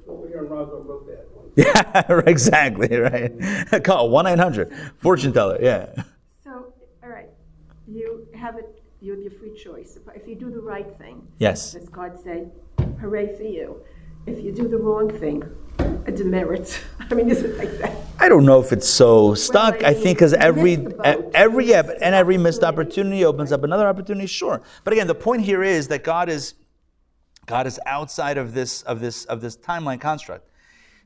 Over 0.07 0.27
here 0.27 0.39
in 0.43 0.49
Roswell 0.49 0.81
wrote 0.83 1.07
that 1.07 1.27
one. 1.33 1.45
Yeah, 1.55 2.21
exactly, 2.25 2.95
right. 2.97 3.83
Call 3.83 4.09
1 4.09 4.25
900 4.25 4.73
fortune 4.97 5.31
teller, 5.31 5.57
yeah. 5.61 6.03
So, 6.43 6.73
all 7.03 7.09
right, 7.09 7.29
you 7.87 8.27
have 8.33 8.55
it, 8.57 8.81
you 9.01 9.11
have 9.13 9.21
your 9.21 9.31
free 9.31 9.53
choice. 9.55 9.95
If- 9.97 10.15
If 10.23 10.27
you 10.27 10.35
do 10.35 10.49
the 10.49 10.59
right 10.61 10.97
thing, 10.97 11.27
Yes. 11.37 11.75
as 11.75 11.87
God 11.89 12.19
say, 12.21 12.47
hooray 12.99 13.35
for 13.37 13.43
you. 13.43 13.81
If 14.25 14.43
you 14.43 14.51
do 14.51 14.67
the 14.67 14.77
wrong 14.77 15.09
thing, 15.19 15.43
a 15.79 16.11
demerit. 16.11 16.81
I 16.99 17.13
mean, 17.13 17.29
is 17.29 17.41
it 17.41 17.57
like 17.57 17.77
that? 17.79 17.95
I 18.19 18.29
don't 18.29 18.45
know 18.45 18.59
if 18.61 18.71
it's 18.71 18.87
so 18.87 19.33
stuck. 19.33 19.83
I 19.83 19.89
I 19.89 19.93
think 19.93 20.17
because 20.17 20.33
every 20.33 20.87
every 21.03 21.65
yeah, 21.65 21.83
and 22.01 22.15
every 22.15 22.37
missed 22.37 22.63
opportunity 22.63 23.25
opens 23.25 23.51
up 23.51 23.63
another 23.63 23.87
opportunity. 23.87 24.27
Sure, 24.27 24.61
but 24.83 24.93
again, 24.93 25.07
the 25.07 25.15
point 25.15 25.43
here 25.43 25.63
is 25.63 25.87
that 25.89 26.03
God 26.03 26.29
is 26.29 26.53
God 27.45 27.67
is 27.67 27.79
outside 27.85 28.37
of 28.37 28.53
this 28.53 28.81
of 28.83 28.99
this 28.99 29.25
of 29.25 29.41
this 29.41 29.57
timeline 29.57 29.99
construct. 29.99 30.49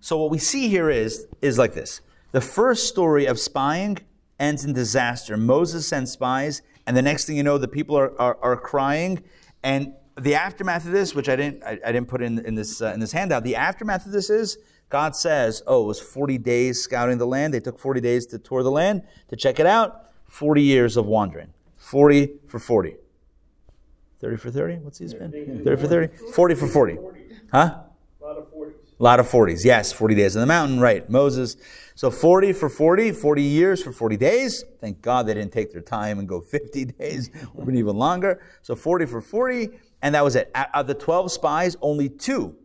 So 0.02 0.18
what 0.18 0.32
we 0.32 0.38
see 0.38 0.70
here 0.70 0.90
is 0.90 1.28
is 1.42 1.58
like 1.58 1.74
this. 1.74 2.02
The 2.32 2.42
first 2.42 2.88
story 2.88 3.26
of 3.26 3.40
spying 3.40 3.98
ends 4.40 4.64
in 4.64 4.74
disaster. 4.74 5.36
Moses 5.36 5.88
sends 5.88 6.12
spies, 6.12 6.62
and 6.86 6.96
the 6.96 7.02
next 7.02 7.26
thing 7.26 7.36
you 7.36 7.44
know, 7.44 7.58
the 7.58 7.68
people 7.68 7.98
are, 7.98 8.20
are, 8.20 8.38
are 8.42 8.58
crying. 8.58 9.24
And 9.64 9.94
the 10.20 10.36
aftermath 10.36 10.86
of 10.86 10.92
this, 10.92 11.16
which 11.16 11.30
I 11.30 11.36
didn't 11.36 11.64
I, 11.64 11.80
I 11.86 11.92
didn't 11.92 12.08
put 12.08 12.22
in, 12.22 12.40
in 12.46 12.56
this 12.56 12.82
uh, 12.82 12.92
in 12.94 13.00
this 13.00 13.12
handout, 13.12 13.44
the 13.44 13.56
aftermath 13.56 14.06
of 14.06 14.12
this 14.12 14.30
is 14.30 14.58
God 14.90 15.16
says, 15.16 15.62
"Oh, 15.68 15.84
it 15.84 15.88
was 15.88 16.00
40 16.00 16.38
days 16.38 16.82
scouting 16.82 17.18
the 17.18 17.28
land. 17.28 17.54
They 17.54 17.60
took 17.60 17.80
40 17.80 18.02
days 18.02 18.26
to 18.28 18.40
tour 18.40 18.64
the 18.64 18.72
land 18.72 19.04
to 19.30 19.36
check 19.36 19.60
it 19.60 19.66
out. 19.66 20.10
40 20.28 20.62
years 20.62 20.98
of 20.98 21.06
wandering. 21.06 21.54
40 21.78 22.30
for 22.48 22.60
40. 22.60 22.96
30 24.22 24.38
for 24.38 24.52
30? 24.52 24.76
What's 24.78 25.00
he's 25.00 25.14
been? 25.14 25.32
30 25.64 25.82
for 25.82 25.88
30? 25.88 26.32
40 26.34 26.56
for 26.56 26.68
40. 26.68 26.98
Huh? 27.52 27.80
A 28.22 28.26
lot 28.26 28.38
of 28.38 28.54
40s. 28.54 28.74
A 29.00 29.04
lot 29.04 29.20
of 29.20 29.30
40s. 29.30 29.64
Yes, 29.64 29.94
40 29.94 30.16
days 30.16 30.36
in 30.36 30.42
the 30.42 30.46
mountain, 30.46 30.80
right. 30.80 31.10
Moses. 31.10 31.56
So 31.96 32.12
40 32.12 32.54
for 32.54 32.70
40, 32.70 33.14
40 33.14 33.42
years 33.42 33.82
for 33.82 33.92
40 33.94 34.18
days. 34.18 34.64
Thank 34.80 35.02
God 35.02 35.26
they 35.26 35.34
didn't 35.34 35.54
take 35.54 35.72
their 35.72 35.82
time 35.82 36.20
and 36.20 36.28
go 36.28 36.42
50 36.42 36.86
days, 37.00 37.30
or 37.56 37.72
even 37.72 37.96
longer. 37.96 38.42
So 38.62 38.76
40 38.76 39.06
for 39.06 39.22
40, 39.22 39.70
and 40.02 40.16
that 40.16 40.24
was 40.24 40.36
it. 40.36 40.52
Out 40.56 40.70
of 40.74 40.88
the 40.88 40.94
12 40.94 41.32
spies, 41.32 41.76
only 41.82 42.10
two 42.10 42.56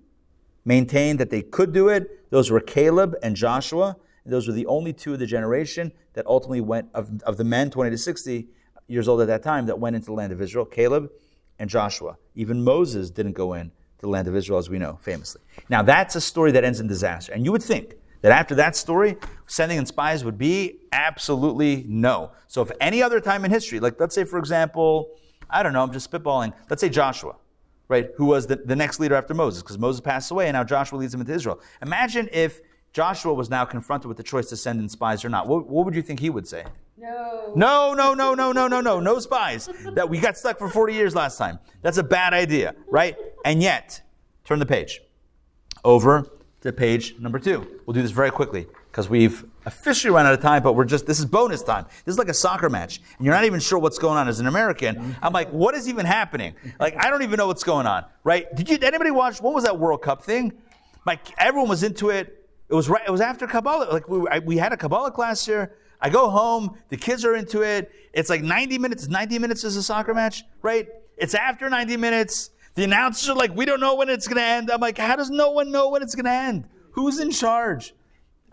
maintained 0.64 1.20
that 1.20 1.30
they 1.30 1.42
could 1.42 1.72
do 1.72 1.88
it. 1.88 2.30
Those 2.30 2.50
were 2.50 2.60
Caleb 2.60 3.16
and 3.22 3.36
Joshua. 3.36 3.96
And 4.24 4.32
those 4.32 4.46
were 4.46 4.54
the 4.54 4.66
only 4.66 4.92
two 4.92 5.12
of 5.12 5.18
the 5.18 5.26
generation 5.26 5.92
that 6.14 6.26
ultimately 6.26 6.60
went, 6.60 6.88
of, 6.94 7.22
of 7.22 7.36
the 7.36 7.44
men, 7.44 7.70
20 7.70 7.90
to 7.90 7.98
60 7.98 8.48
years 8.86 9.08
old 9.08 9.20
at 9.20 9.26
that 9.26 9.42
time, 9.42 9.66
that 9.66 9.78
went 9.78 9.96
into 9.96 10.06
the 10.06 10.12
land 10.12 10.32
of 10.32 10.40
Israel. 10.40 10.64
Caleb 10.64 11.10
and 11.58 11.68
Joshua. 11.68 12.16
Even 12.34 12.64
Moses 12.64 13.10
didn't 13.10 13.32
go 13.32 13.52
in 13.52 13.70
to 13.98 14.00
the 14.00 14.08
land 14.08 14.26
of 14.26 14.34
Israel, 14.34 14.58
as 14.58 14.70
we 14.70 14.78
know, 14.78 14.98
famously. 15.02 15.42
Now, 15.68 15.82
that's 15.82 16.16
a 16.16 16.20
story 16.20 16.52
that 16.52 16.64
ends 16.64 16.80
in 16.80 16.86
disaster. 16.86 17.32
And 17.32 17.44
you 17.44 17.52
would 17.52 17.62
think 17.62 17.96
that 18.22 18.32
after 18.32 18.54
that 18.54 18.74
story, 18.74 19.16
sending 19.46 19.76
in 19.76 19.86
spies 19.86 20.24
would 20.24 20.38
be 20.38 20.80
absolutely 20.92 21.84
no. 21.86 22.32
So, 22.48 22.62
if 22.62 22.70
any 22.80 23.02
other 23.02 23.20
time 23.20 23.44
in 23.44 23.50
history, 23.50 23.80
like 23.80 24.00
let's 24.00 24.14
say, 24.14 24.24
for 24.24 24.38
example, 24.38 25.10
I 25.54 25.62
don't 25.62 25.72
know, 25.72 25.82
I'm 25.82 25.92
just 25.92 26.10
spitballing, 26.10 26.52
let's 26.68 26.80
say 26.80 26.88
Joshua, 26.88 27.36
right, 27.88 28.10
who 28.16 28.26
was 28.26 28.48
the, 28.48 28.56
the 28.56 28.74
next 28.74 28.98
leader 28.98 29.14
after 29.14 29.34
Moses, 29.34 29.62
because 29.62 29.78
Moses 29.78 30.00
passed 30.00 30.30
away 30.32 30.48
and 30.48 30.54
now 30.54 30.64
Joshua 30.64 30.98
leads 30.98 31.12
them 31.12 31.20
into 31.20 31.32
Israel. 31.32 31.60
Imagine 31.80 32.28
if 32.32 32.60
Joshua 32.92 33.32
was 33.32 33.48
now 33.48 33.64
confronted 33.64 34.08
with 34.08 34.16
the 34.16 34.22
choice 34.22 34.48
to 34.48 34.56
send 34.56 34.80
in 34.80 34.88
spies 34.88 35.24
or 35.24 35.28
not. 35.28 35.46
What, 35.46 35.68
what 35.68 35.84
would 35.84 35.94
you 35.94 36.02
think 36.02 36.18
he 36.18 36.28
would 36.28 36.46
say? 36.46 36.64
No. 36.96 37.52
No, 37.54 37.94
no, 37.94 38.14
no, 38.14 38.34
no, 38.34 38.50
no, 38.52 38.66
no, 38.66 38.80
no, 38.80 39.00
no 39.00 39.18
spies. 39.20 39.68
That 39.94 40.08
we 40.08 40.18
got 40.18 40.36
stuck 40.36 40.58
for 40.58 40.68
40 40.68 40.92
years 40.92 41.14
last 41.14 41.38
time. 41.38 41.60
That's 41.82 41.98
a 41.98 42.04
bad 42.04 42.34
idea, 42.34 42.74
right? 42.88 43.16
And 43.44 43.62
yet, 43.62 44.02
turn 44.44 44.58
the 44.58 44.66
page 44.66 45.02
over 45.84 46.26
to 46.62 46.72
page 46.72 47.14
number 47.18 47.38
two. 47.38 47.80
We'll 47.86 47.94
do 47.94 48.02
this 48.02 48.10
very 48.10 48.30
quickly 48.30 48.66
because 48.90 49.08
we've 49.08 49.44
officially 49.66 50.12
run 50.12 50.26
out 50.26 50.34
of 50.34 50.40
time, 50.40 50.62
but 50.62 50.74
we're 50.74 50.84
just, 50.84 51.06
this 51.06 51.18
is 51.18 51.24
bonus 51.26 51.62
time. 51.62 51.86
This 52.04 52.14
is 52.14 52.18
like 52.18 52.28
a 52.28 52.34
soccer 52.34 52.68
match, 52.68 53.00
and 53.18 53.24
you're 53.24 53.34
not 53.34 53.44
even 53.44 53.60
sure 53.60 53.78
what's 53.78 53.98
going 53.98 54.18
on 54.18 54.28
as 54.28 54.40
an 54.40 54.46
American. 54.46 55.16
I'm 55.22 55.32
like, 55.32 55.50
what 55.50 55.74
is 55.74 55.88
even 55.88 56.06
happening? 56.06 56.54
Like, 56.78 56.96
I 56.96 57.10
don't 57.10 57.22
even 57.22 57.36
know 57.36 57.46
what's 57.46 57.64
going 57.64 57.86
on, 57.86 58.04
right? 58.22 58.54
Did 58.54 58.68
you, 58.68 58.78
anybody 58.82 59.10
watch, 59.10 59.40
what 59.40 59.54
was 59.54 59.64
that 59.64 59.78
World 59.78 60.02
Cup 60.02 60.22
thing? 60.22 60.52
Like, 61.06 61.20
everyone 61.38 61.68
was 61.68 61.82
into 61.82 62.10
it. 62.10 62.48
It 62.68 62.74
was 62.74 62.88
right, 62.88 63.02
it 63.06 63.10
was 63.10 63.20
after 63.20 63.46
Kabbalah. 63.46 63.92
Like, 63.92 64.08
we, 64.08 64.26
I, 64.28 64.38
we 64.38 64.56
had 64.56 64.72
a 64.72 64.76
Kabbalah 64.76 65.10
class 65.10 65.44
here. 65.44 65.74
I 66.00 66.10
go 66.10 66.28
home, 66.28 66.78
the 66.88 66.96
kids 66.96 67.24
are 67.24 67.34
into 67.34 67.62
it. 67.62 67.90
It's 68.12 68.30
like 68.30 68.42
90 68.42 68.78
minutes. 68.78 69.08
90 69.08 69.38
minutes 69.38 69.64
is 69.64 69.76
a 69.76 69.82
soccer 69.82 70.14
match, 70.14 70.44
right? 70.62 70.88
It's 71.16 71.34
after 71.34 71.70
90 71.70 71.96
minutes. 71.96 72.50
The 72.74 72.84
announcers 72.84 73.28
are 73.28 73.36
like, 73.36 73.54
we 73.54 73.64
don't 73.64 73.80
know 73.80 73.94
when 73.94 74.08
it's 74.08 74.26
going 74.26 74.36
to 74.36 74.42
end. 74.42 74.70
I'm 74.70 74.80
like, 74.80 74.98
how 74.98 75.16
does 75.16 75.30
no 75.30 75.50
one 75.50 75.70
know 75.70 75.90
when 75.90 76.02
it's 76.02 76.14
going 76.14 76.24
to 76.24 76.32
end? 76.32 76.68
Who's 76.92 77.20
in 77.20 77.30
charge? 77.30 77.94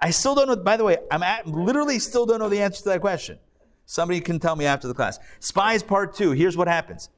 I 0.01 0.09
still 0.09 0.35
don't 0.35 0.47
know. 0.47 0.55
By 0.55 0.77
the 0.77 0.83
way, 0.83 0.97
I'm 1.11 1.23
at, 1.23 1.47
literally 1.47 1.99
still 1.99 2.25
don't 2.25 2.39
know 2.39 2.49
the 2.49 2.61
answer 2.61 2.83
to 2.83 2.89
that 2.89 3.01
question. 3.01 3.37
Somebody 3.85 4.21
can 4.21 4.39
tell 4.39 4.55
me 4.55 4.65
after 4.65 4.87
the 4.87 4.93
class. 4.93 5.19
Spies 5.39 5.83
part 5.83 6.15
two. 6.15 6.31
Here's 6.31 6.57
what 6.57 6.67
happens. 6.67 7.09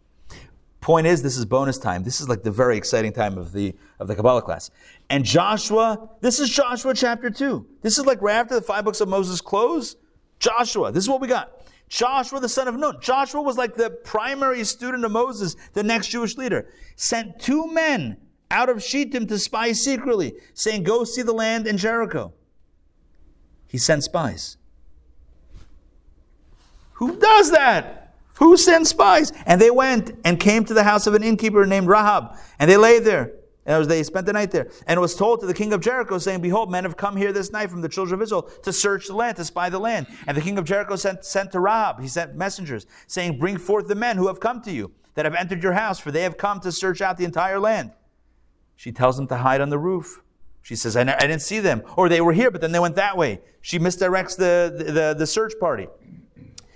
Point 0.81 1.07
is, 1.07 1.23
this 1.23 1.37
is 1.37 1.45
bonus 1.45 1.77
time. 1.77 2.03
This 2.03 2.19
is 2.19 2.27
like 2.27 2.43
the 2.43 2.51
very 2.51 2.75
exciting 2.75 3.13
time 3.13 3.37
of 3.37 3.53
the 3.53 3.73
of 3.99 4.07
the 4.07 4.15
Kabbalah 4.15 4.41
class. 4.41 4.69
And 5.09 5.23
Joshua, 5.23 6.09
this 6.19 6.41
is 6.41 6.49
Joshua 6.49 6.93
chapter 6.93 7.29
two. 7.29 7.65
This 7.81 7.97
is 7.97 8.05
like 8.05 8.21
right 8.21 8.35
after 8.35 8.55
the 8.55 8.61
five 8.61 8.83
books 8.83 8.99
of 8.99 9.07
Moses 9.07 9.39
close. 9.39 9.95
Joshua, 10.39 10.91
this 10.91 11.05
is 11.05 11.09
what 11.09 11.21
we 11.21 11.27
got. 11.29 11.63
Joshua, 11.87 12.39
the 12.39 12.49
son 12.49 12.67
of 12.67 12.75
Nun. 12.75 12.97
Joshua 12.99 13.41
was 13.41 13.55
like 13.57 13.75
the 13.75 13.91
primary 13.91 14.63
student 14.63 15.05
of 15.05 15.11
Moses, 15.11 15.55
the 15.73 15.83
next 15.83 16.07
Jewish 16.07 16.37
leader. 16.37 16.67
Sent 16.95 17.39
two 17.39 17.67
men 17.67 18.17
out 18.49 18.67
of 18.67 18.83
Shittim 18.83 19.27
to 19.27 19.37
spy 19.37 19.71
secretly, 19.73 20.33
saying, 20.53 20.83
Go 20.83 21.03
see 21.03 21.21
the 21.21 21.33
land 21.33 21.67
in 21.67 21.77
Jericho. 21.77 22.33
He 23.73 23.79
sent 23.79 24.03
spies. 24.03 24.57
Who 26.93 27.17
does 27.19 27.49
that? 27.49 28.13
Who 28.35 28.55
sends 28.55 28.89
spies? 28.91 29.33
And 29.47 29.59
they 29.59 29.71
went 29.71 30.11
and 30.23 30.39
came 30.39 30.63
to 30.65 30.75
the 30.75 30.83
house 30.83 31.07
of 31.07 31.15
an 31.15 31.23
innkeeper 31.23 31.65
named 31.65 31.87
Rahab, 31.87 32.37
and 32.59 32.69
they 32.69 32.77
lay 32.77 32.99
there. 32.99 33.33
And 33.65 33.83
they 33.85 34.03
spent 34.03 34.27
the 34.27 34.33
night 34.33 34.51
there. 34.51 34.69
And 34.85 34.97
it 34.99 35.01
was 35.01 35.15
told 35.15 35.39
to 35.39 35.47
the 35.47 35.55
king 35.55 35.73
of 35.73 35.81
Jericho, 35.81 36.19
saying, 36.19 36.41
Behold, 36.41 36.69
men 36.69 36.83
have 36.83 36.97
come 36.97 37.17
here 37.17 37.33
this 37.33 37.51
night 37.51 37.71
from 37.71 37.81
the 37.81 37.89
children 37.89 38.19
of 38.19 38.21
Israel 38.21 38.43
to 38.61 38.71
search 38.71 39.07
the 39.07 39.15
land, 39.15 39.37
to 39.37 39.45
spy 39.45 39.69
the 39.71 39.79
land. 39.79 40.05
And 40.27 40.37
the 40.37 40.41
king 40.41 40.59
of 40.59 40.65
Jericho 40.65 40.95
sent, 40.95 41.25
sent 41.25 41.51
to 41.53 41.59
Rahab, 41.59 41.99
he 41.99 42.07
sent 42.07 42.35
messengers, 42.35 42.85
saying, 43.07 43.39
Bring 43.39 43.57
forth 43.57 43.87
the 43.87 43.95
men 43.95 44.17
who 44.17 44.27
have 44.27 44.39
come 44.39 44.61
to 44.61 44.71
you, 44.71 44.91
that 45.15 45.25
have 45.25 45.33
entered 45.33 45.63
your 45.63 45.73
house, 45.73 45.97
for 45.97 46.11
they 46.11 46.21
have 46.21 46.37
come 46.37 46.59
to 46.59 46.71
search 46.71 47.01
out 47.01 47.17
the 47.17 47.25
entire 47.25 47.59
land. 47.59 47.91
She 48.75 48.91
tells 48.91 49.17
them 49.17 49.25
to 49.29 49.37
hide 49.37 49.61
on 49.61 49.69
the 49.69 49.79
roof. 49.79 50.22
She 50.63 50.75
says, 50.75 50.95
I, 50.95 51.01
I 51.01 51.27
didn't 51.27 51.41
see 51.41 51.59
them. 51.59 51.83
Or 51.97 52.09
they 52.09 52.21
were 52.21 52.33
here, 52.33 52.49
but 52.49 52.61
then 52.61 52.71
they 52.71 52.79
went 52.79 52.95
that 52.95 53.15
way. 53.15 53.41
She 53.61 53.77
misdirects 53.77 54.37
the, 54.37 54.73
the, 54.75 54.91
the, 54.91 55.15
the 55.19 55.27
search 55.27 55.53
party. 55.59 55.87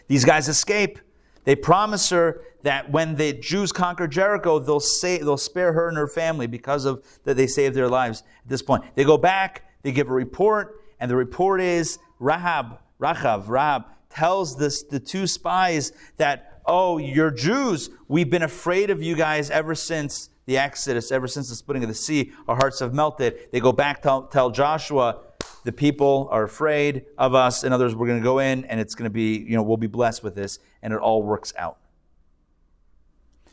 These 0.08 0.26
guys 0.26 0.48
escape. 0.48 1.00
They 1.46 1.56
promise 1.56 2.10
her 2.10 2.42
that 2.64 2.92
when 2.92 3.16
the 3.16 3.32
Jews 3.32 3.72
conquer 3.72 4.08
Jericho, 4.08 4.60
they'll, 4.60 4.82
say, 4.82 5.20
they'll 5.20 5.38
spare 5.38 5.72
her 5.72 5.88
and 5.88 5.98
her 5.98 6.08
family 6.08 6.48
because 6.48 6.84
of 6.84 7.02
that 7.24 7.38
they 7.38 7.48
saved 7.48 7.76
their 7.76 7.88
lives 7.88 8.24
at 8.44 8.50
this 8.50 8.62
point. 8.62 8.84
They 8.96 9.06
go 9.06 9.18
back, 9.18 9.64
they 9.84 9.94
give 9.94 10.10
a 10.10 10.14
report, 10.14 10.82
and 11.00 11.10
the 11.10 11.16
report 11.16 11.62
is 11.62 11.98
Rahab, 12.20 12.80
Rahab, 13.00 13.48
Rahab 13.48 13.86
tells 14.10 14.58
this, 14.58 14.84
the 14.84 15.00
two 15.00 15.28
spies 15.28 15.94
that, 16.18 16.62
oh, 16.66 16.98
you're 16.98 17.32
Jews. 17.32 17.90
We've 18.10 18.30
been 18.30 18.44
afraid 18.44 18.90
of 18.90 19.02
you 19.02 19.16
guys 19.16 19.50
ever 19.50 19.76
since 19.76 20.30
the 20.48 20.58
Exodus, 20.58 21.12
ever 21.12 21.28
since 21.28 21.50
the 21.50 21.56
splitting 21.56 21.84
of 21.84 21.90
the 21.90 21.94
sea. 21.96 22.32
Our 22.48 22.56
hearts 22.56 22.80
have 22.80 22.94
melted. 22.94 23.52
They 23.52 23.60
go 23.60 23.72
back 23.74 24.02
to 24.04 24.28
tell 24.32 24.50
Joshua, 24.50 25.20
the 25.66 25.74
people 25.74 26.30
are 26.32 26.44
afraid 26.44 27.06
of 27.18 27.36
us. 27.36 27.64
In 27.66 27.74
other 27.74 27.84
words, 27.86 27.96
we're 27.96 28.08
going 28.08 28.20
to 28.20 28.24
go 28.24 28.40
in 28.40 28.64
and 28.66 28.80
it's 28.80 28.96
going 28.96 29.04
to 29.10 29.14
be, 29.14 29.38
you 29.38 29.56
know, 29.56 29.62
we'll 29.62 29.76
be 29.78 29.88
blessed 29.88 30.24
with 30.24 30.34
this, 30.36 30.60
and 30.82 30.94
it 30.94 31.00
all 31.00 31.22
works 31.22 31.54
out. 31.58 31.78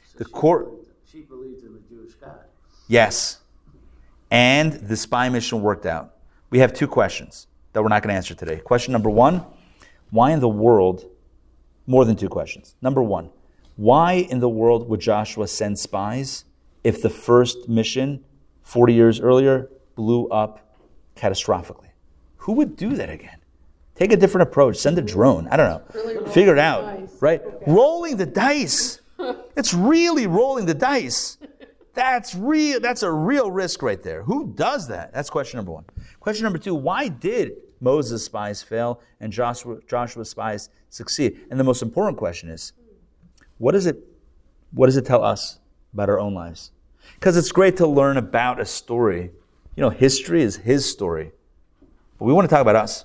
So 0.07 0.19
The 0.19 0.25
she 0.25 0.31
court- 0.31 0.67
believed- 0.71 0.89
She 1.11 1.21
believed 1.23 1.65
in 1.65 1.75
the 1.75 1.81
Jewish 1.81 2.15
God. 2.15 2.39
Yes. 2.89 3.39
And 4.31 4.73
the 4.73 4.97
spy 4.97 5.29
mission 5.29 5.63
worked 5.63 5.87
out. 5.87 6.15
We 6.51 6.61
have 6.61 6.73
two 6.73 6.87
questions 6.87 7.49
that 7.73 7.83
we're 7.83 7.89
not 7.89 8.03
going 8.03 8.13
to 8.13 8.17
answer 8.17 8.35
today. 8.35 8.57
Question 8.59 8.93
number 8.93 9.11
one 9.11 9.45
why 10.11 10.31
in 10.31 10.39
the 10.39 10.49
world, 10.49 11.11
more 11.89 12.05
than 12.05 12.15
two 12.15 12.29
questions. 12.29 12.77
Number 12.81 13.03
one, 13.03 13.31
why 13.75 14.13
in 14.13 14.39
the 14.39 14.49
world 14.49 14.89
would 14.89 15.01
Joshua 15.01 15.49
send 15.49 15.77
spies 15.77 16.45
if 16.85 17.03
the 17.03 17.11
first 17.11 17.69
mission 17.69 18.23
40 18.63 18.93
years 18.93 19.21
earlier 19.21 19.71
blew 19.97 20.29
up 20.29 20.77
catastrophically? 21.17 21.89
Who 22.39 22.53
would 22.53 22.77
do 22.77 22.91
that 22.97 23.11
again? 23.11 23.39
Take 23.95 24.13
a 24.13 24.17
different 24.17 24.49
approach. 24.49 24.77
Send 24.77 24.99
a 24.99 25.03
drone. 25.03 25.49
I 25.49 25.57
don't 25.57 25.69
know. 25.71 25.83
Really 25.95 26.31
Figure 26.31 26.53
it 26.53 26.59
out. 26.59 26.99
dice. 26.99 27.17
Right? 27.21 27.43
Rolling 27.67 28.17
the 28.17 28.27
dice. 28.27 29.01
It's 29.57 29.73
really 29.73 30.27
rolling 30.27 30.67
the 30.67 30.75
dice. 30.75 31.39
That's 31.95 32.35
real. 32.35 32.81
That's 32.81 33.05
a 33.05 33.11
real 33.13 33.53
risk 33.53 33.83
right 33.83 34.03
there. 34.03 34.25
Who 34.25 34.49
does 34.49 34.89
that? 34.89 35.15
That's 35.15 35.31
question 35.31 35.59
number 35.59 35.71
one. 35.71 35.85
Question 36.19 36.43
number 36.43 36.59
two: 36.59 36.75
Why 36.75 37.07
did 37.07 37.53
Moses' 37.81 38.25
spies 38.25 38.65
fail 38.65 39.01
and 39.21 39.33
Joshua, 39.33 39.79
Joshua's 39.87 40.29
spies 40.31 40.71
succeed? 40.91 41.41
And 41.49 41.61
the 41.61 41.65
most 41.65 41.83
important 41.83 42.19
question 42.19 42.49
is: 42.51 42.73
What 43.59 43.73
does 43.73 43.87
it? 43.87 43.97
What 44.73 44.87
does 44.87 44.97
it 44.97 45.07
tell 45.07 45.23
us 45.23 45.61
about 45.93 46.09
our 46.09 46.19
own 46.19 46.35
lives? 46.35 46.73
Because 47.15 47.37
it's 47.37 47.53
great 47.53 47.77
to 47.79 47.87
learn 47.87 48.17
about 48.17 48.61
a 48.61 48.65
story. 48.67 49.31
You 49.77 49.81
know, 49.81 49.91
history 49.91 50.43
is 50.43 50.57
his 50.57 50.89
story, 50.89 51.33
but 52.19 52.25
we 52.27 52.33
want 52.33 52.49
to 52.49 52.53
talk 52.55 52.63
about 52.63 52.77
us. 52.77 53.05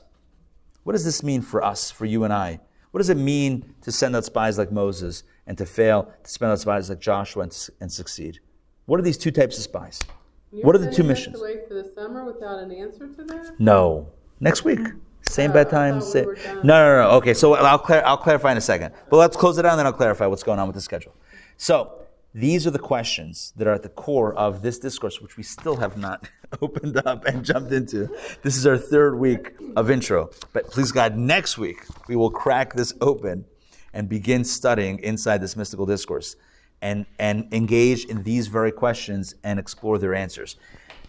What 0.84 0.94
does 0.94 1.04
this 1.06 1.24
mean 1.24 1.42
for 1.42 1.64
us, 1.64 1.90
for 1.92 2.06
you 2.06 2.24
and 2.24 2.34
I? 2.34 2.60
What 2.92 3.00
does 3.00 3.10
it 3.10 3.18
mean 3.18 3.74
to 3.82 3.92
send 3.92 4.16
out 4.16 4.26
spies 4.26 4.58
like 4.58 4.72
Moses 4.72 5.24
and 5.48 5.58
to 5.58 5.66
fail, 5.66 6.12
to 6.24 6.30
send 6.30 6.52
out 6.52 6.60
spies 6.60 6.90
like 6.90 7.00
Joshua 7.00 7.44
and, 7.44 7.70
and 7.82 7.92
succeed? 7.92 8.40
What 8.86 9.00
are 9.00 9.04
these 9.04 9.18
two 9.18 9.32
types 9.32 9.58
of 9.58 9.64
spies? 9.64 10.04
You're 10.52 10.64
What 10.66 10.76
are 10.76 10.80
the 10.80 10.92
two 10.92 11.04
missions? 11.04 11.40
away 11.40 11.60
for 11.68 11.76
the 11.76 11.92
summer 11.96 12.26
without 12.26 12.60
an 12.60 12.72
answer 12.72 13.08
to 13.08 13.24
that? 13.26 13.60
No. 13.60 14.08
Next 14.40 14.64
week. 14.64 14.80
Same 15.22 15.52
I 15.52 15.54
bedtime. 15.54 16.00
thought 16.00 16.06
we 16.06 16.12
Same. 16.12 16.26
were 16.26 16.36
done. 16.36 16.56
No, 16.58 16.62
no, 16.64 17.04
no. 17.04 17.10
Okay, 17.18 17.34
so 17.36 17.54
I'll, 17.54 17.78
clar- 17.78 18.06
I'll 18.06 18.18
clarify 18.18 18.52
in 18.52 18.58
a 18.58 18.62
second. 18.62 18.94
But 19.10 19.18
let's 19.18 19.36
close 19.38 19.58
it 19.60 19.64
down, 19.64 19.78
then 19.78 19.86
I'll 19.86 19.94
clarify 19.94 20.26
what's 20.28 20.44
going 20.44 20.60
on 20.60 20.68
with 20.68 20.76
the 20.76 20.82
schedule. 20.82 21.14
So, 21.58 21.99
These 22.34 22.68
are 22.68 22.72
the 22.72 22.80
questions 22.80 23.54
that 23.56 23.68
are 23.68 23.74
at 23.74 23.82
the 23.82 23.90
core 23.90 24.36
of 24.36 24.62
this 24.62 24.78
discourse, 24.78 25.20
which 25.20 25.36
we 25.36 25.42
still 25.42 25.78
have 25.78 25.98
not 25.98 26.30
opened 26.62 26.98
up 26.98 27.26
and 27.26 27.44
jumped 27.44 27.72
into. 27.72 28.08
This 28.44 28.56
is 28.56 28.68
our 28.68 28.78
third 28.78 29.18
week 29.18 29.56
of 29.76 29.90
intro. 29.90 30.30
But 30.54 30.70
please 30.70 30.92
God, 30.92 31.18
next 31.18 31.58
week 31.58 31.86
we 32.08 32.16
will 32.16 32.30
crack 32.30 32.74
this 32.74 32.94
open 33.02 33.46
and 33.94 34.08
begin 34.08 34.44
studying 34.44 35.00
inside 35.00 35.42
this 35.42 35.56
mystical 35.56 35.88
discourse 35.88 36.36
and, 36.84 37.08
and 37.18 37.52
engage 37.52 38.06
in 38.06 38.22
these 38.22 38.48
very 38.48 38.72
questions 38.72 39.34
and 39.44 39.60
explore 39.60 39.98
their 39.98 40.14
answers. 40.14 40.56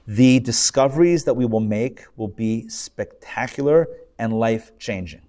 The 0.07 0.41
discoveries 0.41 1.25
that 1.25 1.35
we 1.35 1.45
will 1.45 1.61
make 1.61 2.03
will 2.17 2.29
be 2.29 2.67
spectacular 2.69 3.89
and 4.19 4.33
life 4.33 4.77
changing. 4.79 5.23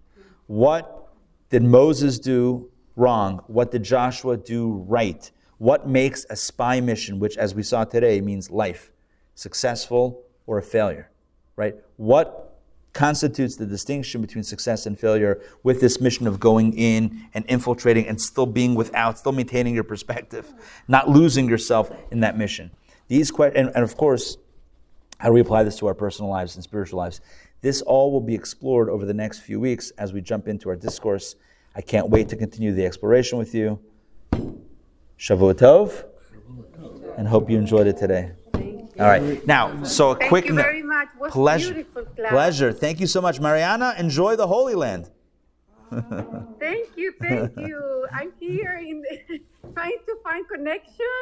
What 0.47 1.09
did 1.49 1.63
Moses 1.63 2.17
do 2.17 2.71
wrong? 2.95 3.41
What 3.47 3.71
did 3.71 3.83
Joshua 3.83 4.37
do 4.37 4.85
right? 4.87 5.29
What 5.61 5.87
makes 5.87 6.25
a 6.27 6.35
spy 6.35 6.79
mission, 6.81 7.19
which, 7.19 7.37
as 7.37 7.53
we 7.53 7.61
saw 7.61 7.83
today, 7.83 8.19
means 8.19 8.49
life, 8.49 8.91
successful 9.35 10.23
or 10.47 10.57
a 10.57 10.63
failure, 10.63 11.11
right? 11.55 11.75
What 11.97 12.57
constitutes 12.93 13.57
the 13.57 13.67
distinction 13.67 14.21
between 14.21 14.43
success 14.43 14.87
and 14.87 14.99
failure 14.99 15.39
with 15.61 15.79
this 15.79 16.01
mission 16.01 16.25
of 16.25 16.39
going 16.39 16.73
in 16.73 17.27
and 17.35 17.45
infiltrating 17.47 18.07
and 18.07 18.19
still 18.19 18.47
being 18.47 18.73
without, 18.73 19.19
still 19.19 19.33
maintaining 19.33 19.75
your 19.75 19.83
perspective, 19.83 20.51
not 20.87 21.09
losing 21.09 21.47
yourself 21.47 21.91
in 22.09 22.21
that 22.21 22.35
mission? 22.35 22.71
These 23.07 23.29
questions, 23.29 23.67
and, 23.67 23.75
and 23.75 23.83
of 23.83 23.95
course, 23.95 24.37
how 25.19 25.27
do 25.27 25.33
we 25.33 25.41
apply 25.41 25.61
this 25.61 25.77
to 25.77 25.85
our 25.85 25.93
personal 25.93 26.31
lives 26.31 26.55
and 26.55 26.63
spiritual 26.63 26.97
lives? 26.97 27.21
This 27.61 27.83
all 27.83 28.11
will 28.11 28.19
be 28.19 28.33
explored 28.33 28.89
over 28.89 29.05
the 29.05 29.13
next 29.13 29.41
few 29.41 29.59
weeks 29.59 29.91
as 29.99 30.11
we 30.11 30.21
jump 30.21 30.47
into 30.47 30.69
our 30.69 30.75
discourse. 30.75 31.35
I 31.75 31.81
can't 31.81 32.09
wait 32.09 32.29
to 32.29 32.35
continue 32.35 32.73
the 32.73 32.87
exploration 32.87 33.37
with 33.37 33.53
you. 33.53 33.79
Shavua 35.21 35.53
Tov, 35.53 36.03
and 37.17 37.27
hope 37.27 37.47
you 37.49 37.57
enjoyed 37.59 37.85
it 37.85 37.97
today. 37.97 38.31
All 38.99 39.05
right. 39.07 39.45
Now, 39.45 39.83
so 39.83 40.11
a 40.11 40.15
Thank 40.15 40.29
quick 40.29 40.45
you 40.45 40.53
note. 40.53 40.63
very 40.63 40.81
much. 40.81 41.09
Was 41.19 41.31
Pleasure. 41.31 41.73
beautiful 41.75 42.05
class. 42.05 42.31
Pleasure. 42.31 42.73
Thank 42.73 42.99
you 42.99 43.05
so 43.07 43.21
much, 43.21 43.39
Mariana. 43.39 43.93
Enjoy 43.99 44.35
the 44.35 44.47
Holy 44.47 44.73
Land. 44.73 45.09
Thank 46.59 46.87
you, 46.95 47.13
thank 47.21 47.51
you. 47.57 48.07
I'm 48.13 48.31
here 48.39 48.79
in 48.81 49.03
trying 49.75 49.97
to 50.07 50.13
find 50.23 50.47
connection, 50.47 51.17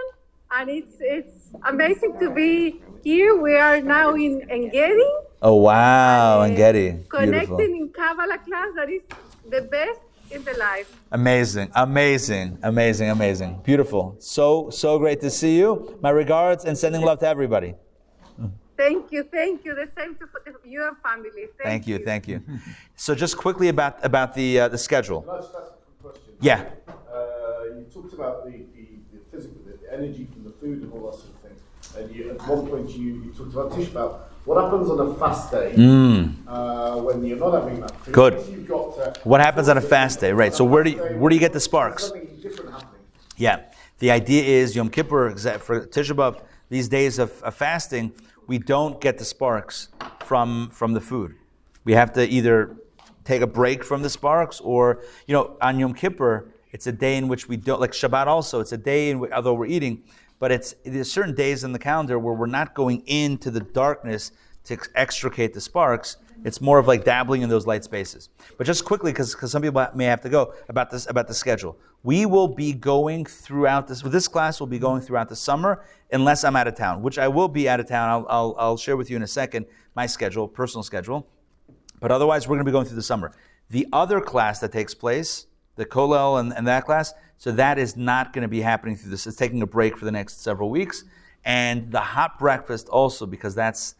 and 0.51 0.69
it's 0.69 0.95
it's 0.99 1.51
amazing 1.67 2.13
to 2.19 2.29
be 2.29 2.79
here. 3.03 3.35
We 3.35 3.55
are 3.55 3.81
now 3.81 4.13
in 4.13 4.47
Engedi, 4.49 5.09
Oh 5.41 5.55
wow, 5.55 6.41
and 6.43 6.55
Getty. 6.55 6.91
Beautiful. 6.91 7.19
connecting 7.19 7.71
in 7.81 7.89
Kabbalah 7.89 8.37
class. 8.45 8.69
That 8.75 8.89
is 8.91 9.01
the 9.49 9.61
best 9.63 10.01
in 10.31 10.43
the 10.43 10.53
life. 10.53 10.91
Amazing, 11.11 11.71
amazing, 11.75 12.57
amazing, 12.63 13.09
amazing. 13.09 13.61
Beautiful. 13.63 14.15
So, 14.19 14.69
so 14.69 14.99
great 14.99 15.21
to 15.21 15.29
see 15.29 15.57
you. 15.57 15.97
My 16.01 16.09
regards 16.09 16.65
and 16.65 16.77
sending 16.77 17.01
love 17.01 17.19
to 17.19 17.27
everybody. 17.27 17.75
Thank 18.77 19.11
you, 19.11 19.23
thank 19.23 19.65
you. 19.65 19.75
The 19.75 19.89
same 19.97 20.15
to 20.15 20.25
you 20.63 20.87
and 20.87 20.95
family. 20.99 21.29
Thank, 21.35 21.63
Thank 21.63 21.87
you, 21.87 21.99
thank 21.99 22.27
you. 22.29 22.41
So, 22.95 23.13
just 23.13 23.35
quickly 23.35 23.67
about 23.67 24.03
about 24.05 24.33
the 24.33 24.61
uh, 24.61 24.67
the 24.69 24.77
schedule. 24.77 25.21
Can 25.23 25.31
I 25.31 25.37
just 25.41 25.53
ask 25.53 25.67
a 25.67 26.01
quick 26.01 26.13
question? 26.13 26.33
Yeah. 26.39 26.69
Uh, 26.87 27.75
you 27.75 27.85
talked 27.93 28.13
about 28.13 28.45
the, 28.45 28.51
the, 28.51 28.87
the 29.11 29.19
physical, 29.31 29.57
the 29.65 29.93
energy 29.93 30.29
from 30.31 30.45
the 30.45 30.51
food 30.51 30.81
and 30.81 30.93
all 30.93 31.11
that 31.11 31.17
sort 31.19 31.29
of 31.29 31.39
thing. 31.41 31.57
And 31.97 32.15
you, 32.15 32.31
at 32.31 32.47
one 32.47 32.67
point 32.67 32.89
you, 32.91 33.15
you 33.25 33.33
talked 33.35 33.51
about 33.51 33.71
Tisha 33.71 33.89
B'Av. 33.91 34.19
What 34.49 34.63
happens 34.63 34.89
on 34.89 34.99
a 34.99 35.13
fast 35.13 35.51
day 35.51 35.73
Mm. 35.77 36.33
uh, 36.47 36.95
when 37.01 37.23
you're 37.23 37.37
not 37.37 37.53
having 37.53 37.81
that 37.81 37.95
food? 38.01 38.13
Good. 38.15 38.33
You've 38.49 38.67
got, 38.67 39.23
What 39.23 39.41
happens 39.41 39.69
on 39.69 39.77
a 39.77 39.81
fast 39.95 40.19
day, 40.19 40.31
right? 40.33 40.51
So, 40.55 40.63
where 40.65 40.83
do 40.83 40.89
you, 40.89 40.97
where 41.19 41.29
do 41.29 41.35
you 41.35 41.39
get 41.39 41.53
the 41.53 41.59
sparks? 41.59 42.05
Something 42.07 42.27
different 42.41 42.71
happening. 42.71 43.01
Yeah. 43.37 43.57
The 43.99 44.09
idea 44.09 44.41
is 44.43 44.75
Yom 44.75 44.89
Kippur, 44.89 45.35
for 45.59 45.85
Tisha 45.85 46.15
B'Av, 46.15 46.41
these 46.67 46.87
days 46.89 47.19
of, 47.19 47.29
of 47.43 47.53
fasting, 47.53 48.11
we 48.47 48.57
don't 48.57 48.99
get 48.99 49.19
the 49.19 49.25
sparks 49.25 49.89
from, 50.25 50.71
from 50.73 50.93
the 50.93 51.01
food. 51.01 51.35
We 51.83 51.93
have 51.93 52.11
to 52.13 52.27
either 52.27 52.75
take 53.25 53.43
a 53.43 53.47
break 53.61 53.83
from 53.83 54.01
the 54.01 54.09
sparks 54.09 54.59
or, 54.61 55.03
you 55.27 55.33
know, 55.35 55.57
on 55.61 55.77
Yom 55.77 55.93
Kippur, 55.93 56.49
it's 56.71 56.87
a 56.87 56.91
day 56.91 57.17
in 57.17 57.27
which 57.27 57.47
we 57.47 57.55
don't, 57.55 57.79
like 57.79 57.91
Shabbat 57.91 58.25
also, 58.25 58.61
it's 58.61 58.71
a 58.71 58.77
day 58.77 59.11
in 59.11 59.19
which, 59.19 59.31
although 59.31 59.53
we're 59.53 59.67
eating, 59.67 60.01
but 60.39 60.51
it's, 60.51 60.75
there's 60.85 61.11
certain 61.11 61.35
days 61.35 61.63
in 61.63 61.71
the 61.71 61.79
calendar 61.79 62.17
where 62.17 62.33
we're 62.33 62.47
not 62.47 62.73
going 62.73 63.03
into 63.05 63.51
the 63.51 63.59
darkness 63.59 64.31
to 64.65 64.77
extricate 64.95 65.53
the 65.53 65.61
sparks. 65.61 66.17
It's 66.45 66.61
more 66.61 66.79
of 66.79 66.87
like 66.87 67.03
dabbling 67.03 67.41
in 67.41 67.49
those 67.49 67.67
light 67.67 67.83
spaces. 67.83 68.29
But 68.57 68.65
just 68.65 68.85
quickly, 68.85 69.11
because 69.11 69.37
some 69.51 69.61
people 69.61 69.85
may 69.93 70.05
have 70.05 70.21
to 70.21 70.29
go 70.29 70.53
about 70.69 70.89
this 70.89 71.05
about 71.07 71.27
the 71.27 71.33
schedule. 71.33 71.77
We 72.01 72.25
will 72.25 72.47
be 72.47 72.71
going 72.71 73.25
throughout 73.25 73.87
this. 73.87 74.01
This 74.01 74.29
class 74.29 74.61
will 74.61 74.67
be 74.67 74.79
going 74.79 75.01
throughout 75.01 75.27
the 75.27 75.35
summer, 75.35 75.83
unless 76.11 76.45
I'm 76.45 76.55
out 76.55 76.67
of 76.67 76.75
town, 76.75 77.01
which 77.01 77.17
I 77.17 77.27
will 77.27 77.49
be 77.49 77.67
out 77.67 77.81
of 77.81 77.89
town. 77.89 78.09
I'll, 78.09 78.25
I'll, 78.29 78.55
I'll 78.57 78.77
share 78.77 78.95
with 78.95 79.09
you 79.09 79.17
in 79.17 79.23
a 79.23 79.27
second 79.27 79.65
my 79.95 80.05
schedule, 80.05 80.47
personal 80.47 80.83
schedule. 80.83 81.27
But 81.99 82.11
otherwise, 82.11 82.47
we're 82.47 82.55
going 82.55 82.65
to 82.65 82.69
be 82.69 82.71
going 82.71 82.85
through 82.85 82.95
the 82.95 83.03
summer. 83.03 83.33
The 83.69 83.85
other 83.91 84.21
class 84.21 84.59
that 84.59 84.71
takes 84.71 84.93
place, 84.93 85.47
the 85.75 85.85
Kolel 85.85 86.39
and, 86.39 86.53
and 86.53 86.65
that 86.67 86.85
class, 86.85 87.13
so 87.39 87.53
that 87.53 87.79
is 87.79 87.95
not 87.95 88.33
going 88.33 88.41
to 88.41 88.49
be 88.49 88.59
happening 88.59 88.97
through 88.97 89.11
this. 89.11 89.25
It's 89.25 89.37
taking 89.37 89.61
a 89.61 89.65
break 89.65 89.95
for 89.97 90.03
the 90.03 90.11
next 90.11 90.41
several 90.41 90.69
weeks. 90.69 91.05
And 91.45 91.89
the 91.89 92.01
hot 92.01 92.37
breakfast 92.37 92.89
also, 92.89 93.25
because 93.25 93.55
that's 93.55 93.95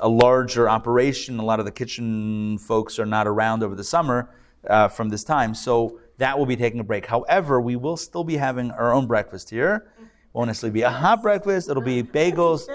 a 0.00 0.08
larger 0.08 0.70
operation. 0.70 1.38
A 1.38 1.44
lot 1.44 1.60
of 1.60 1.66
the 1.66 1.70
kitchen 1.70 2.56
folks 2.56 2.98
are 2.98 3.04
not 3.04 3.26
around 3.26 3.62
over 3.62 3.74
the 3.74 3.84
summer 3.84 4.30
uh, 4.66 4.88
from 4.88 5.10
this 5.10 5.22
time. 5.22 5.54
So 5.54 6.00
that 6.16 6.38
will 6.38 6.46
be 6.46 6.56
taking 6.56 6.80
a 6.80 6.84
break. 6.84 7.04
However, 7.04 7.60
we 7.60 7.76
will 7.76 7.98
still 7.98 8.24
be 8.24 8.38
having 8.38 8.70
our 8.70 8.94
own 8.94 9.06
breakfast 9.06 9.50
here. 9.50 9.92
Won't 10.32 10.46
necessarily 10.46 10.72
be 10.72 10.82
a 10.82 10.90
hot 10.90 11.20
breakfast. 11.20 11.68
It'll 11.68 11.82
be 11.82 12.02
bagels. 12.18 12.66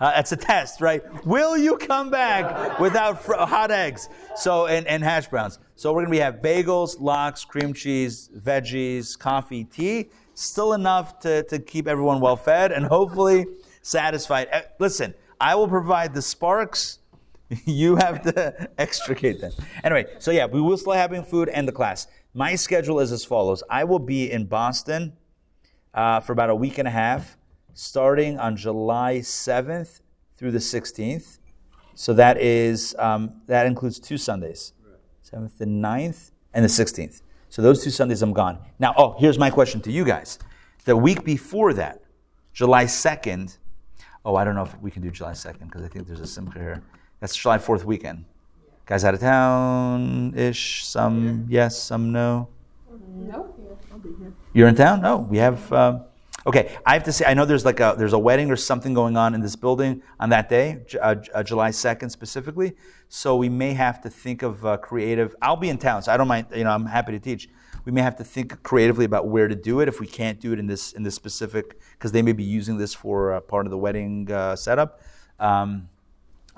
Uh, 0.00 0.12
it's 0.16 0.30
a 0.30 0.36
test, 0.36 0.80
right? 0.80 1.02
Will 1.26 1.58
you 1.58 1.76
come 1.76 2.08
back 2.08 2.78
without 2.78 3.22
fr- 3.22 3.34
hot 3.34 3.70
eggs? 3.72 4.08
So 4.36 4.66
and, 4.66 4.86
and 4.86 5.02
hash 5.02 5.26
browns. 5.26 5.58
So 5.74 5.92
we're 5.92 6.02
gonna 6.02 6.12
be 6.12 6.18
have 6.18 6.36
bagels, 6.36 7.00
lox, 7.00 7.44
cream 7.44 7.72
cheese, 7.74 8.30
veggies, 8.36 9.18
coffee, 9.18 9.64
tea. 9.64 10.10
Still 10.34 10.74
enough 10.74 11.18
to, 11.20 11.42
to 11.44 11.58
keep 11.58 11.88
everyone 11.88 12.20
well 12.20 12.36
fed 12.36 12.70
and 12.70 12.86
hopefully 12.86 13.46
satisfied. 13.82 14.48
Uh, 14.52 14.62
listen, 14.78 15.14
I 15.40 15.56
will 15.56 15.68
provide 15.68 16.14
the 16.14 16.22
sparks. 16.22 16.98
You 17.64 17.96
have 17.96 18.20
to 18.34 18.68
extricate 18.78 19.40
them. 19.40 19.52
Anyway, 19.82 20.04
so 20.18 20.30
yeah, 20.30 20.44
we 20.44 20.60
will 20.60 20.76
still 20.76 20.92
having 20.92 21.24
food 21.24 21.48
and 21.48 21.66
the 21.66 21.72
class. 21.72 22.06
My 22.34 22.56
schedule 22.56 23.00
is 23.00 23.10
as 23.10 23.24
follows. 23.24 23.62
I 23.70 23.84
will 23.84 23.98
be 23.98 24.30
in 24.30 24.44
Boston 24.44 25.14
uh, 25.94 26.20
for 26.20 26.34
about 26.34 26.50
a 26.50 26.54
week 26.54 26.76
and 26.76 26.86
a 26.86 26.90
half, 26.90 27.37
starting 27.78 28.36
on 28.40 28.56
July 28.56 29.18
7th 29.18 30.00
through 30.36 30.50
the 30.50 30.58
16th. 30.58 31.38
So 31.94 32.12
that 32.14 32.40
is 32.40 32.96
um, 32.98 33.40
that 33.46 33.66
includes 33.66 34.00
two 34.00 34.18
Sundays, 34.18 34.72
7th 35.24 35.60
and 35.60 35.82
9th, 35.82 36.32
and 36.52 36.64
the 36.64 36.68
16th. 36.68 37.22
So 37.48 37.62
those 37.62 37.82
two 37.84 37.90
Sundays 37.90 38.20
I'm 38.20 38.32
gone. 38.32 38.58
Now, 38.80 38.94
oh, 38.96 39.14
here's 39.18 39.38
my 39.38 39.50
question 39.50 39.80
to 39.82 39.92
you 39.92 40.04
guys. 40.04 40.40
The 40.86 40.96
week 40.96 41.24
before 41.24 41.72
that, 41.74 42.02
July 42.52 42.84
2nd, 42.84 43.58
oh, 44.24 44.34
I 44.34 44.44
don't 44.44 44.56
know 44.56 44.64
if 44.64 44.76
we 44.80 44.90
can 44.90 45.02
do 45.02 45.10
July 45.10 45.32
2nd 45.32 45.66
because 45.66 45.82
I 45.82 45.88
think 45.88 46.06
there's 46.08 46.20
a 46.20 46.26
simcha 46.26 46.58
here. 46.58 46.82
That's 47.20 47.36
July 47.36 47.58
4th 47.58 47.84
weekend. 47.84 48.24
Guys 48.86 49.04
out 49.04 49.14
of 49.14 49.20
town 49.20 50.34
ish, 50.36 50.84
some 50.84 51.46
yes, 51.48 51.80
some 51.80 52.10
no. 52.10 52.48
No. 53.14 53.54
You're 54.52 54.68
in 54.68 54.74
town? 54.74 55.00
No, 55.00 55.18
we 55.18 55.38
have. 55.38 55.72
Um, 55.72 56.04
okay, 56.48 56.74
I 56.86 56.94
have 56.94 57.04
to 57.04 57.12
say, 57.12 57.26
I 57.26 57.34
know 57.34 57.44
there's 57.44 57.66
like 57.66 57.78
a 57.78 57.94
there's 57.96 58.14
a 58.14 58.18
wedding 58.18 58.50
or 58.50 58.56
something 58.56 58.94
going 58.94 59.16
on 59.16 59.34
in 59.34 59.42
this 59.42 59.54
building 59.54 60.02
on 60.18 60.30
that 60.30 60.48
day, 60.48 60.80
uh, 61.00 61.16
uh, 61.34 61.42
July 61.42 61.70
second 61.70 62.08
specifically. 62.10 62.74
So 63.10 63.36
we 63.36 63.50
may 63.50 63.74
have 63.74 64.00
to 64.02 64.10
think 64.10 64.42
of 64.42 64.64
uh, 64.64 64.78
creative. 64.78 65.36
I'll 65.42 65.56
be 65.56 65.68
in 65.68 65.76
town, 65.78 66.02
so 66.02 66.12
I 66.12 66.16
don't 66.16 66.26
mind. 66.26 66.46
You 66.54 66.64
know, 66.64 66.70
I'm 66.70 66.86
happy 66.86 67.12
to 67.12 67.20
teach. 67.20 67.48
We 67.84 67.92
may 67.92 68.00
have 68.00 68.16
to 68.16 68.24
think 68.24 68.62
creatively 68.62 69.04
about 69.04 69.28
where 69.28 69.46
to 69.46 69.54
do 69.54 69.80
it 69.80 69.88
if 69.88 70.00
we 70.00 70.06
can't 70.06 70.40
do 70.40 70.52
it 70.52 70.58
in 70.58 70.66
this 70.66 70.92
in 70.92 71.02
this 71.02 71.14
specific 71.14 71.78
because 71.92 72.12
they 72.12 72.22
may 72.22 72.32
be 72.32 72.44
using 72.44 72.78
this 72.78 72.94
for 72.94 73.34
uh, 73.34 73.40
part 73.40 73.66
of 73.66 73.70
the 73.70 73.78
wedding 73.78 74.30
uh, 74.32 74.56
setup. 74.56 75.02
Um, 75.38 75.88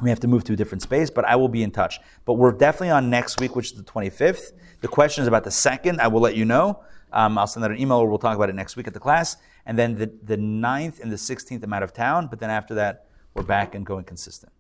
we 0.01 0.09
have 0.09 0.21
to 0.21 0.29
move 0.29 0.45
to 0.45 0.55
a 0.55 0.57
different 0.57 0.83
space, 0.83 1.11
but 1.11 1.25
I 1.27 1.37
will 1.37 1.49
be 1.49 1.63
in 1.63 1.73
touch. 1.73 2.01
But 2.25 2.35
we're 2.35 2.53
definitely 2.53 2.91
on 2.91 3.11
next 3.11 3.39
week, 3.41 3.55
which 3.55 3.73
is 3.73 3.77
the 3.77 3.83
25th. 3.83 4.53
The 4.81 4.89
question 4.89 5.21
is 5.23 5.29
about 5.29 5.45
the 5.45 5.51
second. 5.51 6.01
I 6.01 6.07
will 6.09 6.23
let 6.23 6.37
you 6.37 6.47
know. 6.47 6.81
Um, 7.13 7.37
I'll 7.37 7.47
send 7.47 7.65
out 7.65 7.71
an 7.71 7.79
email 7.79 7.99
or 7.99 8.09
we'll 8.09 8.19
talk 8.19 8.37
about 8.37 8.49
it 8.49 8.55
next 8.55 8.77
week 8.77 8.87
at 8.87 8.95
the 8.95 9.01
class. 9.01 9.37
And 9.71 9.79
then 9.79 9.95
the, 9.95 10.11
the 10.25 10.37
9th 10.37 10.99
and 10.99 11.13
the 11.13 11.17
16th, 11.17 11.63
I'm 11.63 11.73
out 11.73 11.85
of 11.85 11.93
town. 11.93 12.27
But 12.27 12.41
then 12.41 12.51
after 12.51 12.75
that, 12.75 13.07
we're 13.35 13.45
back 13.45 13.77
and 13.77 13.87
going 13.87 14.03
consistent. 14.03 14.53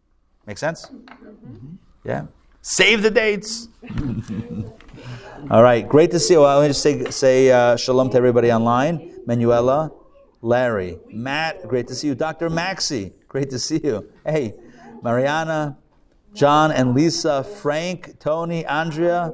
Make 0.46 0.56
sense? 0.56 0.88
Yeah? 2.04 2.26
Save 2.62 3.02
the 3.02 3.10
dates. 3.10 3.66
All 5.50 5.64
right. 5.64 5.88
Great 5.88 6.12
to 6.12 6.20
see 6.20 6.34
you. 6.34 6.42
Well, 6.42 6.60
let 6.60 6.62
me 6.62 6.68
just 6.68 6.82
say, 6.82 7.10
say 7.10 7.50
uh, 7.50 7.74
shalom 7.74 8.10
to 8.10 8.16
everybody 8.18 8.52
online. 8.52 9.18
Manuela, 9.26 9.90
Larry, 10.42 11.00
Matt, 11.08 11.66
great 11.66 11.88
to 11.88 11.96
see 11.96 12.06
you. 12.06 12.14
Dr. 12.14 12.48
Maxi, 12.48 13.12
great 13.26 13.50
to 13.50 13.58
see 13.58 13.80
you. 13.82 14.08
Hey, 14.24 14.54
Mariana, 15.02 15.76
John 16.34 16.70
and 16.70 16.94
Lisa, 16.94 17.42
Frank, 17.42 18.20
Tony, 18.20 18.64
Andrea. 18.64 19.32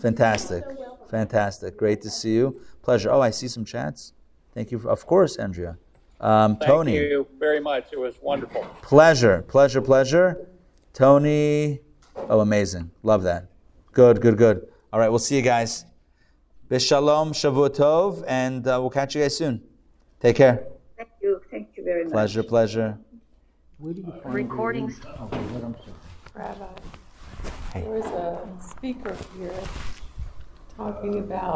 Fantastic. 0.00 0.64
Fantastic. 1.10 1.76
Great 1.76 2.00
to 2.00 2.08
see 2.08 2.36
you. 2.36 2.58
Pleasure. 2.80 3.10
Oh, 3.10 3.20
I 3.20 3.28
see 3.28 3.48
some 3.48 3.66
chats. 3.66 4.14
Thank 4.54 4.70
you. 4.72 4.78
For, 4.78 4.90
of 4.90 5.06
course, 5.06 5.36
Andrea. 5.36 5.76
Um, 6.20 6.56
Thank 6.56 6.62
Tony. 6.70 6.96
you 6.96 7.26
very 7.38 7.60
much. 7.60 7.86
It 7.92 7.98
was 7.98 8.16
wonderful. 8.20 8.64
Pleasure, 8.82 9.42
pleasure, 9.48 9.80
pleasure. 9.80 10.48
Tony. 10.92 11.80
Oh, 12.16 12.40
amazing. 12.40 12.90
Love 13.04 13.22
that. 13.22 13.46
Good, 13.92 14.20
good, 14.20 14.36
good. 14.36 14.66
All 14.92 14.98
right, 14.98 15.08
we'll 15.08 15.18
see 15.20 15.36
you 15.36 15.42
guys. 15.42 15.84
Bishalom, 16.68 17.30
Shavua 17.30 17.70
Tov, 17.70 18.24
and 18.26 18.66
uh, 18.66 18.78
we'll 18.80 18.90
catch 18.90 19.14
you 19.14 19.22
guys 19.22 19.36
soon. 19.36 19.62
Take 20.20 20.36
care. 20.36 20.66
Thank 20.96 21.10
you. 21.22 21.40
Thank 21.50 21.68
you 21.76 21.84
very 21.84 22.04
much. 22.04 22.12
Pleasure, 22.12 22.42
pleasure. 22.42 22.98
Where 23.78 23.92
do 23.94 24.00
you 24.02 24.12
find 24.22 24.34
Recordings. 24.34 24.98
the- 24.98 25.08
Okay, 25.22 25.38
what 25.38 25.64
I'm 25.64 25.74
saying. 25.84 25.94
Rabbi, 26.34 26.66
there 27.74 27.84
was 27.84 28.04
a 28.06 28.48
speaker 28.70 29.16
here 29.38 29.52
talking 30.76 31.18
about 31.20 31.54